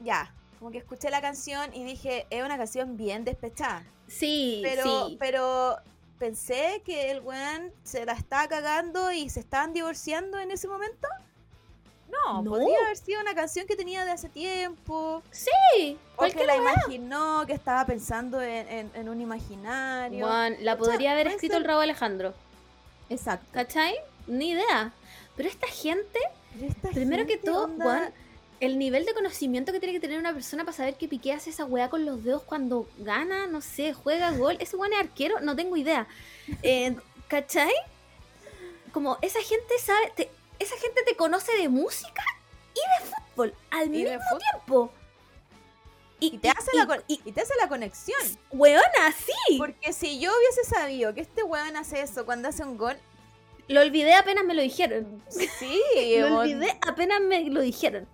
ya, 0.01 0.33
como 0.59 0.71
que 0.71 0.79
escuché 0.79 1.09
la 1.09 1.21
canción 1.21 1.73
y 1.73 1.83
dije, 1.85 2.27
es 2.29 2.43
una 2.43 2.57
canción 2.57 2.97
bien 2.97 3.23
despechada. 3.23 3.85
Sí, 4.07 4.61
Pero, 4.63 5.07
sí. 5.09 5.17
pero 5.19 5.77
pensé 6.19 6.81
que 6.85 7.11
el 7.11 7.21
weón 7.21 7.71
se 7.83 8.05
la 8.05 8.13
estaba 8.13 8.47
cagando 8.47 9.11
y 9.11 9.29
se 9.29 9.39
estaban 9.39 9.73
divorciando 9.73 10.39
en 10.39 10.51
ese 10.51 10.67
momento. 10.67 11.07
No, 12.09 12.41
No. 12.43 12.51
podría 12.51 12.77
haber 12.85 12.97
sido 12.97 13.19
una 13.19 13.33
canción 13.35 13.65
que 13.67 13.75
tenía 13.75 14.05
de 14.05 14.11
hace 14.11 14.29
tiempo. 14.29 15.21
Sí, 15.31 15.97
O 16.15 16.23
que 16.25 16.45
la 16.45 16.55
imaginó, 16.55 17.43
que 17.45 17.53
estaba 17.53 17.85
pensando 17.85 18.41
en, 18.41 18.67
en- 18.69 18.91
en 18.93 19.09
un 19.09 19.19
imaginario. 19.19 20.25
Juan, 20.25 20.55
la 20.61 20.73
O 20.75 20.77
sea, 20.77 20.85
podría 20.93 21.11
haber 21.11 21.27
escrito 21.27 21.53
ser- 21.55 21.61
el 21.63 21.67
Raúl 21.67 21.81
Alejandro. 21.83 22.33
Exacto. 23.09 23.47
¿Cachai? 23.51 23.95
Ni 24.27 24.51
idea. 24.51 24.93
Pero 25.35 25.49
esta 25.49 25.67
gente, 25.67 26.19
Pero 26.53 26.67
esta 26.67 26.89
primero 26.89 27.25
que 27.25 27.37
todo, 27.37 27.65
onda, 27.65 27.83
Juan, 27.83 28.13
el 28.65 28.77
nivel 28.79 29.05
de 29.05 29.13
conocimiento 29.13 29.71
que 29.71 29.79
tiene 29.79 29.93
que 29.93 29.99
tener 29.99 30.19
una 30.19 30.33
persona 30.33 30.63
para 30.65 30.75
saber 30.77 30.95
que 30.95 31.07
Piqué 31.07 31.33
hace 31.33 31.49
esa 31.49 31.65
weá 31.65 31.89
con 31.89 32.05
los 32.05 32.23
dedos 32.23 32.43
cuando 32.43 32.87
gana, 32.97 33.47
no 33.47 33.61
sé, 33.61 33.93
juega 33.93 34.31
gol. 34.31 34.57
Ese 34.59 34.75
weón 34.75 34.93
es 34.93 34.99
arquero, 34.99 35.39
no 35.41 35.55
tengo 35.55 35.77
idea. 35.77 36.07
Eh, 36.63 36.95
¿Cachai? 37.27 37.73
Como 38.91 39.17
esa 39.21 39.39
gente 39.41 39.77
sabe, 39.79 40.11
te- 40.15 40.31
esa 40.59 40.75
gente 40.77 41.03
te 41.03 41.15
conoce 41.15 41.51
de 41.57 41.67
música 41.69 42.23
y 42.73 43.03
de 43.03 43.09
fútbol 43.09 43.53
al 43.71 43.89
mismo 43.89 44.19
tiempo. 44.51 44.91
y 46.19 46.37
te 46.37 46.49
hace 46.49 46.71
y- 46.73 46.77
la 46.77 46.87
con- 46.87 47.03
y- 47.07 47.19
y 47.25 47.31
te 47.33 47.41
hace 47.41 47.53
la 47.59 47.67
conexión. 47.67 48.19
weona, 48.51 49.11
sí. 49.17 49.57
Porque 49.57 49.91
si 49.91 50.17
yo 50.19 50.31
hubiese 50.35 50.63
sabido 50.63 51.13
que 51.13 51.21
este 51.21 51.43
weón 51.43 51.75
hace 51.75 51.99
eso 52.01 52.25
cuando 52.25 52.47
hace 52.47 52.63
un 52.63 52.77
gol, 52.77 52.97
Lo 53.67 53.81
olvidé 53.81 54.13
apenas 54.13 54.45
me 54.45 54.53
lo 54.53 54.61
dijeron. 54.61 55.21
sí, 55.29 55.81
Lo 56.19 56.37
olvidé 56.39 56.77
apenas 56.87 57.19
me 57.21 57.43
lo 57.49 57.59
dijeron. 57.61 58.07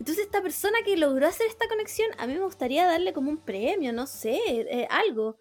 Entonces 0.00 0.24
esta 0.24 0.42
persona 0.42 0.78
que 0.84 0.96
logró 0.96 1.28
hacer 1.28 1.46
esta 1.46 1.68
conexión, 1.68 2.08
a 2.18 2.26
mí 2.26 2.34
me 2.34 2.40
gustaría 2.40 2.86
darle 2.86 3.12
como 3.12 3.30
un 3.30 3.36
premio, 3.36 3.92
no 3.92 4.06
sé, 4.08 4.40
eh, 4.46 4.88
algo. 4.90 5.36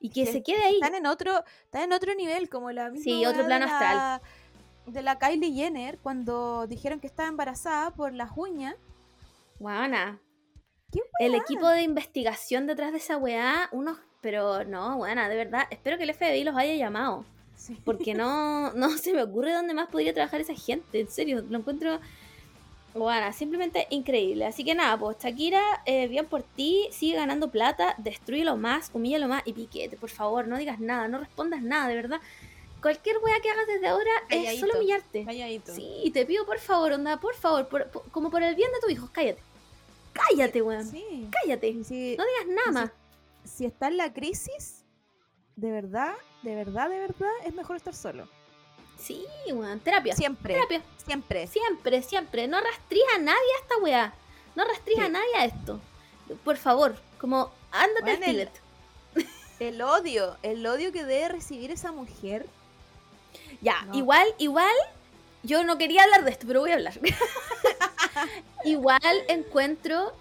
Y 0.00 0.10
que 0.10 0.24
que 0.24 0.32
se 0.32 0.42
quede 0.42 0.62
ahí. 0.64 0.74
están 0.74 0.94
en 0.94 1.06
otro, 1.06 1.44
están 1.64 1.82
en 1.82 1.92
otro 1.92 2.14
nivel, 2.14 2.48
como 2.48 2.72
la 2.72 2.88
misma 2.90 3.04
Sí, 3.04 3.26
otro 3.26 3.44
plano 3.44 3.66
de 3.66 3.70
la- 3.72 4.22
De 4.86 5.02
la 5.02 5.18
Kylie 5.18 5.52
Jenner, 5.52 5.98
cuando 5.98 6.66
dijeron 6.66 6.98
que 7.00 7.06
estaba 7.06 7.28
embarazada 7.28 7.90
por 7.94 8.14
las 8.14 8.30
uñas. 8.34 8.74
Guana. 9.58 10.20
¿Qué 10.90 11.00
El 11.20 11.34
equipo 11.34 11.68
de 11.68 11.82
investigación 11.82 12.66
detrás 12.66 12.92
de 12.92 12.98
esa 12.98 13.18
weá, 13.18 13.68
unos... 13.72 13.98
Pero 14.22 14.64
no, 14.64 14.96
buena, 14.96 15.28
de 15.28 15.36
verdad, 15.36 15.64
espero 15.70 15.96
que 15.98 16.04
el 16.04 16.14
FBI 16.14 16.42
los 16.44 16.56
haya 16.56 16.74
llamado. 16.74 17.24
Sí. 17.56 17.78
Porque 17.84 18.14
no, 18.14 18.72
no 18.74 18.90
se 18.96 19.12
me 19.12 19.22
ocurre 19.22 19.52
dónde 19.52 19.74
más 19.74 19.88
podría 19.88 20.14
trabajar 20.14 20.40
esa 20.40 20.54
gente. 20.54 21.00
En 21.00 21.08
serio, 21.08 21.44
lo 21.48 21.58
encuentro. 21.58 22.00
Bueno, 22.98 23.32
simplemente 23.32 23.86
increíble. 23.90 24.46
Así 24.46 24.64
que 24.64 24.74
nada, 24.74 24.98
pues 24.98 25.16
Shakira, 25.18 25.62
eh, 25.86 26.08
bien 26.08 26.26
por 26.26 26.42
ti, 26.42 26.88
sigue 26.90 27.16
ganando 27.16 27.50
plata, 27.50 27.94
destruyelo 27.98 28.56
más, 28.56 28.90
humíllalo 28.92 29.28
más 29.28 29.42
y 29.46 29.52
piquete, 29.52 29.96
por 29.96 30.10
favor, 30.10 30.46
no 30.48 30.58
digas 30.58 30.80
nada, 30.80 31.08
no 31.08 31.18
respondas 31.18 31.62
nada, 31.62 31.88
de 31.88 31.94
verdad. 31.94 32.20
Cualquier 32.82 33.18
wea 33.18 33.40
que 33.40 33.50
hagas 33.50 33.66
desde 33.66 33.88
ahora 33.88 34.10
es 34.28 34.60
solo 34.60 34.74
humillarte. 34.76 35.24
Calladito. 35.24 35.74
Sí, 35.74 36.10
te 36.14 36.24
pido 36.26 36.46
por 36.46 36.58
favor, 36.58 36.92
onda, 36.92 37.18
por 37.18 37.34
favor, 37.34 37.66
por- 37.68 37.90
por- 37.90 38.08
como 38.10 38.30
por 38.30 38.42
el 38.42 38.54
bien 38.54 38.70
de 38.72 38.80
tu 38.80 38.88
hijo, 38.92 39.08
cállate. 39.12 39.40
Cállate, 40.12 40.62
weón. 40.62 40.86
Sí. 40.86 41.28
Cállate. 41.42 41.72
Si, 41.84 42.16
No 42.16 42.24
digas 42.24 42.46
nada 42.46 42.62
y 42.62 42.68
si- 42.68 42.72
más. 42.74 42.90
si 43.44 43.64
está 43.66 43.88
en 43.88 43.96
la 43.96 44.12
crisis, 44.12 44.84
de 45.56 45.70
verdad, 45.70 46.14
de 46.42 46.54
verdad, 46.54 46.88
de 46.88 46.98
verdad, 46.98 47.30
es 47.44 47.54
mejor 47.54 47.76
estar 47.76 47.94
solo. 47.94 48.28
Sí, 48.98 49.24
weón, 49.52 49.80
terapia. 49.80 50.14
Siempre. 50.14 50.54
Terapia. 50.54 50.82
Siempre. 51.04 51.46
Siempre, 51.46 52.02
siempre. 52.02 52.48
No 52.48 52.60
rastrías 52.60 53.08
a 53.14 53.18
nadie 53.18 53.38
a 53.56 53.62
esta 53.62 53.76
weá. 53.78 54.12
No 54.54 54.64
rastrías 54.64 55.00
a 55.02 55.06
Sí. 55.06 55.12
nadie 55.12 55.36
a 55.36 55.44
esto. 55.46 55.80
Por 56.44 56.56
favor, 56.56 56.96
como 57.18 57.52
ándate 57.70 58.16
Bueno, 58.16 58.26
al 58.26 58.40
el-. 58.40 58.50
El 59.60 59.82
odio, 59.82 60.36
el 60.42 60.64
odio 60.66 60.92
que 60.92 61.04
debe 61.04 61.28
recibir 61.30 61.70
esa 61.72 61.90
mujer. 61.90 62.46
Ya, 63.60 63.82
No. 63.86 63.94
igual, 63.96 64.32
igual, 64.38 64.74
yo 65.42 65.64
no 65.64 65.78
quería 65.78 66.04
hablar 66.04 66.24
de 66.24 66.30
esto, 66.30 66.46
pero 66.46 66.60
voy 66.60 66.70
a 66.70 66.74
hablar. 66.74 66.94
igual 68.64 69.00
encuentro. 69.28 70.12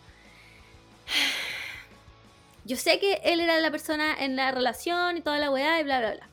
Yo 2.65 2.75
sé 2.77 2.99
que 2.99 3.21
él 3.23 3.39
era 3.39 3.59
la 3.59 3.71
persona 3.71 4.13
en 4.23 4.35
la 4.35 4.51
relación 4.51 5.17
y 5.17 5.21
toda 5.21 5.37
la 5.39 5.51
weá 5.51 5.79
y 5.79 5.83
bla, 5.83 5.99
bla, 5.99 6.13
bla. 6.15 6.29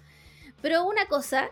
Pero 0.63 0.85
una 0.85 1.07
cosa 1.07 1.51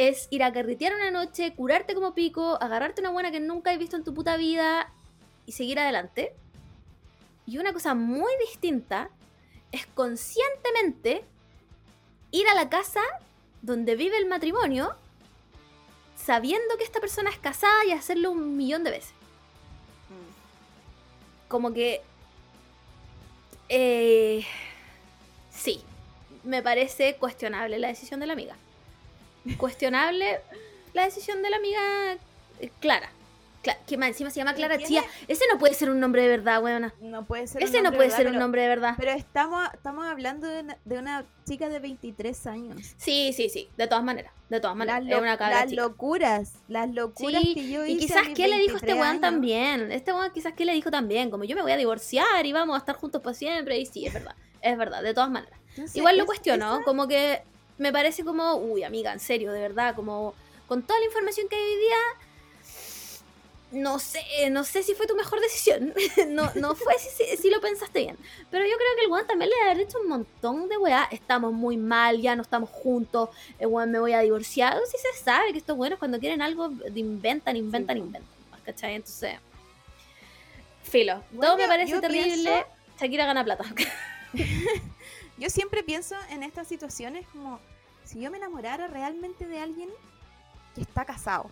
es 0.00 0.28
ir 0.30 0.42
a 0.42 0.50
carretear 0.50 0.94
una 0.94 1.10
noche, 1.10 1.54
curarte 1.54 1.92
como 1.92 2.14
pico, 2.14 2.56
agarrarte 2.62 3.02
una 3.02 3.10
buena 3.10 3.30
que 3.30 3.38
nunca 3.38 3.70
has 3.70 3.78
visto 3.78 3.96
en 3.96 4.04
tu 4.04 4.14
puta 4.14 4.38
vida 4.38 4.90
y 5.44 5.52
seguir 5.52 5.78
adelante. 5.78 6.32
Y 7.44 7.58
una 7.58 7.74
cosa 7.74 7.94
muy 7.94 8.32
distinta 8.48 9.10
es 9.72 9.84
conscientemente 9.88 11.22
ir 12.30 12.48
a 12.48 12.54
la 12.54 12.70
casa 12.70 13.02
donde 13.60 13.94
vive 13.94 14.16
el 14.16 14.24
matrimonio 14.24 14.96
sabiendo 16.16 16.78
que 16.78 16.84
esta 16.84 17.00
persona 17.00 17.28
es 17.28 17.38
casada 17.38 17.84
y 17.84 17.92
hacerlo 17.92 18.30
un 18.30 18.56
millón 18.56 18.84
de 18.84 18.92
veces. 18.92 19.12
Como 21.46 21.74
que... 21.74 22.00
eh, 23.68 24.46
sí, 25.50 25.84
me 26.42 26.62
parece 26.62 27.16
cuestionable 27.16 27.78
la 27.78 27.88
decisión 27.88 28.20
de 28.20 28.26
la 28.26 28.32
amiga. 28.32 28.56
Cuestionable 29.56 30.40
la 30.94 31.04
decisión 31.04 31.42
de 31.42 31.50
la 31.50 31.56
amiga 31.56 31.80
eh, 32.60 32.70
Clara. 32.80 33.10
Cla- 33.62 33.76
que 33.86 33.98
más 33.98 34.08
encima 34.08 34.30
se 34.30 34.36
llama 34.40 34.54
Clara. 34.54 34.78
Chía. 34.78 35.04
Ese 35.28 35.44
no 35.52 35.58
puede 35.58 35.74
ser 35.74 35.90
un 35.90 36.00
nombre 36.00 36.22
de 36.22 36.28
verdad, 36.28 36.62
weona. 36.62 36.94
No 37.02 37.26
puede 37.26 37.46
ser. 37.46 37.62
Ese 37.62 37.76
un 37.78 37.82
no 37.84 37.90
puede 37.90 38.04
¿verdad? 38.08 38.16
ser 38.16 38.26
un 38.28 38.38
nombre 38.38 38.62
de 38.62 38.68
verdad. 38.68 38.94
Pero 38.98 39.10
estamos, 39.10 39.68
estamos 39.74 40.06
hablando 40.06 40.46
de 40.48 40.60
una, 40.60 40.78
de 40.86 40.98
una 40.98 41.24
chica 41.46 41.68
de 41.68 41.78
23 41.78 42.46
años. 42.46 42.94
Sí, 42.96 43.34
sí, 43.36 43.50
sí. 43.50 43.68
De 43.76 43.86
todas 43.86 44.02
maneras. 44.02 44.32
De 44.48 44.60
todas 44.60 44.76
maneras. 44.76 45.02
Las, 45.04 45.10
lo- 45.10 45.18
una 45.18 45.36
las 45.36 45.68
chica. 45.70 45.82
locuras, 45.82 46.52
las 46.68 46.88
locuras 46.90 47.42
Sí, 47.42 47.54
que 47.54 47.68
yo 47.70 47.84
y 47.84 47.92
hice. 47.92 48.14
a 48.14 48.22
quizás 48.22 48.34
qué 48.34 48.48
le 48.48 48.58
dijo 48.58 48.76
este 48.76 48.86
23 48.86 48.94
weón 48.96 49.08
años. 49.08 49.20
también. 49.20 49.92
Este 49.92 50.12
weón 50.14 50.30
quizás 50.32 50.54
qué 50.54 50.64
le 50.64 50.72
dijo 50.72 50.90
también. 50.90 51.30
Como 51.30 51.44
yo 51.44 51.54
me 51.54 51.60
voy 51.62 51.72
a 51.72 51.76
divorciar 51.76 52.46
y 52.46 52.52
vamos 52.52 52.74
a 52.76 52.78
estar 52.78 52.96
juntos 52.96 53.20
para 53.20 53.34
siempre. 53.34 53.78
Y 53.78 53.84
sí, 53.84 54.06
es 54.06 54.14
verdad. 54.14 54.34
Es 54.62 54.76
verdad, 54.78 55.02
de 55.02 55.12
todas 55.12 55.30
maneras. 55.30 55.58
Entonces, 55.70 55.96
Igual 55.96 56.16
lo 56.16 56.22
es- 56.22 56.26
cuestiono. 56.26 56.76
esa- 56.76 56.84
Como 56.84 57.06
que 57.08 57.42
me 57.80 57.92
parece 57.92 58.24
como, 58.24 58.54
uy, 58.56 58.84
amiga, 58.84 59.12
en 59.12 59.20
serio, 59.20 59.50
de 59.52 59.60
verdad. 59.60 59.94
Como 59.96 60.34
con 60.68 60.82
toda 60.82 60.98
la 61.00 61.06
información 61.06 61.48
que 61.48 61.56
hay 61.56 61.62
hoy 61.62 61.76
día. 61.80 61.96
No 63.72 64.00
sé, 64.00 64.20
no 64.50 64.64
sé 64.64 64.82
si 64.82 64.94
fue 64.94 65.06
tu 65.06 65.14
mejor 65.14 65.40
decisión. 65.40 65.94
no, 66.28 66.50
no 66.56 66.74
fue 66.74 66.92
si, 66.98 67.08
si- 67.24 67.36
si 67.36 67.50
lo 67.50 67.60
pensaste 67.60 68.00
bien. 68.00 68.16
Pero 68.50 68.64
yo 68.64 68.76
creo 68.76 68.88
que 68.96 69.04
el 69.04 69.10
weón 69.10 69.26
también 69.28 69.48
le 69.48 69.56
debe 69.56 69.70
haber 69.70 69.86
dicho 69.86 69.98
un 70.00 70.08
montón 70.08 70.68
de 70.68 70.76
weá. 70.76 71.08
Estamos 71.12 71.52
muy 71.52 71.76
mal, 71.76 72.20
ya 72.20 72.34
no 72.34 72.42
estamos 72.42 72.68
juntos. 72.68 73.30
El 73.60 73.68
weón 73.68 73.90
me 73.92 74.00
voy 74.00 74.12
a 74.12 74.20
divorciar. 74.20 74.76
Si 74.90 74.98
se 74.98 75.22
sabe 75.24 75.52
que 75.52 75.58
estos 75.58 75.76
buenos 75.76 75.98
cuando 76.00 76.18
quieren 76.18 76.42
algo 76.42 76.70
inventan, 76.94 77.56
inventan, 77.56 77.96
inventan. 77.96 78.28
¿Cachai? 78.64 78.96
Entonces. 78.96 79.36
Filo. 80.82 81.22
Bueno, 81.30 81.52
todo 81.52 81.56
me 81.56 81.68
parece 81.68 82.00
terrible. 82.00 82.34
pienso- 82.34 82.66
Shakira 83.00 83.24
gana 83.26 83.44
plata. 83.44 83.64
Yo 85.38 85.48
siempre 85.48 85.82
pienso 85.82 86.16
en 86.30 86.42
estas 86.42 86.66
situaciones 86.68 87.24
como 87.32 87.60
si 88.10 88.20
yo 88.20 88.30
me 88.30 88.38
enamorara 88.38 88.88
realmente 88.88 89.46
de 89.46 89.60
alguien 89.60 89.88
que 90.74 90.80
está 90.80 91.04
casado. 91.04 91.48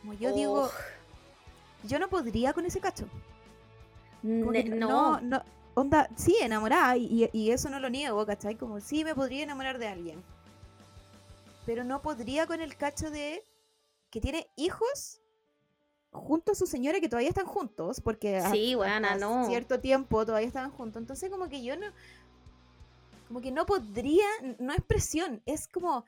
Como 0.00 0.12
yo 0.14 0.32
digo, 0.32 0.70
yo 1.84 1.98
no 1.98 2.08
podría 2.08 2.52
con 2.52 2.64
ese 2.66 2.80
cacho. 2.80 3.06
Ne- 4.22 4.62
no. 4.64 5.18
no, 5.18 5.20
no, 5.20 5.42
onda, 5.74 6.08
sí, 6.16 6.36
enamorada, 6.40 6.96
y, 6.96 7.28
y 7.32 7.50
eso 7.50 7.68
no 7.68 7.80
lo 7.80 7.90
niego, 7.90 8.24
¿cachai? 8.24 8.54
Como 8.56 8.80
sí 8.80 9.02
me 9.02 9.14
podría 9.16 9.42
enamorar 9.42 9.78
de 9.78 9.88
alguien. 9.88 10.22
Pero 11.66 11.82
no 11.82 12.00
podría 12.00 12.46
con 12.46 12.60
el 12.60 12.76
cacho 12.76 13.10
de 13.10 13.44
que 14.10 14.20
tiene 14.20 14.46
hijos 14.56 15.20
junto 16.12 16.52
a 16.52 16.54
su 16.54 16.66
señora 16.66 17.00
que 17.00 17.08
todavía 17.08 17.30
están 17.30 17.46
juntos, 17.46 18.00
porque 18.00 18.36
a- 18.36 18.50
Sí, 18.52 18.74
hasta 18.74 19.16
no. 19.16 19.46
cierto 19.46 19.80
tiempo 19.80 20.24
todavía 20.24 20.46
estaban 20.46 20.70
juntos. 20.70 21.00
Entonces 21.00 21.28
como 21.30 21.48
que 21.48 21.64
yo 21.64 21.76
no, 21.76 21.86
como 23.32 23.40
que 23.42 23.50
no 23.50 23.64
podría, 23.64 24.26
no 24.58 24.74
es 24.74 24.82
presión, 24.82 25.40
es 25.46 25.66
como 25.66 26.04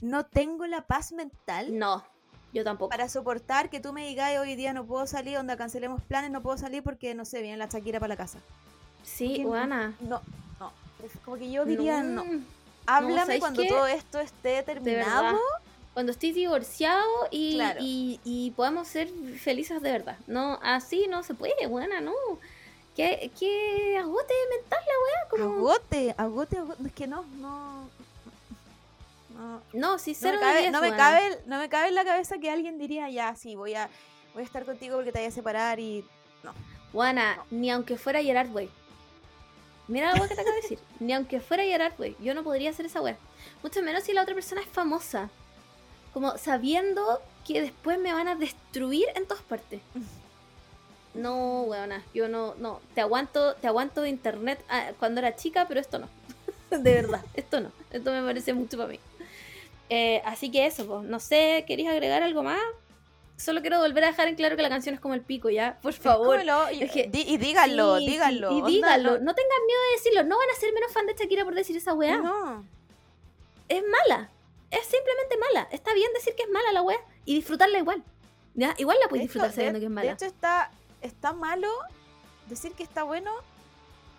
no 0.00 0.26
tengo 0.26 0.66
la 0.66 0.82
paz 0.86 1.12
mental 1.12 1.78
No, 1.78 2.04
yo 2.52 2.62
tampoco. 2.62 2.90
para 2.90 3.08
soportar 3.08 3.70
que 3.70 3.80
tú 3.80 3.92
me 3.94 4.06
digas 4.06 4.38
hoy 4.38 4.54
día 4.54 4.74
no 4.74 4.84
puedo 4.84 5.06
salir, 5.06 5.38
onda 5.38 5.56
cancelemos 5.56 6.02
planes, 6.02 6.30
no 6.30 6.42
puedo 6.42 6.58
salir 6.58 6.82
porque 6.82 7.14
no 7.14 7.24
sé, 7.24 7.40
viene 7.40 7.56
la 7.56 7.66
Shakira 7.66 8.00
para 8.00 8.08
la 8.08 8.16
casa. 8.16 8.38
Sí, 9.02 9.42
weona. 9.46 9.94
No, 10.00 10.20
no, 10.60 10.72
es 11.02 11.12
como 11.24 11.38
que 11.38 11.50
yo 11.50 11.64
diría 11.64 12.02
no. 12.02 12.24
Háblame 12.84 13.20
¿sabes 13.24 13.40
cuando 13.40 13.62
qué? 13.62 13.68
todo 13.68 13.86
esto 13.86 14.20
esté 14.20 14.62
terminado. 14.62 15.38
Cuando 15.94 16.12
estés 16.12 16.34
divorciado 16.34 17.06
y, 17.30 17.54
Claro. 17.54 17.78
y, 17.82 18.20
y 18.24 18.50
podamos 18.52 18.88
ser 18.88 19.08
felices 19.38 19.80
de 19.82 19.92
verdad. 19.92 20.16
No, 20.26 20.58
así 20.62 21.06
no 21.08 21.22
se 21.22 21.32
puede, 21.34 21.66
buena, 21.66 22.00
no. 22.00 22.12
Que, 22.96 23.30
que 23.38 23.96
agote 23.98 24.34
mental 24.50 24.80
la 24.86 24.94
weá, 25.02 25.28
como. 25.30 25.44
Agote, 25.58 26.14
agote, 26.18 26.58
agote. 26.58 26.86
Es 26.86 26.92
que 26.92 27.06
no, 27.06 27.24
no. 27.38 27.88
No, 29.34 29.62
No, 29.72 29.98
si 29.98 30.12
no 30.12 30.32
me, 30.32 30.38
cabe, 30.38 30.70
no, 30.70 30.80
me 30.80 30.94
cabe, 30.94 31.42
no 31.46 31.58
me 31.58 31.68
cabe 31.68 31.88
en 31.88 31.94
la 31.94 32.04
cabeza 32.04 32.38
que 32.38 32.50
alguien 32.50 32.78
diría, 32.78 33.08
ya, 33.08 33.34
sí, 33.34 33.56
voy 33.56 33.74
a, 33.74 33.88
voy 34.34 34.42
a 34.42 34.46
estar 34.46 34.64
contigo 34.64 34.96
porque 34.96 35.10
te 35.10 35.20
voy 35.20 35.28
a 35.28 35.30
separar 35.30 35.80
y. 35.80 36.04
No. 36.42 36.52
ni 37.50 37.70
aunque 37.70 37.96
fuera 37.96 38.22
Gerard 38.22 38.52
Way. 38.52 38.68
Mira 39.88 40.12
la 40.12 40.20
weá 40.20 40.28
que 40.28 40.34
te 40.34 40.40
acabo 40.42 40.56
de 40.56 40.62
decir. 40.62 40.78
ni 41.00 41.12
aunque 41.14 41.40
fuera 41.40 41.64
Gerard 41.64 41.98
Way. 41.98 42.16
Yo 42.20 42.34
no 42.34 42.44
podría 42.44 42.70
hacer 42.70 42.86
esa 42.86 43.00
weá. 43.00 43.16
Mucho 43.62 43.82
menos 43.82 44.04
si 44.04 44.12
la 44.12 44.22
otra 44.22 44.34
persona 44.34 44.60
es 44.60 44.68
famosa. 44.68 45.30
Como 46.12 46.36
sabiendo 46.36 47.22
que 47.46 47.62
después 47.62 47.98
me 47.98 48.12
van 48.12 48.28
a 48.28 48.34
destruir 48.34 49.06
en 49.14 49.26
todas 49.26 49.42
partes. 49.44 49.80
No, 51.14 51.62
weona. 51.62 52.02
Yo 52.14 52.28
no, 52.28 52.54
no. 52.56 52.80
Te 52.94 53.00
aguanto, 53.00 53.54
te 53.56 53.66
aguanto 53.66 54.00
de 54.02 54.08
internet 54.08 54.62
ah, 54.68 54.90
cuando 54.98 55.20
era 55.20 55.36
chica, 55.36 55.66
pero 55.68 55.80
esto 55.80 55.98
no. 55.98 56.08
de 56.70 56.94
verdad, 56.94 57.22
esto 57.34 57.60
no. 57.60 57.70
Esto 57.90 58.10
me 58.12 58.22
parece 58.22 58.54
mucho 58.54 58.76
para 58.76 58.88
mí. 58.88 59.00
Eh, 59.90 60.22
así 60.24 60.50
que 60.50 60.64
eso, 60.66 60.86
pues. 60.86 61.02
No 61.04 61.20
sé, 61.20 61.64
¿queréis 61.66 61.88
agregar 61.90 62.22
algo 62.22 62.42
más? 62.42 62.60
Solo 63.36 63.60
quiero 63.60 63.78
volver 63.80 64.04
a 64.04 64.06
dejar 64.08 64.28
en 64.28 64.36
claro 64.36 64.56
que 64.56 64.62
la 64.62 64.68
canción 64.68 64.94
es 64.94 65.00
como 65.00 65.14
el 65.14 65.20
pico, 65.20 65.50
¿ya? 65.50 65.78
Por 65.82 65.92
favor. 65.94 66.40
Y, 66.72 66.82
es 66.82 66.92
que- 66.92 67.10
y 67.12 67.36
díganlo, 67.38 67.98
Sí, 67.98 68.04
sí, 68.06 68.10
díganlo. 68.12 68.50
y 68.52 68.54
onda, 68.56 68.68
díganlo. 68.68 69.10
no- 69.18 69.18
No 69.24 69.34
tengan 69.34 69.66
miedo 69.66 69.80
de 69.90 69.96
decirlo. 69.96 70.22
No 70.24 70.38
van 70.38 70.48
a 70.50 70.60
ser 70.60 70.72
menos 70.72 70.92
fan 70.92 71.06
de 71.06 71.14
Shakira 71.14 71.44
por 71.44 71.54
decir 71.54 71.76
esa 71.76 71.92
weá. 71.92 72.18
No. 72.18 72.64
Es 73.68 73.82
mala. 73.82 74.30
Es 74.70 74.86
simplemente 74.86 75.36
mala. 75.38 75.68
Está 75.72 75.92
bien 75.92 76.10
decir 76.14 76.34
que 76.36 76.44
es 76.44 76.50
mala 76.50 76.72
la 76.72 76.82
weá 76.82 76.98
y 77.24 77.34
disfrutarla 77.34 77.78
igual. 77.78 78.02
¿Ya? 78.54 78.74
Igual 78.78 78.98
la 79.00 79.04
De 79.06 79.08
puedes 79.08 79.24
disfrutar 79.24 79.50
de- 79.50 79.54
sabiendo 79.56 79.78
que 79.80 79.86
es 79.86 79.90
De 79.90 79.94
mala. 79.94 80.12
hecho, 80.12 80.24
está, 80.26 80.70
está 81.02 81.32
malo 81.32 81.68
decir 82.48 82.72
que 82.72 82.82
está 82.82 83.02
bueno 83.02 83.30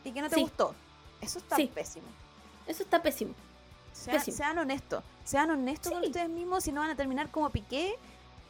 y 0.04 0.12
que 0.12 0.22
no 0.22 0.30
te 0.30 0.36
Sí. 0.36 0.42
gustó. 0.42 0.76
Eso 1.22 1.40
está 1.40 1.56
Sí. 1.56 1.68
pésimo. 1.74 2.08
Eso 2.68 2.84
está 2.84 3.02
pésimo. 3.02 3.34
Sean, 3.94 4.18
Pésimo. 4.18 4.38
sean 4.38 4.58
honestos. 4.58 5.04
Sean 5.24 5.52
honestos 5.52 5.92
con 5.94 6.04
ustedes 6.04 6.30
mismos 6.30 6.64
si 6.64 6.72
no 6.72 6.82
van 6.82 6.90
a 6.90 6.96
terminar 6.96 7.30
como 7.30 7.50
Piqué 7.50 7.96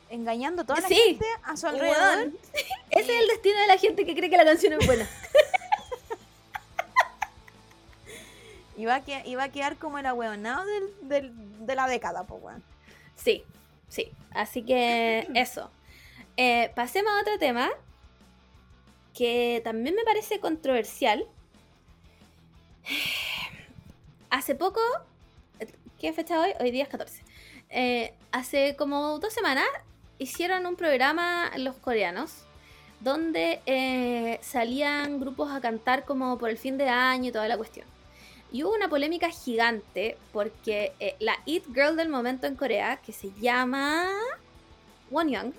engañando 0.10 0.62
a 0.62 0.66
toda 0.66 0.80
la 0.82 0.88
gente 0.88 1.26
a 1.44 1.58
su 1.58 1.68
alrededor. 1.68 2.32
Ese 2.92 3.16
es 3.16 3.22
el 3.22 3.28
destino 3.28 3.60
de 3.60 3.68
la 3.68 3.78
gente 3.78 4.06
que 4.06 4.16
cree 4.16 4.30
que 4.30 4.38
la 4.38 4.46
canción 4.46 4.74
es 4.74 4.86
buena. 4.86 5.08
Y 8.76 8.86
va 8.86 8.96
a, 8.96 9.04
que- 9.04 9.22
y 9.26 9.36
va 9.36 9.44
a 9.44 9.50
quedar 9.50 9.78
como 9.78 10.00
el 10.00 10.06
ahueonado 10.08 10.66
del, 10.66 10.84
del- 11.08 11.66
de 11.66 11.76
la 11.76 11.88
década, 11.88 12.24
pues, 12.24 12.42
weón. 12.42 12.64
Sí, 13.16 13.44
sí. 13.88 14.12
Así 14.32 14.64
que 14.64 15.28
eso. 15.36 15.70
Eh, 16.38 16.72
pasemos 16.76 17.12
a 17.14 17.22
otro 17.22 17.38
tema 17.38 17.70
que 19.14 19.62
también 19.64 19.96
me 19.96 20.04
parece 20.04 20.40
controversial. 20.40 21.26
Hace 24.30 24.56
poco, 24.56 24.82
¿qué 26.00 26.12
fecha 26.14 26.40
hoy? 26.40 26.52
Hoy 26.60 26.72
día 26.72 26.84
es 26.84 26.90
14. 26.90 27.22
Eh, 27.70 28.14
hace 28.32 28.76
como 28.76 29.18
dos 29.20 29.34
semanas 29.34 29.66
hicieron 30.20 30.66
un 30.68 30.76
programa 30.76 31.52
los 31.58 31.76
coreanos 31.76 32.44
donde 33.00 33.62
eh, 33.66 34.40
salían 34.42 35.20
grupos 35.20 35.52
a 35.52 35.60
cantar 35.60 36.06
como 36.06 36.38
por 36.38 36.50
el 36.50 36.58
fin 36.58 36.78
de 36.78 36.88
año 36.88 37.30
y 37.30 37.32
toda 37.32 37.48
la 37.48 37.58
cuestión. 37.58 37.86
Y 38.52 38.64
hubo 38.64 38.74
una 38.74 38.90
polémica 38.90 39.30
gigante 39.30 40.18
porque 40.32 40.94
eh, 41.00 41.16
la 41.20 41.38
It 41.46 41.66
Girl 41.74 41.96
del 41.96 42.10
momento 42.10 42.48
en 42.48 42.56
Corea, 42.56 42.98
que 42.98 43.12
se 43.12 43.32
llama 43.42 44.08
Wonyoung, 45.10 45.54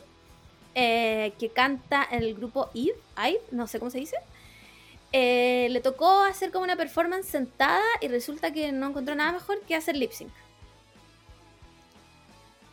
eh, 0.75 1.33
que 1.39 1.51
canta 1.51 2.07
en 2.11 2.23
el 2.23 2.35
grupo 2.35 2.71
IVE, 2.75 2.97
IVE, 3.17 3.41
no 3.51 3.67
sé 3.67 3.79
cómo 3.79 3.91
se 3.91 3.99
dice, 3.99 4.17
eh, 5.13 5.69
le 5.71 5.81
tocó 5.81 6.23
hacer 6.23 6.51
como 6.51 6.65
una 6.65 6.77
performance 6.77 7.27
sentada 7.27 7.85
y 8.01 8.09
resulta 8.09 8.53
que 8.53 8.73
no 8.73 8.89
encontró 8.89 9.15
nada 9.15 9.31
mejor 9.31 9.61
que 9.61 9.77
hacer 9.77 9.97
lip 9.97 10.11
sync. 10.11 10.33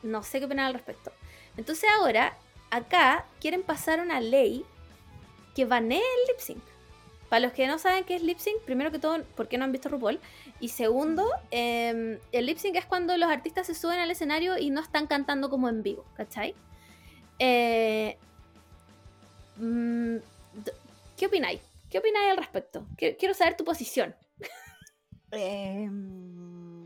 No 0.01 0.23
sé 0.23 0.39
qué 0.39 0.45
opinar 0.45 0.65
al 0.65 0.73
respecto. 0.73 1.11
Entonces 1.55 1.87
ahora, 1.99 2.35
acá 2.71 3.25
quieren 3.39 3.61
pasar 3.61 3.99
una 3.99 4.19
ley 4.19 4.65
que 5.55 5.65
banee 5.65 5.97
el 5.97 6.27
lip 6.29 6.39
sync. 6.39 6.63
Para 7.29 7.41
los 7.41 7.53
que 7.53 7.67
no 7.67 7.77
saben 7.77 8.03
qué 8.05 8.15
es 8.15 8.23
lip 8.23 8.39
sync, 8.39 8.59
primero 8.61 8.91
que 8.91 8.97
todo, 8.97 9.23
¿por 9.35 9.47
qué 9.47 9.59
no 9.59 9.65
han 9.65 9.71
visto 9.71 9.89
RuPaul? 9.89 10.19
Y 10.59 10.69
segundo, 10.69 11.29
em, 11.51 12.17
el 12.31 12.45
lip 12.47 12.57
sync 12.57 12.75
es 12.75 12.85
cuando 12.85 13.15
los 13.17 13.29
artistas 13.29 13.67
se 13.67 13.75
suben 13.75 13.99
al 13.99 14.09
escenario 14.09 14.57
y 14.57 14.71
no 14.71 14.81
están 14.81 15.05
cantando 15.05 15.51
como 15.51 15.69
en 15.69 15.83
vivo, 15.83 16.03
¿cachai? 16.15 16.55
Eh, 17.43 18.17
mm, 19.57 20.17
¿Qué 21.17 21.25
opináis? 21.25 21.59
¿Qué 21.89 21.97
opináis 21.97 22.31
al 22.31 22.37
respecto? 22.37 22.85
Qui- 22.95 23.17
Quiero 23.17 23.33
saber 23.33 23.57
tu 23.57 23.63
posición. 23.65 24.15
Em, 25.31 26.85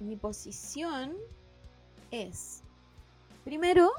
mi 0.00 0.16
posición 0.16 1.16
es, 2.10 2.62
primero, 3.44 3.90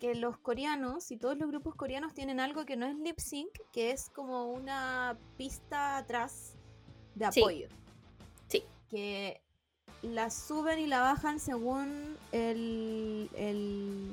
que 0.00 0.14
los 0.14 0.38
coreanos 0.38 1.10
y 1.10 1.16
todos 1.18 1.36
los 1.36 1.48
grupos 1.48 1.74
coreanos 1.74 2.14
tienen 2.14 2.40
algo 2.40 2.64
que 2.64 2.76
no 2.76 2.86
es 2.86 2.96
lip 2.96 3.18
sync, 3.18 3.50
que 3.72 3.90
es 3.90 4.08
como 4.10 4.46
una 4.46 5.18
pista 5.36 5.98
atrás 5.98 6.54
de 7.14 7.30
Sí. 7.32 7.40
apoyo. 7.40 7.68
Sí. 8.48 8.64
Que 8.88 9.40
la 10.02 10.30
suben 10.30 10.78
y 10.78 10.86
la 10.86 11.00
bajan 11.00 11.40
según 11.40 12.16
el, 12.32 13.28
el, 13.36 14.08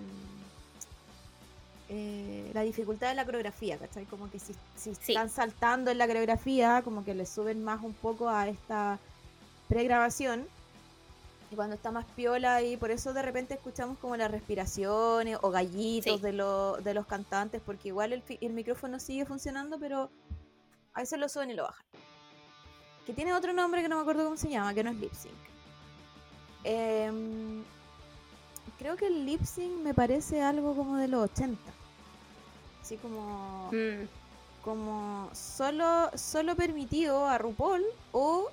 eh, 1.90 2.52
la 2.54 2.62
dificultad 2.62 3.10
de 3.10 3.16
la 3.16 3.26
coreografía, 3.26 3.78
¿cachai? 3.78 4.06
Como 4.06 4.30
que 4.30 4.40
si, 4.40 4.54
si 4.76 4.94
Sí. 4.96 5.14
están 5.14 5.30
saltando 5.30 5.90
en 5.92 5.98
la 5.98 6.08
coreografía, 6.08 6.82
como 6.84 7.06
que 7.06 7.14
le 7.14 7.26
suben 7.26 7.64
más 7.64 7.82
un 7.84 7.94
poco 7.94 8.28
a 8.30 8.48
esta 8.48 9.00
pregrabación. 9.70 10.46
Y 11.50 11.56
cuando 11.56 11.76
está 11.76 11.92
más 11.92 12.04
piola 12.14 12.62
y 12.62 12.76
por 12.76 12.92
eso 12.92 13.14
de 13.14 13.22
repente 13.22 13.54
escuchamos 13.54 13.98
como 14.00 14.18
las 14.18 14.30
respiraciones 14.30 15.38
o 15.42 15.50
gallitos 15.50 16.18
Sí. 16.18 16.22
de, 16.22 16.34
lo- 16.34 16.76
de 16.78 16.94
los 16.94 17.06
cantantes, 17.06 17.62
porque 17.66 17.88
igual 17.88 18.12
el, 18.12 18.22
el 18.42 18.52
micrófono 18.52 19.00
sigue 19.00 19.26
funcionando, 19.26 19.80
pero 19.80 20.10
a 20.94 21.00
veces 21.00 21.18
lo 21.18 21.30
suben 21.30 21.52
y 21.52 21.54
lo 21.54 21.64
bajan. 21.64 21.86
Que 23.06 23.14
tiene 23.14 23.34
otro 23.34 23.54
nombre 23.54 23.82
que 23.82 23.88
no 23.88 23.96
me 23.96 24.02
acuerdo 24.02 24.26
cómo 24.26 24.36
se 24.36 24.50
llama, 24.50 24.74
que 24.74 24.84
no 24.84 24.90
es 24.92 24.98
lip 24.98 25.14
sync. 25.14 25.34
Em, 26.64 27.64
creo 28.78 28.96
que 28.96 29.08
el 29.08 29.26
lip 29.26 29.44
sync 29.44 29.82
me 29.84 29.94
parece 29.94 30.42
algo 30.42 30.76
como 30.76 30.98
de 30.98 31.08
los 31.08 31.30
80. 31.32 31.60
Así 32.82 32.98
como 32.98 33.70
Mm, 33.72 34.06
como 34.64 35.30
solo, 35.34 36.12
solo 36.16 36.56
permitido 36.56 37.28
a 37.28 37.38
RuPaul 37.38 37.84
o 38.12 38.50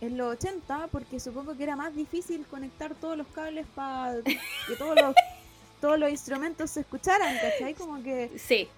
en 0.00 0.16
los 0.16 0.32
80, 0.32 0.88
porque 0.88 1.20
supongo 1.20 1.56
que 1.56 1.62
era 1.64 1.76
más 1.76 1.94
difícil 1.94 2.46
conectar 2.46 2.94
todos 2.94 3.16
los 3.16 3.26
cables 3.28 3.66
para 3.74 4.22
que 4.22 4.76
todos 4.78 4.96
los, 4.96 5.14
todos 5.80 5.98
los 5.98 6.10
instrumentos 6.10 6.70
se 6.70 6.80
escucharan, 6.80 7.36
¿cachai? 7.38 7.74
Como 7.74 8.02
que 8.02 8.30
sí, 8.38 8.68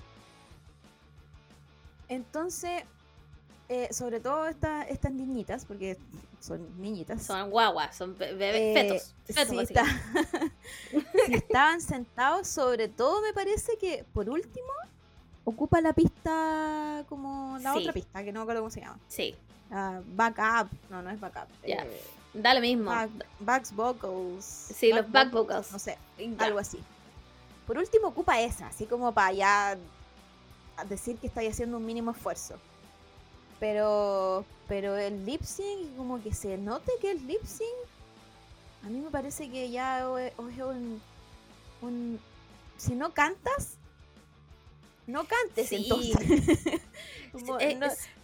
entonces, 2.12 2.84
eh, 3.72 3.88
sobre 3.92 4.20
todo 4.20 4.46
esta- 4.48 4.82
estas 4.82 5.12
niñitas, 5.12 5.64
porque 5.64 5.96
son 6.40 6.60
niñitas. 6.80 7.22
son 7.22 7.50
guaguas, 7.50 7.96
son 7.96 8.16
be- 8.18 8.34
bebés, 8.34 8.54
eh, 8.54 8.74
fetos. 8.74 9.14
fetos 9.26 9.48
si, 9.48 9.58
está- 9.60 9.84
si 11.26 11.34
estaban 11.34 11.80
sentados, 11.80 12.48
sobre 12.48 12.88
todo 12.88 13.22
me 13.22 13.32
parece 13.32 13.76
que 13.78 14.04
por 14.12 14.28
último 14.28 14.68
ocupa 15.44 15.80
la 15.80 15.92
pista 15.92 17.04
como 17.08 17.58
la 17.60 17.72
Sí. 17.72 17.78
otra 17.80 17.92
pista, 17.92 18.22
que 18.22 18.32
no 18.32 18.40
me 18.40 18.42
acuerdo 18.42 18.60
cómo 18.62 18.70
se 18.70 18.80
llama. 18.80 18.98
Sí, 19.08 19.34
Ah, 19.74 20.02
backup, 20.06 20.70
no, 20.90 21.00
no 21.00 21.08
es 21.08 21.18
backup. 21.18 21.48
Ya. 21.66 21.76
eh, 21.84 22.00
da 22.34 22.52
lo 22.52 22.60
mismo. 22.60 22.90
back- 22.90 23.26
backs 23.40 23.74
vocals. 23.74 24.44
Sí, 24.44 24.92
los 24.92 25.10
back 25.10 25.30
vocals. 25.32 25.72
No 25.72 25.78
sé, 25.78 25.96
algo 26.38 26.58
así. 26.58 26.78
Por 27.66 27.78
último, 27.78 28.08
ocupa 28.08 28.38
esa, 28.40 28.66
así 28.66 28.84
como 28.84 29.12
para 29.14 29.32
ya 29.32 29.78
decir 30.88 31.16
que 31.16 31.26
estáis 31.26 31.52
haciendo 31.52 31.78
un 31.78 31.86
mínimo 31.86 32.10
esfuerzo. 32.10 32.56
Pero, 33.62 34.44
pero 34.66 34.96
el 34.96 35.24
lip 35.24 35.40
sync, 35.44 35.96
como 35.96 36.20
que 36.20 36.34
se 36.34 36.58
note 36.58 36.90
que 37.00 37.12
el 37.12 37.24
lip 37.28 37.44
sync, 37.44 37.68
a 38.84 38.88
mí 38.88 38.98
me 38.98 39.08
parece 39.08 39.48
que 39.48 39.70
ya 39.70 40.00
es, 40.18 40.32
un, 40.36 41.00
un- 41.80 42.20
Si 42.76 42.96
no 42.96 43.14
cantas, 43.14 43.76
no 45.06 45.22
cantes 45.26 45.68
Sí. 45.68 45.76
entonces. 45.76 46.82
Como 47.32 47.56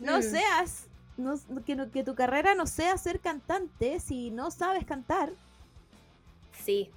no, 0.00 0.18
mm. 0.18 0.22
seas, 0.22 0.86
no, 1.16 1.38
que, 1.64 1.76
no- 1.76 1.88
que 1.92 2.02
tu 2.02 2.16
carrera 2.16 2.56
no 2.56 2.66
sea 2.66 2.98
ser 2.98 3.20
cantante 3.20 4.00
si 4.00 4.32
no 4.32 4.50
sabes 4.50 4.84
cantar. 4.84 5.30
Sí. 6.64 6.90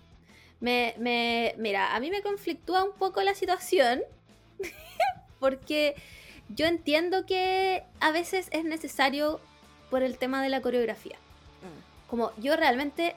Me, 0.60 0.96
me, 0.98 1.54
mira, 1.60 1.96
a 1.96 2.00
mí 2.00 2.10
me 2.10 2.24
conflictúa 2.24 2.86
un 2.86 2.94
poco 2.94 3.22
la 3.22 3.36
situación 3.36 4.02
porque 5.40 5.96
yo 6.56 6.66
entiendo 6.66 7.26
que 7.26 7.84
a 8.00 8.12
veces 8.12 8.48
es 8.52 8.64
necesario 8.64 9.40
por 9.90 10.04
el 10.04 10.18
tema 10.18 10.42
de 10.42 10.50
la 10.50 10.62
coreografía. 10.62 11.18
Como 12.08 12.32
yo 12.38 12.56
realmente 12.56 13.16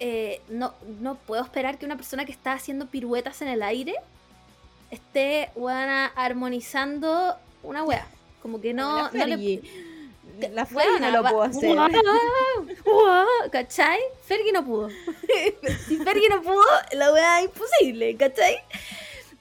eh, 0.00 0.40
no, 0.48 0.74
no 1.00 1.14
puedo 1.14 1.42
esperar 1.42 1.78
que 1.78 1.86
una 1.86 1.96
persona 1.96 2.24
que 2.24 2.32
está 2.32 2.52
haciendo 2.54 2.86
piruetas 2.86 3.40
en 3.42 3.48
el 3.48 3.62
aire 3.62 3.94
esté 4.90 5.50
weona, 5.54 6.06
armonizando 6.06 7.36
una 7.62 7.84
wea. 7.84 8.06
Como 8.42 8.60
que 8.60 8.74
no, 8.74 9.10
la 9.12 9.26
no 9.26 9.36
le. 9.36 9.62
La 10.52 10.66
Fergie 10.66 10.98
no 10.98 11.10
lo 11.10 11.22
puedo 11.22 11.42
hacer. 11.42 11.76
¿Cachai? 13.52 14.00
Fergie 14.24 14.52
no 14.52 14.64
pudo. 14.64 14.88
si 15.86 15.98
Fergie 15.98 16.28
no 16.28 16.42
pudo, 16.42 16.64
la 16.92 17.12
weá 17.12 17.40
es 17.40 17.44
imposible, 17.46 18.16
¿cachai? 18.16 18.56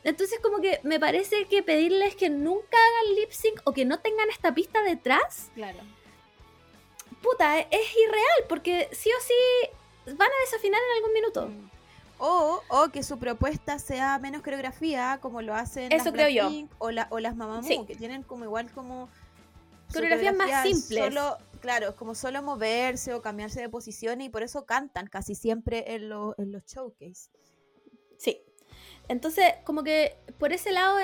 Entonces 0.03 0.39
como 0.39 0.59
que 0.61 0.79
me 0.83 0.99
parece 0.99 1.45
que 1.45 1.61
pedirles 1.63 2.15
que 2.15 2.29
nunca 2.29 2.77
hagan 2.77 3.15
lip 3.15 3.31
sync 3.31 3.61
o 3.65 3.73
que 3.73 3.85
no 3.85 3.99
tengan 3.99 4.29
esta 4.29 4.53
pista 4.53 4.81
detrás, 4.83 5.51
Claro. 5.53 5.79
puta, 7.21 7.59
es 7.59 7.95
irreal 7.95 8.45
porque 8.49 8.89
sí 8.91 9.09
o 9.09 9.21
sí 9.21 10.13
van 10.15 10.27
a 10.29 10.41
desafinar 10.45 10.79
en 10.89 10.97
algún 10.97 11.13
minuto. 11.13 11.47
Mm. 11.47 11.71
O, 12.23 12.61
o 12.67 12.89
que 12.89 13.01
su 13.03 13.17
propuesta 13.17 13.79
sea 13.79 14.19
menos 14.19 14.43
coreografía, 14.43 15.17
como 15.21 15.41
lo 15.41 15.55
hacen 15.55 15.91
Eso 15.91 16.05
las 16.05 16.13
creo 16.13 16.29
yo. 16.29 16.67
O, 16.77 16.91
la, 16.91 17.07
o 17.09 17.19
las 17.19 17.35
Mamamoo, 17.35 17.63
Sí. 17.67 17.83
que 17.87 17.95
tienen 17.95 18.21
como 18.23 18.43
igual 18.45 18.71
como... 18.71 19.09
Coreografías 19.91 20.35
más 20.35 20.63
simples. 20.63 21.03
Solo, 21.03 21.37
claro, 21.61 21.89
es 21.89 21.95
como 21.95 22.13
solo 22.15 22.41
moverse 22.43 23.13
o 23.13 23.21
cambiarse 23.21 23.59
de 23.59 23.69
posición 23.69 24.21
y 24.21 24.29
por 24.29 24.41
eso 24.43 24.65
cantan 24.65 25.07
casi 25.07 25.33
siempre 25.35 25.95
en, 25.95 26.09
lo- 26.09 26.35
en 26.37 26.51
los 26.51 26.63
showcase. 26.65 27.29
Entonces, 29.11 29.53
como 29.65 29.83
que 29.83 30.15
por 30.39 30.53
ese 30.53 30.71
lado 30.71 30.97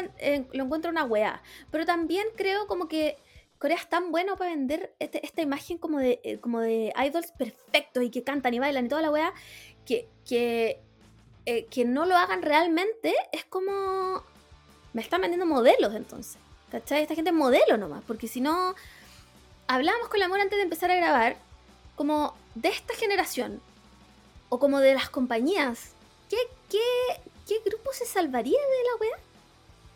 lo 0.54 0.64
encuentro 0.64 0.90
una 0.90 1.04
weá. 1.04 1.42
Pero 1.72 1.86
también 1.86 2.26
creo 2.36 2.66
como 2.66 2.88
que 2.88 3.18
Corea 3.60 3.76
es 3.78 3.90
tan 3.90 4.12
bueno 4.12 4.38
para 4.38 4.52
vender 4.52 4.94
este- 5.00 5.26
esta 5.26 5.42
imagen 5.42 5.78
como 5.78 6.00
de, 6.00 6.22
eh, 6.24 6.38
como 6.40 6.62
de 6.62 6.94
idols 7.06 7.32
perfectos 7.34 8.04
y 8.04 8.10
que 8.10 8.24
cantan 8.24 8.54
y 8.54 8.60
bailan 8.60 8.86
y 8.86 8.90
toda 8.90 9.02
la 9.02 9.12
weá, 9.12 9.34
que, 9.86 10.08
que, 10.26 10.80
eh, 11.46 11.66
que 11.66 11.84
no 11.84 12.06
lo 12.06 12.16
hagan 12.16 12.42
realmente 12.42 13.14
es 13.32 13.44
como... 13.46 14.24
Me 14.94 15.02
están 15.02 15.22
vendiendo 15.22 15.46
modelos 15.46 15.94
entonces. 15.94 16.38
¿Cachai? 16.72 17.02
Esta 17.02 17.16
gente 17.16 17.32
es 17.32 17.36
modelo 17.36 17.78
nomás. 17.78 18.04
Porque 18.08 18.28
si 18.28 18.40
no... 18.42 18.74
Hablábamos 19.68 20.08
con 20.08 20.18
el 20.18 20.24
amor 20.24 20.40
antes 20.40 20.58
de 20.58 20.64
empezar 20.64 20.92
a 20.92 20.96
grabar, 20.96 21.36
como 21.96 22.34
de 22.56 22.70
esta 22.70 22.94
generación, 22.96 23.60
o 24.48 24.60
como 24.60 24.80
de 24.80 24.94
las 24.94 25.10
compañías. 25.10 25.92
¿Qué, 26.30 26.38
qué, 26.70 26.80
qué 27.48 27.60
grupo 27.66 27.92
se 27.94 28.06
salvaría 28.06 28.60
de 28.60 28.84
la 28.84 28.96
wea? 29.00 29.18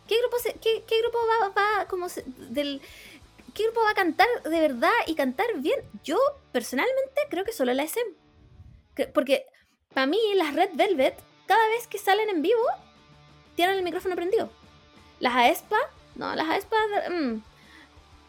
¿Qué 0.08 0.20
grupo, 0.20 0.40
se- 0.40 0.54
qué, 0.56 0.84
qué 0.88 1.02
grupo 1.02 1.18
va, 1.28 1.50
va 1.50 1.86
como 1.88 2.10
se- 2.10 2.24
del, 2.26 2.82
qué 3.54 3.64
grupo 3.64 3.82
va 3.82 3.92
a 3.92 3.96
cantar 3.96 4.28
de 4.44 4.60
verdad 4.60 4.92
y 5.08 5.16
cantar 5.16 5.48
bien? 5.58 5.80
Yo 6.04 6.18
personalmente 6.52 7.22
creo 7.30 7.46
que 7.46 7.54
solo 7.54 7.74
la 7.74 7.84
SM. 7.84 8.10
Que- 8.96 9.08
Porque 9.08 9.46
para 9.94 10.08
mí 10.08 10.18
las 10.36 10.54
Red 10.54 10.72
Velvet, 10.74 11.16
cada 11.46 11.66
vez 11.70 11.88
que 11.88 11.98
salen 11.98 12.30
en 12.30 12.42
vivo, 12.42 12.66
tienen 13.56 13.76
el 13.78 13.84
micrófono 13.84 14.16
prendido. 14.16 14.50
Las 15.20 15.36
aespa, 15.36 15.78
no, 16.16 16.34
las 16.36 16.50
aespa, 16.50 16.76
mm, 17.10 17.42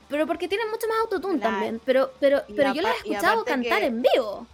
pero 0.08 0.26
porque 0.26 0.46
tienen 0.48 0.70
mucho 0.70 0.86
más 0.88 0.98
autotune 1.00 1.38
La- 1.38 1.44
también. 1.50 1.80
Pero, 1.84 2.12
pero, 2.20 2.42
pero 2.54 2.74
yo 2.74 2.82
las 2.82 2.94
he 2.94 2.98
escuchado 2.98 3.44
cantar 3.44 3.80
que- 3.80 3.86
en 3.86 4.02
vivo. 4.02 4.46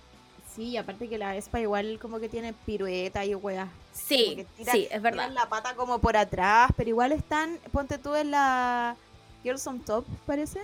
Sí, 0.58 0.70
y 0.70 0.76
aparte 0.76 1.08
que 1.08 1.18
la 1.18 1.36
Espa 1.36 1.60
igual 1.60 2.00
como 2.02 2.18
que 2.18 2.28
tiene 2.28 2.52
pirueta 2.52 3.24
y 3.24 3.32
weas. 3.36 3.68
Sí, 3.92 4.44
tira- 4.56 4.72
sí, 4.72 4.88
es 4.90 5.00
verdad. 5.00 5.30
la 5.30 5.48
pata 5.48 5.76
como 5.76 6.00
por 6.00 6.16
atrás, 6.16 6.72
pero 6.76 6.90
igual 6.90 7.12
están, 7.12 7.58
ponte 7.70 7.96
tú 7.96 8.16
en 8.16 8.32
la 8.32 8.96
Girls 9.44 9.64
on 9.68 9.78
Top, 9.78 10.04
parece, 10.26 10.60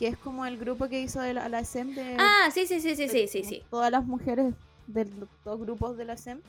que 0.00 0.08
es 0.08 0.18
como 0.18 0.44
el 0.44 0.58
grupo 0.58 0.88
que 0.88 1.00
hizo 1.00 1.20
de 1.20 1.34
la, 1.34 1.48
la 1.48 1.60
SEM 1.62 1.94
de, 1.94 2.16
Ah, 2.18 2.50
sí, 2.52 2.66
sí, 2.66 2.80
sí, 2.80 2.96
sí, 2.96 3.06
de 3.06 3.12
sí, 3.12 3.28
sí, 3.28 3.44
sí. 3.44 3.62
todas 3.70 3.92
las 3.92 4.04
mujeres 4.04 4.54
de 4.88 5.04
los 5.04 5.28
dos 5.44 5.60
grupos 5.60 5.96
de 5.96 6.04
la 6.06 6.16
SEM. 6.16 6.40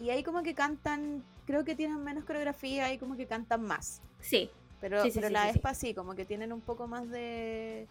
Y 0.00 0.10
ahí 0.10 0.22
como 0.22 0.42
que 0.42 0.52
cantan, 0.54 1.24
creo 1.46 1.64
que 1.64 1.74
tienen 1.74 2.04
menos 2.04 2.24
coreografía 2.24 2.92
y 2.92 2.98
como 2.98 3.16
que 3.16 3.26
cantan 3.26 3.62
más. 3.62 4.02
Sí, 4.20 4.50
Pero, 4.82 5.02
Sí, 5.02 5.10
sí, 5.10 5.14
pero 5.14 5.28
sí, 5.28 5.32
la 5.32 5.44
sí, 5.46 5.52
sí. 5.52 5.56
Espa 5.56 5.72
sí, 5.74 5.94
como 5.94 6.14
que 6.14 6.26
tienen 6.26 6.52
un 6.52 6.60
poco 6.60 6.86
más 6.86 7.08
de, 7.08 7.88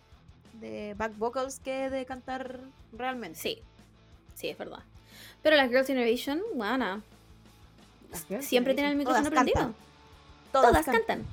de 0.59 0.93
back 0.97 1.17
vocals 1.17 1.59
que 1.59 1.89
de 1.89 2.05
cantar 2.05 2.59
realmente. 2.93 3.39
Sí, 3.39 3.61
sí, 4.35 4.49
es 4.49 4.57
verdad. 4.57 4.79
Pero 5.43 5.55
las 5.55 5.69
Girls' 5.69 5.87
Generation, 5.87 6.41
bueno, 6.55 7.01
Las 8.11 8.25
Girls' 8.27 8.45
siempre 8.45 8.73
tienen 8.73 8.91
el 8.93 8.97
micrófono 8.97 9.29
todas 9.29 9.33
prendido. 9.43 9.55
cantan, 9.59 9.75
Todas, 10.51 10.85
cantan. 10.85 10.93
cantan. 11.05 11.25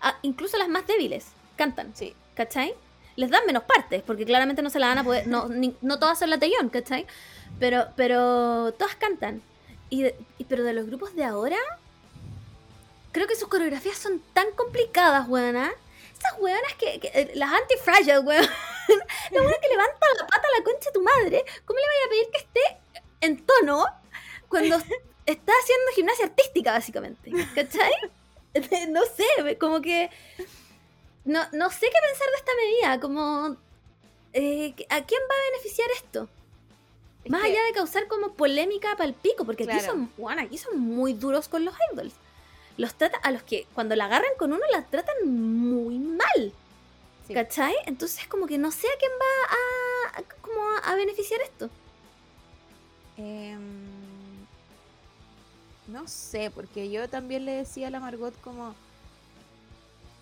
Ah, 0.00 0.16
incluso 0.22 0.56
las 0.58 0.68
más 0.68 0.86
débiles 0.86 1.26
cantan, 1.56 1.94
Sí. 1.94 2.14
¿cachai? 2.34 2.74
Les 3.16 3.30
dan 3.30 3.44
menos 3.46 3.62
partes, 3.64 4.02
porque 4.02 4.24
claramente 4.24 4.62
no 4.62 4.70
se 4.70 4.78
la 4.78 4.88
van 4.88 4.98
a 4.98 5.04
poder. 5.04 5.26
No, 5.26 5.48
ni- 5.48 5.76
no 5.82 5.98
todas 5.98 6.18
son 6.18 6.30
latellón, 6.30 6.68
¿cachai? 6.70 7.06
Pero, 7.60 7.86
pero 7.96 8.72
todas 8.72 8.96
cantan. 8.96 9.42
Y, 9.90 10.02
de- 10.02 10.16
y- 10.38 10.44
pero 10.44 10.64
de 10.64 10.72
los 10.72 10.86
grupos 10.86 11.14
de 11.14 11.24
ahora, 11.24 11.58
creo 13.12 13.26
que 13.26 13.36
sus 13.36 13.48
coreografías 13.48 13.96
son 13.98 14.20
tan 14.32 14.46
complicadas, 14.56 15.28
weona. 15.28 15.70
Esas 16.24 16.38
weonas 16.40 16.74
que, 16.78 17.00
que- 17.00 17.10
eh, 17.14 17.32
las 17.34 17.50
anti-fragile, 17.52 18.20
weón. 18.20 18.46
La 19.30 19.40
weona 19.40 19.56
que 19.62 19.68
levanta 19.68 20.06
la 20.20 20.26
pata 20.26 20.48
a 20.48 20.58
la 20.58 20.64
concha 20.64 20.90
de 20.90 20.92
tu 20.92 21.02
madre. 21.02 21.44
¿Cómo 21.64 21.78
le 21.78 21.86
vaya 21.86 22.04
a 22.04 22.08
pedir 22.10 22.30
que 22.30 22.38
esté 22.38 22.80
en 23.20 23.46
tono 23.46 23.86
cuando 24.48 24.76
está 25.24 25.52
haciendo 25.62 25.92
gimnasia 25.94 26.26
artística, 26.26 26.72
básicamente? 26.72 27.30
¿Cachai? 27.54 27.92
No 28.90 29.00
sé, 29.06 29.56
como 29.58 29.80
que. 29.80 30.10
No, 31.24 31.40
no 31.52 31.70
sé 31.70 31.86
qué 31.86 31.98
pensar 32.06 32.28
de 32.28 32.36
esta 32.36 32.52
medida. 32.56 33.00
Como. 33.00 33.56
eh, 34.34 34.74
¿A 34.90 35.02
quién 35.06 35.20
va 35.30 35.34
a 35.34 35.50
beneficiar 35.52 35.88
esto? 35.92 36.28
Es 37.24 37.30
Más 37.30 37.40
que- 37.40 37.48
allá 37.48 37.62
de 37.64 37.72
causar 37.72 38.08
como 38.08 38.34
polémica 38.34 38.90
para 38.96 39.04
el 39.06 39.14
pico, 39.14 39.46
porque 39.46 39.62
aquí 39.64 39.80
son, 39.80 40.12
bueno, 40.18 40.42
aquí 40.42 40.58
son 40.58 40.78
muy 40.78 41.14
duros 41.14 41.48
con 41.48 41.64
los 41.64 41.74
idols. 41.92 42.12
Los 42.76 42.94
trata, 42.94 43.18
a 43.18 43.30
los 43.30 43.42
que 43.42 43.66
cuando 43.74 43.94
la 43.96 44.06
agarran 44.06 44.32
con 44.38 44.52
uno 44.52 44.62
la 44.72 44.82
tratan 44.86 45.28
muy 45.28 45.98
mal. 45.98 46.52
Sí. 47.26 47.34
¿Cachai? 47.34 47.74
Entonces 47.86 48.26
como 48.26 48.46
que 48.46 48.58
no 48.58 48.70
sé 48.72 48.86
a 48.88 48.98
quién 48.98 49.12
va 49.12 50.16
a, 50.16 50.18
a- 50.20 50.40
como 50.42 50.60
a, 50.70 50.78
a 50.78 50.94
beneficiar 50.96 51.40
esto. 51.42 51.70
Em, 53.16 53.60
no 55.86 56.08
sé, 56.08 56.50
porque 56.50 56.90
yo 56.90 57.08
también 57.08 57.44
le 57.44 57.52
decía 57.52 57.88
a 57.88 57.90
la 57.90 58.00
Margot 58.00 58.34
como 58.40 58.74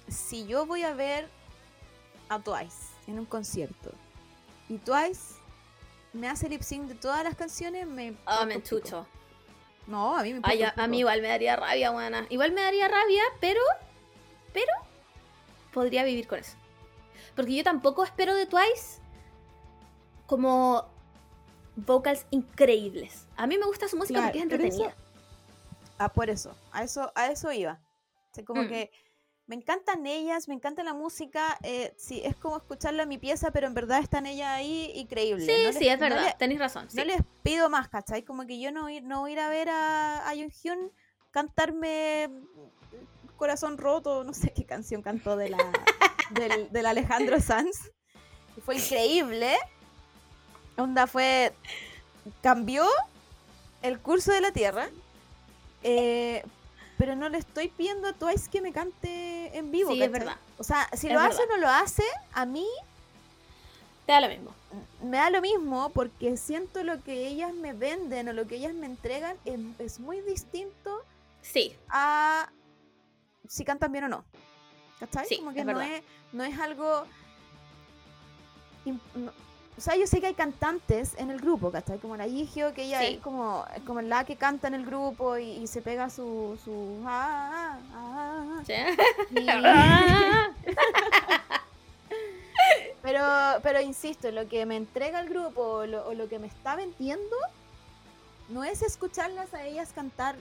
si 0.08 0.46
yo 0.46 0.66
voy 0.66 0.82
a 0.82 0.92
ver 0.92 1.28
a 2.28 2.40
Twice 2.40 2.76
en 3.06 3.18
un 3.20 3.26
concierto 3.26 3.92
y 4.68 4.78
Twice 4.78 5.34
me 6.12 6.28
hace 6.28 6.48
lip 6.48 6.62
sync 6.62 6.88
de 6.88 6.94
todas 6.96 7.22
las 7.22 7.36
canciones, 7.36 7.86
me 7.86 8.02
Ah, 8.02 8.08
importa 8.42 8.46
me 8.46 8.54
enchucho. 8.54 9.06
No, 9.90 10.16
a 10.16 10.22
mí 10.22 10.30
me 10.30 10.36
importa 10.36 10.52
Ay, 10.52 10.62
a, 10.62 10.74
a 10.76 10.86
mí 10.86 11.00
igual 11.00 11.20
me 11.20 11.28
daría 11.28 11.56
rabia, 11.56 11.90
buena. 11.90 12.24
Igual 12.30 12.52
me 12.52 12.62
daría 12.62 12.86
rabia, 12.88 13.22
pero. 13.40 13.60
Pero. 14.52 14.72
Podría 15.72 16.04
vivir 16.04 16.26
con 16.28 16.38
eso. 16.38 16.56
Porque 17.34 17.54
yo 17.54 17.64
tampoco 17.64 18.04
espero 18.04 18.34
de 18.34 18.46
Twice 18.46 19.00
como 20.26 20.86
vocals 21.76 22.26
increíbles. 22.30 23.26
A 23.36 23.46
mí 23.46 23.58
me 23.58 23.66
gusta 23.66 23.88
su 23.88 23.96
música 23.96 24.20
Claro, 24.20 24.32
porque 24.32 24.38
es 24.38 24.44
eso- 24.44 24.54
entretenida. 24.84 24.94
Ah, 25.98 26.08
por 26.08 26.30
eso, 26.30 26.54
a 26.72 26.82
eso, 26.84 27.12
a 27.14 27.26
eso 27.30 27.52
iba. 27.52 27.80
O 28.30 28.34
sea, 28.34 28.44
como 28.44 28.62
Mm. 28.62 28.68
que 28.68 28.90
me 29.50 29.56
encantan 29.56 30.06
ellas, 30.06 30.46
me 30.46 30.54
encanta 30.54 30.84
la 30.84 30.94
música, 30.94 31.58
eh, 31.64 31.92
sí, 31.96 32.22
es 32.24 32.36
como 32.36 32.56
escucharla 32.56 33.02
en 33.02 33.08
mi 33.08 33.18
pieza, 33.18 33.50
pero 33.50 33.66
en 33.66 33.74
verdad 33.74 33.98
están 33.98 34.24
ellas 34.26 34.46
ahí 34.48 34.92
increíbles. 34.94 35.44
Sí, 35.44 35.64
No 35.66 35.72
sí, 35.72 35.80
les- 35.86 35.94
es 35.94 35.98
verdad. 35.98 36.36
Tenéis 36.38 36.60
razón. 36.60 36.88
sí. 36.88 36.96
No 36.96 37.04
les 37.04 37.20
pido 37.42 37.68
más, 37.68 37.88
¿cachai? 37.88 38.22
Como 38.22 38.46
que 38.46 38.60
yo 38.60 38.70
no 38.70 38.88
ir, 38.88 39.02
no 39.02 39.26
ir 39.26 39.40
a 39.40 39.48
ver 39.48 39.68
a, 39.68 40.28
a 40.28 40.34
Hyun 40.34 40.92
cantarme 41.32 42.30
Corazón 43.36 43.76
Roto, 43.76 44.22
no 44.22 44.32
sé 44.34 44.52
qué 44.54 44.64
canción 44.64 45.02
cantó 45.02 45.36
de 45.36 45.48
la, 45.48 45.58
del, 46.30 46.70
del 46.70 46.86
Alejandro 46.86 47.40
Sanz. 47.40 47.90
Y 48.56 48.60
fue 48.60 48.76
increíble. 48.76 49.56
Onda 50.76 51.08
fue. 51.08 51.52
Cambió 52.40 52.86
el 53.82 53.98
curso 53.98 54.30
de 54.30 54.42
la 54.42 54.52
Tierra. 54.52 54.90
Eh, 55.82 56.44
pero 57.00 57.16
no 57.16 57.30
le 57.30 57.38
estoy 57.38 57.68
pidiendo 57.68 58.08
a 58.08 58.12
Twice 58.12 58.50
que 58.50 58.60
me 58.60 58.74
cante 58.74 59.56
en 59.56 59.72
vivo. 59.72 59.90
Sí, 59.90 60.02
es 60.02 60.12
verdad. 60.12 60.36
O 60.58 60.62
sea, 60.64 60.86
si 60.92 61.06
Es 61.06 61.14
lo 61.14 61.20
hace 61.20 61.42
o 61.42 61.46
no 61.46 61.56
lo 61.56 61.66
hace, 61.68 62.02
a 62.34 62.44
mí 62.44 62.66
Te 64.04 64.12
da 64.12 64.20
lo 64.20 64.28
mismo. 64.28 64.54
me 65.02 65.16
da 65.16 65.30
lo 65.30 65.40
mismo 65.40 65.88
porque 65.94 66.36
siento 66.36 66.84
lo 66.84 67.02
que 67.02 67.26
ellas 67.26 67.54
me 67.54 67.72
venden 67.72 68.28
o 68.28 68.34
lo 68.34 68.46
que 68.46 68.56
ellas 68.56 68.74
me 68.74 68.84
entregan 68.84 69.34
es, 69.46 69.58
es 69.78 69.98
muy 69.98 70.20
distinto 70.20 71.02
Sí, 71.40 71.74
a 71.88 72.50
si 73.48 73.64
cantan 73.64 73.92
bien 73.92 74.04
o 74.04 74.08
no. 74.08 74.24
¿Cachai? 74.98 75.26
Sí, 75.26 75.38
Como 75.38 75.54
que 75.54 75.60
es 75.60 75.66
no, 75.66 75.80
es, 75.80 76.02
no 76.34 76.44
es 76.44 76.58
algo... 76.60 77.06
no- 79.14 79.32
o 79.80 79.82
sea, 79.82 79.96
yo 79.96 80.06
sé 80.06 80.20
que 80.20 80.26
hay 80.26 80.34
cantantes 80.34 81.14
en 81.16 81.30
el 81.30 81.40
grupo, 81.40 81.70
¿cachai? 81.70 81.98
Como 81.98 82.14
la 82.14 82.26
Yigio, 82.26 82.74
que 82.74 82.82
ella 82.82 83.00
Sí. 83.00 83.14
es 83.14 83.20
como, 83.20 83.64
como 83.86 84.02
la 84.02 84.24
que 84.24 84.36
canta 84.36 84.68
en 84.68 84.74
el 84.74 84.84
grupo 84.84 85.38
y, 85.38 85.52
y 85.52 85.66
se 85.68 85.80
pega 85.80 86.10
su... 86.10 86.58
su 86.62 87.02
ah, 87.06 87.78
ah, 87.94 88.60
ah, 88.60 88.62
sí. 88.66 88.74
ah, 89.64 90.50
y- 90.60 90.74
Pero, 93.00 93.24
pero 93.62 93.80
insisto, 93.80 94.30
lo 94.30 94.46
que 94.48 94.66
me 94.66 94.76
entrega 94.76 95.20
el 95.20 95.30
grupo 95.30 95.62
o 95.62 95.86
lo, 95.86 96.06
o 96.08 96.12
lo 96.12 96.28
que 96.28 96.38
me 96.38 96.46
está 96.46 96.76
vendiendo 96.76 97.34
no 98.50 98.62
es 98.62 98.82
escucharlas 98.82 99.54
a 99.54 99.64
ellas 99.64 99.92
cantar 99.94 100.36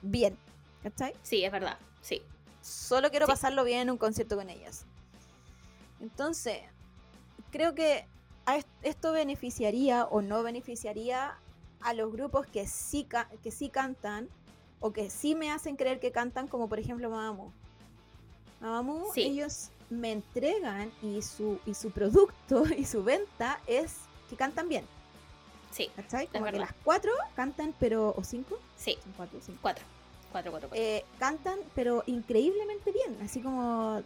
bien, 0.00 0.38
¿cachai? 0.84 1.12
Sí, 1.24 1.44
es 1.44 1.50
verdad. 1.50 1.76
Sí. 2.02 2.22
Solo 2.62 3.10
quiero 3.10 3.26
Sí. 3.26 3.32
pasarlo 3.32 3.64
bien 3.64 3.80
en 3.80 3.90
un 3.90 3.98
concierto 3.98 4.36
con 4.36 4.48
ellas. 4.48 4.84
Entonces, 6.00 6.60
creo 7.50 7.74
que 7.74 8.06
esto 8.82 9.12
beneficiaría 9.12 10.04
o 10.04 10.20
no 10.22 10.42
beneficiaría 10.42 11.34
a 11.80 11.94
los 11.94 12.12
grupos 12.12 12.46
que 12.46 12.66
sí, 12.66 13.06
que 13.42 13.50
sí 13.50 13.68
cantan 13.68 14.28
o 14.80 14.92
que 14.92 15.10
sí 15.10 15.34
me 15.34 15.50
hacen 15.50 15.76
creer 15.76 16.00
que 16.00 16.10
cantan, 16.12 16.48
como 16.48 16.68
por 16.68 16.78
ejemplo 16.78 17.08
Mamamoo. 17.10 17.52
Mamamoo, 18.60 19.12
Sí. 19.14 19.22
ellos 19.22 19.70
me 19.90 20.12
entregan 20.12 20.90
y 21.02 21.22
su, 21.22 21.58
y 21.66 21.74
su 21.74 21.90
producto 21.90 22.64
y 22.76 22.84
su 22.84 23.02
venta 23.04 23.60
es 23.66 23.96
que 24.28 24.36
cantan 24.36 24.68
bien. 24.68 24.84
Sí, 25.70 25.90
¿Cachai? 25.96 26.26
Como 26.26 26.44
que 26.46 26.58
las 26.58 26.72
cuatro 26.84 27.10
cantan, 27.34 27.74
pero. 27.80 28.12
¿O 28.16 28.22
cinco? 28.24 28.58
sí. 28.76 28.98
Son 29.02 29.12
cuatro, 29.16 29.38
cinco. 29.40 29.58
Cuatro. 29.62 29.84
Cuatro, 30.30 30.50
cuatro, 30.50 30.68
cuatro. 30.68 30.84
Eh, 30.84 31.02
cantan, 31.18 31.58
pero 31.74 32.02
increíblemente 32.06 32.92
bien. 32.92 33.16
Así 33.22 33.40
como. 33.40 34.02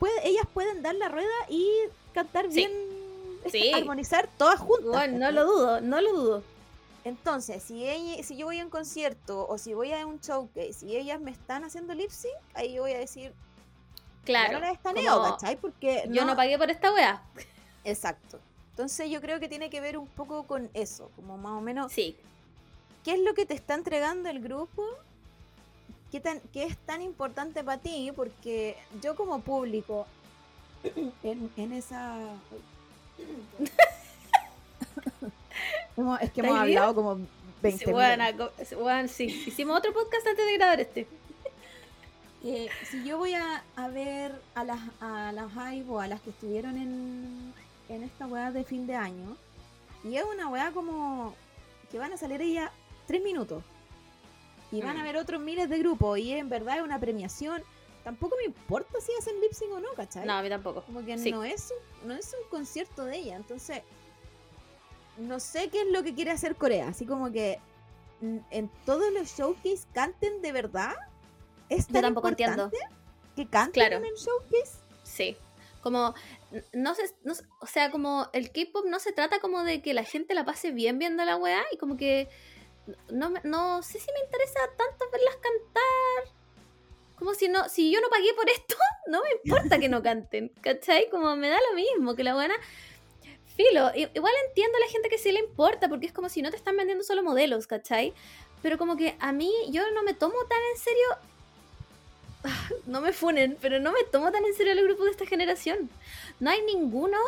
puede- 0.00 0.26
ellas 0.28 0.44
pueden 0.52 0.82
dar 0.82 0.96
la 0.96 1.08
rueda 1.08 1.30
y 1.48 1.64
cantar 2.12 2.46
Sí. 2.48 2.54
bien. 2.56 2.72
Sí. 3.50 3.72
Armonizar 3.72 4.28
todas 4.38 4.60
juntas. 4.60 4.86
Bueno, 4.86 5.18
no 5.18 5.30
lo 5.30 5.44
dudo, 5.44 5.80
no 5.80 6.00
lo 6.00 6.12
dudo. 6.12 6.42
Entonces, 7.04 7.62
si, 7.62 7.88
ella- 7.88 8.22
si 8.22 8.36
yo 8.36 8.46
voy 8.46 8.60
a 8.60 8.64
un 8.64 8.70
concierto 8.70 9.46
o 9.48 9.58
si 9.58 9.74
voy 9.74 9.92
a 9.92 10.06
un 10.06 10.20
showcase 10.20 10.86
y 10.86 10.96
ellas 10.96 11.20
me 11.20 11.32
están 11.32 11.64
haciendo 11.64 11.94
lip 11.94 12.10
sync, 12.10 12.32
ahí 12.54 12.74
yo 12.74 12.82
voy 12.82 12.92
a 12.92 12.98
decir, 12.98 13.32
Claro. 14.24 14.52
no 14.52 14.60
la 14.60 14.70
estaneo, 14.70 15.20
¿cachai? 15.22 15.56
Porque 15.56 16.04
Yo 16.10 16.24
no 16.24 16.36
pagué 16.36 16.56
por 16.58 16.70
esta 16.70 16.92
wea. 16.94 17.22
Exacto. 17.82 18.38
Entonces 18.70 19.10
yo 19.10 19.20
creo 19.20 19.40
que 19.40 19.48
tiene 19.48 19.68
que 19.68 19.80
ver 19.80 19.98
un 19.98 20.06
poco 20.06 20.44
con 20.44 20.70
eso, 20.74 21.10
como 21.16 21.36
más 21.36 21.52
o 21.52 21.60
menos 21.60 21.92
Sí, 21.92 22.16
¿qué 23.04 23.14
es 23.14 23.20
lo 23.20 23.34
que 23.34 23.44
te 23.46 23.54
está 23.54 23.74
entregando 23.74 24.28
el 24.30 24.40
grupo? 24.40 24.84
¿Qué, 26.12 26.20
tan, 26.20 26.40
qué 26.52 26.64
es 26.64 26.78
tan 26.78 27.02
importante 27.02 27.64
para 27.64 27.80
ti? 27.80 28.12
Porque 28.14 28.76
yo 29.02 29.16
como 29.16 29.40
público, 29.40 30.06
en, 31.24 31.50
en 31.56 31.72
esa... 31.72 32.16
Es 36.20 36.32
que 36.32 36.40
hemos 36.40 36.58
hablado 36.58 36.94
como 36.94 37.18
20 37.62 37.78
sí, 37.78 37.84
co- 38.36 38.50
bueno, 38.80 39.08
sí. 39.08 39.24
Hicimos 39.46 39.78
otro 39.78 39.92
podcast 39.92 40.26
antes 40.26 40.46
de 40.46 40.54
grabar 40.54 40.80
este. 40.80 41.06
Eh, 42.44 42.68
si 42.90 43.04
yo 43.04 43.18
voy 43.18 43.34
a, 43.34 43.62
a 43.76 43.86
ver 43.86 44.34
a 44.56 44.64
las, 44.64 44.80
a 45.00 45.30
las 45.30 45.46
Hive 45.52 45.84
o 45.88 46.00
a 46.00 46.08
las 46.08 46.20
que 46.22 46.30
estuvieron 46.30 46.76
en, 46.76 47.54
en 47.88 48.02
esta 48.02 48.26
weá 48.26 48.50
de 48.50 48.64
fin 48.64 48.84
de 48.88 48.96
año, 48.96 49.36
y 50.02 50.16
es 50.16 50.24
una 50.24 50.48
weá 50.48 50.72
como 50.72 51.36
que 51.92 52.00
van 52.00 52.12
a 52.12 52.16
salir 52.16 52.42
ellas 52.42 52.68
tres 53.06 53.22
minutos, 53.22 53.62
y 54.72 54.80
van 54.82 54.96
a 54.96 55.02
Mm. 55.02 55.04
ver 55.04 55.16
otros 55.18 55.40
miles 55.40 55.68
de 55.70 55.78
grupos, 55.78 56.18
y 56.18 56.32
en 56.32 56.48
verdad 56.48 56.78
es 56.78 56.82
una 56.82 56.98
premiación, 56.98 57.62
tampoco 58.04 58.36
me 58.36 58.44
importa 58.44 59.00
si 59.00 59.12
hacen 59.18 59.40
lip 59.40 59.52
sync 59.52 59.72
o 59.72 59.80
no, 59.80 59.92
¿cachai? 59.94 60.26
No, 60.26 60.34
a 60.34 60.42
mí 60.42 60.48
tampoco. 60.48 60.82
Como 60.82 61.04
que 61.04 61.16
Sí. 61.18 61.30
no, 61.32 61.44
es 61.44 61.72
un, 62.02 62.08
no 62.08 62.14
es 62.14 62.34
un 62.42 62.48
concierto 62.50 63.04
de 63.04 63.16
ella, 63.18 63.36
entonces 63.36 63.82
no 65.18 65.38
sé 65.40 65.68
qué 65.68 65.82
es 65.82 65.88
lo 65.88 66.02
que 66.02 66.14
quiere 66.14 66.30
hacer 66.30 66.56
Corea, 66.56 66.88
así 66.88 67.04
como 67.06 67.30
que 67.30 67.60
en 68.50 68.70
todos 68.86 69.12
los 69.12 69.28
showcase 69.36 69.84
canten 69.92 70.42
de 70.42 70.52
verdad. 70.52 70.94
¿Es 71.68 71.86
Yo 71.88 71.94
tan 71.94 72.02
tampoco 72.02 72.28
entiendo. 72.28 72.70
que 73.36 73.46
canten 73.48 73.72
Claro. 73.72 73.96
en 73.96 74.04
el 74.06 74.14
showcase? 74.14 74.78
Sí. 75.02 75.36
Como, 75.82 76.14
no 76.72 76.94
sé, 76.94 77.12
no 77.24 77.32
o 77.60 77.66
sea, 77.66 77.90
como 77.90 78.28
el 78.32 78.52
K-pop 78.52 78.84
no 78.86 79.00
se 79.00 79.12
trata 79.12 79.40
como 79.40 79.64
de 79.64 79.82
que 79.82 79.94
la 79.94 80.04
gente 80.04 80.34
la 80.34 80.44
pase 80.44 80.70
bien 80.70 80.98
viendo 80.98 81.24
la 81.24 81.36
weá 81.36 81.62
y 81.72 81.76
como 81.76 81.96
que 81.96 82.28
no, 83.10 83.30
no 83.42 83.82
sé 83.82 83.98
si 83.98 84.06
me 84.12 84.20
interesa 84.24 84.60
tanto 84.76 85.04
verlas 85.10 85.36
cantar 85.36 86.34
como 87.22 87.34
si 87.34 87.48
no, 87.48 87.68
si 87.68 87.92
yo 87.92 88.00
no 88.00 88.08
pagué 88.08 88.34
por 88.34 88.50
esto, 88.50 88.74
no 89.06 89.22
me 89.22 89.28
importa 89.44 89.78
que 89.78 89.88
no 89.88 90.02
canten, 90.02 90.50
¿cachai? 90.60 91.08
Como 91.08 91.36
me 91.36 91.48
da 91.48 91.58
lo 91.70 91.76
mismo, 91.76 92.16
que 92.16 92.24
la 92.24 92.34
buena... 92.34 92.54
Filo, 93.54 93.92
igual 93.94 94.32
entiendo 94.48 94.76
a 94.76 94.80
la 94.80 94.90
gente 94.90 95.08
que 95.08 95.18
sí 95.18 95.30
le 95.30 95.38
importa, 95.38 95.88
porque 95.88 96.06
es 96.06 96.12
como 96.12 96.28
si 96.28 96.42
no 96.42 96.50
te 96.50 96.56
están 96.56 96.76
vendiendo 96.76 97.04
solo 97.04 97.22
modelos, 97.22 97.68
¿cachai? 97.68 98.12
Pero 98.60 98.76
como 98.76 98.96
que 98.96 99.14
a 99.20 99.30
mí, 99.30 99.52
yo 99.68 99.88
no 99.92 100.02
me 100.02 100.14
tomo 100.14 100.34
tan 100.48 100.58
en 100.72 100.78
serio 100.78 101.06
no 102.86 103.00
me 103.00 103.12
funen, 103.12 103.56
pero 103.60 103.78
no 103.78 103.92
me 103.92 104.02
tomo 104.02 104.32
tan 104.32 104.44
en 104.44 104.54
serio 104.54 104.72
el 104.72 104.82
grupo 104.82 105.04
de 105.04 105.12
esta 105.12 105.26
generación. 105.26 105.90
No 106.40 106.50
hay 106.50 106.62
ninguno 106.62 107.18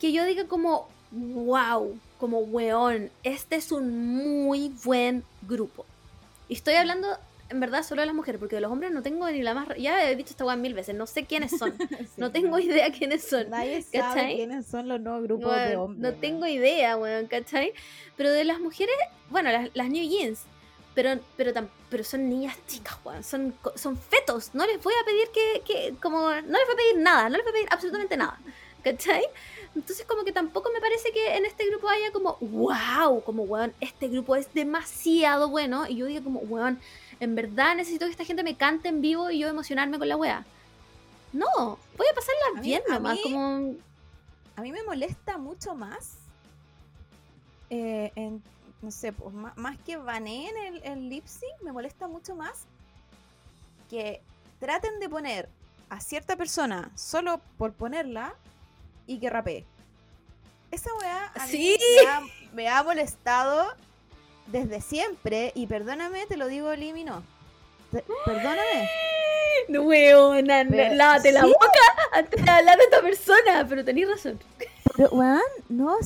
que 0.00 0.12
yo 0.12 0.24
diga 0.24 0.46
como, 0.46 0.88
wow, 1.10 1.98
como 2.18 2.38
weón, 2.38 3.10
este 3.22 3.56
es 3.56 3.70
un 3.70 4.16
muy 4.16 4.68
buen 4.82 5.24
grupo. 5.42 5.84
Y 6.48 6.54
estoy 6.54 6.74
hablando 6.74 7.18
en 7.50 7.60
verdad 7.60 7.82
solo 7.82 8.02
de 8.02 8.06
las 8.06 8.14
mujeres, 8.14 8.38
porque 8.38 8.54
de 8.54 8.60
los 8.60 8.70
hombres 8.70 8.92
no 8.92 9.02
tengo 9.02 9.28
ni 9.28 9.42
la 9.42 9.54
más... 9.54 9.68
Ya 9.76 10.08
he 10.08 10.16
dicho 10.16 10.30
esta 10.30 10.44
weá 10.44 10.56
mil 10.56 10.72
veces, 10.72 10.94
no 10.94 11.06
sé 11.06 11.26
quiénes 11.26 11.58
son. 11.58 11.74
no 12.16 12.30
tengo 12.30 12.58
idea 12.58 12.90
quiénes 12.92 13.24
son. 13.24 13.50
Nadie 13.50 13.82
sabe 13.82 14.36
quiénes 14.36 14.66
son 14.66 14.88
los 14.88 15.00
nuevos 15.00 15.24
grupos 15.24 15.54
de 15.56 15.76
hombres. 15.76 16.00
No 16.00 16.18
tengo 16.18 16.46
idea, 16.46 16.96
weón, 16.96 17.26
¿cachai? 17.26 17.72
Pero 18.16 18.30
de 18.30 18.44
las 18.44 18.60
mujeres, 18.60 18.94
bueno, 19.30 19.50
las, 19.50 19.68
las 19.74 19.88
New 19.88 20.08
Jeans, 20.08 20.44
pero, 20.94 21.20
pero, 21.36 21.52
pero 21.88 22.04
son 22.04 22.28
niñas 22.28 22.56
chicas, 22.66 22.96
weón. 23.04 23.24
Son, 23.24 23.54
son 23.74 23.96
fetos. 23.96 24.54
No 24.54 24.64
les 24.66 24.80
voy 24.82 24.94
a 25.00 25.04
pedir 25.04 25.28
que, 25.34 25.62
que, 25.66 25.94
como, 26.00 26.20
no 26.20 26.34
les 26.34 26.42
voy 26.66 26.74
a 26.74 26.76
pedir 26.76 26.98
nada, 26.98 27.28
no 27.28 27.36
les 27.36 27.42
voy 27.42 27.50
a 27.50 27.54
pedir 27.54 27.68
absolutamente 27.70 28.16
nada. 28.16 28.38
¿Cachai? 28.82 29.24
Entonces 29.74 30.04
como 30.06 30.24
que 30.24 30.32
tampoco 30.32 30.70
me 30.72 30.80
parece 30.80 31.12
que 31.12 31.36
en 31.36 31.46
este 31.46 31.68
grupo 31.68 31.88
haya 31.88 32.10
como, 32.12 32.36
wow, 32.40 33.22
como, 33.22 33.44
weón, 33.44 33.72
este 33.80 34.08
grupo 34.08 34.36
es 34.36 34.52
demasiado 34.52 35.48
bueno. 35.48 35.86
Y 35.86 35.96
yo 35.96 36.06
diga 36.06 36.22
como, 36.22 36.40
weón, 36.40 36.80
en 37.20 37.34
verdad 37.34 37.76
necesito 37.76 38.06
que 38.06 38.12
esta 38.12 38.24
gente 38.24 38.42
me 38.42 38.56
cante 38.56 38.88
en 38.88 39.00
vivo 39.00 39.30
y 39.30 39.38
yo 39.38 39.48
emocionarme 39.48 39.98
con 39.98 40.08
la 40.08 40.16
wea. 40.16 40.44
No, 41.32 41.78
voy 41.96 42.06
a 42.10 42.14
pasarla 42.14 42.60
bien 42.60 42.82
nomás, 42.88 43.18
como... 43.22 43.74
A 44.56 44.62
mí 44.62 44.72
me 44.72 44.82
molesta 44.82 45.38
mucho 45.38 45.74
más 45.74 46.16
eh, 47.70 48.12
en 48.16 48.42
no 48.82 48.90
sé, 48.90 49.12
pues, 49.12 49.34
más, 49.34 49.78
que 49.78 49.96
baneen 49.96 50.56
el, 50.56 50.82
el 50.84 51.08
lip 51.08 51.26
sync, 51.26 51.62
me 51.62 51.72
molesta 51.72 52.08
mucho 52.08 52.34
más 52.34 52.64
que 53.88 54.22
traten 54.58 55.00
de 55.00 55.08
poner 55.08 55.48
a 55.88 56.00
cierta 56.00 56.36
persona 56.36 56.90
solo 56.94 57.40
por 57.58 57.72
ponerla 57.72 58.34
y 59.10 59.18
que 59.18 59.28
rapee. 59.28 59.64
Esa 60.70 60.90
weá 60.94 61.32
¿Sí? 61.48 61.76
me, 62.52 62.68
ha, 62.68 62.82
molestado 62.84 63.74
desde 64.46 64.80
siempre 64.80 65.50
y 65.56 65.66
perdóname, 65.66 66.26
te 66.26 66.36
lo 66.36 66.46
digo 66.46 66.72
Limi, 66.76 67.02
no. 67.02 67.24
perdóname. 68.24 68.88
No, 69.68 69.82
weona, 69.82 70.62
lávate 70.62 71.32
la 71.32 71.44
boca 71.44 71.80
antes 72.12 72.44
de 72.44 72.50
hablar 72.50 72.78
de 72.78 72.84
esta 72.84 73.00
persona, 73.02 73.66
pero 73.68 73.84
tenéis 73.84 74.08
razón. 74.08 74.38
Pero, 74.96 75.10
weón, 75.10 75.40
no 75.68 75.98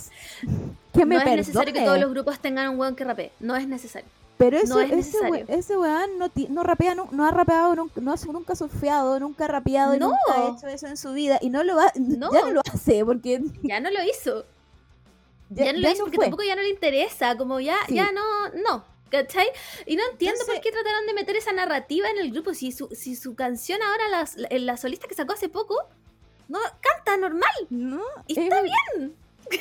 no 0.94 1.20
es 1.20 1.36
necesario 1.36 1.74
que 1.74 1.82
todos 1.82 1.98
los 1.98 2.10
grupos 2.10 2.38
tengan 2.38 2.70
un 2.70 2.80
weón 2.80 2.96
que 2.96 3.04
rapee. 3.04 3.32
No 3.40 3.54
es 3.54 3.68
necesario. 3.68 4.08
Pero 4.36 4.58
eso, 4.58 4.80
ese, 4.80 5.18
ese 5.46 5.76
weón 5.76 6.18
no, 6.18 6.30
no 6.48 6.62
rapea, 6.64 6.96
no, 6.96 7.08
no 7.12 7.24
ha 7.24 7.30
rapeado, 7.30 7.76
no, 7.76 7.88
no 7.94 8.12
ha 8.12 8.16
nunca 8.32 8.56
surfeado, 8.56 9.20
nunca 9.20 9.44
ha 9.44 9.48
rapeado, 9.48 9.96
nunca 9.96 10.16
ha 10.28 10.48
hecho 10.56 10.66
eso 10.66 10.88
en 10.88 10.96
su 10.96 11.12
vida. 11.12 11.38
Y 11.40 11.50
no 11.50 11.62
lo 11.62 11.76
va, 11.76 11.92
no. 11.94 12.32
ya 12.32 12.40
no 12.40 12.50
lo 12.50 12.60
hace 12.72 13.04
porque... 13.04 13.40
Ya 13.62 13.78
no 13.78 13.90
lo 13.90 14.02
hizo. 14.02 14.44
Ya, 15.50 15.72
no 15.72 15.78
lo 15.78 15.90
hizo 15.90 16.04
porque 16.04 16.18
tampoco 16.18 16.42
ya 16.42 16.56
no 16.56 16.62
le 16.62 16.70
interesa. 16.70 17.36
Como 17.36 17.60
ya, 17.60 17.76
ya 17.88 18.10
no, 18.10 18.48
no. 18.48 18.84
¿Cachai? 19.08 19.46
Y 19.86 19.94
no 19.94 20.02
entiendo 20.10 20.44
por 20.44 20.60
qué 20.60 20.72
trataron 20.72 21.06
de 21.06 21.14
meter 21.14 21.36
esa 21.36 21.52
narrativa 21.52 22.10
en 22.10 22.18
el 22.18 22.32
grupo. 22.32 22.54
Si 22.54 22.72
su, 22.72 22.88
si 22.88 23.14
su 23.14 23.36
canción 23.36 23.80
ahora, 23.82 24.08
la, 24.08 24.58
la 24.58 24.76
solista 24.76 25.06
que 25.06 25.14
sacó 25.14 25.34
hace 25.34 25.48
poco, 25.48 25.76
no 26.48 26.58
canta 26.80 27.16
normal. 27.16 27.52
No. 27.70 28.02
Y 28.26 28.40
está 28.40 28.62
bien. 28.62 29.14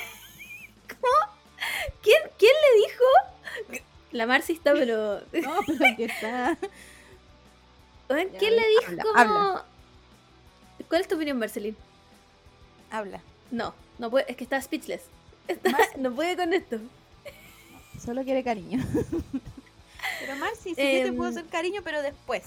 ¿Quién, 2.01 2.17
¿Quién 2.37 2.53
le 2.53 2.81
dijo? 2.81 3.83
La 4.13 4.27
Marcy 4.27 4.53
está, 4.53 4.73
pero. 4.73 5.21
No, 5.33 5.59
pero 5.65 5.97
que 5.97 6.05
está. 6.05 6.57
¿Quién 8.07 8.55
le 8.55 8.67
dijo 8.67 9.01
habla, 9.15 9.65
¿Cuál 10.87 11.01
es 11.01 11.07
tu 11.07 11.15
opinión, 11.15 11.39
Marceline? 11.39 11.75
Habla. 12.91 13.21
No, 13.49 13.73
no 13.97 14.11
puede, 14.11 14.29
es 14.29 14.37
que 14.37 14.43
está 14.43 14.61
speechless. 14.61 15.01
no 15.97 16.13
puede 16.13 16.37
con 16.37 16.53
esto. 16.53 16.77
Solo 18.03 18.23
quiere 18.23 18.43
cariño. 18.43 18.83
pero 20.19 20.35
Marcy, 20.35 20.69
sí 20.69 20.75
que 20.75 21.03
te 21.05 21.11
puedo 21.11 21.31
em, 21.31 21.37
hacer 21.37 21.49
cariño, 21.49 21.81
pero 21.83 22.01
después. 22.03 22.43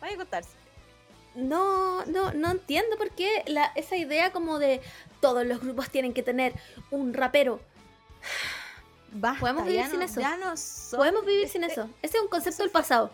Vaya 0.00 0.14
a 0.14 0.18
contarse. 0.18 0.50
No, 1.34 2.04
no, 2.06 2.32
no 2.32 2.52
entiendo 2.52 2.96
por 2.96 3.10
qué 3.10 3.42
la, 3.46 3.66
esa 3.74 3.96
idea 3.96 4.30
como 4.30 4.58
de 4.58 4.80
todos 5.20 5.44
los 5.44 5.60
grupos 5.60 5.90
tienen 5.90 6.14
que 6.14 6.22
tener 6.22 6.54
un 6.90 7.14
rapero. 7.14 7.60
Podemos 9.40 9.64
vivir 9.64 9.86
sin 9.86 10.02
eso. 10.02 10.20
Podemos 10.96 11.24
vivir 11.24 11.48
sin 11.48 11.64
eso. 11.64 11.88
Ese 12.02 12.16
es 12.16 12.22
un 12.22 12.28
concepto 12.28 12.62
del 12.62 12.70
pasado. 12.70 13.10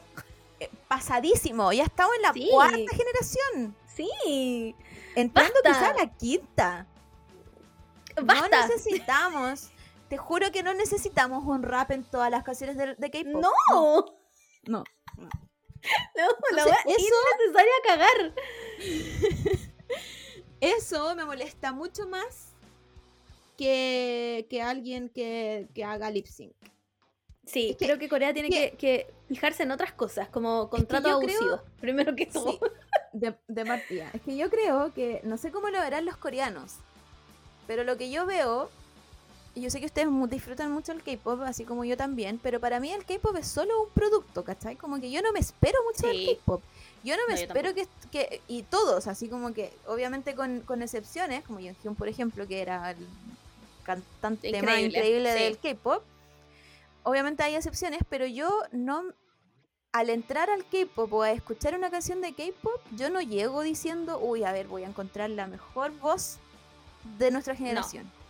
Eh, 0.60 0.70
pasadísimo. 0.88 1.72
Ya 1.72 1.84
estamos 1.84 2.14
en 2.16 2.22
la 2.22 2.32
cuarta 2.50 2.96
generación. 2.96 3.76
Sí. 3.94 4.74
Entrando 5.14 5.54
quizá 5.64 5.90
a 5.90 5.94
la 5.94 6.06
quinta. 6.16 6.86
No 8.16 8.48
necesitamos. 8.48 9.70
Te 10.08 10.18
juro 10.18 10.50
que 10.52 10.62
no 10.62 10.74
necesitamos 10.74 11.44
un 11.44 11.62
rap 11.62 11.90
en 11.90 12.04
todas 12.04 12.30
las 12.30 12.44
canciones 12.44 12.76
de, 12.76 12.94
de 12.94 13.10
K-pop. 13.10 14.10
No. 14.66 14.78
No. 14.78 14.84
No, 16.16 16.28
la 16.56 16.62
eso... 16.62 16.74
es 16.86 16.98
innecesaria 16.98 17.72
cagar. 17.84 18.34
eso 20.60 21.14
me 21.14 21.24
molesta 21.24 21.72
mucho 21.72 22.06
más 22.08 22.53
que, 23.56 24.46
que 24.50 24.62
alguien 24.62 25.08
que, 25.08 25.68
haga 25.84 26.10
lip 26.10 26.26
sync. 26.26 26.54
Sí, 27.46 27.76
creo 27.78 27.98
que 27.98 28.08
Corea 28.08 28.32
tiene 28.32 28.48
que, 28.48 29.12
fijarse 29.28 29.64
en 29.64 29.70
otras 29.70 29.92
cosas, 29.92 30.28
como 30.28 30.70
contrato 30.70 31.10
abusivo, 31.10 31.60
primero 31.80 32.14
que 32.14 32.26
todo. 32.26 32.58
de, 33.12 33.34
de 33.48 33.64
partida. 33.64 34.10
Es 34.12 34.22
que 34.22 34.36
yo 34.36 34.50
creo 34.50 34.92
que, 34.94 35.20
no 35.24 35.36
sé 35.36 35.50
cómo 35.50 35.68
lo 35.70 35.78
verán 35.78 36.04
los 36.04 36.16
coreanos, 36.16 36.76
pero 37.66 37.84
lo 37.84 37.96
que 37.96 38.10
yo 38.10 38.26
veo, 38.26 38.70
y 39.54 39.60
yo 39.60 39.70
sé 39.70 39.78
que 39.78 39.86
ustedes 39.86 40.08
disfrutan 40.28 40.72
mucho 40.72 40.92
el 40.92 41.02
K-pop, 41.02 41.42
así 41.42 41.64
como 41.64 41.84
yo 41.84 41.96
también, 41.96 42.40
pero 42.42 42.60
para 42.60 42.80
mí 42.80 42.92
el 42.92 43.04
K-pop 43.04 43.36
es 43.36 43.46
solo 43.46 43.84
un 43.84 43.90
producto, 43.90 44.42
¿cachai? 44.42 44.76
Como 44.76 45.00
que 45.00 45.10
yo 45.10 45.22
no 45.22 45.32
me 45.32 45.38
espero 45.38 45.78
mucho 45.84 46.06
del 46.08 46.26
K-pop. 46.36 46.62
Yo 47.04 47.16
no 47.16 47.22
me 47.28 47.34
espero 47.34 47.74
que, 47.74 47.86
que, 48.10 48.40
Y 48.48 48.62
todos, 48.62 49.06
así 49.06 49.28
como 49.28 49.52
que, 49.52 49.72
obviamente 49.86 50.34
con, 50.34 50.60
con 50.60 50.82
excepciones, 50.82 51.44
como 51.44 51.60
Hyun, 51.60 51.94
por 51.94 52.08
ejemplo, 52.08 52.48
que 52.48 52.62
era 52.62 52.90
el 52.90 53.06
cantante 53.84 54.48
increíble, 54.48 54.70
más 54.70 54.80
increíble 54.80 55.32
del 55.32 55.58
K-pop. 55.58 56.02
Obviamente 57.04 57.42
hay 57.42 57.54
excepciones, 57.54 58.00
pero 58.08 58.26
yo 58.26 58.50
no. 58.72 59.04
Al 59.92 60.10
entrar 60.10 60.50
al 60.50 60.64
K-pop 60.64 61.12
o 61.12 61.22
a 61.22 61.30
escuchar 61.30 61.76
una 61.76 61.88
canción 61.88 62.20
de 62.20 62.34
K-pop, 62.34 62.80
yo 62.96 63.10
no 63.10 63.20
llego 63.20 63.62
diciendo, 63.62 64.18
uy, 64.18 64.42
a 64.42 64.50
ver, 64.50 64.66
voy 64.66 64.82
a 64.82 64.88
encontrar 64.88 65.30
la 65.30 65.46
mejor 65.46 65.92
voz 65.98 66.38
de 67.18 67.30
nuestra 67.30 67.54
generación. 67.54 68.04
No. 68.04 68.24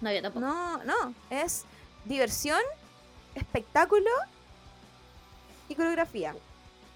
No, 0.00 0.10
yo 0.12 0.22
tampoco. 0.22 0.46
No, 0.46 0.82
no. 0.84 1.14
Es 1.28 1.64
diversión, 2.04 2.60
espectáculo 3.34 4.10
y 5.68 5.74
coreografía. 5.74 6.34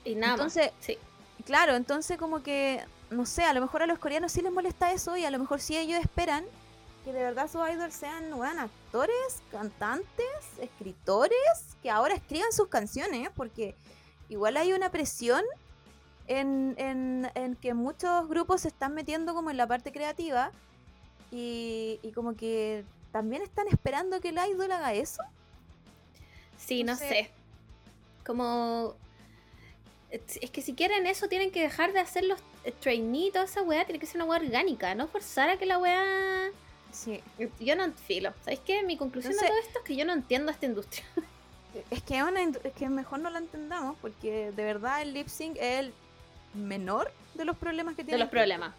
Y 0.05 0.15
nada 0.15 0.35
entonces, 0.35 0.73
Sí. 0.81 0.99
Claro, 1.45 1.77
entonces 1.77 2.17
como 2.17 2.43
que, 2.43 2.83
no 3.11 3.27
sé, 3.27 3.45
a 3.45 3.53
lo 3.53 3.61
mejor 3.61 3.83
a 3.83 3.87
los 3.87 3.99
coreanos 3.99 4.33
sí 4.33 4.41
les 4.41 4.53
molesta 4.53 4.93
eso 4.93 5.17
y 5.17 5.25
a 5.25 5.31
lo 5.31 5.39
mejor 5.39 5.61
sí 5.61 5.77
ellos 5.77 6.01
esperan 6.01 6.45
que 7.05 7.13
de 7.13 7.23
verdad 7.23 7.51
sus 7.51 7.61
idols 7.69 7.95
sean 7.95 8.33
actores, 8.59 9.43
cantantes, 9.51 10.59
escritores, 10.59 11.77
que 11.83 11.91
ahora 11.91 12.15
escriban 12.15 12.53
sus 12.53 12.69
canciones, 12.69 13.29
porque 13.37 13.75
igual 14.29 14.57
hay 14.57 14.73
una 14.73 14.91
presión 14.91 15.43
en, 16.27 16.75
en, 16.79 17.57
que 17.57 17.75
muchos 17.75 18.27
grupos 18.29 18.63
se 18.63 18.69
están 18.69 18.95
metiendo 18.95 19.35
como 19.35 19.51
en 19.51 19.59
la 19.59 19.67
parte 19.67 19.93
creativa 19.93 20.51
y, 21.31 22.01
como 22.15 22.35
que 22.35 22.85
también 23.13 23.43
están 23.43 23.69
esperando 23.69 24.21
que 24.21 24.31
el 24.31 24.39
idol 24.39 24.73
haga 24.73 24.95
eso. 24.95 25.23
Sí, 26.57 26.85
no, 26.85 26.97
sé. 26.97 27.31
Como 28.25 28.97
es 30.11 30.51
que 30.51 30.63
si 30.63 30.75
quieren 30.75 31.07
eso, 31.07 31.29
tienen 31.29 31.51
que 31.51 31.61
dejar 31.61 31.93
de 31.93 31.99
hacer 31.99 32.25
los 32.25 32.41
trainitos, 32.81 33.51
esa 33.51 33.63
weá, 33.63 33.85
tiene 33.85 33.99
que 33.99 34.07
ser 34.07 34.17
una 34.17 34.31
weá 34.31 34.41
orgánica, 34.41 34.95
no 34.95 35.09
forzar 35.09 35.51
a 35.51 35.59
que 35.59 35.67
la 35.67 35.79
weá 35.79 36.51
Sí. 36.95 37.21
Yo 37.61 37.77
no 37.77 37.93
filo. 37.93 38.33
¿Sabes 38.45 38.61
qué? 38.61 38.83
Mi 38.85 38.97
conclusión 38.97 39.35
de 39.35 39.47
todo 39.47 39.59
esto 39.59 39.81
es 39.81 39.85
que 39.85 39.97
yo 39.97 40.05
no 40.05 40.13
entiendo 40.13 40.51
esta 40.51 40.67
industria. 40.67 41.05
Es 41.91 42.05
que, 42.05 42.23
es 42.63 42.73
que 42.73 42.89
mejor 42.89 43.19
no 43.19 43.31
la 43.31 43.41
entendamos 43.41 43.97
porque 44.01 44.53
de 44.53 44.63
verdad 44.63 45.03
el 45.03 45.13
lip 45.13 45.27
sync 45.27 45.57
es 45.57 45.81
el 45.81 45.95
menor 46.55 47.11
de 47.35 47.45
los 47.45 47.57
problemas 47.57 47.97
que 47.97 48.05
tiene. 48.05 48.17
De 48.17 48.23
los 48.23 48.31
problemas. 48.31 48.73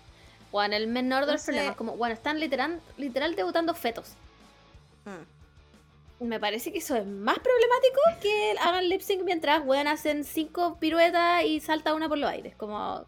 Bueno, 0.50 0.78
el 0.78 0.88
menor 0.88 1.26
de 1.26 1.34
los 1.34 1.44
problemas. 1.44 1.76
Como, 1.76 1.98
bueno, 1.98 2.14
están 2.14 2.40
literal, 2.40 2.80
literal 2.96 3.36
debutando 3.36 3.74
fetos. 3.74 4.14
Mm. 5.04 6.24
me 6.26 6.40
parece 6.40 6.72
que 6.72 6.78
eso 6.78 6.96
es 6.96 7.06
más 7.06 7.38
problemático 7.38 8.00
que 8.22 8.56
hagan 8.62 8.88
lip 8.88 9.02
sync 9.02 9.24
mientras 9.24 9.62
weón 9.66 9.88
hacen 9.88 10.24
cinco 10.24 10.78
piruetas 10.80 11.44
y 11.44 11.60
salta 11.60 11.94
una 11.94 12.08
por 12.08 12.18
los 12.18 12.30
aires. 12.30 12.56
Como. 12.56 13.04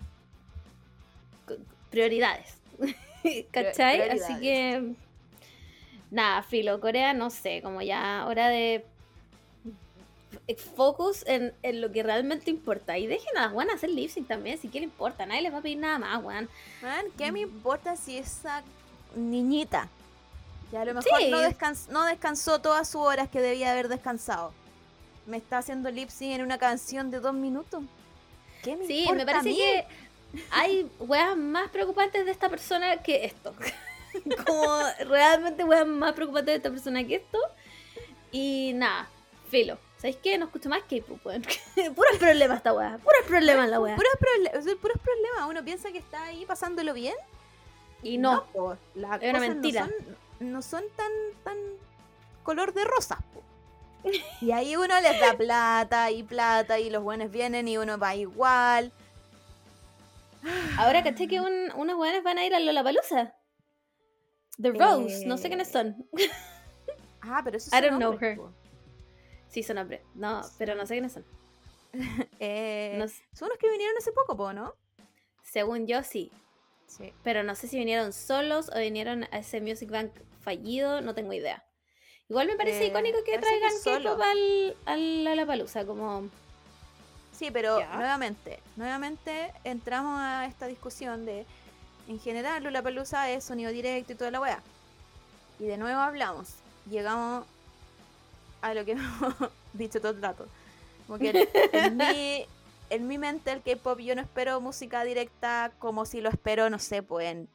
Prioridades. 1.89 2.57
¿Cachai? 3.51 4.09
Así 4.09 4.39
que. 4.39 4.93
Nada, 6.09 6.41
filo, 6.43 6.79
Corea, 6.79 7.13
no 7.13 7.29
sé, 7.29 7.61
como 7.61 7.81
ya 7.81 8.25
hora 8.27 8.47
de 8.47 8.85
focus 10.55 11.23
en, 11.27 11.53
en, 11.63 11.81
lo 11.81 11.91
que 11.91 12.03
realmente 12.03 12.49
importa. 12.49 12.97
Y 12.97 13.07
dejen 13.07 13.37
a 13.37 13.41
las 13.41 13.53
weonas 13.53 13.75
hacer 13.75 13.89
lip 13.89 14.09
sync 14.09 14.27
también, 14.27 14.57
si 14.57 14.69
quieren 14.69 14.89
importa. 14.89 15.25
Nadie 15.25 15.41
les 15.41 15.53
va 15.53 15.57
a 15.57 15.61
pedir 15.61 15.77
nada 15.77 15.99
más, 15.99 16.23
weón. 16.23 16.49
¿qué 17.17 17.31
me 17.31 17.41
importa 17.41 17.95
si 17.95 18.17
esa 18.17 18.63
niñita 19.15 19.89
ya 20.71 20.81
a 20.81 20.85
lo 20.85 20.93
mejor 20.93 21.11
no, 21.29 21.39
descansó, 21.39 21.91
no 21.91 22.05
descansó 22.05 22.59
todas 22.59 22.89
sus 22.89 23.01
horas 23.01 23.29
que 23.29 23.41
debía 23.41 23.71
haber 23.71 23.89
descansado? 23.89 24.53
Me 25.25 25.37
está 25.37 25.57
haciendo 25.57 25.91
lip 25.91 26.09
sync 26.09 26.35
en 26.35 26.41
una 26.41 26.57
canción 26.57 27.11
de 27.11 27.19
dos 27.19 27.33
minutos. 27.33 27.83
¿Qué 28.63 28.75
me 28.75 28.87
sí, 28.87 29.07
me 29.13 29.25
parece 29.25 29.53
que 29.53 29.85
hay 30.51 30.89
weas 30.99 31.35
más 31.37 31.69
preocupantes 31.69 32.25
de 32.25 32.31
esta 32.31 32.49
persona 32.49 33.01
que 33.01 33.25
esto. 33.25 33.53
como 34.45 34.79
realmente 35.07 35.63
weas 35.63 35.87
más 35.87 36.13
preocupantes 36.13 36.53
de 36.53 36.57
esta 36.57 36.69
persona 36.69 37.03
que 37.05 37.15
esto. 37.15 37.39
Y 38.31 38.73
nada, 38.75 39.09
filo 39.49 39.77
¿Sabéis 39.97 40.17
qué? 40.17 40.37
No 40.37 40.45
escucho 40.45 40.69
más 40.69 40.81
K-pop, 40.83 41.25
weón. 41.25 41.41
puros 41.95 42.17
problemas 42.19 42.57
esta 42.57 42.71
weá. 42.71 42.99
Puros 42.99 43.23
problemas 43.27 43.67
la. 43.67 43.77
Puros, 43.77 43.95
puros 44.79 44.97
problemas. 45.01 45.49
Uno 45.49 45.63
piensa 45.63 45.91
que 45.91 45.97
está 45.97 46.23
ahí 46.25 46.45
pasándolo 46.45 46.93
bien. 46.93 47.15
Y 48.03 48.19
no. 48.19 48.45
es 48.53 49.29
una 49.29 49.39
mentira. 49.39 49.89
No 50.39 50.61
son, 50.61 50.83
tan, 50.95 51.11
tan 51.43 51.57
color 52.43 52.73
de 52.73 52.85
rosa. 52.85 53.17
Y 54.39 54.51
ahí 54.51 54.75
uno 54.75 55.01
les 55.01 55.19
da 55.19 55.33
plata 55.35 56.11
y 56.11 56.21
plata 56.21 56.79
y 56.79 56.91
los 56.91 57.01
buenos 57.01 57.31
vienen 57.31 57.67
y 57.67 57.77
uno 57.77 57.97
va 57.97 58.15
igual. 58.15 58.93
Ahora 60.77 61.03
caché 61.03 61.27
que 61.27 61.39
un, 61.41 61.71
unos 61.75 61.95
buenos 61.95 62.23
van 62.23 62.37
a 62.37 62.45
ir 62.45 62.53
a 62.53 62.59
Lollapalooza. 62.59 63.35
The 64.61 64.71
Rose, 64.71 65.25
no 65.25 65.37
sé 65.37 65.49
quiénes 65.49 65.69
son. 65.69 66.07
Ah, 67.21 67.41
pero 67.43 67.57
eso 67.57 67.75
I 67.75 67.81
don't 67.81 67.97
know 67.97 68.17
her. 68.19 68.39
Sí, 69.49 69.63
son 69.63 69.77
hombres. 69.77 70.01
No, 70.15 70.41
pero 70.57 70.75
no 70.75 70.85
sé 70.85 70.95
quiénes 70.95 71.13
son. 71.13 71.25
Eh, 72.39 73.03
son 73.33 73.49
los 73.49 73.57
que 73.57 73.69
vinieron 73.69 73.95
hace 73.97 74.11
poco, 74.11 74.53
¿no? 74.53 74.75
Según 75.43 75.87
yo, 75.87 76.03
sí. 76.03 76.31
Sí. 76.85 77.13
Pero 77.23 77.43
no 77.43 77.55
sé 77.55 77.67
si 77.67 77.77
vinieron 77.77 78.13
solos 78.13 78.69
o 78.73 78.79
vinieron 78.79 79.23
a 79.31 79.39
ese 79.39 79.61
Music 79.61 79.89
Bank 79.89 80.11
fallido, 80.41 81.01
no 81.01 81.15
tengo 81.15 81.33
idea. 81.33 81.65
Igual 82.29 82.47
me 82.47 82.55
parece 82.55 82.83
eh, 82.83 82.87
icónico 82.87 83.23
que 83.23 83.37
traigan 83.37 83.71
K-pop 83.83 84.21
al, 84.21 84.77
al, 84.85 85.27
a 85.27 85.35
la 85.35 85.45
palusa, 85.45 85.85
como. 85.85 86.29
Sí, 87.37 87.51
pero 87.51 87.79
nuevamente, 87.93 88.59
nuevamente 88.75 89.53
entramos 89.63 90.19
a 90.19 90.47
esta 90.47 90.65
discusión 90.65 91.25
de, 91.25 91.45
en 92.07 92.19
general, 92.19 92.63
Lula 92.63 92.81
Palusa 92.81 93.29
es 93.29 93.43
sonido 93.43 93.71
directo 93.71 94.13
y 94.13 94.15
toda 94.15 94.31
la 94.31 94.41
weá. 94.41 94.61
Y 95.59 95.65
de 95.65 95.77
nuevo 95.77 95.99
hablamos, 95.99 96.49
llegamos 96.89 97.45
a 98.61 98.73
lo 98.73 98.85
que 98.85 98.91
hemos 98.93 99.35
dicho 99.73 99.99
todo 99.99 100.13
el 100.13 100.21
rato. 100.21 100.47
Como 101.05 101.19
que 101.19 101.47
en, 101.73 101.97
mi, 101.97 102.45
en 102.89 103.07
mi 103.07 103.17
mente 103.19 103.51
el 103.51 103.61
K-pop 103.61 103.99
yo 103.99 104.15
no 104.15 104.21
espero 104.21 104.59
música 104.59 105.03
directa 105.03 105.71
como 105.77 106.05
si 106.05 106.21
lo 106.21 106.29
espero, 106.29 106.71
no 106.71 106.79
sé, 106.79 107.03
pues 107.03 107.27
en 107.27 107.49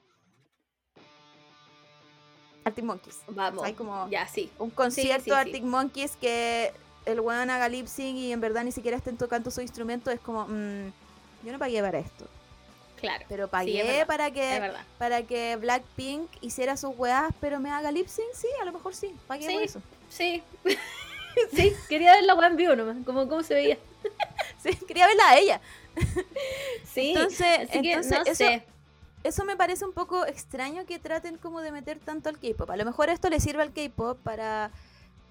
Arctic 2.65 2.85
Monkeys. 2.85 3.21
Vamos. 3.29 3.65
Hay 3.65 3.75
como 3.75 4.09
ya, 4.09 4.29
sí. 4.29 4.49
un 4.61 4.71
concierto 4.71 5.35
de 5.35 5.41
Arctic 5.41 5.65
Monkeys 5.65 6.17
que 6.17 6.73
el 7.07 7.21
weón 7.21 7.51
haga 7.51 7.69
lip 7.69 7.87
sync 7.87 8.17
y 8.17 8.33
en 8.33 8.41
verdad 8.41 8.65
ni 8.65 8.73
siquiera 8.73 8.97
estén 8.97 9.17
tocando 9.17 9.51
su 9.51 9.61
instrumento. 9.61 10.11
Es 10.11 10.21
como, 10.21 10.47
mm, 10.47 10.93
yo 11.45 11.53
no 11.53 11.59
pagué 11.59 11.81
para 11.81 11.99
esto. 11.99 12.27
Claro. 12.97 13.25
Pero 13.29 13.49
pagué 13.49 14.05
para 14.07 14.31
que 14.31 14.73
para 14.97 15.23
que 15.25 15.57
Blackpink 15.57 16.31
hiciera 16.41 16.77
sus 16.77 16.97
weas, 16.97 17.33
pero 17.41 17.59
me 17.59 17.69
haga 17.71 17.91
lip 17.91 18.07
sync, 18.07 18.33
sí, 18.33 18.47
a 18.61 18.65
lo 18.65 18.73
mejor 18.73 18.95
sí. 18.95 19.15
Pagué 19.27 19.53
por 19.53 19.63
eso. 19.63 19.83
Sí. 20.09 20.43
sí, 21.53 21.73
quería 21.89 22.13
ver 22.13 22.25
la 22.25 22.35
web 22.35 22.51
en 22.51 22.57
vivo 22.57 22.77
nomás, 22.77 22.97
como 23.05 23.29
cómo 23.29 23.43
se 23.43 23.55
veía. 23.55 23.79
sí, 24.63 24.77
quería 24.87 25.07
verla 25.09 25.31
a 25.31 25.39
ella. 25.39 25.61
sí, 26.95 27.11
entonces, 27.11 27.69
entonces 27.73 28.63
eso, 29.25 29.45
me 29.45 29.57
parece 29.57 29.85
un 29.85 29.93
poco 29.93 30.27
extraño 30.27 30.85
que 30.85 30.99
traten 30.99 31.39
como 31.39 31.61
de 31.61 31.71
meter 31.71 31.99
tanto 32.01 32.29
al 32.29 32.39
K-pop. 32.39 32.71
A 32.71 32.77
lo 32.77 32.85
mejor 32.85 33.09
esto 33.09 33.31
le 33.31 33.39
sirve 33.39 33.63
al 33.63 33.73
K-pop 33.73 34.19
para, 34.23 34.73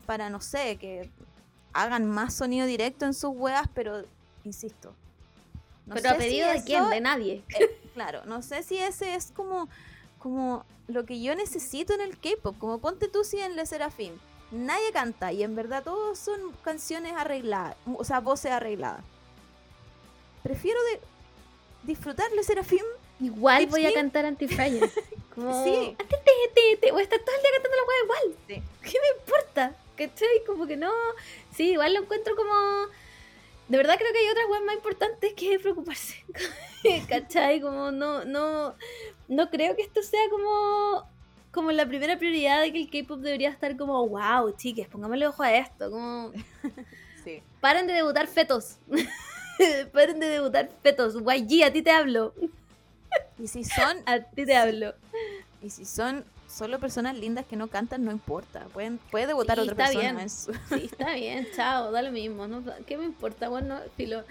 para, 0.06 0.30
no 0.30 0.40
sé, 0.40 0.78
que 0.78 1.10
hagan 1.74 2.10
más 2.10 2.34
sonido 2.34 2.66
directo 2.66 3.06
en 3.06 3.14
sus 3.14 3.32
weas, 3.34 3.68
pero 3.74 4.04
insisto. 4.44 4.94
pero 5.92 6.10
a 6.10 6.16
pedido 6.16 6.50
de 6.50 6.64
quién, 6.64 6.90
de 6.90 7.02
nadie. 7.02 7.44
Eh, 7.60 7.80
claro, 7.94 8.26
no 8.26 8.42
sé 8.42 8.64
si 8.64 8.78
ese 8.78 9.16
es 9.16 9.32
como, 9.32 9.70
como 10.20 10.66
lo 10.88 11.06
que 11.06 11.22
yo 11.22 11.36
necesito 11.36 11.94
en 11.94 12.02
el 12.02 12.18
K-pop. 12.18 12.58
Como 12.58 12.80
ponte 12.80 13.08
tú 13.08 13.24
si 13.24 13.40
en 13.40 13.56
Le 13.56 13.66
Serafim 13.66 14.14
nadie 14.52 14.92
canta 14.92 15.32
y 15.32 15.44
en 15.44 15.56
verdad 15.56 15.84
todos 15.84 16.20
son 16.20 16.40
canciones 16.64 17.14
arregladas, 17.16 17.76
o 17.86 18.04
sea, 18.04 18.20
voces 18.20 18.52
arregladas. 18.52 19.02
Prefiero 20.44 20.80
de 20.84 21.00
disfrutarle 21.84 22.44
Serafim. 22.44 22.84
Igual 23.20 23.68
voy 23.68 23.86
a 23.86 23.94
cantar 23.94 24.26
Anti-Fire. 24.26 24.90
Como... 25.36 25.64
Sí. 25.64 25.96
A 26.00 26.04
estar 26.04 27.20
todo 27.20 27.36
el 27.36 27.42
día 27.42 27.52
cantando 27.54 27.78
la 27.78 27.84
hueá 27.88 28.04
igual. 28.04 28.36
¿Qué 28.48 28.98
me 29.00 29.20
importa? 29.20 29.76
¿Cachai? 30.08 30.44
Como 30.48 30.66
que 30.68 30.78
no. 30.78 30.92
Sí, 31.54 31.72
igual 31.72 31.94
lo 31.94 32.02
encuentro 32.02 32.36
como. 32.36 32.54
De 33.68 33.78
verdad 33.78 33.98
creo 33.98 34.12
que 34.12 34.20
hay 34.20 34.30
otras 34.30 34.46
weas 34.50 34.64
más 34.64 34.76
importantes 34.76 35.34
que 35.34 35.60
preocuparse. 35.60 36.26
¿Cachai? 37.10 37.62
Como 37.62 37.92
no, 37.92 38.26
no. 38.26 38.76
No 39.28 39.50
creo 39.50 39.76
que 39.76 39.84
esto 39.84 40.02
sea 40.02 40.22
como 40.30 41.08
como 41.52 41.72
la 41.72 41.86
primera 41.86 42.18
prioridad 42.18 42.62
de 42.62 42.72
que 42.72 42.80
el 42.82 42.90
K-pop 42.90 43.20
debería 43.20 43.50
estar 43.50 43.76
como, 43.76 44.08
wow, 44.08 44.56
chiques, 44.56 44.88
pongámosle 44.88 45.28
ojo 45.28 45.44
a 45.44 45.54
esto. 45.54 45.92
Como, 45.92 46.32
sí. 47.24 47.44
paren 47.60 47.88
de 47.88 47.94
debutar 47.94 48.28
fetos. 48.28 48.78
paren 49.94 50.20
de 50.20 50.30
debutar 50.30 50.70
fetos. 50.82 51.16
YG, 51.16 51.64
a 51.64 51.72
ti 51.72 51.82
te 51.82 51.92
hablo. 51.92 52.34
Y 53.38 53.48
si 53.48 53.64
son. 53.64 53.98
a 54.06 54.20
ti 54.20 54.46
te 54.46 54.56
hablo. 54.56 54.96
Y 55.62 55.70
si 55.70 55.86
son 55.86 56.26
solo 56.52 56.80
personas 56.80 57.18
lindas 57.18 57.46
que 57.46 57.56
no 57.56 57.68
cantan, 57.68 58.04
no 58.04 58.12
importa. 58.12 58.66
Pueden, 58.74 58.98
puede 59.10 59.28
debutar 59.28 59.60
otra 59.60 59.76
persona. 59.76 60.14
Bien. 60.14 60.30
Sí, 60.30 60.52
está 60.84 61.14
bien, 61.16 61.48
chao, 61.56 61.92
da 61.92 62.02
lo 62.02 62.12
mismo. 62.12 62.48
¿no? 62.48 62.64
¿Qué 62.86 62.98
me 62.98 63.06
importa? 63.06 63.50
Bueno, 63.50 63.80
filo. 63.96 64.24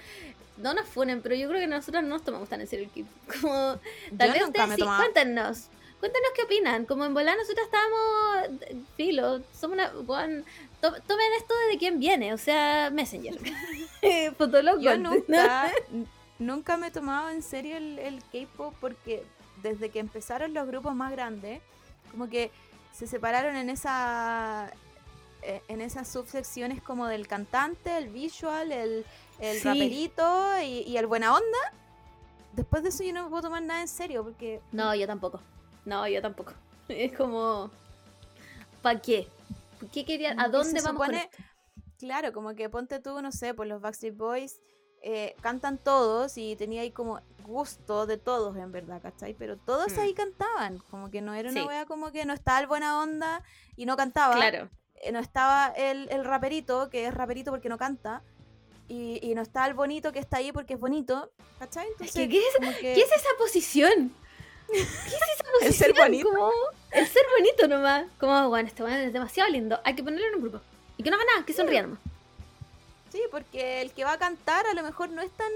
No 0.59 0.75
nos 0.75 0.87
funen, 0.87 1.23
pero 1.23 1.35
yo 1.35 1.49
creo 1.49 1.61
que 1.61 1.67
nosotros 1.67 2.03
no 2.03 2.11
nos 2.11 2.23
tomamos 2.23 2.49
tan 2.49 2.61
en 2.61 2.67
serio 2.67 2.85
el 2.85 2.91
equipo. 2.91 3.09
Como, 3.41 3.79
tal 4.19 4.33
vez 4.33 4.43
ustedes 4.43 4.75
sí, 4.77 4.83
cuéntenos. 4.83 5.69
Cuéntanos 6.01 6.31
qué 6.35 6.43
opinan. 6.43 6.85
Como 6.85 7.05
en 7.05 7.15
Volá 7.15 7.35
nosotros 7.35 7.67
estábamos. 7.67 8.85
Filo, 8.97 9.41
somos 9.59 9.79
una. 9.79 9.91
tomen 9.91 11.33
esto 11.39 11.55
de 11.71 11.79
quién 11.79 11.99
viene, 11.99 12.35
o 12.35 12.39
sea, 12.39 12.91
Messenger. 12.91 13.39
Fotolog. 14.37 14.81
Yo 14.81 14.99
nunca, 14.99 15.73
nunca 16.39 16.77
me 16.77 16.89
he 16.89 16.91
tomado 16.91 17.31
en 17.31 17.43
serio 17.43 17.77
el, 17.79 17.99
el 17.99 18.23
K-pop 18.31 18.75
porque 18.81 19.25
desde 19.63 19.91
que 19.91 19.99
empezaron 19.99 20.55
los 20.55 20.67
grupos 20.67 20.95
más 20.95 21.11
grandes, 21.13 21.61
como 22.11 22.29
que 22.29 22.51
se 22.93 23.07
separaron 23.07 23.57
en 23.57 23.71
esa 23.71 24.73
eh, 25.43 25.63
en 25.69 25.81
esas 25.81 26.07
subsecciones 26.07 26.83
como 26.83 27.07
del 27.07 27.27
cantante, 27.27 27.97
el 27.97 28.09
visual, 28.09 28.73
el, 28.73 29.07
el 29.39 29.61
raperito 29.63 30.61
y, 30.63 30.83
y, 30.87 30.99
el 30.99 31.07
buena 31.07 31.35
onda. 31.35 31.59
Después 32.53 32.83
de 32.83 32.91
eso 32.91 33.03
yo 33.05 33.15
no 33.15 33.25
me 33.25 33.31
puedo 33.31 33.45
tomar 33.45 33.63
nada 33.63 33.81
en 33.81 33.89
serio 33.89 34.23
porque... 34.23 34.61
No, 34.71 34.95
yo 34.95 35.07
tampoco. 35.07 35.41
No, 35.87 36.07
yo 36.07 36.21
tampoco. 36.21 36.53
Es 36.89 37.17
como, 37.17 37.71
¿para 38.83 39.01
qué? 39.01 39.29
¿Qué 39.93 40.05
querían? 40.05 40.39
¿A 40.41 40.49
dónde 40.49 40.83
vamos 40.83 41.07
con 41.07 41.17
Claro, 41.99 42.33
como 42.33 42.55
que 42.55 42.69
ponte 42.69 42.99
tú, 42.99 43.21
no 43.23 43.31
sé, 43.33 43.55
pues 43.55 43.69
los 43.69 43.81
Backstreet 43.81 44.17
Boys 44.17 44.61
eh, 45.03 45.37
cantan 45.41 45.79
todos 45.79 46.37
y 46.37 46.57
tenía 46.57 46.83
ahí 46.83 46.91
como 46.91 47.21
gusto 47.41 48.07
de 48.07 48.17
todos, 48.17 48.57
en 48.57 48.73
verdad, 48.73 49.01
¿cachai? 49.03 49.35
Pero 49.35 49.57
todos 49.57 49.93
hmm. 49.93 50.01
ahí 50.01 50.15
cantaban, 50.15 50.79
como 50.91 51.11
que 51.11 51.21
no 51.21 51.35
era 51.35 51.51
una 51.51 51.65
wea 51.65 51.87
como 51.87 52.13
que 52.13 52.25
no 52.25 52.33
estaba 52.33 52.61
el 52.61 52.67
buena 52.67 53.01
onda 53.01 53.43
y 53.77 53.87
no 53.87 53.97
cantaba. 53.97 54.35
Claro. 54.35 54.69
Eh, 55.03 55.13
no 55.13 55.19
estaba 55.19 55.69
el, 55.77 56.09
el, 56.11 56.25
raperito, 56.25 56.91
que 56.91 57.07
es 57.07 57.15
raperito 57.15 57.51
porque 57.51 57.69
no 57.69 57.79
canta. 57.79 58.23
Y, 58.89 59.21
y, 59.23 59.35
no 59.37 59.43
está 59.43 59.67
el 59.69 59.75
bonito 59.75 60.11
que 60.13 60.19
está 60.19 60.39
ahí 60.39 60.51
porque 60.51 60.75
es 60.75 60.81
bonito, 60.81 61.31
¿cachai? 61.61 61.87
Entonces, 61.87 62.29
¿qué, 62.29 62.39
es, 62.39 62.77
¿qué 62.81 63.01
es 63.01 63.13
esa 63.13 63.29
posición? 63.39 64.13
¿Qué 64.73 64.81
es 64.81 65.41
El 65.63 65.75
ser 65.75 65.93
bonito. 65.93 66.53
el 66.93 67.07
ser 67.07 67.23
bonito 67.37 67.69
nomás. 67.69 68.07
Como, 68.19 68.49
bueno, 68.49 68.69
este 68.69 68.83
bueno 68.83 68.99
es 68.99 69.13
demasiado 69.13 69.51
lindo. 69.51 69.81
Hay 69.85 69.95
que 69.95 70.03
ponerlo 70.03 70.27
en 70.29 70.35
un 70.37 70.41
grupo. 70.43 70.61
Y 70.97 71.03
que 71.03 71.11
no 71.11 71.17
haga 71.17 71.25
nada, 71.35 71.47
que 71.47 71.53
sonría 71.53 71.83
nomás. 71.83 71.99
Sí, 73.13 73.21
porque 73.31 73.83
el 73.83 73.93
que 73.93 74.05
va 74.05 74.13
a 74.13 74.19
cantar 74.19 74.67
a 74.67 74.75
lo 74.75 74.83
mejor 74.83 75.11
no 75.11 75.23
es 75.23 75.31
tan 75.33 75.51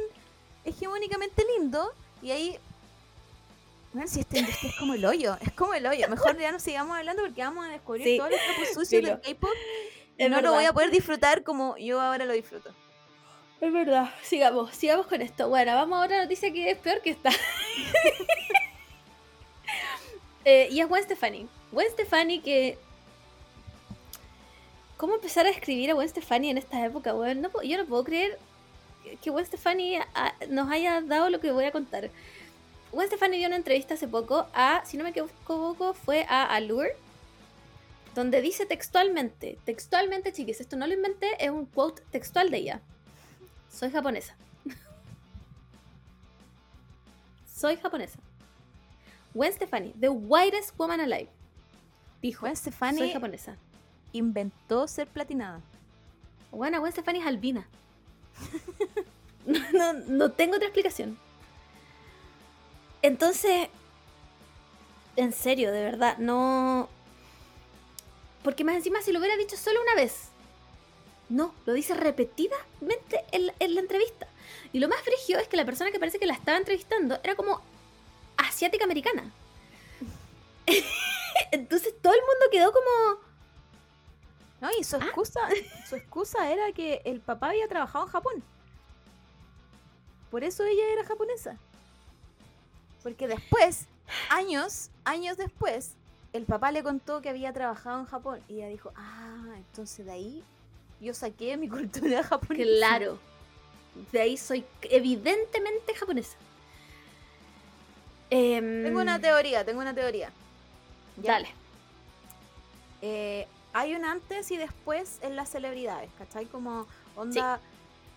hegemónicamente 0.65 1.45
lindo. 1.59 1.93
Y 2.23 2.31
ahí. 2.31 2.59
Bueno, 3.93 4.09
si 4.09 4.21
este 4.21 4.41
es 4.41 4.75
como 4.79 4.95
el 4.95 5.05
hoyo, 5.05 5.37
es 5.41 5.53
como 5.53 5.75
el 5.75 5.87
hoyo. 5.87 6.09
Mejor 6.09 6.37
ya 6.39 6.51
no 6.51 6.59
sigamos 6.59 6.97
hablando 6.97 7.23
porque 7.23 7.43
vamos 7.43 7.65
a 7.67 7.69
descubrir 7.71 8.19
todos 8.19 8.31
los 8.31 8.41
trapos 8.41 8.69
sucios 8.75 9.03
del 9.03 9.21
K-pop. 9.21 9.51
Es 10.19 10.31
no 10.31 10.41
lo 10.41 10.53
voy 10.53 10.65
a 10.65 10.73
poder 10.73 10.91
disfrutar 10.91 11.43
como 11.45 11.77
yo 11.77 12.01
ahora 12.01 12.25
lo 12.25 12.33
disfruto. 12.33 12.71
Es 13.61 13.73
verdad. 13.73 14.13
Sigamos, 14.23 14.75
sigamos 14.75 15.07
con 15.07 15.23
esto. 15.23 15.49
Bueno, 15.49 15.75
vamos 15.75 15.99
a 16.01 16.05
otra 16.05 16.23
noticia 16.23 16.53
que 16.53 16.71
es 16.71 16.79
peor 16.79 17.01
que 17.03 17.11
esta. 17.11 17.31
Eh, 20.45 20.69
y 20.71 20.81
es 20.81 20.89
Gwen 20.89 21.03
Stefani. 21.03 21.49
Gwen 21.73 21.87
Stefani 21.91 22.41
que... 22.41 22.77
¿Cómo 24.99 25.15
empezar 25.15 25.47
a 25.47 25.51
escribir 25.51 25.91
a 25.91 25.95
Gwen 25.95 26.09
Stefani 26.09 26.51
en 26.51 26.59
esta 26.59 26.85
época, 26.85 27.15
weón? 27.15 27.41
No, 27.41 27.49
puedo- 27.51 27.67
yo 27.67 27.79
no 27.79 27.87
puedo 27.87 28.05
creer 28.05 28.39
que 29.21 29.31
Gwen 29.31 29.47
Stefani 29.47 29.97
ah, 30.15 30.35
nos 30.49 30.71
haya 30.71 31.01
dado 31.01 31.31
lo 31.31 31.41
que 31.41 31.53
voy 31.53 31.65
a 31.65 31.73
contar. 31.73 32.11
Gwen 32.93 33.07
Stefani 33.09 33.39
dio 33.39 33.49
una 33.49 33.57
entrevista 33.57 33.95
hace 33.95 34.09
poco 34.09 34.47
a, 34.55 34.83
si 34.85 34.97
no 34.97 35.05
me 35.05 35.11
equivoco, 35.11 35.95
fue 35.95 36.27
a 36.29 36.45
Allure, 36.55 36.97
donde 38.15 38.41
dice 38.41 38.67
textualmente, 38.67 39.59
textualmente, 39.65 40.33
chiquis, 40.33 40.61
esto 40.61 40.77
no 40.77 40.87
lo 40.87 40.95
inventé, 40.95 41.45
es 41.45 41.51
un 41.51 41.67
quote 41.67 42.03
textual 42.11 42.51
de 42.51 42.59
ella. 42.59 42.81
Soy 43.71 43.91
japonesa. 43.91 44.37
Soy 47.53 47.77
japonesa. 47.77 48.19
Gwen 49.35 49.53
Stefani, 49.53 49.93
the 50.01 50.09
whitest 50.09 50.79
woman 50.79 51.01
alive. 51.01 51.29
Dijo, 52.23 52.43
Gwen 52.43 52.57
Stefani 52.57 52.99
soy 52.99 53.13
japonesa. 53.13 53.57
inventó 54.13 54.87
ser 54.87 55.09
platinada. 55.09 55.61
Bueno, 56.53 56.79
Gwen 56.79 56.93
Stefani 56.93 57.19
es 57.19 57.27
albina. 57.27 57.67
no, 59.47 59.93
no, 59.93 60.33
tengo 60.33 60.57
otra 60.57 60.69
explicación. 60.69 61.19
Entonces, 63.03 63.69
en 65.17 65.33
serio, 65.33 65.73
de 65.73 65.83
verdad, 65.83 66.19
no... 66.19 66.89
Porque 68.43 68.65
más 68.65 68.77
encima, 68.77 69.03
si 69.03 69.13
lo 69.13 69.19
hubiera 69.19 69.37
dicho 69.37 69.57
solo 69.57 69.81
una 69.83 69.95
vez, 69.95 70.29
no, 71.29 71.55
lo 71.65 71.73
dice 71.73 71.95
repetidamente 71.95 73.25
en, 73.33 73.53
en 73.59 73.75
la 73.75 73.81
entrevista. 73.81 74.27
Y 74.73 74.81
lo 74.81 74.89
más 74.89 75.01
frigio 75.01 75.39
es 75.39 75.49
que 75.49 75.57
la 75.57 75.65
persona 75.65 75.91
que 75.91 75.99
parece 75.99 76.19
que 76.19 76.27
la 76.27 76.35
estaba 76.35 76.59
entrevistando 76.59 77.19
era 77.23 77.35
como 77.35 77.63
asiática 78.37 78.85
americana. 78.85 79.33
Entonces 81.53 81.95
todo 82.01 82.13
el 82.13 82.21
mundo 82.21 82.47
quedó 82.51 82.73
como... 82.73 83.34
No, 84.61 84.69
y 84.79 84.85
su 84.85 84.97
excusa, 84.97 85.41
su 85.89 85.97
excusa 85.97 86.51
era 86.51 86.73
que 86.73 87.03
el 87.05 87.21
papá 87.21 87.51
había 87.51 87.69
trabajado 87.69 88.07
en 88.07 88.11
Japón. 88.11 88.43
Por 90.31 90.43
eso 90.43 90.65
ella 90.65 90.83
era 90.93 91.05
japonesa. 91.05 91.57
Porque 93.03 93.29
después, 93.29 93.87
años, 94.31 94.91
años 95.05 95.37
después, 95.37 95.95
el 96.33 96.45
papá 96.45 96.73
le 96.73 96.83
contó 96.83 97.21
que 97.21 97.29
había 97.29 97.53
trabajado 97.53 98.01
en 98.01 98.07
Japón. 98.07 98.41
Y 98.49 98.55
ella 98.55 98.69
dijo, 98.69 98.93
ah, 98.97 99.55
entonces 99.57 100.05
de 100.07 100.13
ahí 100.13 100.45
yo 101.01 101.15
saqué 101.15 101.57
mi 101.57 101.69
cultura 101.71 102.23
japonesa. 102.23 102.65
Claro. 102.65 103.19
De 104.11 104.21
ahí 104.21 104.37
soy 104.37 104.65
evidentemente 104.83 105.95
japonesa. 105.95 106.37
Em, 108.31 108.83
Tengo 108.83 109.01
una 109.01 109.21
teoría, 109.21 109.65
tengo 109.65 109.81
una 109.81 109.95
teoría. 109.95 110.33
¿ya? 111.23 111.35
Dale. 111.35 111.49
Eh, 113.03 113.47
hay 113.75 113.95
un 113.95 114.05
antes 114.05 114.51
y 114.51 114.57
después 114.57 115.19
en 115.23 115.37
las 115.37 115.51
celebridades, 115.51 116.11
¿cachai? 116.17 116.47
Como 116.47 116.87
onda, 117.17 117.61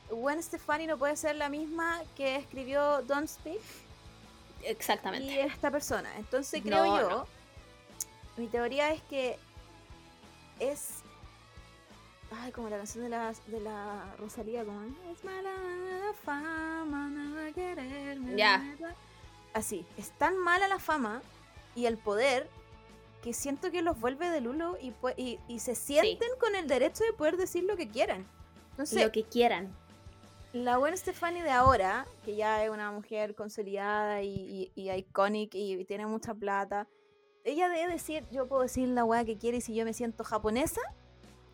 Gwen 0.09 0.41
Stefani 0.41 0.87
no 0.87 0.97
puede 0.97 1.17
ser 1.17 1.35
la 1.35 1.49
misma 1.49 2.01
que 2.15 2.37
escribió 2.37 3.01
Don't 3.01 3.27
Speak 3.27 3.59
Exactamente. 4.63 5.33
y 5.33 5.39
esta 5.39 5.69
persona. 5.71 6.09
Entonces 6.17 6.61
creo 6.63 6.85
No, 6.85 6.99
yo, 7.01 7.09
no. 7.09 7.27
mi 8.37 8.47
teoría 8.47 8.91
es 8.91 9.01
que 9.03 9.37
es... 10.59 10.89
Ay, 12.31 12.51
como 12.51 12.69
la 12.69 12.77
canción 12.77 13.03
de 13.05 13.09
la, 13.09 13.33
de 13.47 13.59
la 13.61 14.13
Rosalía, 14.17 14.63
como... 14.65 14.81
Es 15.11 15.23
mala 15.23 15.51
la 15.51 16.13
fama, 16.23 17.07
no 17.09 17.53
quererme, 17.53 18.35
Ya. 18.37 18.75
bla". 18.77 18.95
Así, 19.53 19.85
es 19.97 20.11
tan 20.11 20.37
mala 20.37 20.67
la 20.67 20.77
fama 20.79 21.21
y 21.73 21.85
el 21.85 21.97
poder 21.97 22.49
que 23.21 23.33
siento 23.33 23.71
que 23.71 23.81
los 23.81 23.99
vuelve 23.99 24.29
de 24.29 24.41
Lulo 24.41 24.77
y, 24.81 24.93
y, 25.17 25.39
y 25.47 25.59
se 25.59 25.75
sienten 25.75 26.29
con 26.39 26.55
el 26.55 26.67
derecho 26.67 27.03
de 27.03 27.13
poder 27.13 27.37
decir 27.37 27.63
lo 27.63 27.75
que 27.75 27.87
quieran. 27.89 28.25
Entonces, 28.71 29.03
Lo 29.03 29.11
que 29.11 29.23
quieran. 29.23 29.75
la 30.53 30.77
Gwen 30.77 30.95
Stefani 30.95 31.41
de 31.41 31.49
ahora, 31.49 32.05
que 32.23 32.35
ya 32.35 32.63
es 32.63 32.69
una 32.69 32.91
mujer 32.91 33.33
consolidada 33.35 34.21
y, 34.21 34.71
y, 34.75 34.81
y 34.81 34.91
iconic 34.91 35.55
y 35.55 35.83
tiene 35.85 36.05
mucha 36.05 36.33
plata, 36.35 36.87
ella 37.43 37.69
debe 37.69 37.91
decir, 37.93 38.25
yo 38.31 38.47
puedo 38.47 38.61
decir 38.61 38.87
la 38.89 39.03
weá 39.03 39.25
que 39.25 39.37
quiere 39.37 39.57
y 39.57 39.61
si 39.61 39.73
yo 39.73 39.83
me 39.85 39.93
siento 39.93 40.23
japonesa, 40.23 40.81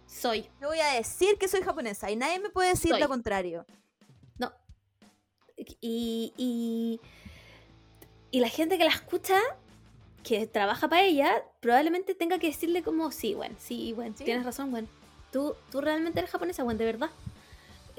Soy. 0.06 0.49
yo 0.60 0.68
voy 0.68 0.80
a 0.80 0.94
decir 0.95 1.38
que 1.38 1.48
soy 1.48 1.61
japonesa 1.61 2.11
y 2.11 2.15
nadie 2.18 2.40
me 2.40 2.49
puede 2.49 2.69
decir 2.72 2.91
Soy. 2.91 2.99
lo 2.99 3.07
contrario. 3.07 3.65
No. 4.38 4.52
Y, 5.56 6.34
y, 6.35 6.99
y 8.31 8.40
la 8.41 8.49
gente 8.49 8.77
que 8.77 8.84
la 8.84 8.90
escucha, 8.91 9.40
que 10.24 10.48
trabaja 10.48 10.88
para 10.88 11.04
ella, 11.04 11.44
probablemente 11.60 12.16
tenga 12.16 12.40
que 12.40 12.48
decirle 12.48 12.82
como, 12.84 13.12
sí, 13.12 13.34
bueno, 13.34 13.56
sí, 13.60 13.94
bueno, 13.94 14.16
Sí. 14.18 14.24
tienes 14.24 14.45
razón, 14.45 14.72
bueno. 14.72 14.88
Tú, 15.32 15.56
tú 15.72 15.82
realmente 15.82 16.20
eres 16.20 16.32
japonesa, 16.32 16.64
bueno, 16.64 16.78
de 16.80 16.86
verdad. 16.86 17.10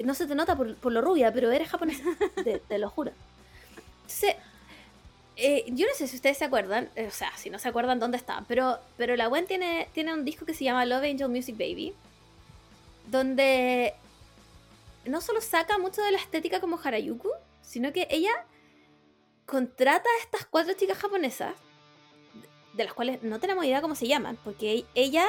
No 0.03 0.13
se 0.13 0.25
te 0.25 0.35
nota 0.35 0.55
por, 0.55 0.75
por 0.75 0.91
lo 0.91 1.01
rubia, 1.01 1.31
pero 1.33 1.51
eres 1.51 1.69
japonesa, 1.69 2.03
te, 2.43 2.59
te 2.59 2.77
lo 2.79 2.89
juro. 2.89 3.11
Entonces, 4.01 4.35
eh, 5.37 5.65
yo 5.67 5.85
no 5.87 5.93
sé 5.95 6.07
si 6.07 6.15
ustedes 6.15 6.37
se 6.37 6.45
acuerdan, 6.45 6.89
eh, 6.95 7.07
o 7.07 7.11
sea, 7.11 7.31
si 7.37 7.49
no 7.49 7.59
se 7.59 7.67
acuerdan 7.67 7.99
dónde 7.99 8.17
está, 8.17 8.43
pero, 8.47 8.79
pero 8.97 9.15
la 9.15 9.27
Gwen 9.27 9.45
tiene, 9.47 9.87
tiene 9.93 10.13
un 10.13 10.23
disco 10.25 10.45
que 10.45 10.53
se 10.53 10.63
llama 10.63 10.85
Love 10.85 11.03
Angel 11.11 11.29
Music 11.29 11.57
Baby, 11.57 11.93
donde 13.07 13.93
no 15.05 15.21
solo 15.21 15.41
saca 15.41 15.77
mucho 15.77 16.01
de 16.01 16.11
la 16.11 16.17
estética 16.17 16.59
como 16.59 16.79
Harajuku, 16.81 17.29
sino 17.61 17.91
que 17.93 18.07
ella 18.09 18.31
contrata 19.45 20.09
a 20.09 20.23
estas 20.23 20.45
cuatro 20.45 20.73
chicas 20.73 20.97
japonesas, 20.97 21.53
de 22.75 22.83
las 22.83 22.93
cuales 22.93 23.23
no 23.23 23.39
tenemos 23.39 23.65
idea 23.65 23.81
cómo 23.81 23.95
se 23.95 24.07
llaman, 24.07 24.37
porque 24.43 24.73
e- 24.79 24.85
ella 24.95 25.25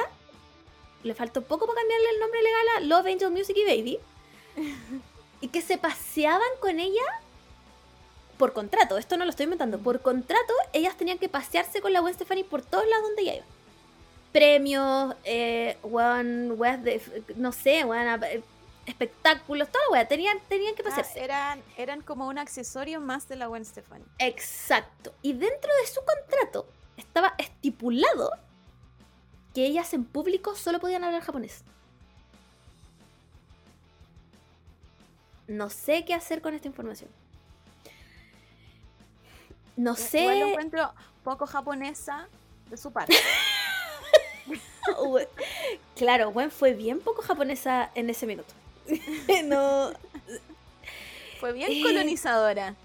le 1.03 1.13
faltó 1.13 1.41
poco 1.43 1.65
para 1.67 1.79
cambiarle 1.79 2.09
el 2.09 2.19
nombre 2.19 2.41
legal 2.41 2.67
a 2.75 2.79
Love 2.81 3.07
Angel 3.13 3.31
Music 3.31 3.55
y 3.57 3.63
Baby, 3.65 3.99
y 5.41 5.47
que 5.49 5.61
se 5.61 5.77
paseaban 5.77 6.47
con 6.59 6.79
ella 6.79 7.03
por 8.37 8.53
contrato, 8.53 8.97
esto 8.99 9.17
no 9.17 9.23
lo 9.25 9.31
estoy 9.31 9.45
inventando, 9.45 9.79
por 9.79 10.01
contrato 10.01 10.53
ellas 10.73 10.95
tenían 10.95 11.17
que 11.17 11.27
pasearse 11.29 11.81
con 11.81 11.91
la 11.93 12.01
Gwen 12.01 12.13
Stefani 12.13 12.43
por 12.43 12.61
todos 12.61 12.85
lados 12.87 13.05
donde 13.07 13.21
ella 13.23 13.35
iba. 13.37 13.45
Premios, 14.31 15.15
eh, 15.23 15.77
weas 15.81 16.83
de, 16.83 17.01
no 17.35 17.51
sé, 17.51 17.81
a- 17.81 18.15
eh, 18.31 18.43
espectáculos, 18.85 19.69
toda 19.71 19.83
la 19.85 19.91
wea, 19.93 20.07
tenían, 20.07 20.39
tenían 20.47 20.75
que 20.75 20.83
Ah, 20.83 20.89
pasearse. 20.89 21.19
eran, 21.23 21.63
eran 21.77 22.01
como 22.01 22.27
un 22.27 22.37
accesorio 22.37 23.01
más 23.01 23.27
de 23.27 23.37
la 23.37 23.47
Gwen 23.47 23.65
Stefani. 23.65 24.05
Exacto. 24.19 25.13
Y 25.23 25.33
dentro 25.33 25.71
de 25.81 25.87
su 25.87 26.01
contrato 26.05 26.67
estaba 26.97 27.33
estipulado 27.37 28.31
que 29.53 29.65
ellas 29.65 29.93
en 29.93 30.03
público 30.05 30.55
solo 30.55 30.79
podían 30.79 31.03
hablar 31.03 31.21
japonés. 31.23 31.63
No 35.47 35.69
sé 35.69 36.03
qué 36.05 36.13
hacer 36.13 36.41
con 36.41 36.53
esta 36.53 36.67
información. 36.67 37.09
No 39.77 39.91
Igual 39.93 40.39
lo 40.39 40.45
sé. 40.45 40.51
encuentro 40.51 40.93
poco 41.23 41.45
japonesa 41.47 42.27
de 42.69 42.77
su 42.77 42.91
parte. 42.91 43.15
Ue- 44.99 45.27
Claro, 45.95 46.31
Gwen 46.31 46.51
fue 46.51 46.73
bien 46.73 46.99
poco 46.99 47.21
japonesa 47.21 47.89
en 47.95 48.09
ese 48.09 48.25
minuto. 48.27 48.53
no, 49.45 49.91
Fue 51.39 51.53
bien 51.53 51.71
Eh. 51.71 51.81
colonizadora. 51.83 52.75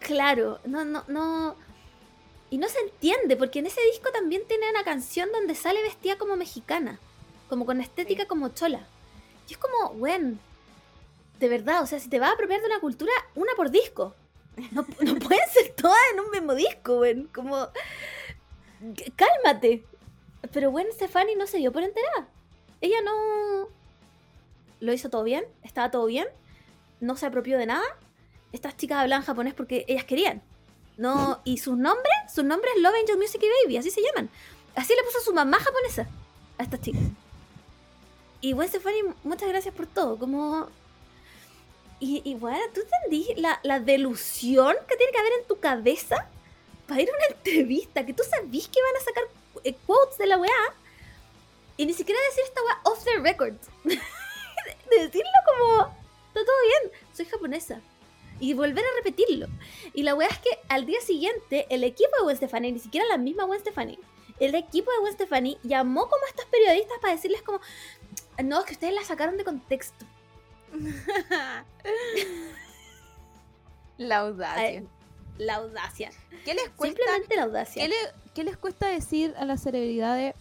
Claro, 0.00 0.58
no, 0.64 0.84
no, 0.84 1.04
no. 1.08 1.56
Y 2.52 2.58
no 2.58 2.68
se 2.68 2.80
entiende, 2.80 3.34
porque 3.38 3.60
en 3.60 3.66
ese 3.66 3.80
disco 3.90 4.10
también 4.12 4.42
tiene 4.46 4.68
una 4.68 4.84
canción 4.84 5.32
donde 5.32 5.54
sale 5.54 5.80
vestida 5.82 6.18
como 6.18 6.36
mexicana, 6.36 7.00
como 7.48 7.64
con 7.64 7.80
estética 7.80 8.26
como 8.26 8.50
chola. 8.50 8.86
Y 9.48 9.54
es 9.54 9.58
como, 9.58 9.94
Gwen, 9.94 10.38
de 11.40 11.48
verdad, 11.48 11.82
o 11.82 11.86
sea, 11.86 11.98
si 11.98 12.10
te 12.10 12.18
vas 12.18 12.28
a 12.28 12.34
apropiar 12.34 12.60
de 12.60 12.66
una 12.66 12.78
cultura, 12.78 13.10
una 13.36 13.54
por 13.56 13.70
disco. 13.70 14.14
No, 14.70 14.84
no 15.00 15.14
pueden 15.18 15.48
ser 15.50 15.72
todas 15.74 15.96
en 16.12 16.20
un 16.20 16.30
mismo 16.30 16.54
disco, 16.54 16.98
Gwen. 16.98 17.26
Como, 17.28 17.68
cálmate. 19.16 19.86
Pero 20.52 20.70
Gwen 20.70 20.92
Stefani 20.92 21.34
no 21.36 21.46
se 21.46 21.56
dio 21.56 21.72
por 21.72 21.82
enterada. 21.82 22.28
Ella 22.82 23.00
no. 23.02 23.68
Lo 24.80 24.92
hizo 24.92 25.08
todo 25.08 25.24
bien, 25.24 25.46
estaba 25.62 25.90
todo 25.90 26.04
bien, 26.04 26.28
no 27.00 27.16
se 27.16 27.24
apropió 27.24 27.56
de 27.56 27.64
nada 27.64 27.96
estas 28.52 28.76
chicas 28.76 28.98
hablaban 28.98 29.24
japonés 29.24 29.54
porque 29.54 29.84
ellas 29.88 30.04
querían. 30.04 30.42
No, 31.02 31.40
y 31.42 31.58
sus 31.58 31.76
nombres, 31.76 32.14
sus 32.32 32.44
nombres 32.44 32.72
Love 32.76 32.94
Angel 33.00 33.18
Music 33.18 33.42
y 33.42 33.64
Baby, 33.64 33.76
así 33.76 33.90
se 33.90 34.00
llaman. 34.02 34.30
Así 34.76 34.94
le 34.94 35.02
puso 35.02 35.20
su 35.20 35.34
mamá 35.34 35.58
japonesa 35.58 36.06
a 36.58 36.62
estas 36.62 36.80
chicas. 36.80 37.02
Y 38.40 38.52
Gwen 38.52 38.68
Stefani, 38.68 39.02
muchas 39.24 39.48
gracias 39.48 39.74
por 39.74 39.88
todo. 39.88 40.16
Como. 40.16 40.68
Y, 41.98 42.22
y 42.24 42.36
bueno, 42.36 42.60
¿tú 42.72 42.82
entendí 42.82 43.34
la, 43.34 43.80
delusión 43.80 44.76
que 44.88 44.96
tiene 44.96 45.10
que 45.10 45.18
haber 45.18 45.32
en 45.40 45.48
tu 45.48 45.58
cabeza 45.58 46.28
para 46.86 47.02
ir 47.02 47.10
a 47.10 47.16
una 47.16 47.36
entrevista? 47.36 48.06
Que 48.06 48.14
tú 48.14 48.22
sabís 48.22 48.68
que 48.68 48.80
van 48.80 49.02
a 49.02 49.04
sacar 49.04 49.24
eh, 49.64 49.74
quotes 49.84 50.18
de 50.18 50.26
la 50.28 50.38
weá. 50.38 50.74
Y 51.78 51.84
ni 51.84 51.94
siquiera 51.94 52.20
decir 52.28 52.44
esta 52.44 52.62
weá 52.62 52.80
off 52.84 53.04
the 53.04 53.18
record. 53.18 53.54
de 53.82 54.98
decirlo 55.00 55.30
como, 55.46 55.96
está 56.28 56.44
todo 56.44 56.62
bien, 56.62 56.92
soy 57.12 57.26
japonesa. 57.26 57.80
Y 58.42 58.54
volver 58.54 58.84
a 58.84 58.96
repetirlo. 58.96 59.46
Y 59.94 60.02
la 60.02 60.14
weá 60.16 60.26
es 60.28 60.38
que 60.38 60.50
al 60.68 60.84
día 60.84 61.00
siguiente, 61.00 61.66
el 61.70 61.84
equipo 61.84 62.10
de 62.18 62.24
Gwen 62.24 62.36
Stefani, 62.36 62.72
ni 62.72 62.80
siquiera 62.80 63.06
la 63.06 63.16
misma 63.16 63.44
Gwen 63.44 63.60
Stefani, 63.60 63.98
el 64.40 64.54
equipo 64.56 64.90
de 64.90 64.98
Gwen 64.98 65.12
Stefani 65.12 65.58
llamó 65.62 66.08
como 66.08 66.24
a 66.24 66.28
estos 66.28 66.46
periodistas 66.46 66.98
para 67.00 67.14
decirles 67.14 67.42
como, 67.42 67.60
no, 68.42 68.58
es 68.60 68.66
que 68.66 68.72
ustedes 68.72 68.94
la 68.94 69.04
sacaron 69.04 69.36
de 69.36 69.44
contexto. 69.44 70.04
la 73.98 74.18
audacia. 74.18 74.82
la 75.38 75.54
audacia. 75.56 76.10
¿Qué 76.44 76.54
les 76.54 76.68
cuesta? 76.70 76.96
Simplemente 76.98 77.36
la 77.36 77.42
audacia. 77.44 77.82
¿Qué, 77.84 77.88
le- 77.88 78.12
qué 78.34 78.44
les 78.44 78.56
cuesta 78.56 78.88
decir 78.88 79.34
a 79.38 79.44
las 79.44 79.62
celebridades 79.62 80.34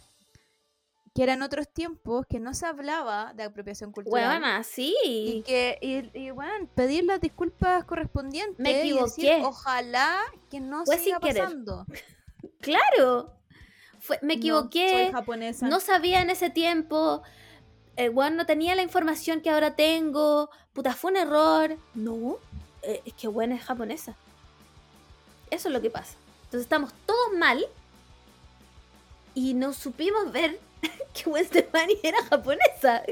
que 1.13 1.23
eran 1.23 1.41
otros 1.41 1.67
tiempos, 1.67 2.25
que 2.29 2.39
no 2.39 2.53
se 2.53 2.65
hablaba 2.65 3.33
de 3.33 3.43
apropiación 3.43 3.91
cultural? 3.91 4.29
Huevona, 4.29 4.63
sí. 4.63 4.95
Y 5.03 5.41
que, 5.43 5.77
y, 5.81 6.17
y, 6.17 6.31
bueno, 6.31 6.67
pedir 6.73 7.03
las 7.03 7.19
disculpas 7.19 7.83
correspondientes. 7.83 8.57
Me 8.59 8.71
y 8.71 8.91
decir, 8.93 9.25
equivoqué. 9.25 9.41
ojalá 9.45 10.17
que 10.49 10.59
no 10.61 10.85
Fue 10.85 10.97
siga 10.97 11.19
pasando. 11.19 11.85
Claro. 12.61 13.33
Fue- 13.99 14.19
me 14.21 14.33
No, 14.35 14.39
equivoqué. 14.39 15.03
soy 15.05 15.11
japonesa. 15.11 15.67
No 15.67 15.79
sabía 15.79 16.21
en 16.21 16.29
ese 16.29 16.49
tiempo. 16.49 17.21
El 17.95 18.11
weón 18.11 18.35
no 18.35 18.45
tenía 18.45 18.73
la 18.75 18.81
información 18.83 19.41
que 19.41 19.49
ahora 19.49 19.75
tengo. 19.75 20.49
Puta, 20.73 20.93
fue 20.93 21.11
un 21.11 21.17
error. 21.17 21.77
No. 21.93 22.37
eh, 22.83 23.01
es 23.05 23.13
que 23.13 23.27
weón 23.27 23.51
es 23.51 23.63
japonesa. 23.63 24.15
Eso 25.51 25.67
es 25.67 25.73
lo 25.73 25.81
que 25.81 25.89
pasa. 25.89 26.15
Entonces 26.45 26.61
estamos 26.61 26.93
todos 27.05 27.33
mal. 27.37 27.63
Y 29.33 29.53
no 29.53 29.73
supimos 29.73 30.31
ver 30.31 30.59
que 31.13 31.23
Gwen 31.29 31.45
Stefani 31.45 31.97
era 32.03 32.23
japonesa. 32.25 33.03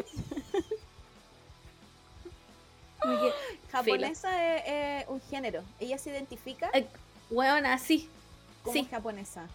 Japonesa 3.71 4.57
es, 4.65 5.07
un 5.07 5.21
género. 5.21 5.63
Ella 5.79 5.97
se 5.97 6.09
identifica 6.09 6.69
Eh, 6.73 6.85
como 7.29 8.73
sí. 8.73 8.85
japonesa. 8.89 9.47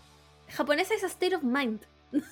Japonesa 0.49 0.95
es 0.95 1.05
a 1.05 1.09
state 1.09 1.35
of 1.37 1.43
mind. 1.43 1.81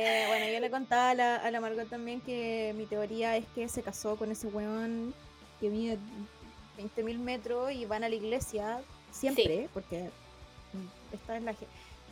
Eh, 0.00 0.24
bueno, 0.28 0.46
yo 0.52 0.60
le 0.60 0.70
contaba 0.70 1.10
a 1.10 1.14
la, 1.14 1.36
a 1.36 1.50
la 1.50 1.60
Margot 1.60 1.88
también 1.88 2.20
que 2.20 2.72
mi 2.76 2.86
teoría 2.86 3.36
es 3.36 3.44
que 3.54 3.68
se 3.68 3.82
casó 3.82 4.14
con 4.16 4.30
ese 4.30 4.46
weón 4.46 5.12
que 5.58 5.70
mide 5.70 5.98
20.000 6.78 7.18
metros 7.18 7.72
y 7.72 7.84
van 7.84 8.04
a 8.04 8.08
la 8.08 8.14
iglesia 8.14 8.80
siempre, 9.10 9.68
porque 9.74 10.10
mm, 10.72 11.14
esta 11.14 11.36
es 11.36 11.42
la 11.42 11.54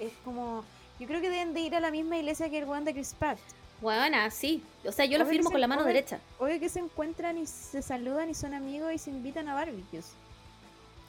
es 0.01 0.13
como 0.25 0.65
yo 0.99 1.07
creo 1.07 1.21
que 1.21 1.29
deben 1.31 1.53
de 1.55 1.61
ir 1.61 1.75
a 1.75 1.81
la 1.81 1.91
misma 1.91 2.17
iglesia 2.17 2.49
que 2.51 2.59
el 2.59 2.65
weón 2.65 2.85
de 2.85 2.93
Chris 2.95 3.15
Pratt. 3.19 3.39
Weón, 3.83 4.15
así. 4.15 4.63
O 4.87 4.93
sea, 4.93 5.05
yo 5.05 5.19
lo 5.19 5.25
Obvio 5.25 5.33
firmo 5.35 5.49
se- 5.51 5.53
con 5.53 5.61
la 5.61 5.67
mano 5.67 5.83
obvio- 5.83 5.93
derecha. 5.93 6.19
Obvio 6.39 6.59
que 6.59 6.69
se 6.71 6.79
encuentran 6.81 7.37
y 7.37 7.47
se 7.47 7.83
saludan 7.83 8.31
y 8.31 8.35
son 8.35 8.55
amigos 8.55 8.93
y 8.95 8.99
se 8.99 9.11
invitan 9.11 9.49
a 9.49 9.55
barbecues. 9.55 10.07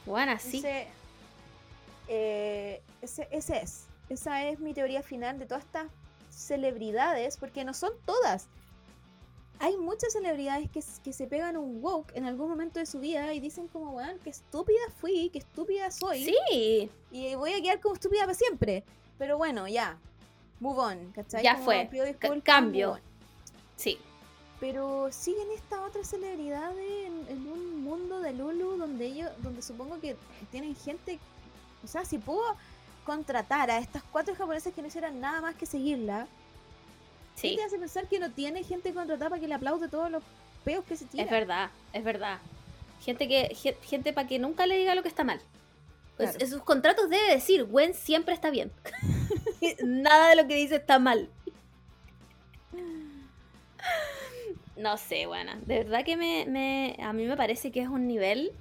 Weón, 0.04 0.28
así. 0.28 0.58
Ese, 0.58 0.86
eh, 2.08 2.82
ese, 3.02 3.28
ese 3.30 3.58
es. 3.62 3.84
Esa 4.08 4.44
es 4.44 4.58
mi 4.60 4.72
teoría 4.74 5.02
final 5.02 5.38
de 5.38 5.46
todas 5.46 5.64
estas 5.64 5.86
celebridades, 6.30 7.36
porque 7.36 7.64
no 7.64 7.74
son 7.74 7.92
todas. 8.06 8.46
Hay 9.60 9.76
muchas 9.76 10.12
celebridades 10.12 10.70
que, 10.70 10.82
que 11.02 11.12
se 11.12 11.26
pegan 11.26 11.56
un 11.56 11.82
woke 11.82 12.12
en 12.14 12.24
algún 12.26 12.48
momento 12.48 12.78
de 12.78 12.86
su 12.86 13.00
vida 13.00 13.32
y 13.34 13.40
dicen 13.40 13.68
como, 13.68 13.90
weón, 13.90 14.18
qué 14.22 14.30
estúpida 14.30 14.78
fui, 15.00 15.30
qué 15.30 15.38
estúpida 15.38 15.90
soy. 15.90 16.24
Sí. 16.24 16.90
Y 17.10 17.34
voy 17.34 17.52
a 17.52 17.60
quedar 17.60 17.80
como 17.80 17.94
estúpida 17.94 18.20
para 18.22 18.34
siempre. 18.34 18.84
Pero 19.18 19.36
bueno, 19.36 19.66
ya. 19.66 19.98
Move 20.60 20.78
on, 20.78 21.12
¿cachai? 21.12 21.42
Ya 21.42 21.54
Como 21.54 21.64
fue. 21.64 21.88
disculpas, 21.92 22.42
cambio. 22.44 22.98
Sí. 23.76 23.98
Pero 24.60 25.10
siguen 25.12 25.50
estas 25.52 25.80
otras 25.80 26.08
celebridades 26.08 27.06
en, 27.06 27.26
en 27.28 27.46
un 27.46 27.82
mundo 27.82 28.20
de 28.20 28.32
Lulu 28.32 28.76
donde 28.76 29.06
ellos, 29.06 29.30
donde 29.42 29.62
supongo 29.62 30.00
que 30.00 30.16
tienen 30.50 30.74
gente, 30.74 31.18
o 31.84 31.86
sea, 31.86 32.04
si 32.04 32.18
puedo 32.18 32.42
contratar 33.04 33.70
a 33.70 33.78
estas 33.78 34.02
cuatro 34.02 34.34
japonesas 34.34 34.72
que 34.74 34.82
no 34.82 34.88
hicieran 34.88 35.20
nada 35.20 35.40
más 35.40 35.54
que 35.54 35.64
seguirla, 35.64 36.26
¿qué 37.40 37.50
Sí. 37.50 37.56
te 37.56 37.64
hace 37.64 37.78
pensar 37.78 38.06
que 38.08 38.18
no 38.18 38.30
tiene 38.30 38.62
gente 38.64 38.92
contratada 38.92 39.30
para 39.30 39.40
que 39.40 39.48
le 39.48 39.54
aplaude 39.54 39.88
todos 39.88 40.10
los 40.10 40.22
peos 40.64 40.84
que 40.84 40.96
se 40.96 41.04
tiran? 41.06 41.26
Es 41.26 41.30
verdad, 41.30 41.70
es 41.92 42.04
verdad. 42.04 42.38
Gente 43.04 43.28
que 43.28 43.54
ge- 43.54 43.76
gente 43.82 44.12
para 44.12 44.26
que 44.28 44.38
nunca 44.38 44.66
le 44.66 44.78
diga 44.78 44.94
lo 44.94 45.02
que 45.02 45.08
está 45.08 45.24
mal. 45.24 45.40
Pues 46.16 46.30
Claro. 46.30 46.44
en 46.44 46.50
sus 46.50 46.62
contratos 46.62 47.08
debe 47.10 47.30
decir, 47.30 47.64
Gwen 47.64 47.94
siempre 47.94 48.34
está 48.34 48.50
bien. 48.50 48.72
Nada 49.84 50.30
de 50.30 50.36
lo 50.36 50.46
que 50.48 50.54
dice 50.56 50.76
está 50.76 50.98
mal. 50.98 51.28
No 54.76 54.96
sé, 54.96 55.26
buena. 55.26 55.58
De 55.66 55.78
verdad 55.82 56.04
que 56.04 56.16
me, 56.16 56.46
me- 56.46 56.96
a 57.02 57.12
mí 57.12 57.24
me 57.26 57.36
parece 57.36 57.72
que 57.72 57.80
es 57.80 57.88
un 57.88 58.06
nivel 58.06 58.52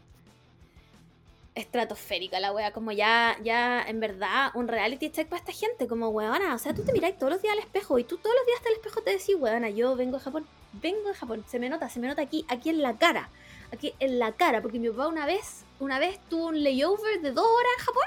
estratosférica 1.58 2.40
la 2.40 2.52
wea. 2.54 2.72
Como 2.72 2.92
ya, 2.92 3.38
ya, 3.44 3.82
en 3.84 4.00
verdad, 4.00 4.52
un 4.54 4.68
reality 4.68 5.10
check 5.10 5.28
para 5.28 5.40
esta 5.40 5.52
gente. 5.52 5.88
Como 5.88 6.10
weona. 6.10 6.54
O 6.56 6.58
sea, 6.58 6.74
tú 6.74 6.84
te 6.84 6.94
miráis 6.94 7.18
todos 7.18 7.34
los 7.34 7.42
días 7.42 7.54
al 7.54 7.60
espejo 7.60 8.00
y 8.00 8.04
tú 8.04 8.18
todos 8.18 8.36
los 8.36 8.46
días 8.46 8.60
el 8.66 8.74
espejo 8.74 9.02
te 9.02 9.12
decís, 9.12 9.36
weona, 9.38 9.70
yo 9.70 9.96
vengo 9.96 10.18
de 10.18 10.24
Japón. 10.24 10.46
Vengo 10.74 11.08
de 11.10 11.14
Japón. 11.16 11.44
Se 11.48 11.60
me 11.60 11.70
nota, 11.70 11.90
se 11.90 12.00
me 12.00 12.08
nota 12.08 12.22
aquí, 12.22 12.46
aquí 12.50 12.70
en 12.70 12.82
la 12.82 12.98
cara. 12.98 13.30
Aquí 13.74 13.94
en 14.00 14.20
la 14.20 14.32
cara. 14.32 14.62
Porque 14.62 14.80
mi 14.80 14.90
papá 14.90 15.08
una 15.08 15.26
vez, 15.26 15.64
una 15.80 16.00
vez 16.00 16.20
tuvo 16.30 16.48
un 16.48 16.64
layover 16.64 17.22
de 17.22 17.32
dos 17.32 17.46
horas 17.46 17.72
en 17.80 17.86
Japón. 17.86 18.04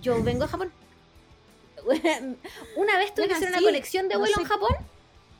Yo 0.00 0.22
vengo 0.22 0.44
de 0.44 0.48
Japón. 0.48 0.72
Una 2.76 2.98
vez 2.98 3.14
tuve 3.14 3.24
Yo 3.24 3.28
que 3.28 3.34
hacer 3.36 3.48
una 3.50 3.62
conexión 3.62 4.08
de 4.08 4.14
no 4.14 4.20
vuelo 4.20 4.34
sé- 4.34 4.42
en 4.42 4.48
Japón. 4.48 4.76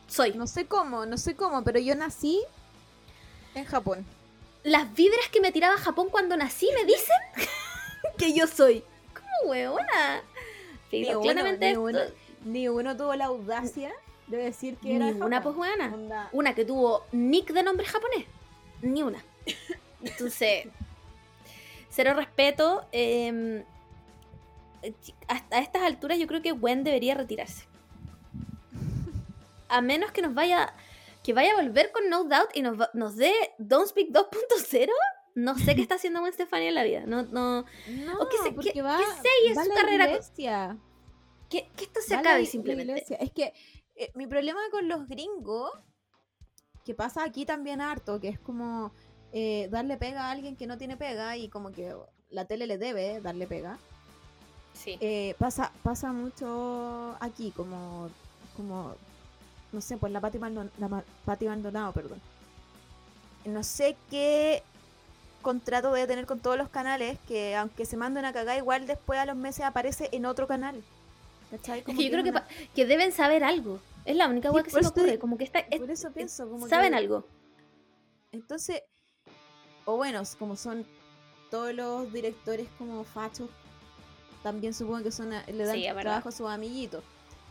Soy. 0.06 0.32
No 0.34 0.46
sé 0.46 0.66
cómo, 0.66 1.04
no 1.04 1.18
sé 1.18 1.34
cómo, 1.34 1.62
pero 1.64 1.78
yo 1.80 1.94
nací 1.94 2.40
en 3.54 3.64
Japón. 3.64 4.06
Las 4.64 4.92
vibras 4.94 5.28
que 5.30 5.40
me 5.40 5.52
tiraba 5.52 5.76
Japón 5.78 6.08
cuando 6.10 6.36
nací 6.36 6.68
me 6.74 6.84
dicen 6.84 7.16
que 8.18 8.34
yo 8.34 8.46
soy. 8.46 8.84
¿Cómo 9.14 9.50
huevona? 9.50 10.22
Ni 10.92 11.04
Filo, 11.04 11.20
uno, 11.20 11.22
claramente 11.22 11.70
ni 11.70 11.76
uno, 11.76 11.98
ni 12.44 12.68
uno 12.68 12.96
tuvo 12.96 13.14
la 13.14 13.26
audacia 13.26 13.92
de 14.26 14.36
decir 14.38 14.76
que 14.76 14.96
era 14.96 15.06
ni 15.06 15.12
de 15.14 15.22
una 15.22 15.42
pues. 15.42 15.54
Onda, 15.56 16.28
Una 16.32 16.54
que 16.54 16.64
tuvo 16.64 17.04
nick 17.12 17.52
de 17.52 17.62
nombre 17.62 17.86
japonés. 17.86 18.26
Ni 18.82 19.02
una. 19.02 19.22
Entonces, 20.02 20.66
cero 21.90 22.14
respeto. 22.14 22.86
eh, 22.92 23.64
hasta 25.26 25.56
a 25.56 25.60
estas 25.60 25.82
alturas 25.82 26.18
yo 26.18 26.26
creo 26.26 26.42
que 26.42 26.52
Gwen 26.52 26.84
debería 26.84 27.14
retirarse. 27.14 27.64
A 29.68 29.80
menos 29.80 30.12
que 30.12 30.22
nos 30.22 30.34
vaya. 30.34 30.72
Que 31.28 31.34
vaya 31.34 31.52
a 31.52 31.56
volver 31.62 31.92
con 31.92 32.08
No 32.08 32.24
Doubt 32.24 32.52
y 32.56 32.62
nos, 32.62 32.78
nos 32.94 33.14
dé 33.16 33.34
Don't 33.58 33.86
Speak 33.86 34.08
2.0. 34.12 34.88
No 35.34 35.58
sé 35.58 35.74
qué 35.76 35.82
está 35.82 35.96
haciendo 35.96 36.20
Gwen 36.20 36.32
Stefani 36.32 36.68
en 36.68 36.74
la 36.74 36.84
vida. 36.84 37.02
No, 37.04 37.22
no, 37.24 37.66
No, 37.86 38.18
O 38.18 38.28
que 38.30 38.38
se- 38.42 38.52
porque 38.52 38.72
que- 38.72 38.80
va, 38.80 38.96
que 38.96 39.52
va 39.54 39.62
su 39.62 39.68
la 39.68 39.74
carrera 39.74 40.06
iglesia. 40.08 40.78
que, 41.50 41.68
que 41.76 41.84
esto 41.84 42.00
se 42.00 42.14
Va 42.16 42.22
la 42.22 42.30
acabe 42.30 42.42
i- 42.44 42.46
simplemente. 42.46 42.90
iglesia. 42.92 43.18
Es 43.18 43.30
que 43.30 43.52
eh, 43.94 44.10
mi 44.14 44.26
problema 44.26 44.58
con 44.70 44.88
los 44.88 45.06
gringos, 45.06 45.70
que 46.86 46.94
pasa 46.94 47.24
aquí 47.24 47.44
también 47.44 47.82
harto, 47.82 48.18
que 48.20 48.28
es 48.28 48.38
como 48.40 48.94
eh, 49.32 49.68
darle 49.70 49.98
pega 49.98 50.28
a 50.28 50.30
alguien 50.30 50.56
que 50.56 50.66
no 50.66 50.78
tiene 50.78 50.96
pega 50.96 51.36
y 51.36 51.50
como 51.50 51.72
que 51.72 51.94
la 52.30 52.46
tele 52.46 52.66
le 52.66 52.78
debe 52.78 53.20
darle 53.20 53.46
pega. 53.46 53.78
Sí. 54.72 54.96
Eh, 55.02 55.34
pasa, 55.38 55.72
pasa 55.82 56.10
mucho 56.10 57.16
aquí, 57.20 57.50
como, 57.54 58.08
como, 58.56 58.94
no 59.72 59.80
sé, 59.80 59.96
pues 59.96 60.12
la 60.12 60.20
Pati 60.20 60.38
Maldonado, 60.38 60.70
la 60.78 61.02
Pati 61.24 61.46
Maldonado, 61.46 61.92
perdón. 61.92 62.20
No 63.44 63.62
sé 63.62 63.96
qué 64.10 64.62
contrato 65.42 65.92
debe 65.92 66.06
tener 66.06 66.26
con 66.26 66.40
todos 66.40 66.56
los 66.58 66.68
canales, 66.68 67.18
que 67.28 67.54
aunque 67.56 67.86
se 67.86 67.96
mande 67.96 68.20
una 68.20 68.32
cagada, 68.32 68.56
igual 68.58 68.86
después 68.86 69.18
a 69.18 69.24
los 69.26 69.36
meses 69.36 69.64
aparece 69.64 70.08
en 70.12 70.26
otro 70.26 70.46
canal. 70.46 70.82
¿Cachai? 71.50 71.80
Es 71.80 71.84
que 71.96 72.04
yo 72.04 72.10
creo 72.10 72.22
que, 72.24 72.30
una- 72.30 72.40
pa- 72.44 72.48
que 72.74 72.84
deben 72.86 73.12
saber 73.12 73.42
algo. 73.44 73.80
Es 74.04 74.16
la 74.16 74.26
única 74.28 74.48
Sí, 74.48 74.52
cosa 74.52 74.64
que 74.64 74.70
se 74.70 74.76
me 74.76 74.82
te 74.82 74.88
ocurre. 74.88 75.18
Como 75.18 75.38
que 75.38 75.44
está, 75.44 75.60
es- 75.60 75.80
Por 75.80 75.90
eso 75.90 76.10
pienso, 76.12 76.48
como 76.48 76.68
saben 76.68 76.90
que- 76.92 76.98
algo. 76.98 77.24
Entonces, 78.32 78.82
o 79.86 79.96
bueno, 79.96 80.22
como 80.38 80.56
son 80.56 80.84
todos 81.50 81.72
los 81.72 82.12
directores 82.12 82.68
como 82.76 83.04
fachos, 83.04 83.48
también 84.42 84.74
supongo 84.74 85.02
que 85.04 85.12
son 85.12 85.32
a- 85.32 85.44
le 85.46 85.64
dan 85.64 85.74
Sí, 85.76 85.86
trabajo 85.98 86.28
a 86.28 86.32
sus 86.32 86.48
amiguitos. 86.48 87.02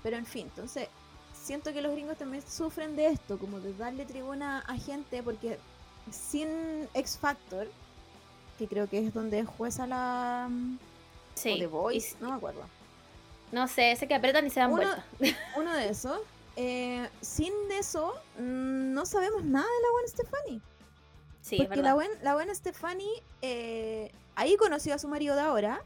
Pero 0.04 0.18
en 0.18 0.26
fin, 0.26 0.48
entonces, 0.48 0.88
siento 1.48 1.72
que 1.74 1.82
los 1.82 1.92
gringos 1.94 2.18
también 2.18 2.44
sufren 2.48 2.96
de 2.96 3.08
esto, 3.08 3.38
como 3.40 3.60
de 3.62 3.74
darle 3.74 4.06
tribuna 4.06 4.60
a 4.68 4.76
gente, 4.78 5.24
porque 5.24 5.58
sin 6.12 6.50
X 6.94 7.18
Factor, 7.20 7.68
que 8.58 8.68
creo 8.68 8.88
que 8.90 9.06
es 9.06 9.14
donde 9.14 9.46
jueza 9.46 9.88
la... 9.88 10.50
Sí. 11.36 11.52
o 11.54 11.58
The 11.58 11.68
Voice, 11.68 12.16
no 12.20 12.30
me 12.32 12.36
acuerdo. 12.36 12.62
no 13.52 13.68
sé, 13.68 13.92
ese 13.92 14.08
que 14.08 14.16
apretan 14.16 14.46
y 14.46 14.50
se 14.50 14.60
dan 14.60 14.72
Uno- 14.74 14.84
vuelta. 14.84 15.06
Uno 15.58 15.74
de 15.74 15.90
esos. 15.90 16.20
eh, 16.56 17.08
sin 17.22 17.54
eso, 17.72 18.14
mm, 18.40 18.94
no 18.94 19.06
sabemos 19.06 19.44
nada 19.46 19.66
de 19.66 19.82
la 19.84 19.92
buena 19.94 20.08
Stefani. 20.08 20.62
Sí, 21.42 21.56
es 21.56 21.62
Porque 21.68 21.82
la, 21.82 21.96
verdad. 21.96 22.10
buen, 22.14 22.24
la 22.26 22.34
buena 22.34 22.54
Stephanie 22.56 23.24
eh, 23.42 24.12
ahí 24.36 24.58
conoció 24.58 24.96
a 24.96 25.00
su 25.00 25.08
marido 25.08 25.36
de 25.36 25.42
ahora. 25.42 25.82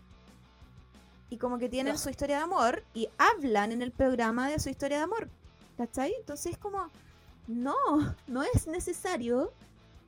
y 1.30 1.38
como 1.38 1.60
que 1.60 1.70
tienen 1.70 1.98
su 1.98 2.10
historia 2.10 2.38
de 2.38 2.44
amor 2.44 2.84
y 2.94 3.08
hablan 3.18 3.72
en 3.72 3.82
el 3.82 3.92
programa 3.92 4.50
de 4.50 4.60
su 4.60 4.70
historia 4.70 4.98
de 4.98 5.04
amor. 5.04 5.30
¿Cachai? 5.82 6.14
Entonces 6.20 6.52
es 6.52 6.58
como, 6.60 6.92
no, 7.48 7.76
no 8.28 8.44
es 8.44 8.68
necesario 8.68 9.52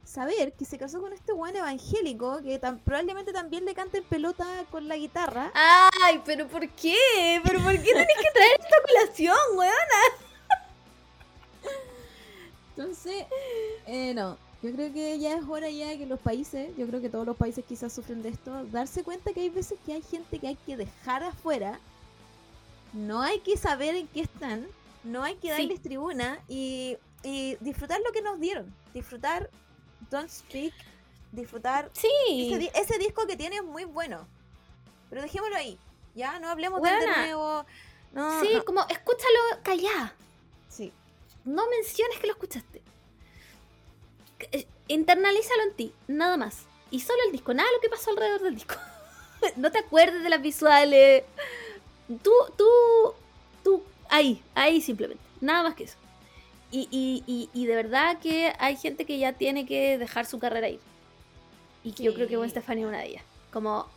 saber 0.05 0.53
que 0.53 0.65
se 0.65 0.77
casó 0.77 1.01
con 1.01 1.13
este 1.13 1.33
buen 1.33 1.55
evangélico 1.55 2.43
que 2.43 2.59
tan- 2.59 2.77
probablemente 2.77 3.33
también 3.33 3.65
le 3.65 3.73
canta 3.73 3.97
en 3.97 4.03
pelota 4.03 4.45
con 4.69 4.87
la 4.87 4.97
guitarra. 4.97 5.51
Ay, 5.55 6.21
pero 6.25 6.47
¿por 6.47 6.69
qué? 6.69 7.41
¿Pero 7.43 7.59
por 7.63 7.71
qué 7.71 7.91
tenés 7.91 8.17
que 8.21 8.31
traer 8.35 8.59
esta 8.59 8.75
colación, 8.87 9.37
weón? 9.55 9.73
Entonces, 12.77 13.25
eh, 13.87 14.13
no, 14.13 14.37
yo 14.61 14.71
creo 14.73 14.93
que 14.93 15.17
ya 15.17 15.37
es 15.37 15.43
hora 15.49 15.71
ya 15.71 15.97
que 15.97 16.05
los 16.05 16.19
países, 16.19 16.69
yo 16.77 16.85
creo 16.85 17.01
que 17.01 17.09
todos 17.09 17.25
los 17.25 17.35
países 17.35 17.65
quizás 17.67 17.91
sufren 17.91 18.21
de 18.21 18.29
esto, 18.29 18.63
darse 18.65 19.03
cuenta 19.03 19.33
que 19.33 19.41
hay 19.41 19.49
veces 19.49 19.79
que 19.87 19.93
hay 19.93 20.03
gente 20.03 20.37
que 20.37 20.49
hay 20.49 20.55
que 20.55 20.77
dejar 20.77 21.23
afuera, 21.23 21.79
no 22.93 23.23
hay 23.23 23.39
que 23.39 23.57
saber 23.57 23.95
en 23.95 24.07
qué 24.07 24.21
están, 24.21 24.67
no 25.03 25.23
hay 25.23 25.35
que 25.35 25.47
Sí. 25.55 25.61
darles 25.63 25.81
tribuna 25.81 26.39
y, 26.47 26.97
y 27.23 27.55
disfrutar 27.59 27.99
lo 28.05 28.11
que 28.11 28.21
nos 28.21 28.39
dieron, 28.39 28.73
disfrutar 28.93 29.49
Don't 30.09 30.29
Speak, 30.29 30.73
disfrutar 31.31 31.89
Sí. 31.93 32.69
ese 32.73 32.97
disco 32.97 33.25
que 33.27 33.35
tiene 33.37 33.57
es 33.57 33.63
muy 33.63 33.85
bueno, 33.85 34.27
pero 35.09 35.21
dejémoslo 35.21 35.55
ahí, 35.55 35.77
ya 36.15 36.39
no 36.39 36.49
hablemos 36.49 36.81
de 36.81 36.89
nuevo, 37.07 37.65
no, 38.13 38.41
Sí, 38.41 38.49
no. 38.53 38.65
como 38.65 38.81
escúchalo 38.89 39.39
callá. 39.63 40.13
sí. 40.69 40.91
No 41.45 41.67
menciones 41.69 42.19
que 42.19 42.27
lo 42.27 42.33
escuchaste. 42.33 42.81
Eh, 44.51 44.65
Internalízalo 44.87 45.63
en 45.63 45.73
ti, 45.73 45.93
nada 46.07 46.37
más. 46.37 46.65
Y 46.91 46.99
solo 47.01 47.19
el 47.25 47.31
disco, 47.33 47.53
nada 47.53 47.67
de 47.69 47.75
lo 47.75 47.81
que 47.81 47.89
pasó 47.89 48.11
alrededor 48.11 48.41
del 48.43 48.55
disco. 48.55 48.75
no 49.57 49.69
te 49.71 49.79
acuerdes 49.79 50.23
de 50.23 50.29
las 50.29 50.41
visuales. 50.41 51.23
Tú, 52.21 52.31
tú, 52.57 52.65
tú, 53.63 53.83
ahí, 54.13 54.43
ahí 54.53 54.79
simplemente. 54.81 55.23
Nada 55.41 55.63
más 55.63 55.75
que 55.75 55.85
eso. 55.85 55.97
Y, 56.71 56.87
y, 56.91 57.23
y, 57.27 57.49
y 57.53 57.65
de 57.65 57.75
verdad 57.75 58.19
que 58.19 58.53
hay 58.59 58.75
gente 58.77 59.05
que 59.05 59.17
ya 59.17 59.33
tiene 59.33 59.65
que 59.65 59.97
dejar 59.97 60.25
su 60.25 60.39
carrera 60.39 60.67
ahí. 60.67 60.79
Y 61.83 61.93
que 61.93 62.03
yo 62.03 62.13
creo 62.13 62.27
que 62.27 62.37
Gwen 62.37 62.49
Sí. 62.49 62.51
Stefani 62.51 62.81
es 62.81 62.87
una 62.87 62.99
de 62.99 63.07
ellas. 63.07 63.23
Como, 63.51 63.87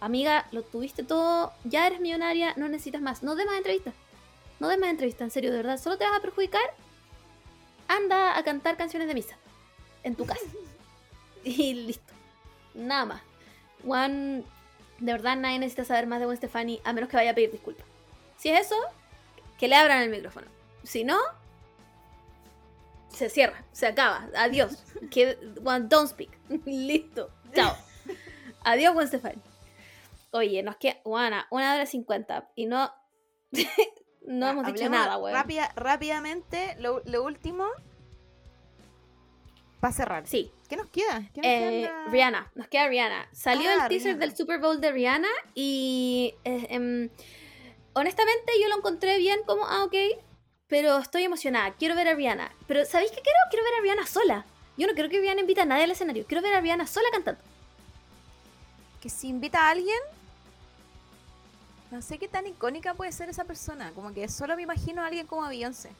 amiga, 0.00 0.46
lo 0.52 0.62
tuviste 0.62 1.02
todo, 1.02 1.52
ya 1.64 1.86
eres 1.86 2.00
millonaria, 2.00 2.54
no 2.56 2.68
necesitas 2.68 3.02
más. 3.02 3.22
No 3.22 3.34
des 3.34 3.46
más 3.46 3.56
entrevistas. 3.56 3.94
No 4.60 4.68
des 4.68 4.78
más 4.78 4.90
entrevistas, 4.90 5.22
en 5.22 5.30
serio, 5.30 5.50
de 5.50 5.56
verdad. 5.56 5.78
Solo 5.78 5.98
te 5.98 6.04
vas 6.04 6.18
a 6.18 6.22
perjudicar. 6.22 6.62
Anda 7.88 8.38
a 8.38 8.42
cantar 8.44 8.76
canciones 8.76 9.08
de 9.08 9.14
misa. 9.14 9.36
En 10.02 10.14
tu 10.14 10.24
casa. 10.26 10.44
y 11.44 11.74
listo. 11.74 12.12
Nada 12.74 13.06
más. 13.06 13.22
Juan, 13.84 14.44
de 14.98 15.12
verdad 15.12 15.36
nadie 15.36 15.58
necesita 15.58 15.84
saber 15.84 16.06
más 16.06 16.20
de 16.20 16.26
Gwen 16.26 16.36
Stefani 16.36 16.80
a 16.84 16.92
menos 16.92 17.10
que 17.10 17.16
vaya 17.16 17.32
a 17.32 17.34
pedir 17.34 17.50
disculpas. 17.50 17.84
Si 18.38 18.48
es 18.48 18.66
eso, 18.66 18.76
que 19.62 19.68
le 19.68 19.76
abran 19.76 20.02
el 20.02 20.10
micrófono. 20.10 20.48
Si 20.82 21.04
no, 21.04 21.16
se 23.10 23.30
cierra, 23.30 23.64
se 23.70 23.86
acaba. 23.86 24.28
Adiós. 24.36 24.82
que, 25.12 25.36
don't 25.88 26.08
speak. 26.10 26.36
listo. 26.66 27.30
Chao. 27.54 27.76
Adiós, 28.64 28.92
Gwen 28.92 29.06
Stefani. 29.06 29.40
Oye, 30.32 30.64
nos 30.64 30.74
queda, 30.78 30.96
Juana, 31.04 31.46
una 31.50 31.74
hora 31.74 31.86
cincuenta 31.86 32.48
y 32.56 32.66
no, 32.66 32.92
no 34.26 34.48
hemos 34.48 34.66
dicho 34.66 34.88
nada, 34.90 35.16
weón. 35.18 35.36
rápida- 35.36 35.72
rápidamente, 35.76 36.74
lo, 36.80 37.00
lo 37.04 37.22
último. 37.22 37.68
Para 39.78 39.92
cerrar. 39.92 40.26
Sí, 40.26 40.50
¿Qué 40.68 40.76
nos 40.76 40.88
queda? 40.88 41.22
¿Qué 41.34 41.40
nos 41.40 41.46
Eh, 41.46 41.80
queda? 41.82 42.04
Rihanna, 42.08 42.52
nos 42.56 42.66
queda 42.66 42.88
Rihanna. 42.88 43.28
Salió 43.30 43.70
Ah, 43.70 43.74
el 43.84 43.88
teaser 43.90 44.14
Rihanna. 44.14 44.26
del 44.26 44.36
Super 44.36 44.58
Bowl 44.58 44.80
de 44.80 44.90
Rihanna 44.90 45.28
y 45.54 46.34
eh, 46.44 46.66
em, 46.70 47.10
honestamente 47.94 48.52
yo 48.60 48.68
lo 48.68 48.76
encontré 48.78 49.18
bien 49.18 49.40
como, 49.46 49.66
ah, 49.66 49.84
ok, 49.84 49.94
pero 50.68 50.98
estoy 50.98 51.24
emocionada, 51.24 51.72
quiero 51.74 51.94
ver 51.94 52.08
a 52.08 52.14
Rihanna. 52.14 52.50
Pero 52.66 52.84
¿sabéis 52.86 53.10
qué 53.10 53.20
quiero? 53.20 53.38
Quiero 53.50 53.64
ver 53.64 53.74
a 53.74 53.80
Rihanna 53.82 54.06
sola. 54.06 54.44
Yo 54.76 54.86
no 54.86 54.94
quiero 54.94 55.10
que 55.10 55.20
Rihanna 55.20 55.40
invite 55.42 55.60
a 55.60 55.64
nadie 55.66 55.84
al 55.84 55.90
escenario, 55.90 56.24
quiero 56.26 56.42
ver 56.42 56.54
a 56.54 56.60
Rihanna 56.60 56.86
sola 56.86 57.08
cantando. 57.12 57.40
Que 59.00 59.10
si 59.10 59.28
invita 59.28 59.66
a 59.66 59.70
alguien. 59.70 59.98
No 61.90 62.00
sé 62.00 62.18
qué 62.18 62.26
tan 62.28 62.46
icónica 62.46 62.94
puede 62.94 63.12
ser 63.12 63.28
esa 63.28 63.44
persona. 63.44 63.92
Como 63.94 64.14
que 64.14 64.26
solo 64.28 64.56
me 64.56 64.62
imagino 64.62 65.02
a 65.02 65.06
alguien 65.08 65.26
como 65.26 65.44
a 65.44 65.48
Beyoncé. 65.50 65.90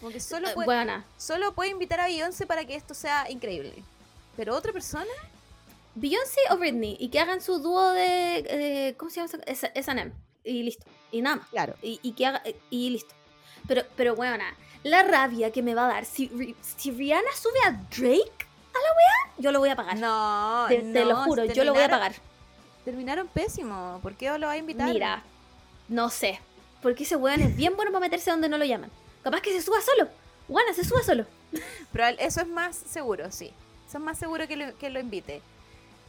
Como 0.00 0.10
que 0.10 0.18
solo 0.18 0.48
Eh, 0.48 0.54
puede, 0.54 0.66
buena. 0.66 1.04
solo 1.18 1.54
puede 1.54 1.70
invitar 1.70 2.00
a 2.00 2.06
Beyoncé 2.06 2.46
para 2.46 2.64
que 2.64 2.74
esto 2.74 2.94
sea 2.94 3.30
increíble. 3.30 3.74
Pero 4.36 4.56
otra 4.56 4.72
persona. 4.72 5.04
Beyoncé 5.94 6.40
o 6.50 6.56
Britney 6.56 6.96
y 6.98 7.10
que 7.10 7.20
hagan 7.20 7.40
su 7.40 7.60
dúo 7.60 7.90
de... 7.92 8.38
eh, 8.48 8.94
¿Cómo 8.96 9.10
se 9.12 9.20
llama? 9.20 9.30
esa- 9.46 9.68
S- 9.68 9.70
S&M. 9.76 10.10
Y 10.44 10.62
listo. 10.62 10.86
Y 11.10 11.22
nada 11.22 11.36
más. 11.36 11.48
Claro. 11.48 11.74
y, 11.82 11.98
y 12.02 12.12
que 12.12 12.26
haga 12.26 12.42
y 12.70 12.90
listo. 12.90 13.14
Pero, 13.66 13.82
pero 13.96 14.14
bueno, 14.14 14.44
la 14.82 15.02
rabia 15.02 15.50
que 15.50 15.62
me 15.62 15.74
va 15.74 15.86
a 15.86 15.94
dar 15.94 16.04
si, 16.04 16.54
si 16.76 16.90
Rihanna 16.90 17.30
sube 17.34 17.58
a 17.66 17.70
Drake 17.70 18.46
a 18.74 18.78
la 18.78 18.90
wea, 18.90 19.34
yo 19.38 19.52
lo 19.52 19.60
voy 19.60 19.70
a 19.70 19.76
pagar. 19.76 19.98
No, 19.98 20.66
te, 20.68 20.82
te 20.82 21.04
lo 21.04 21.14
no, 21.14 21.24
juro, 21.24 21.44
yo 21.46 21.64
lo 21.64 21.72
voy 21.72 21.82
a 21.82 21.88
pagar. 21.88 22.14
Terminaron 22.84 23.26
pésimo. 23.28 23.98
¿Por 24.02 24.14
qué 24.14 24.26
lo 24.38 24.46
va 24.46 24.52
a 24.52 24.56
invitar? 24.58 24.92
Mira, 24.92 25.22
no 25.88 26.10
sé. 26.10 26.40
Porque 26.82 27.04
ese 27.04 27.16
weón 27.16 27.40
es 27.40 27.56
bien 27.56 27.76
bueno 27.76 27.90
para 27.92 28.00
meterse 28.00 28.30
donde 28.30 28.48
no 28.48 28.58
lo 28.58 28.64
llaman. 28.66 28.90
Capaz 29.22 29.40
que 29.40 29.52
se 29.52 29.62
suba 29.62 29.80
solo. 29.80 30.08
Buena, 30.48 30.74
se 30.74 30.84
suba 30.84 31.02
solo. 31.02 31.24
Pero 31.92 32.06
eso 32.18 32.42
es 32.42 32.46
más 32.46 32.76
seguro, 32.76 33.32
sí. 33.32 33.54
Eso 33.88 33.96
es 33.98 34.04
más 34.04 34.18
seguro 34.18 34.46
que 34.46 34.56
lo, 34.56 34.76
que 34.76 34.90
lo 34.90 35.00
invite. 35.00 35.40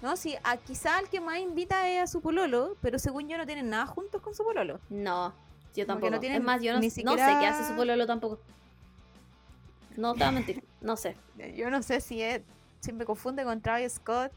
No, 0.05 0.15
sí, 0.15 0.35
a, 0.43 0.57
quizá 0.57 0.99
al 0.99 1.09
que 1.09 1.19
más 1.19 1.39
invita 1.39 1.89
es 1.89 1.99
a 2.03 2.05
su 2.05 2.21
pololo, 2.21 2.77
pero 2.79 2.99
según 2.99 3.27
yo 3.27 3.39
no 3.39 3.47
tienen 3.47 3.71
nada 3.71 3.87
juntos 3.87 4.21
con 4.21 4.35
su 4.35 4.43
pololo. 4.43 4.79
No, 4.87 5.33
yo 5.73 5.87
tampoco. 5.87 6.11
no 6.11 6.19
tienen 6.19 6.37
es 6.41 6.45
más, 6.45 6.61
yo 6.61 6.73
no, 6.73 6.79
ni 6.79 6.85
no 6.89 6.91
sé 6.91 7.01
siquiera- 7.01 7.39
qué 7.39 7.47
hace 7.47 7.67
su 7.67 7.75
pololo 7.75 8.05
tampoco. 8.05 8.39
No 9.97 10.13
te 10.13 10.19
voy 10.19 10.27
a 10.27 10.31
mentir, 10.31 10.63
no 10.81 10.95
sé. 10.95 11.15
Yo 11.57 11.71
no 11.71 11.81
sé 11.81 12.01
si 12.01 12.21
es, 12.21 12.41
si 12.81 12.93
me 12.93 13.03
confunde 13.03 13.43
con 13.45 13.61
Travis 13.61 13.93
Scott 13.93 14.31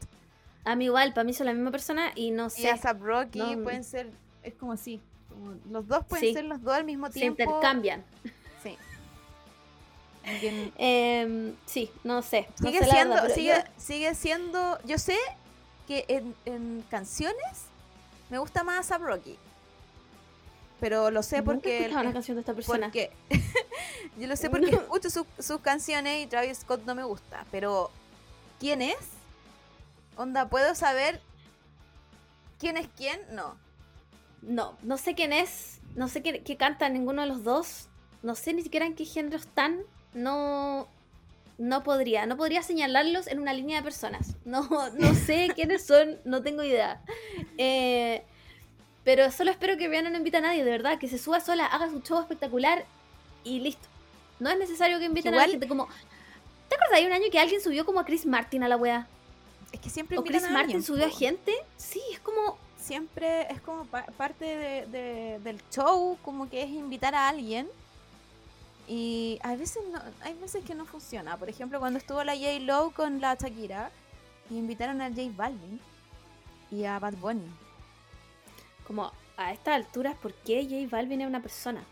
A 0.65 0.75
mí 0.75 0.85
igual, 0.85 1.13
para 1.13 1.23
mí 1.23 1.33
son 1.33 1.45
la 1.45 1.53
misma 1.53 1.69
persona 1.69 2.13
y 2.15 2.31
no 2.31 2.47
y 2.47 2.49
sé. 2.49 2.71
ASAP 2.71 2.99
Rocky, 3.01 3.37
No, 3.39 3.61
pueden 3.63 3.83
ser, 3.83 4.09
es 4.41 4.55
como 4.55 4.71
así. 4.71 4.99
como 5.29 5.53
los 5.69 5.87
dos 5.87 6.03
pueden 6.05 6.25
Sí. 6.29 6.33
ser 6.33 6.45
los 6.45 6.63
dos 6.63 6.73
al 6.73 6.83
mismo 6.85 7.07
Se 7.07 7.13
tiempo. 7.19 7.43
intercambian. 7.43 8.03
Sí. 8.63 8.75
Em, 10.77 11.55
sí, 11.65 11.89
no 12.03 12.21
sé. 12.21 12.47
no 12.59 12.67
sigue 12.67 12.79
sé 12.83 12.89
siendo, 12.89 13.15
verdad, 13.15 13.33
sigue, 13.35 13.53
yo- 13.55 13.71
sigue 13.81 14.15
siendo, 14.15 14.79
yo 14.85 14.97
sé 14.97 15.17
que 15.89 16.05
en, 16.07 16.35
en 16.45 16.85
canciones 16.91 17.63
me 18.29 18.37
gusta 18.37 18.63
más 18.63 18.79
ASAP 18.81 19.01
Rocky. 19.01 19.37
Pero 20.79 21.09
lo 21.09 21.23
sé 21.23 21.41
porque 21.41 21.89
una 21.91 22.13
canción 22.13 22.35
de 22.35 22.41
esta 22.41 22.53
persona. 22.53 22.85
Porque 22.87 23.11
yo 24.19 24.27
lo 24.27 24.35
sé 24.35 24.51
porque 24.51 24.69
escucho 24.69 25.09
su- 25.09 25.25
sus 25.39 25.59
canciones 25.61 26.23
y 26.23 26.27
Travis 26.27 26.59
Scott 26.59 26.83
no 26.85 26.93
me 26.93 27.03
gusta. 27.03 27.43
Pero 27.51 27.89
¿quién 28.59 28.83
es? 28.83 28.97
Onda, 30.15 30.47
¿puedo 30.47 30.75
saber 30.75 31.19
quién 32.59 32.77
es 32.77 32.87
quién? 32.95 33.19
No. 33.31 33.57
No, 34.43 34.77
no 34.83 34.97
sé 34.99 35.15
quién 35.15 35.33
es, 35.33 35.79
no 35.95 36.07
sé 36.07 36.21
qué, 36.21 36.43
qué 36.43 36.55
canta 36.55 36.87
ninguno 36.87 37.23
de 37.23 37.27
los 37.27 37.43
dos, 37.43 37.87
no 38.21 38.35
sé 38.35 38.53
ni 38.53 38.61
siquiera 38.61 38.85
en 38.85 38.95
qué 38.95 39.03
género 39.03 39.35
están, 39.37 39.81
no, 40.13 40.87
no 41.59 41.83
podría, 41.83 42.25
no 42.25 42.37
podría 42.37 42.63
señalarlos 42.63 43.27
en 43.27 43.39
una 43.39 43.53
línea 43.53 43.77
de 43.77 43.83
personas, 43.83 44.35
no, 44.45 44.67
no 44.97 45.13
sé 45.13 45.49
quiénes 45.55 45.85
son, 45.85 46.17
no 46.25 46.41
tengo 46.41 46.63
idea. 46.63 47.01
Eh, 47.57 48.23
pero 49.03 49.31
solo 49.31 49.51
espero 49.51 49.77
que 49.77 49.87
Rihanna 49.87 50.09
no 50.09 50.17
invite 50.17 50.37
a 50.37 50.41
nadie, 50.41 50.63
de 50.63 50.71
verdad, 50.71 50.97
que 50.97 51.07
se 51.07 51.17
suba 51.17 51.39
sola, 51.39 51.65
haga 51.67 51.89
su 51.89 52.01
show 52.01 52.19
espectacular 52.19 52.85
y 53.43 53.59
listo. 53.59 53.87
No 54.39 54.49
es 54.49 54.57
necesario 54.57 54.99
que 54.99 55.05
inviten 55.05 55.33
a 55.33 55.37
la 55.37 55.43
gente 55.51 55.67
como... 55.67 55.87
¿Te 56.69 56.75
acuerdas? 56.75 56.97
Hay 56.97 57.05
un 57.05 57.13
año 57.13 57.25
que 57.31 57.39
alguien 57.39 57.61
subió 57.61 57.85
como 57.85 57.99
a 57.99 58.05
Chris 58.05 58.25
Martin 58.25 58.63
a 58.63 58.67
la 58.67 58.77
wea. 58.77 59.07
Es 59.71 59.79
que 59.79 59.89
siempre 59.89 60.17
¿O 60.17 60.23
Chris 60.23 60.43
a 60.45 60.49
Martin 60.51 60.81
subió 60.83 61.05
a 61.05 61.09
gente? 61.09 61.53
Sí, 61.77 62.01
es 62.13 62.19
como... 62.19 62.57
Siempre 62.77 63.51
es 63.51 63.59
como 63.61 63.85
pa- 63.85 64.05
parte 64.17 64.45
de- 64.45 64.85
de- 64.87 65.39
del 65.43 65.61
show, 65.69 66.17
como 66.21 66.49
que 66.49 66.63
es 66.63 66.69
invitar 66.69 67.13
a 67.15 67.27
alguien. 67.27 67.67
Y 68.91 69.39
a 69.43 69.55
veces 69.55 69.83
no, 69.91 70.01
hay 70.21 70.33
veces 70.33 70.65
que 70.65 70.73
no 70.73 70.83
funciona. 70.85 71.37
Por 71.37 71.47
ejemplo, 71.47 71.79
cuando 71.79 71.99
estuvo 71.99 72.23
la 72.23 72.35
J. 72.35 72.59
Lo 72.61 72.89
con 72.91 73.21
la 73.21 73.35
Shakira, 73.35 73.91
y 74.49 74.57
invitaron 74.57 74.99
a 75.01 75.09
J 75.09 75.21
Balvin 75.35 75.79
y 76.71 76.85
a 76.85 76.97
Bad 76.97 77.13
Bunny. 77.13 77.45
Como 78.87 79.11
a 79.37 79.53
estas 79.53 79.75
alturas, 79.75 80.15
¿por 80.17 80.33
qué 80.33 80.63
J 80.63 80.87
Balvin 80.89 81.21
es 81.21 81.27
una 81.27 81.39
persona? 81.41 81.83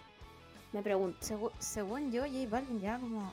Me 0.73 0.81
pregunto. 0.81 1.19
Segu- 1.21 1.51
según 1.59 2.11
yo, 2.11 2.23
J 2.23 2.33
Balvin 2.49 2.81
ya 2.81 2.97
como... 2.99 3.31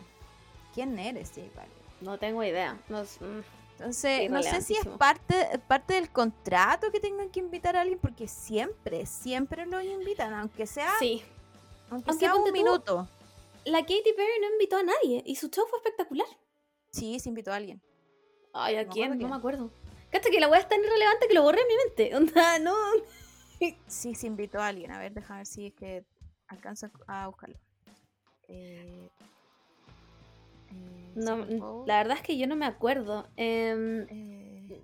¿Quién 0.74 0.98
eres, 0.98 1.30
J 1.30 1.42
Balvin? 1.56 1.72
No 2.02 2.18
tengo 2.18 2.44
idea. 2.44 2.78
No, 2.90 3.02
mm. 3.02 3.42
Entonces, 3.78 4.30
no 4.30 4.42
sé 4.42 4.60
si 4.62 4.76
es 4.76 4.86
parte, 4.86 5.58
parte 5.66 5.94
del 5.94 6.10
contrato 6.10 6.92
que 6.92 7.00
tengan 7.00 7.28
que 7.30 7.40
invitar 7.40 7.76
a 7.76 7.80
alguien, 7.80 7.98
porque 7.98 8.28
siempre, 8.28 9.06
siempre 9.06 9.66
lo 9.66 9.80
invitan, 9.80 10.32
aunque 10.34 10.66
sea, 10.66 10.92
sí. 11.00 11.22
aunque 11.90 12.10
Aunque 12.10 12.26
sea 12.26 12.36
un 12.36 12.44
tú- 12.44 12.52
minuto. 12.52 13.08
La 13.64 13.80
Katy 13.80 14.12
Perry 14.16 14.40
no 14.40 14.52
invitó 14.52 14.76
a 14.76 14.82
nadie 14.82 15.22
y 15.24 15.36
su 15.36 15.48
show 15.48 15.66
fue 15.68 15.78
espectacular. 15.78 16.26
Sí, 16.90 17.18
se 17.18 17.28
invitó 17.28 17.52
a 17.52 17.56
alguien. 17.56 17.80
Ay, 18.52 18.76
¿a 18.76 18.84
No 18.84 18.92
quién? 18.92 19.18
No 19.18 19.28
me 19.28 19.34
acuerdo. 19.36 19.70
Hasta 20.12 20.30
que 20.30 20.38
la 20.38 20.48
weá 20.48 20.60
es 20.60 20.68
tan 20.68 20.78
irrelevante 20.84 21.26
que 21.26 21.34
lo 21.34 21.42
borré 21.42 21.60
en 21.62 21.68
mi 21.68 21.74
mente. 21.84 22.14
Onda, 22.16 22.58
no. 22.60 22.74
Sí, 23.88 24.14
se 24.14 24.26
invitó 24.26 24.60
a 24.60 24.68
alguien. 24.68 24.92
A 24.92 24.98
ver, 24.98 25.12
déjame 25.12 25.40
ver 25.40 25.46
si 25.46 25.66
es 25.66 25.74
que 25.74 26.04
alcanzo 26.46 26.88
a 27.08 27.26
buscarlo. 27.26 27.56
Eh, 28.48 29.08
eh, 30.70 31.12
No, 31.16 31.84
la 31.86 31.98
verdad 31.98 32.16
es 32.18 32.22
que 32.22 32.36
yo 32.36 32.46
no 32.46 32.54
me 32.56 32.66
acuerdo. 32.66 33.26
Em, 33.36 34.06
eh, 34.10 34.80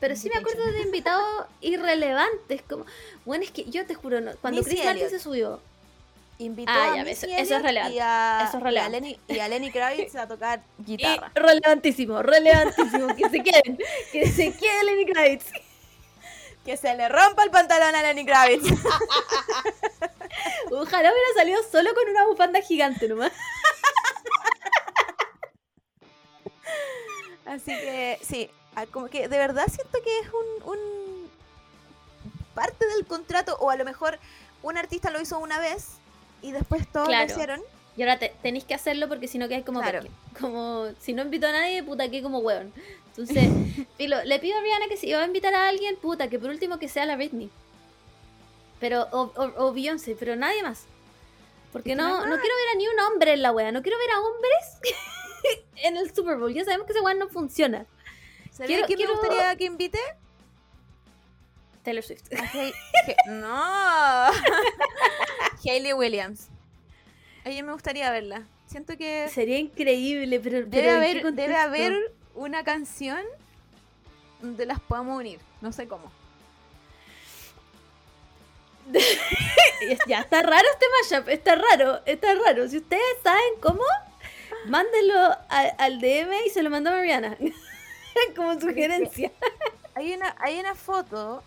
pero 0.00 0.16
sí 0.16 0.28
me 0.28 0.38
acuerdo 0.40 0.64
de 0.72 0.82
invitados 0.82 1.46
irrelevantes. 1.60 2.62
Como... 2.62 2.84
Bueno, 3.24 3.44
es 3.44 3.50
que 3.50 3.64
yo 3.64 3.86
te 3.86 3.94
juro, 3.94 4.20
no- 4.20 4.36
cuando 4.42 4.62
Chris 4.62 4.84
Martin 4.84 5.08
se 5.10 5.18
subió. 5.20 5.60
Invitó 6.38 6.70
Ah, 6.70 6.92
a 6.92 6.96
ya, 6.96 7.02
eso- 7.10 7.26
es 7.26 7.48
relevante, 7.62 7.96
Y 7.96 8.00
a, 8.00 8.38
eso 8.42 8.48
es 8.48 8.54
y 8.54 8.56
a 8.56 8.60
relevante. 8.60 9.00
Lenny, 9.00 9.18
y 9.28 9.38
a 9.38 9.48
Lenny 9.48 9.70
Kravitz 9.72 10.14
a 10.16 10.28
tocar 10.28 10.62
guitarra. 10.78 11.32
Y 11.34 11.38
relevantísimo, 11.38 12.22
relevantísimo. 12.22 13.16
que 13.16 13.28
se 13.30 13.42
queden. 13.42 13.78
Que 14.12 14.30
se 14.30 14.54
quede 14.56 14.84
Lenny 14.84 15.06
Kravitz. 15.06 15.46
Que 16.66 16.76
se 16.76 16.92
le 16.96 17.08
rompa 17.08 17.44
el 17.44 17.50
pantalón 17.52 17.94
a 17.94 18.02
Lenny 18.02 18.26
Kravitz. 18.26 18.64
Ojalá 20.72 21.12
hubiera 21.12 21.28
salido 21.36 21.62
solo 21.70 21.94
con 21.94 22.08
una 22.10 22.26
bufanda 22.26 22.60
gigante 22.60 23.06
nomás. 23.08 23.30
Así 27.46 27.66
que 27.70 28.18
sí, 28.22 28.50
ah, 28.74 28.86
como 28.86 29.06
que 29.08 29.28
de 29.28 29.38
verdad 29.38 29.66
siento 29.72 29.98
que 30.02 30.18
es 30.18 30.26
un, 30.32 30.70
un 30.72 31.30
parte 32.54 32.86
del 32.88 33.06
contrato 33.06 33.56
o 33.60 33.70
a 33.70 33.76
lo 33.76 33.84
mejor 33.84 34.18
un 34.62 34.76
artista 34.76 35.10
lo 35.10 35.20
hizo 35.20 35.38
una 35.38 35.60
vez 35.60 35.98
y 36.42 36.52
después 36.52 36.86
todos 36.92 37.08
Claro. 37.08 37.26
lo 37.26 37.32
hicieron. 37.32 37.60
Y 37.96 38.02
ahora 38.02 38.18
te- 38.18 38.34
tenéis 38.42 38.64
que 38.64 38.74
hacerlo 38.74 39.08
porque 39.08 39.26
si 39.28 39.38
no 39.38 39.48
quedáis 39.48 39.64
como 39.64 39.80
Claro. 39.80 40.00
Como 40.38 40.88
si 41.00 41.12
no 41.14 41.22
invito 41.22 41.46
a 41.46 41.52
nadie, 41.52 41.82
puta, 41.82 42.10
que 42.10 42.22
como 42.22 42.38
hueón. 42.40 42.72
Entonces, 43.08 43.48
filo, 43.96 44.22
le 44.24 44.38
pido 44.38 44.58
a 44.58 44.60
Rihanna 44.60 44.88
que 44.88 44.96
si 44.98 45.10
va 45.12 45.22
a 45.22 45.26
invitar 45.26 45.54
a 45.54 45.68
alguien, 45.68 45.96
puta, 45.96 46.28
que 46.28 46.38
por 46.38 46.50
último 46.50 46.78
que 46.78 46.88
sea 46.88 47.06
la 47.06 47.16
Britney. 47.16 47.50
Pero, 48.80 49.08
o, 49.12 49.32
o, 49.34 49.66
o 49.68 49.72
Beyoncé, 49.72 50.14
pero 50.18 50.36
nadie 50.36 50.62
más. 50.62 50.84
Porque 51.72 51.94
no, 51.94 52.08
no 52.08 52.20
quiero 52.40 52.54
ver 52.56 52.74
a 52.74 52.78
ni 52.78 52.88
un 52.88 53.00
hombre 53.00 53.32
en 53.32 53.42
la 53.42 53.52
wea. 53.52 53.72
No 53.72 53.82
quiero 53.82 53.96
ver 53.98 54.10
a 54.10 54.20
hombres 54.20 54.94
en 55.76 55.96
el 55.96 56.14
Super 56.14 56.36
Bowl. 56.36 56.52
Ya 56.52 56.64
sabemos 56.64 56.86
que 56.86 56.92
ese 56.92 57.00
weón 57.00 57.18
no 57.18 57.28
funciona. 57.28 57.86
¿Sabes 58.52 58.66
Quiero- 58.68 58.84
a 58.84 58.86
quién 58.86 58.98
quiero- 58.98 59.14
me 59.14 59.18
gustaría 59.20 59.56
que 59.56 59.64
invite? 59.64 59.98
Taylor 61.86 62.02
Swift. 62.02 62.24
A 62.32 62.44
Hei- 62.52 62.74
He- 63.06 63.16
no. 63.30 64.26
Hayley 65.64 65.92
Williams. 65.92 66.48
A 67.44 67.48
ella 67.48 67.62
me 67.62 67.72
gustaría 67.72 68.10
verla. 68.10 68.42
Siento 68.66 68.96
que 68.96 69.28
Sería 69.32 69.58
increíble, 69.58 70.40
pero, 70.40 70.66
debe 70.66 70.68
pero 70.70 70.90
¿en 70.90 71.00
qué 71.00 71.20
haber, 71.20 71.32
debe 71.34 71.56
haber 71.56 72.12
una 72.34 72.64
canción 72.64 73.20
donde 74.40 74.66
las 74.66 74.80
podamos 74.80 75.16
unir. 75.18 75.38
No 75.60 75.70
sé 75.72 75.86
cómo. 75.86 76.10
Ya, 80.08 80.20
está 80.20 80.42
raro 80.42 80.66
este 80.72 80.86
mashup, 81.16 81.28
está 81.28 81.54
raro, 81.54 82.00
está 82.06 82.34
raro. 82.34 82.66
Si 82.68 82.78
ustedes 82.78 83.02
saben 83.22 83.60
cómo, 83.60 83.82
mándenlo 84.68 85.18
a- 85.18 85.74
al 85.78 86.00
DM 86.00 86.32
y 86.46 86.50
se 86.50 86.62
lo 86.62 86.70
mandó 86.70 86.90
a 86.90 86.94
Mariana. 86.94 87.36
Como 88.36 88.58
sugerencia. 88.58 89.30
Hay 89.94 90.14
una, 90.14 90.34
hay 90.40 90.58
una 90.58 90.74
foto. 90.74 91.42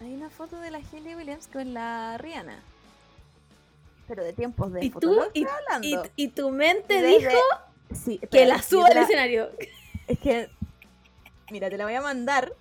Hay 0.00 0.12
una 0.14 0.30
foto 0.30 0.58
de 0.60 0.70
la 0.70 0.78
Hayley 0.78 1.14
Williams 1.14 1.48
con 1.52 1.72
la 1.74 2.18
Rihanna. 2.18 2.58
Pero 4.08 4.22
de 4.22 4.32
tiempos 4.34 4.72
de 4.72 4.84
Y 4.84 4.90
tú, 4.90 5.18
y, 6.16 6.28
tu 6.28 6.50
mente 6.50 7.00
Desde- 7.00 7.18
dijo 7.28 7.38
Sí, 7.94 8.18
que 8.30 8.44
la 8.44 8.60
suba 8.60 8.88
al 8.88 8.94
la- 8.96 9.02
escenario. 9.02 9.50
Es 10.06 10.18
que. 10.18 10.50
Mira, 11.50 11.70
te 11.70 11.78
la 11.78 11.84
voy 11.84 11.94
a 11.94 12.02
mandar. 12.02 12.52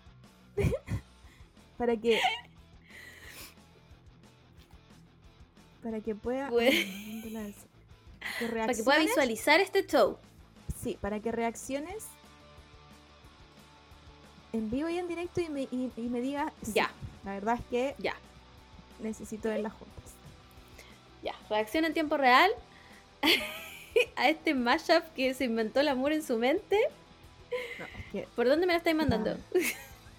para 1.78 1.98
que. 1.98 2.22
Para 5.84 6.00
que 6.00 6.16
pueda. 6.16 6.50
Bueno. 6.50 6.72
Ay, 6.72 7.22
¿dónde 7.24 7.30
la 7.32 7.48
es? 7.48 7.56
Que 8.40 8.46
Para 8.60 8.74
que 8.74 8.84
pueda 8.84 9.00
visualizar 9.00 9.60
este 9.60 9.86
show. 9.86 10.18
Sí, 10.82 10.98
para 11.02 11.20
que 11.20 11.32
reacciones 11.32 12.06
en 14.54 14.70
vivo 14.70 14.88
y 14.90 14.98
en 14.98 15.08
directo 15.08 15.42
y 15.42 15.50
me, 15.50 15.62
y, 15.64 15.92
y 15.98 16.02
me 16.04 16.22
digas. 16.22 16.54
Ya. 16.74 16.90
La 17.24 17.34
verdad 17.34 17.56
es 17.60 17.66
que 17.70 17.96
Ya, 18.00 18.16
necesito 19.00 19.50
verlas 19.50 19.74
juntas. 19.74 20.14
ya. 21.22 21.34
Reacción 21.50 21.86
en 21.86 21.94
tiempo 21.94 22.18
real 22.18 22.52
a 24.16 24.30
este 24.30 24.54
mashup 24.54 25.04
que 25.16 25.34
se 25.34 25.46
inventó 25.46 25.80
el 25.80 25.88
amor 25.88 26.12
en 26.14 26.24
su 26.24 26.38
mente. 26.38 26.80
No, 27.80 27.86
es 27.86 28.06
que 28.12 28.28
¿Por 28.36 28.48
dónde 28.48 28.66
me 28.66 28.74
la 28.74 28.78
estáis 28.78 28.96
mandando? 28.96 29.38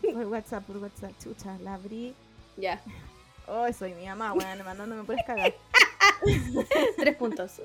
por 0.03 0.27
WhatsApp, 0.27 0.65
por 0.65 0.77
WhatsApp, 0.79 1.13
chucha, 1.23 1.59
la 1.59 1.75
abrí. 1.75 2.15
Ya, 2.57 2.81
Oh, 3.47 3.71
soy 3.75 3.93
mi 3.93 4.07
mamá, 4.07 4.33
bueno, 4.33 4.65
mandándome 4.65 5.05
puedes 5.05 5.23
cagar. 5.27 5.53
tres 6.97 7.15
puntos. 7.17 7.61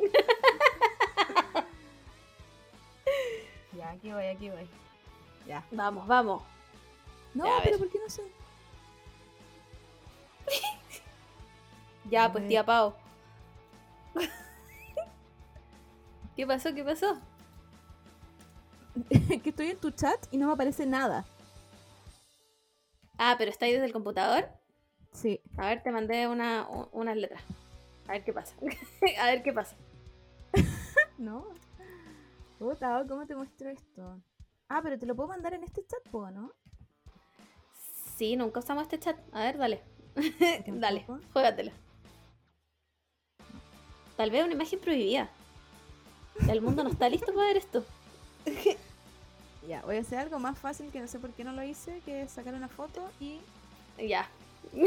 Ya, 3.78 3.92
aquí 3.92 4.12
voy, 4.12 4.26
aquí 4.26 4.50
voy. 4.50 4.68
Ya. 5.48 5.64
Vamos, 5.72 6.06
vamos. 6.08 6.44
No, 7.34 7.46
Ya, 7.46 7.64
pero. 7.64 7.78
¿por 7.78 7.90
qué 7.90 8.00
no 8.00 8.10
sé? 8.10 8.24
Ya, 12.06 12.32
pues 12.32 12.48
tía 12.48 12.66
Pau. 12.66 12.94
¿Qué 16.36 16.48
pasó? 16.48 16.74
¿Qué 16.74 16.84
pasó? 16.84 17.20
que 19.44 19.50
estoy 19.50 19.72
en 19.72 19.80
tu 19.80 19.92
chat 19.92 20.28
y 20.32 20.38
no 20.38 20.48
me 20.48 20.54
aparece 20.54 20.86
nada. 20.86 21.26
Ah, 23.18 23.36
pero 23.38 23.52
está 23.52 23.66
ahí 23.66 23.74
desde 23.74 23.86
el 23.86 23.94
computador. 23.94 24.50
Sí. 25.12 25.42
A 25.58 25.68
ver, 25.68 25.84
te 25.84 25.92
mandé 25.92 26.28
una, 26.28 26.68
unas 26.92 27.18
letras. 27.18 27.44
A 28.08 28.14
ver 28.14 28.24
qué 28.24 28.34
pasa. 28.34 28.56
A 29.22 29.26
ver 29.28 29.44
qué 29.44 29.54
pasa. 29.54 29.76
No. 31.18 31.46
Puta, 32.58 33.06
¿cómo 33.08 33.26
te 33.28 33.36
muestro 33.36 33.70
esto? 33.70 34.22
Ah, 34.70 34.82
pero 34.82 34.98
te 34.98 35.06
lo 35.06 35.16
puedo 35.16 35.30
mandar 35.30 35.54
en 35.54 35.64
este 35.64 35.86
chat, 35.86 36.02
¿puedo, 36.10 36.32
no? 36.32 36.54
Sí, 38.16 38.36
nunca 38.36 38.60
usamos 38.60 38.84
este 38.84 39.00
chat. 39.00 39.18
A 39.34 39.44
ver, 39.44 39.58
dale. 39.58 39.84
dale, 40.68 41.06
juégatela. 41.34 41.74
Tal 44.20 44.32
vez 44.32 44.44
una 44.44 44.54
imagen 44.54 44.80
prohibida. 44.80 45.30
El 46.50 46.60
mundo 46.60 46.84
no 46.84 46.90
está 46.90 47.08
listo 47.08 47.34
para 47.34 47.48
ver 47.48 47.58
esto. 47.58 47.86
Ya, 49.68 49.82
voy 49.84 49.98
a 49.98 50.02
hacer 50.02 50.18
algo 50.18 50.40
más 50.40 50.58
fácil 50.58 50.90
que 50.92 51.00
no 51.00 51.08
sé 51.08 51.20
por 51.20 51.30
qué 51.32 51.44
no 51.44 51.52
lo 51.52 51.64
hice, 51.64 52.02
que 52.04 52.24
es 52.24 52.32
sacar 52.32 52.56
una 52.56 52.70
foto 52.70 53.08
y 53.20 53.40
Ya. 53.98 54.28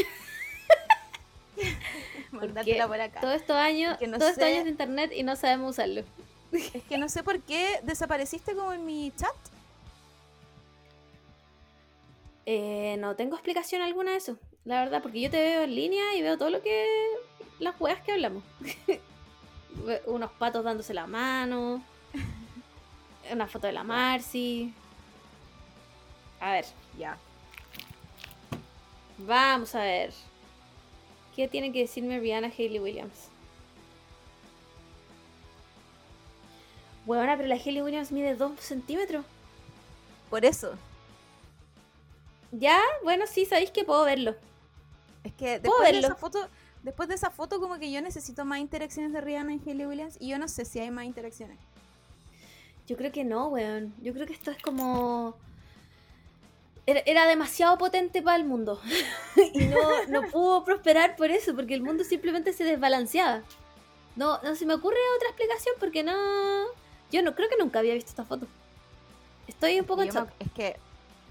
mandártela 2.32 2.88
por 2.88 3.00
acá. 3.00 3.20
Todos 3.20 3.36
estos 3.36 3.56
años, 3.56 3.96
no 4.00 4.18
todos 4.18 4.32
estos 4.32 4.44
años 4.44 4.64
de 4.64 4.70
internet 4.70 5.12
y 5.14 5.22
no 5.22 5.36
sabemos 5.36 5.70
usarlo. 5.70 6.02
Es 6.52 6.82
que 6.82 6.98
no 6.98 7.08
sé 7.08 7.22
por 7.22 7.40
qué 7.42 7.80
desapareciste 7.84 8.56
como 8.56 8.72
en 8.72 8.84
mi 8.84 9.12
chat. 9.16 9.36
Eh, 12.44 12.96
no 12.98 13.14
tengo 13.14 13.36
explicación 13.36 13.82
alguna 13.82 14.10
de 14.10 14.16
eso. 14.16 14.36
La 14.64 14.80
verdad, 14.80 15.00
porque 15.00 15.20
yo 15.20 15.30
te 15.30 15.40
veo 15.40 15.62
en 15.62 15.74
línea 15.74 16.16
y 16.16 16.22
veo 16.22 16.36
todo 16.36 16.50
lo 16.50 16.60
que. 16.60 16.86
las 17.60 17.80
weas 17.80 18.02
que 18.02 18.12
hablamos. 18.12 18.42
Unos 20.06 20.30
patos 20.32 20.64
dándose 20.64 20.94
la 20.94 21.06
mano. 21.06 21.82
Una 23.32 23.46
foto 23.46 23.66
de 23.66 23.72
la 23.72 23.84
Marcy. 23.84 24.72
A 26.40 26.52
ver, 26.52 26.64
Ya. 26.98 27.16
vamos 29.18 29.74
a 29.74 29.80
ver. 29.82 30.12
¿Qué 31.36 31.48
tiene 31.48 31.72
que 31.72 31.80
decirme 31.80 32.18
Rihanna 32.20 32.48
Hayley 32.48 32.78
Williams? 32.80 33.28
Bueno, 37.04 37.32
pero 37.36 37.48
la 37.48 37.54
Hayley 37.56 37.82
Williams 37.82 38.12
mide 38.12 38.34
2 38.36 38.60
centímetros. 38.60 39.24
Por 40.30 40.44
eso. 40.44 40.74
Ya, 42.52 42.80
bueno, 43.02 43.24
sí, 43.26 43.44
sabéis 43.44 43.70
que 43.70 43.84
puedo 43.84 44.04
verlo. 44.04 44.34
Es 45.24 45.32
que 45.32 45.58
Puedo 45.60 45.78
después 45.78 45.78
de 45.78 45.92
verlo. 45.92 46.06
esa 46.08 46.14
foto, 46.16 46.48
después 46.82 47.08
de 47.08 47.14
esa 47.14 47.30
foto 47.30 47.60
como 47.60 47.78
que 47.78 47.90
yo 47.90 48.00
necesito 48.00 48.44
más 48.44 48.58
interacciones 48.58 49.12
de 49.12 49.20
Rihanna 49.20 49.54
y 49.54 49.60
Hayley 49.66 49.86
Williams 49.86 50.16
y 50.20 50.28
yo 50.28 50.38
no 50.38 50.48
sé 50.48 50.64
si 50.64 50.80
hay 50.80 50.90
más 50.90 51.04
interacciones. 51.04 51.58
Yo 52.86 52.96
creo 52.96 53.12
que 53.12 53.24
no, 53.24 53.48
weón. 53.48 53.94
Yo 54.02 54.12
creo 54.12 54.26
que 54.26 54.32
esto 54.32 54.50
es 54.50 54.60
como. 54.62 55.36
Era, 56.84 57.00
era 57.06 57.26
demasiado 57.26 57.78
potente 57.78 58.22
para 58.22 58.36
el 58.36 58.44
mundo. 58.44 58.80
y 59.54 59.66
no, 59.66 60.06
no 60.08 60.22
pudo 60.28 60.64
prosperar 60.64 61.16
por 61.16 61.30
eso, 61.30 61.54
porque 61.54 61.74
el 61.74 61.82
mundo 61.82 62.04
simplemente 62.04 62.52
se 62.52 62.64
desbalanceaba. 62.64 63.42
No, 64.16 64.42
no 64.42 64.54
se 64.56 64.66
me 64.66 64.74
ocurre 64.74 64.96
otra 65.16 65.28
explicación 65.28 65.74
porque 65.78 66.02
no. 66.02 66.12
Yo 67.10 67.22
no 67.22 67.34
creo 67.34 67.48
que 67.48 67.56
nunca 67.56 67.78
había 67.78 67.94
visto 67.94 68.10
esta 68.10 68.24
foto. 68.24 68.46
Estoy 69.46 69.78
un 69.78 69.86
poco 69.86 70.02
en 70.02 70.10
shock. 70.10 70.28
es 70.38 70.50
que 70.52 70.76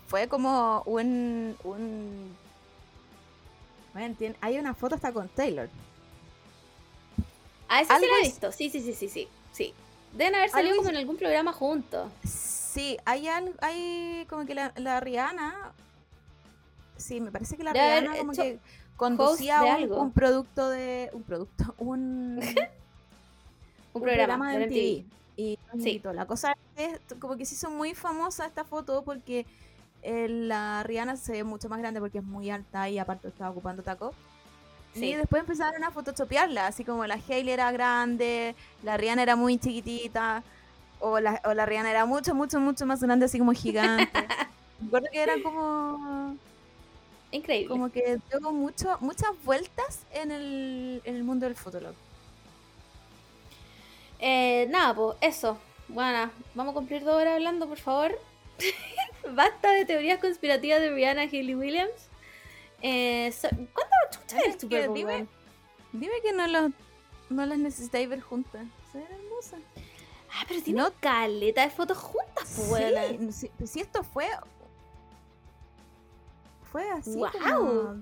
fue 0.07 0.27
como 0.27 0.83
un 0.85 1.55
un 1.63 2.35
Hay 4.41 4.57
una 4.57 4.73
foto 4.73 4.95
hasta 4.95 5.11
con 5.11 5.27
Taylor. 5.29 5.69
Ah, 7.67 7.81
esa 7.81 7.99
sí 7.99 8.05
la 8.05 8.17
he 8.17 8.27
visto. 8.27 8.51
Sí, 8.51 8.69
sí, 8.69 8.81
sí, 8.81 8.93
sí, 8.93 9.09
sí. 9.09 9.27
sí. 9.51 9.73
Deben 10.13 10.35
haber 10.35 10.49
salido 10.49 10.75
como 10.77 10.89
en 10.89 10.97
algún 10.97 11.17
programa 11.17 11.53
juntos. 11.53 12.11
Sí, 12.25 12.97
hay 13.05 13.27
algo, 13.27 13.53
hay 13.61 14.25
como 14.29 14.45
que 14.45 14.55
la, 14.55 14.73
la 14.75 14.99
Rihanna 14.99 15.73
Sí, 17.01 17.19
me 17.19 17.31
parece 17.31 17.57
que 17.57 17.63
la 17.63 17.73
Debe 17.73 18.01
Rihanna 18.01 18.17
como 18.17 18.33
que 18.33 18.59
conducía 18.95 19.61
un, 19.89 20.11
producto 20.11 20.69
de. 20.69 21.09
Un 21.13 21.23
producto. 21.23 21.75
Un, 21.79 22.39
Un 23.93 24.01
programa, 24.01 24.53
de 24.53 24.59
de 24.59 24.65
MTV. 24.65 25.11
Y 25.37 25.59
Sí. 25.79 26.01
La 26.13 26.25
cosa 26.25 26.55
es 26.75 26.99
como 27.19 27.35
que 27.35 27.45
se 27.45 27.55
hizo 27.55 27.69
muy 27.71 27.95
famosa 27.95 28.45
esta 28.45 28.63
foto 28.63 29.03
porque 29.03 29.45
eh, 30.01 30.27
la 30.29 30.83
Rihanna 30.83 31.15
se 31.15 31.33
ve 31.33 31.43
mucho 31.43 31.69
más 31.69 31.79
grande 31.79 31.99
porque 31.99 32.19
es 32.19 32.23
muy 32.23 32.49
alta 32.49 32.89
y 32.89 32.99
aparte 32.99 33.27
estaba 33.27 33.51
ocupando 33.51 33.83
taco. 33.83 34.13
Sí. 34.93 35.05
Y 35.05 35.15
después 35.15 35.41
empezaron 35.41 35.83
a 35.83 35.91
photoshopearla, 35.91 36.67
así 36.67 36.83
como 36.83 37.05
la 37.05 37.15
Hailey 37.15 37.53
era 37.53 37.71
grande, 37.71 38.55
la 38.83 38.97
Rihanna 38.97 39.23
era 39.23 39.35
muy 39.35 39.57
chiquitita, 39.57 40.43
o 40.99 41.19
la, 41.19 41.41
o 41.45 41.53
la 41.53 41.65
Rihanna 41.65 41.91
era 41.91 42.05
mucho, 42.05 42.35
mucho, 42.35 42.59
mucho 42.59 42.85
más 42.85 43.01
grande, 43.01 43.25
así 43.25 43.39
como 43.39 43.53
gigante. 43.53 44.11
Recuerdo 44.81 45.07
que 45.11 45.21
era 45.23 45.33
como, 45.41 46.35
Increíble. 47.31 47.69
como 47.69 47.89
que 47.89 48.19
dio 48.29 48.51
mucho, 48.51 48.97
muchas 48.99 49.29
vueltas 49.45 50.05
en 50.11 50.31
el, 50.31 51.01
en 51.05 51.15
el 51.15 51.23
mundo 51.23 51.45
del 51.45 51.55
Fotolog. 51.55 51.93
Eh, 54.19 54.67
nada, 54.69 54.93
pues 54.93 55.17
eso. 55.21 55.57
Bueno, 55.87 56.29
vamos 56.53 56.71
a 56.71 56.75
cumplir 56.75 57.03
dos 57.03 57.15
horas 57.15 57.35
hablando, 57.35 57.67
por 57.67 57.79
favor. 57.79 58.17
Basta 59.35 59.71
de 59.71 59.85
teorías 59.85 60.19
conspirativas 60.19 60.79
de 60.81 60.91
Rihanna 60.91 61.25
y 61.25 61.27
Hailey 61.35 61.55
Williams. 61.55 62.09
Eh, 62.81 63.31
so- 63.31 63.49
¿Cuándo 63.49 63.95
chucha 64.11 64.39
el 64.45 64.59
Super 64.59 64.87
Bowl, 64.89 64.97
dime- 65.93 66.21
que 66.23 66.33
no, 66.33 66.47
los, 66.47 66.71
no 67.29 67.45
las 67.45 67.57
necesitáis 67.59 68.09
ver 68.09 68.21
juntas. 68.21 68.65
Se 68.91 68.97
ven 68.99 69.07
hermosas. 69.11 69.59
Ah, 70.33 70.45
pero 70.47 70.61
tiene 70.61 70.81
No- 70.81 70.91
caleta 70.99 71.61
de 71.63 71.69
fotos 71.69 71.97
juntas, 71.97 72.65
pues. 72.69 72.93
Sí, 73.31 73.49
si, 73.59 73.67
si 73.67 73.79
esto 73.81 74.03
fue... 74.03 74.27
Fue 76.71 76.89
así 76.89 77.19
como... 77.43 78.01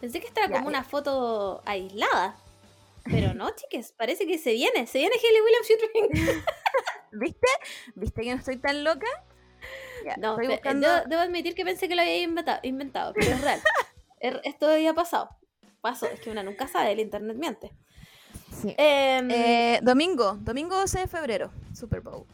Pensé 0.00 0.20
que 0.20 0.26
esta 0.26 0.44
era 0.44 0.54
como 0.56 0.68
una 0.68 0.84
foto 0.84 1.62
aislada. 1.64 2.36
Pero 3.04 3.32
no, 3.34 3.50
chiques, 3.50 3.92
parece 3.92 4.26
que 4.26 4.36
se 4.38 4.52
viene. 4.52 4.86
Se 4.86 4.98
viene 4.98 5.14
Hailey 5.16 5.40
Williams. 5.40 6.44
¿Viste? 7.18 7.46
¿Viste 7.94 8.22
que 8.22 8.30
no 8.32 8.38
estoy 8.38 8.56
tan 8.58 8.84
loca? 8.84 9.06
Ya, 10.04 10.16
No, 10.16 10.32
estoy 10.32 10.48
buscando... 10.48 10.88
debo, 10.88 11.08
debo 11.08 11.22
admitir 11.22 11.54
que 11.54 11.64
pensé 11.64 11.88
que 11.88 11.96
lo 11.96 12.02
había 12.02 12.22
inventado, 12.22 12.60
inventado 12.62 13.12
pero 13.14 13.30
es 13.32 13.40
real. 13.40 13.60
Er- 14.20 14.40
Esto 14.44 14.68
había 14.70 14.94
pasado. 14.94 15.30
Pasó, 15.80 16.06
es 16.06 16.20
que 16.20 16.30
una 16.30 16.42
nunca 16.42 16.66
sabe, 16.68 16.92
el 16.92 17.00
internet 17.00 17.36
miente. 17.36 17.72
Sí. 18.60 18.74
Em, 18.78 19.30
Eh, 19.30 19.80
domingo, 19.82 20.36
domingo 20.40 20.76
12 20.76 21.00
de 21.00 21.06
febrero, 21.06 21.50
Super 21.74 22.00
Bowl. 22.00 22.24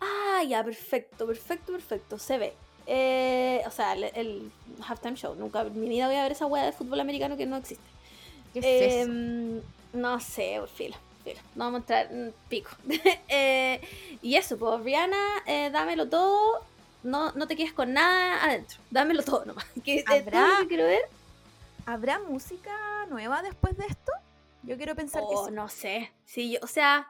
Ah, 0.00 0.42
ya, 0.46 0.62
perfecto, 0.64 1.26
perfecto, 1.26 1.72
perfecto. 1.72 2.18
Se 2.18 2.38
ve. 2.38 2.54
Eh, 2.86 3.62
o 3.66 3.70
sea, 3.70 3.92
el, 3.94 4.04
el 4.14 4.52
halftime 4.86 5.16
show. 5.16 5.34
Nunca 5.34 5.62
en 5.62 5.78
mi 5.80 5.88
vida 5.88 6.06
voy 6.06 6.16
a 6.16 6.22
ver 6.22 6.32
esa 6.32 6.46
weá 6.46 6.64
de 6.64 6.72
fútbol 6.72 7.00
americano 7.00 7.36
que 7.36 7.46
no 7.46 7.56
existe. 7.56 7.84
¿Qué 8.52 8.60
es 8.60 8.64
eso? 9.02 9.10
Em, 9.10 9.60
no 9.92 10.20
sé, 10.20 10.60
filo, 10.74 10.96
filo. 11.30 11.40
No 11.54 11.64
vamos 11.64 11.82
a 11.90 12.00
entrar 12.02 12.32
pico. 12.48 12.70
Eh, 13.28 13.80
y 14.22 14.36
eso, 14.36 14.56
pues, 14.58 14.80
Rihanna, 14.82 15.42
eh, 15.46 15.70
dámelo 15.70 16.08
todo. 16.08 16.64
No, 17.02 17.32
no 17.32 17.46
te 17.46 17.54
quedes 17.56 17.72
con 17.72 17.92
nada 17.92 18.42
adentro. 18.44 18.78
Dámelo 18.90 19.22
todo 19.22 19.44
nomás. 19.44 19.64
Que, 19.84 20.02
todo 20.02 20.16
¿Habrá? 20.16 20.48
que 20.60 20.68
quiero 20.68 20.84
ver. 20.84 21.02
¿Habrá 21.86 22.18
música 22.18 23.06
nueva 23.08 23.42
después 23.42 23.76
de 23.76 23.86
esto? 23.86 24.12
Yo 24.62 24.76
quiero 24.76 24.94
pensar 24.94 25.22
Oh, 25.24 25.44
que 25.44 25.48
sí. 25.50 25.54
no 25.54 25.68
sé. 25.68 26.10
Sí, 26.26 26.50
yo, 26.52 26.58
o 26.62 26.66
sea. 26.66 27.08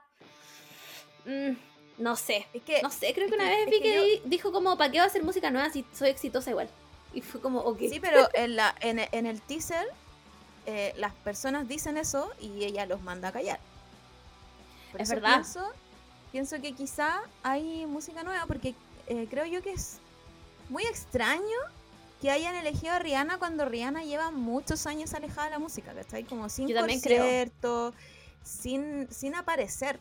mm, 1.25 1.53
no 1.99 2.17
sé. 2.17 2.47
Es 2.53 2.63
que, 2.63 2.83
No 2.83 2.91
sé, 2.91 3.13
creo 3.15 3.29
que 3.29 3.35
una 3.35 3.49
vez 3.49 3.67
vi 3.67 3.73
que 3.79 3.83
que 3.83 3.95
yo- 3.95 4.03
di- 4.03 4.23
dijo 4.27 4.53
como, 4.53 4.77
¿para 4.77 4.91
qué 4.93 4.99
va 4.99 5.05
a 5.05 5.07
hacer 5.09 5.23
música 5.23 5.51
nueva 5.51 5.71
si 5.71 5.85
soy 5.95 6.11
exitosa 6.11 6.51
igual? 6.51 6.69
Y 7.15 7.23
fue 7.23 7.41
como, 7.41 7.61
ok. 7.61 7.79
Sí, 7.91 8.01
pero 8.01 8.29
en, 8.35 8.55
la, 8.55 8.75
en, 8.81 8.99
en 9.01 9.25
el 9.27 9.41
teaser 9.41 9.87
eh, 10.67 10.93
las 10.99 11.15
personas 11.15 11.67
dicen 11.67 11.97
eso 11.97 12.31
y 12.39 12.65
ella 12.65 12.85
los 12.85 13.01
manda 13.01 13.29
a 13.29 13.33
callar. 13.33 13.59
Por 14.93 15.01
Es 15.01 15.09
eso 15.09 15.15
verdad. 15.17 15.35
Pienso, 15.35 15.73
pienso 16.33 16.61
que 16.61 16.73
quizá 16.73 17.21
hay 17.43 17.87
música 17.87 18.23
nueva 18.23 18.47
porque 18.47 18.75
eh, 19.07 19.27
creo 19.31 19.47
yo 19.47 19.63
que 19.63 19.73
es 19.73 19.99
muy 20.69 20.85
extraño 20.85 21.57
que 22.21 22.31
hayan 22.31 22.55
elegido 22.57 22.93
a 22.93 22.99
Rihanna 22.99 23.39
cuando 23.39 23.65
Rihanna 23.65 24.03
lleva 24.03 24.31
muchos 24.31 24.87
años 24.87 25.15
alejada 25.15 25.47
de 25.47 25.51
la 25.53 25.59
música, 25.59 25.95
¿cachai? 25.95 26.25
Como 26.25 26.49
sin 26.49 26.73
concierto, 26.75 27.95
sin, 28.43 29.09
sin 29.11 29.35
aparecer. 29.37 30.01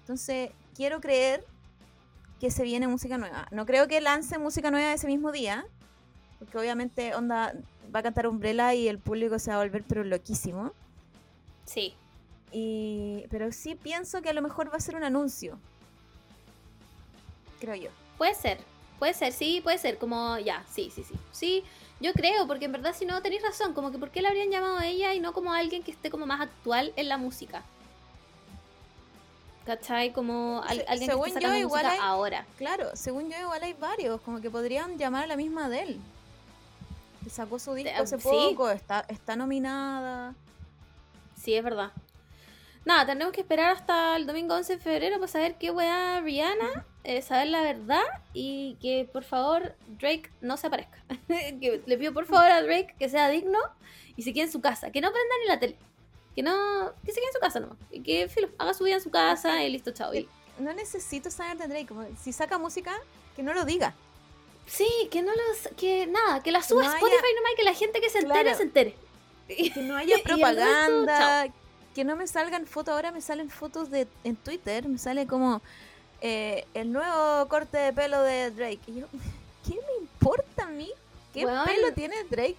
Entonces, 0.00 0.50
quiero 0.74 1.00
creer 1.00 1.44
que 2.40 2.50
se 2.50 2.62
viene 2.62 2.88
música 2.88 3.16
nueva. 3.16 3.48
No 3.52 3.64
creo 3.64 3.88
que 3.88 4.00
lance 4.00 4.38
música 4.38 4.70
nueva 4.70 4.92
ese 4.92 5.06
mismo 5.06 5.32
día, 5.32 5.64
porque 6.38 6.58
obviamente 6.58 7.14
onda 7.14 7.54
va 7.94 8.00
a 8.00 8.02
cantar 8.02 8.26
Umbrella 8.26 8.74
y 8.74 8.88
el 8.88 8.98
público 8.98 9.38
se 9.38 9.50
va 9.50 9.56
a 9.56 9.60
volver 9.60 9.84
pero 9.86 10.04
loquísimo. 10.04 10.72
Sí. 11.64 11.94
Y, 12.52 13.24
pero 13.30 13.52
sí 13.52 13.74
pienso 13.74 14.22
que 14.22 14.30
a 14.30 14.32
lo 14.32 14.42
mejor 14.42 14.72
va 14.72 14.76
a 14.76 14.80
ser 14.80 14.96
un 14.96 15.04
anuncio. 15.04 15.58
Creo 17.60 17.74
yo. 17.74 17.90
Puede 18.18 18.34
ser. 18.34 18.58
Puede 18.98 19.14
ser, 19.14 19.32
sí, 19.32 19.60
puede 19.62 19.78
ser. 19.78 19.98
Como, 19.98 20.38
ya, 20.38 20.64
sí, 20.70 20.90
sí, 20.94 21.04
sí. 21.04 21.14
Sí, 21.32 21.64
yo 22.00 22.12
creo, 22.12 22.46
porque 22.46 22.64
en 22.66 22.72
verdad 22.72 22.94
si 22.96 23.04
no 23.06 23.22
tenéis 23.22 23.42
razón, 23.42 23.72
como 23.74 23.90
que 23.90 23.98
¿por 23.98 24.10
qué 24.10 24.20
la 24.22 24.28
habrían 24.28 24.50
llamado 24.50 24.78
a 24.78 24.86
ella 24.86 25.14
y 25.14 25.20
no 25.20 25.32
como 25.32 25.52
a 25.52 25.58
alguien 25.58 25.82
que 25.82 25.90
esté 25.90 26.10
como 26.10 26.26
más 26.26 26.40
actual 26.40 26.92
en 26.96 27.08
la 27.08 27.16
música? 27.18 27.62
¿Cachai? 29.64 30.12
Como 30.12 30.62
al- 30.66 30.78
Se- 30.78 30.84
alguien 30.86 31.08
que 31.08 31.14
según 31.14 31.28
esté 31.28 31.40
yo, 31.42 31.54
igual 31.54 31.84
música 31.84 31.92
hay- 31.92 31.98
ahora. 32.02 32.46
Claro, 32.56 32.90
según 32.94 33.30
yo 33.30 33.38
igual 33.38 33.62
hay 33.62 33.74
varios, 33.74 34.20
como 34.22 34.40
que 34.40 34.50
podrían 34.50 34.98
llamar 34.98 35.24
a 35.24 35.26
la 35.26 35.36
misma 35.36 35.66
Adele. 35.66 35.98
Que 37.22 37.30
sacó 37.30 37.58
su 37.58 37.74
disco 37.74 37.92
hace 38.02 38.18
sí. 38.18 38.28
poco, 38.28 38.70
está, 38.70 39.04
está 39.08 39.36
nominada. 39.36 40.34
Sí, 41.40 41.54
es 41.54 41.62
verdad. 41.62 41.92
Nada, 42.84 43.04
tenemos 43.06 43.32
que 43.34 43.42
esperar 43.42 43.72
hasta 43.76 44.16
el 44.16 44.26
domingo 44.26 44.54
11 44.54 44.76
de 44.76 44.82
febrero 44.82 45.16
para 45.18 45.28
saber 45.30 45.56
qué 45.58 45.70
weá 45.70 46.20
Rihanna, 46.22 46.86
eh, 47.04 47.20
saber 47.20 47.48
la 47.48 47.62
verdad 47.62 48.02
y 48.32 48.76
que 48.80 49.08
por 49.12 49.22
favor 49.22 49.74
Drake 49.86 50.30
no 50.40 50.56
se 50.56 50.66
aparezca. 50.66 50.98
que 51.28 51.82
le 51.84 51.98
pido 51.98 52.12
por 52.14 52.24
favor 52.26 52.50
a 52.50 52.62
Drake 52.62 52.94
que 52.98 53.08
sea 53.08 53.28
digno 53.28 53.58
y 54.16 54.22
se 54.22 54.32
quede 54.32 54.44
en 54.44 54.52
su 54.52 54.60
casa, 54.60 54.90
que 54.90 55.00
no 55.00 55.12
prenda 55.12 55.34
ni 55.42 55.48
la 55.48 55.60
tele. 55.60 55.76
Que 56.34 56.42
no, 56.42 56.92
que 57.04 57.12
se 57.12 57.20
quede 57.20 57.26
en 57.28 57.32
su 57.34 57.40
casa 57.40 57.60
nomás. 57.60 57.76
Y 57.90 58.00
que 58.02 58.28
filo, 58.28 58.48
haga 58.58 58.72
su 58.72 58.84
vida 58.84 58.94
en 58.96 59.00
su 59.02 59.10
casa 59.10 59.62
y 59.62 59.70
listo, 59.70 59.90
chao. 59.90 60.14
Y- 60.14 60.28
No 60.58 60.72
necesito 60.72 61.30
saber 61.30 61.58
de 61.58 61.66
Drake, 61.68 61.86
como 61.86 62.06
si 62.22 62.32
saca 62.32 62.56
música, 62.58 62.94
que 63.36 63.42
no 63.42 63.52
lo 63.52 63.64
diga. 63.64 63.94
sí, 64.66 64.88
que 65.10 65.20
no 65.22 65.32
los, 65.32 65.68
que 65.76 66.06
nada, 66.06 66.42
que 66.42 66.52
la 66.52 66.62
suba 66.62 66.82
No 66.84 66.88
a 66.88 66.92
haya- 66.92 66.98
Spotify 67.04 67.34
nomás 67.36 67.52
y 67.52 67.56
que 67.56 67.64
la 67.64 67.74
gente 67.74 68.00
que 68.00 68.08
se 68.08 68.18
entere 68.20 68.42
Claro. 68.42 68.56
se 68.56 68.62
entere. 68.62 68.94
Que 69.48 69.72
no 69.82 69.96
haya 69.96 70.14
resto, 70.24 70.28
propaganda, 70.28 71.52
que 72.00 72.04
no 72.06 72.16
me 72.16 72.26
salgan 72.26 72.66
fotos, 72.66 72.94
ahora 72.94 73.12
me 73.12 73.20
salen 73.20 73.50
fotos 73.50 73.90
de 73.90 74.08
en 74.24 74.34
Twitter, 74.34 74.88
me 74.88 74.96
sale 74.96 75.26
como 75.26 75.60
eh, 76.22 76.64
el 76.72 76.90
nuevo 76.90 77.46
corte 77.48 77.76
de 77.76 77.92
pelo 77.92 78.22
de 78.22 78.50
Drake. 78.52 78.80
Y 78.86 79.00
yo, 79.00 79.06
¿qué 79.68 79.74
me 79.74 80.02
importa 80.02 80.64
a 80.64 80.70
mí? 80.70 80.90
¿Qué 81.34 81.42
pelo 81.42 81.92
tiene 81.94 82.14
Drake? 82.30 82.56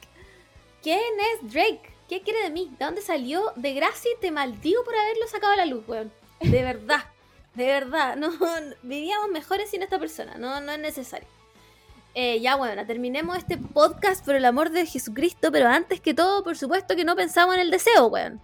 ¿Quién 0.84 1.00
es 1.34 1.52
Drake? 1.52 1.82
¿Qué 2.08 2.22
quiere 2.22 2.44
de 2.44 2.52
mí? 2.52 2.72
¿De 2.78 2.86
dónde 2.86 3.02
salió? 3.02 3.52
De 3.56 3.74
gracia 3.74 4.12
y 4.16 4.22
te 4.22 4.30
maldigo 4.30 4.84
por 4.84 4.94
haberlo 4.96 5.28
sacado 5.28 5.54
a 5.54 5.56
la 5.56 5.66
luz, 5.66 5.88
weón. 5.88 6.12
De 6.40 6.62
verdad. 6.62 7.04
De 7.56 7.66
verdad. 7.66 8.18
No, 8.18 8.30
vivíamos 8.84 9.32
mejores 9.32 9.72
sin 9.72 9.82
esta 9.82 9.98
persona. 9.98 10.36
No, 10.38 10.62
no 10.62 10.72
es 10.72 10.80
necesario. 10.80 11.28
Eh, 12.14 12.42
ya, 12.42 12.58
bueno, 12.58 12.86
terminemos 12.86 13.40
este 13.40 13.58
podcast 13.58 14.24
por 14.24 14.36
el 14.36 14.46
amor 14.46 14.70
de 14.70 14.86
Jesucristo, 14.86 15.52
pero 15.52 15.68
antes 15.68 16.00
que 16.00 16.14
todo, 16.14 16.44
por 16.44 16.56
supuesto 16.56 16.96
que 16.96 17.06
no 17.06 17.16
pensamos 17.16 17.56
en 17.56 17.62
el 17.62 17.72
deseo, 17.72 18.06
weón. 18.06 18.40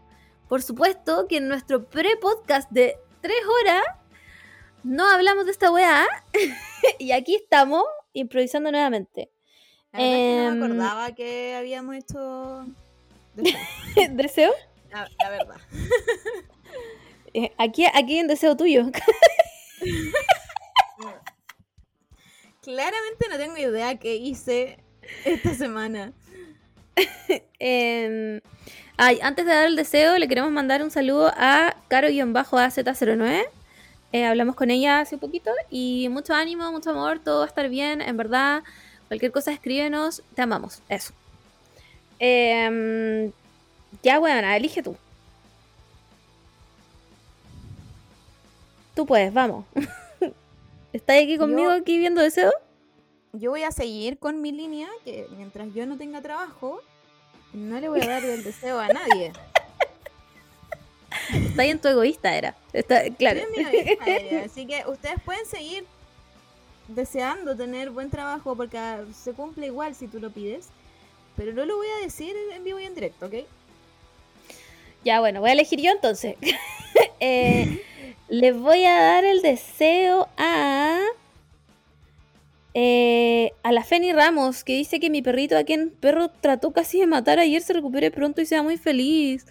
Por 0.48 0.61
supuesto 0.64 1.28
que 1.28 1.38
en 1.38 1.48
nuestro 1.48 1.86
pre-podcast 1.86 2.69
de 2.72 2.98
tres 3.22 3.40
horas 3.61 3.84
no 4.84 5.07
hablamos 5.10 5.45
de 5.45 5.52
esta 5.52 5.72
weá. 5.72 6.07
y 6.99 7.11
aquí 7.11 7.36
estamos 7.36 7.84
improvisando 8.14 8.72
nuevamente. 8.72 9.30
La 9.91 9.99
verdad 9.99 10.18
es 10.18 10.19
que 10.19 10.36
no 10.36 10.48
Em, 10.48 10.60
me 10.60 10.65
acordaba 10.65 11.15
que 11.15 11.56
habíamos 11.56 11.95
hecho... 11.95 12.65
¿Deseo? 14.11 14.53
La, 14.91 15.10
la 15.19 15.30
verdad. 15.30 15.57
Eh, 17.34 17.52
Aquí, 17.57 17.86
aquí 17.86 18.15
hay 18.15 18.22
un 18.22 18.28
deseo 18.28 18.56
tuyo. 18.56 18.90
Claramente 22.61 23.26
no 23.30 23.38
tengo 23.38 23.57
idea 23.57 23.99
qué 23.99 24.15
hice 24.15 24.80
esta 25.26 25.53
semana. 25.53 26.14
Em, 27.60 28.41
ay, 28.98 29.19
antes 29.22 29.45
de 29.45 29.52
dar 29.53 29.68
el 29.68 29.76
deseo, 29.76 30.18
le 30.18 30.28
queremos 30.28 30.52
mandar 30.52 30.84
un 30.84 30.91
saludo 30.91 31.32
a 31.36 31.76
Caro-AZ09. 31.90 33.45
Eh, 34.14 34.26
hablamos 34.26 34.56
con 34.56 34.72
ella 34.72 35.02
hace 35.02 35.18
poquito 35.18 35.52
y 35.69 36.07
mucho 36.10 36.34
ánimo, 36.34 36.72
mucho 36.72 36.91
amor, 36.91 37.19
todo 37.19 37.40
va 37.40 37.45
a 37.45 37.48
estar 37.48 37.69
bien, 37.69 38.02
en 38.02 38.15
verdad. 38.18 38.64
Cualquier 39.07 39.32
cosa 39.32 39.52
escríbenos, 39.52 40.22
te 40.36 40.41
amamos. 40.41 40.82
Eso. 40.90 41.14
Em, 42.19 43.32
ya, 44.03 44.19
bueno, 44.19 44.48
elige 44.49 44.82
tú. 44.82 44.95
Tú 48.95 49.06
puedes, 49.06 49.34
vamos. 49.34 49.65
¿Estás 50.94 51.18
aquí 51.22 51.38
conmigo, 51.38 51.69
Yo- 51.72 51.82
aquí 51.82 51.98
viendo 51.98 52.22
deseo? 52.22 52.52
Yo 53.34 53.52
voy 53.52 53.64
a 53.64 53.72
seguir 53.72 54.18
con 54.18 54.41
mi 54.41 54.52
línea, 54.52 54.88
que 55.06 55.28
mientras 55.38 55.72
yo 55.76 55.86
no 55.86 55.98
tenga 55.98 56.22
trabajo, 56.22 56.82
No 57.53 57.80
le 57.80 57.90
voy 57.90 58.02
a 58.02 58.07
dar 58.07 58.24
el 58.24 58.44
deseo 58.44 58.80
a 58.80 58.88
nadie. 58.88 59.32
Está 61.34 61.61
ahí 61.61 61.69
en 61.69 61.80
tu 61.80 61.88
egoísta, 61.88 62.36
era. 62.36 62.56
Está, 62.74 63.10
claro. 63.11 63.41
Mi 63.56 63.64
egoísta 63.64 64.03
área, 64.03 64.44
Así 64.45 64.65
que 64.65 64.84
ustedes 64.88 65.22
pueden 65.24 65.45
seguir 65.45 65.86
deseando 66.88 67.56
tener 67.56 67.90
buen 67.90 68.10
trabajo 68.10 68.56
porque 68.56 68.78
ah, 68.78 69.03
se 69.14 69.34
cumple 69.34 69.68
igual 69.68 69.95
si 69.95 70.07
tú 70.07 70.19
lo 70.19 70.32
pides. 70.32 70.69
Pero 71.36 71.53
no 71.53 71.65
lo 71.65 71.78
voy 71.78 71.88
a 71.99 72.03
decir 72.03 72.36
en 72.53 72.64
vivo 72.64 72.80
y 72.80 72.86
en 72.86 72.95
directo, 72.95 73.28
¿ok? 73.28 73.36
Ya, 75.03 75.19
bueno, 75.19 75.40
voy 75.40 75.52
a 75.52 75.53
elegir 75.53 75.80
yo 75.80 75.91
entonces. 75.91 76.36
eh, 77.19 77.84
les 78.28 78.57
voy 78.57 78.86
a 78.86 78.99
dar 78.99 79.26
el 79.26 79.41
deseo 79.41 80.28
a. 80.38 80.99
Eh, 82.79 83.53
a 83.63 83.71
la 83.71 83.83
Feni 83.83 84.13
Ramos, 84.13 84.63
que 84.63 84.73
dice 84.73 84.99
que 84.99 85.09
mi 85.09 85.23
perrito, 85.23 85.57
a 85.57 85.63
quien 85.63 85.89
perro 85.89 86.29
trató 86.29 86.71
casi 86.73 86.99
de 86.99 87.07
matar 87.07 87.39
ayer, 87.39 87.59
se 87.63 87.73
recupere 87.73 88.11
pronto 88.11 88.39
y 88.39 88.45
sea 88.45 88.61
muy 88.61 88.77
feliz. 88.77 89.47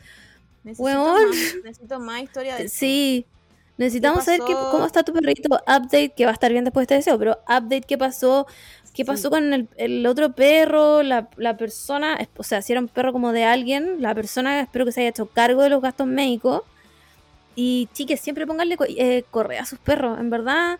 Necesito, 0.63 0.85
Weón. 0.85 1.29
más, 1.31 1.37
necesito 1.65 1.99
más 1.99 2.23
historia 2.23 2.55
de 2.55 2.65
esto. 2.67 2.77
Sí. 2.79 3.27
Necesitamos 3.79 4.25
saber 4.25 4.41
qué- 4.47 4.55
cómo 4.55 4.87
está 4.87 5.03
tu 5.03 5.13
perrito. 5.13 5.49
Update, 5.67 6.11
que 6.17 6.25
va 6.25 6.31
a 6.31 6.35
estar 6.35 6.53
bien 6.53 6.63
después 6.63 6.87
de 6.87 6.95
este 6.95 7.11
deseo, 7.11 7.19
pero 7.19 7.33
update 7.49 7.83
qué 7.83 7.99
pasó. 7.99 8.47
¿Qué 8.95 9.03
Sí. 9.03 9.05
pasó 9.05 9.29
con 9.29 9.53
el, 9.53 9.69
el 9.77 10.07
otro 10.07 10.33
perro? 10.33 11.03
La, 11.03 11.29
la 11.37 11.57
persona, 11.57 12.17
o 12.37 12.43
sea, 12.45 12.63
si 12.63 12.73
era 12.75 12.81
un 12.81 12.87
perro 12.89 13.13
como 13.13 13.33
de 13.33 13.43
alguien, 13.45 14.01
la 14.01 14.15
persona 14.15 14.61
espero 14.61 14.85
que 14.85 14.93
se 14.93 15.01
haya 15.01 15.11
hecho 15.11 15.27
cargo 15.27 15.63
de 15.65 15.71
los 15.71 15.83
gastos 15.83 16.07
médicos. 16.07 16.63
Y 17.57 17.89
chiques, 17.93 18.21
siempre 18.21 18.47
pónganle 18.47 18.77
eh, 18.97 19.25
correa 19.33 19.63
a 19.63 19.67
sus 19.67 19.81
perros. 19.81 20.19
En 20.21 20.31
verdad, 20.31 20.79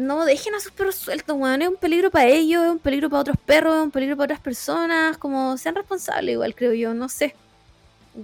no 0.00 0.24
dejen 0.24 0.54
a 0.54 0.60
sus 0.60 0.72
perros 0.72 0.96
sueltos, 0.96 1.36
weón. 1.36 1.62
Es 1.62 1.68
un 1.68 1.76
peligro 1.76 2.10
para 2.10 2.26
ellos, 2.26 2.64
es 2.64 2.70
un 2.70 2.78
peligro 2.78 3.10
para 3.10 3.20
otros 3.20 3.36
perros, 3.44 3.76
es 3.76 3.82
un 3.82 3.90
peligro 3.90 4.16
para 4.16 4.24
otras 4.24 4.40
personas. 4.40 5.18
Como 5.18 5.56
sean 5.56 5.74
responsables, 5.74 6.32
igual 6.32 6.54
creo 6.54 6.72
yo, 6.72 6.94
no 6.94 7.08
sé. 7.08 7.34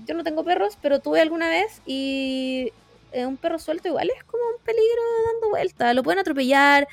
Yo 0.06 0.14
no 0.14 0.24
tengo 0.24 0.44
perros, 0.44 0.76
pero 0.80 1.00
tuve 1.00 1.20
alguna 1.20 1.48
vez 1.48 1.80
y 1.86 2.72
eh, 3.12 3.24
un 3.24 3.36
perro 3.36 3.58
suelto 3.58 3.88
igual 3.88 4.10
es 4.10 4.24
como 4.24 4.42
un 4.42 4.64
peligro 4.64 5.02
dando 5.32 5.50
vuelta. 5.50 5.94
Lo 5.94 6.02
pueden 6.02 6.18
atropellar, 6.18 6.88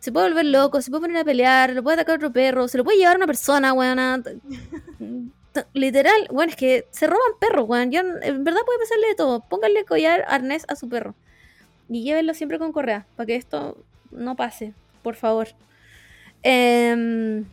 se 0.00 0.12
puede 0.12 0.28
volver 0.28 0.46
loco, 0.46 0.82
se 0.82 0.90
puede 0.90 1.02
poner 1.02 1.18
a 1.18 1.24
pelear, 1.24 1.70
lo 1.72 1.82
puede 1.82 1.94
atacar 1.94 2.16
otro 2.16 2.32
perro, 2.32 2.68
se 2.68 2.78
lo 2.78 2.84
puede 2.84 2.98
llevar 2.98 3.16
una 3.16 3.26
persona, 3.26 3.72
weón. 3.72 3.98
Literal, 5.72 6.28
bueno, 6.30 6.50
es 6.50 6.56
que 6.56 6.86
se 6.90 7.06
roban 7.06 7.38
perros, 7.40 7.66
weón. 7.68 7.90
Yo, 7.90 8.00
en 8.00 8.44
verdad 8.44 8.60
puede 8.66 8.78
pasarle 8.80 9.08
de 9.08 9.14
todo. 9.14 9.40
Pónganle 9.48 9.84
collar, 9.84 10.24
arnés 10.28 10.64
a 10.68 10.76
su 10.76 10.88
perro. 10.88 11.14
Y 11.88 12.02
llévenlo 12.02 12.34
siempre 12.34 12.58
con 12.58 12.72
correa, 12.72 13.06
para 13.16 13.26
que 13.26 13.36
esto 13.36 13.78
no 14.10 14.36
pase, 14.36 14.72
por 15.02 15.14
favor. 15.16 15.48
Em, 16.42 17.44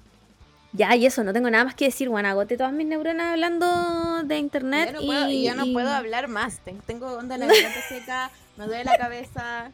ya, 0.74 0.96
y 0.96 1.06
eso, 1.06 1.24
no 1.24 1.34
tengo 1.34 1.50
nada 1.50 1.64
más 1.66 1.76
que 1.76 1.86
decir, 1.86 2.10
weón. 2.10 2.26
Agoté 2.26 2.58
todas 2.58 2.74
mis 2.74 2.88
neuronas 2.88 3.32
hablando 3.34 4.24
de 4.24 4.38
internet. 4.38 4.92
Yo 4.94 5.00
no, 5.02 5.06
puedo, 5.06 5.30
y, 5.30 5.44
yo 5.44 5.56
no 5.56 5.66
y- 5.66 5.74
puedo 5.74 5.90
hablar 5.90 6.28
más. 6.28 6.60
Ten- 6.60 6.82
Tengo 6.82 7.12
onda 7.14 7.38
la 7.38 7.46
garganta 7.48 7.82
seca, 7.90 8.32
me 8.58 8.66
duele 8.66 8.84
la 8.86 8.98
cabeza. 8.98 9.72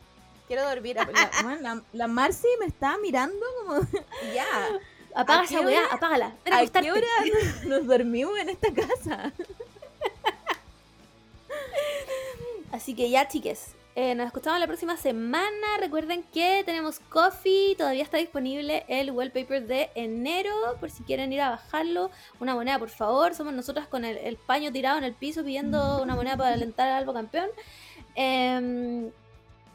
Quiero 0.47 0.67
dormir. 0.67 0.97
La, 1.61 1.81
la 1.93 2.07
Marcy 2.07 2.47
me 2.59 2.65
está 2.65 2.97
mirando 2.97 3.45
como. 3.65 3.81
ya. 4.33 4.45
Apaga 5.15 5.41
¿A 5.41 5.43
esa 5.43 5.61
weá, 5.61 5.81
apágala. 5.91 6.33
Ven 6.45 6.53
a 6.53 6.57
¿A 6.57 6.59
acostarte. 6.59 6.87
qué 6.87 6.91
hora 6.91 7.07
nos, 7.33 7.65
nos 7.65 7.87
dormimos 7.87 8.37
en 8.39 8.49
esta 8.49 8.67
casa? 8.73 9.31
Así 12.71 12.93
que 12.93 13.09
ya, 13.09 13.27
chiques. 13.27 13.71
Eh, 13.95 14.15
nos 14.15 14.27
escuchamos 14.27 14.59
la 14.59 14.67
próxima 14.67 14.97
semana. 14.97 15.77
Recuerden 15.79 16.23
que 16.23 16.63
tenemos 16.65 16.99
Coffee. 16.99 17.75
Todavía 17.75 18.03
está 18.03 18.17
disponible 18.17 18.85
el 18.87 19.11
wallpaper 19.11 19.67
de 19.67 19.89
enero. 19.95 20.53
Por 20.79 20.89
si 20.89 21.03
quieren 21.03 21.33
ir 21.33 21.41
a 21.41 21.49
bajarlo. 21.49 22.11
Una 22.39 22.55
moneda, 22.55 22.79
por 22.79 22.89
favor. 22.89 23.33
Somos 23.35 23.53
nosotras 23.53 23.87
con 23.87 24.05
el, 24.05 24.37
paño 24.37 24.71
tirado 24.71 24.97
en 24.97 25.03
el 25.03 25.13
piso 25.13 25.43
pidiendo 25.43 26.01
una 26.01 26.15
moneda 26.15 26.37
para 26.37 26.53
alentar 26.53 26.87
al 26.89 26.99
Albo 26.99 27.13
campeón. 27.13 27.49
Em, 28.15 29.11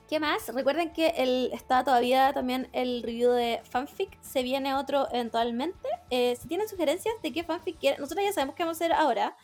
¿Qué 0.08 0.20
más? 0.20 0.48
Recuerden 0.54 0.92
que 0.92 1.08
el, 1.16 1.50
está 1.52 1.82
todavía 1.82 2.32
también 2.32 2.68
el 2.72 3.02
review 3.02 3.32
de 3.32 3.60
fanfic. 3.64 4.20
Se 4.22 4.42
viene 4.42 4.74
otro 4.74 5.08
eventualmente. 5.12 5.88
Eh, 6.10 6.36
si 6.40 6.46
tienen 6.46 6.68
sugerencias 6.68 7.14
de 7.22 7.32
qué 7.32 7.42
fanfic 7.42 7.78
quieren, 7.78 8.00
nosotros 8.00 8.24
ya 8.24 8.32
sabemos 8.32 8.54
qué 8.54 8.62
vamos 8.62 8.80
a 8.80 8.84
hacer 8.84 8.92
ahora. 8.92 9.36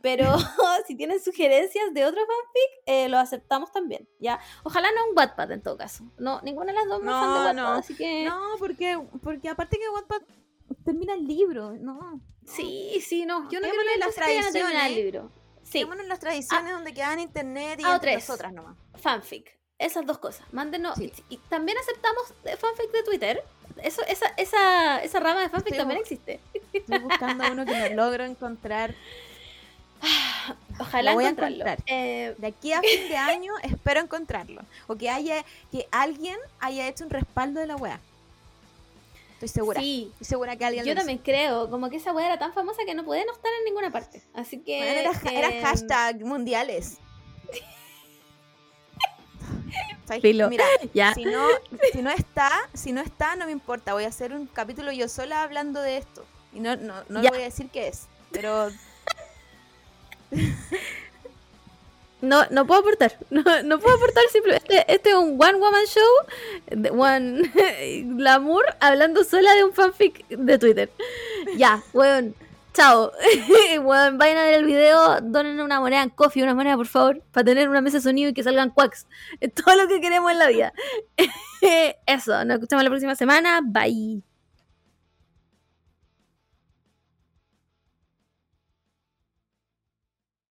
Pero 0.00 0.26
si 0.86 0.94
tienen 0.94 1.20
sugerencias 1.20 1.92
de 1.92 2.04
otro 2.04 2.20
fanfic, 2.20 2.82
eh, 2.86 3.08
lo 3.08 3.18
aceptamos 3.18 3.72
también. 3.72 4.08
¿ya? 4.20 4.38
Ojalá 4.62 4.88
no 4.92 5.08
un 5.10 5.16
Wattpad 5.16 5.50
en 5.52 5.62
todo 5.62 5.76
caso. 5.76 6.04
No, 6.18 6.40
ninguna 6.42 6.72
de 6.72 6.78
las 6.78 6.86
dos 6.88 7.00
me 7.00 7.06
No, 7.06 7.12
fan 7.20 7.32
de 7.34 7.38
Wattpad, 7.40 7.54
no. 7.54 7.68
así 7.78 7.94
que. 7.96 8.24
No, 8.24 8.40
porque, 8.58 9.00
porque 9.22 9.48
aparte 9.48 9.78
que 9.78 9.88
Wattpad 9.88 10.22
termina 10.84 11.14
el 11.14 11.26
libro, 11.26 11.72
no. 11.72 12.20
Sí, 12.46 13.02
sí, 13.04 13.26
no. 13.26 13.50
Yo 13.50 13.60
no 13.60 13.68
quiero 13.68 13.82
leer 13.82 13.94
en 13.94 14.00
las 14.00 14.08
cosas 14.14 14.24
que 14.26 14.38
el 14.38 14.52
tradiciones. 14.52 14.96
libro. 14.96 15.32
Sí, 15.62 15.80
en 15.80 16.08
las 16.08 16.18
tradiciones 16.20 16.72
donde 16.72 16.94
quedan 16.94 17.18
internet 17.20 17.78
y 17.80 17.84
Ah, 17.84 17.96
entre 17.96 18.14
nosotras 18.14 18.52
nomás. 18.52 18.76
fanfic. 18.94 19.58
Esas 19.78 20.06
dos 20.06 20.18
cosas. 20.18 20.46
Mándenos. 20.52 20.96
Sí. 20.96 21.12
Y, 21.28 21.34
y 21.34 21.38
también 21.48 21.76
aceptamos 21.78 22.34
fanfic 22.58 22.90
de 22.90 23.02
Twitter. 23.02 23.44
Eso, 23.82 24.02
esa, 24.08 24.26
esa, 24.38 25.02
esa 25.02 25.20
rama 25.20 25.40
de 25.42 25.50
fanfic 25.50 25.66
Estoy 25.72 25.78
también 25.78 26.00
existe. 26.00 26.40
Estoy 26.72 26.98
buscando 27.00 27.44
uno 27.52 27.64
que 27.64 27.90
no 27.94 28.04
logro 28.04 28.24
encontrar. 28.24 28.94
Ojalá 30.80 31.10
Lo 31.10 31.16
voy 31.16 31.24
a 31.24 31.28
encontrar. 31.30 31.82
Eh, 31.86 32.34
De 32.38 32.46
aquí 32.46 32.72
a 32.72 32.80
fin 32.80 33.08
de 33.08 33.16
año 33.16 33.52
espero 33.62 34.00
encontrarlo. 34.00 34.62
O 34.86 34.96
que 34.96 35.10
haya, 35.10 35.44
que 35.72 35.88
alguien 35.90 36.36
haya 36.60 36.86
hecho 36.88 37.04
un 37.04 37.10
respaldo 37.10 37.60
de 37.60 37.66
la 37.66 37.76
wea. 37.76 38.00
Estoy 39.34 39.48
segura. 39.48 39.80
sí, 39.80 40.08
Estoy 40.14 40.26
segura 40.26 40.56
que 40.56 40.64
alguien 40.64 40.84
yo 40.84 40.94
lo 40.94 41.00
hizo. 41.00 41.00
también 41.06 41.18
creo. 41.18 41.68
Como 41.70 41.90
que 41.90 41.96
esa 41.96 42.12
weá 42.12 42.26
era 42.26 42.38
tan 42.38 42.52
famosa 42.52 42.82
que 42.86 42.94
no 42.94 43.04
puede 43.04 43.24
no 43.24 43.32
estar 43.32 43.50
en 43.58 43.64
ninguna 43.66 43.90
parte. 43.90 44.22
Así 44.34 44.58
que. 44.60 44.78
Bueno, 44.78 45.12
era, 45.30 45.48
eh, 45.50 45.62
hashtag 45.62 46.24
mundiales. 46.24 46.98
Mira, 50.50 50.64
Ya. 50.94 51.12
si 51.14 51.24
no, 51.24 51.44
si 51.92 52.00
no 52.02 52.10
está, 52.10 52.50
si 52.72 52.92
no 52.92 53.00
está, 53.02 53.36
no 53.36 53.44
me 53.46 53.52
importa. 53.52 53.92
Voy 53.92 54.04
a 54.04 54.08
hacer 54.08 54.32
un 54.32 54.46
capítulo 54.46 54.90
yo 54.90 55.06
sola 55.08 55.42
hablando 55.42 55.82
de 55.82 55.98
esto. 55.98 56.24
Y 56.54 56.60
no, 56.60 56.76
no, 56.76 56.94
no 57.08 57.18
voy 57.20 57.26
a 57.40 57.44
decir 57.44 57.68
qué 57.70 57.88
es. 57.88 58.06
Pero 58.32 58.70
No, 62.20 62.44
no 62.50 62.66
puedo 62.66 62.80
aportar. 62.80 63.12
No, 63.30 63.42
no 63.64 63.78
puedo 63.78 63.96
aportar 63.96 64.24
simplemente. 64.32 64.84
Este, 64.88 65.10
es 65.10 65.16
un 65.16 65.40
one 65.40 65.58
woman 65.58 65.84
show. 65.86 66.98
One 66.98 67.50
Glamour 68.16 68.64
hablando 68.80 69.24
sola 69.24 69.54
de 69.54 69.64
un 69.64 69.72
fanfic 69.72 70.26
de 70.28 70.58
Twitter. 70.58 70.90
Ya, 71.56 71.82
weón. 71.92 72.34
Chao. 72.74 73.10
Weón, 73.82 74.18
vayan 74.18 74.36
a 74.36 74.42
ver 74.44 74.54
el 74.54 74.64
video. 74.64 75.20
Donen 75.20 75.58
una 75.58 75.80
moneda 75.80 76.02
en 76.02 76.10
coffee, 76.10 76.44
una 76.44 76.54
moneda, 76.54 76.76
por 76.76 76.86
favor. 76.86 77.22
Para 77.32 77.44
tener 77.44 77.68
una 77.68 77.80
mesa 77.80 77.96
de 77.96 78.02
sonido 78.02 78.30
y 78.30 78.34
que 78.34 78.44
salgan 78.44 78.70
quacks. 78.70 79.08
Es 79.40 79.52
todo 79.52 79.74
lo 79.74 79.88
que 79.88 80.00
queremos 80.00 80.30
en 80.30 80.38
la 80.38 80.46
vida. 80.46 80.72
Eso. 82.06 82.44
Nos 82.44 82.54
escuchamos 82.54 82.84
la 82.84 82.90
próxima 82.90 83.16
semana. 83.16 83.60
Bye. 83.64 84.27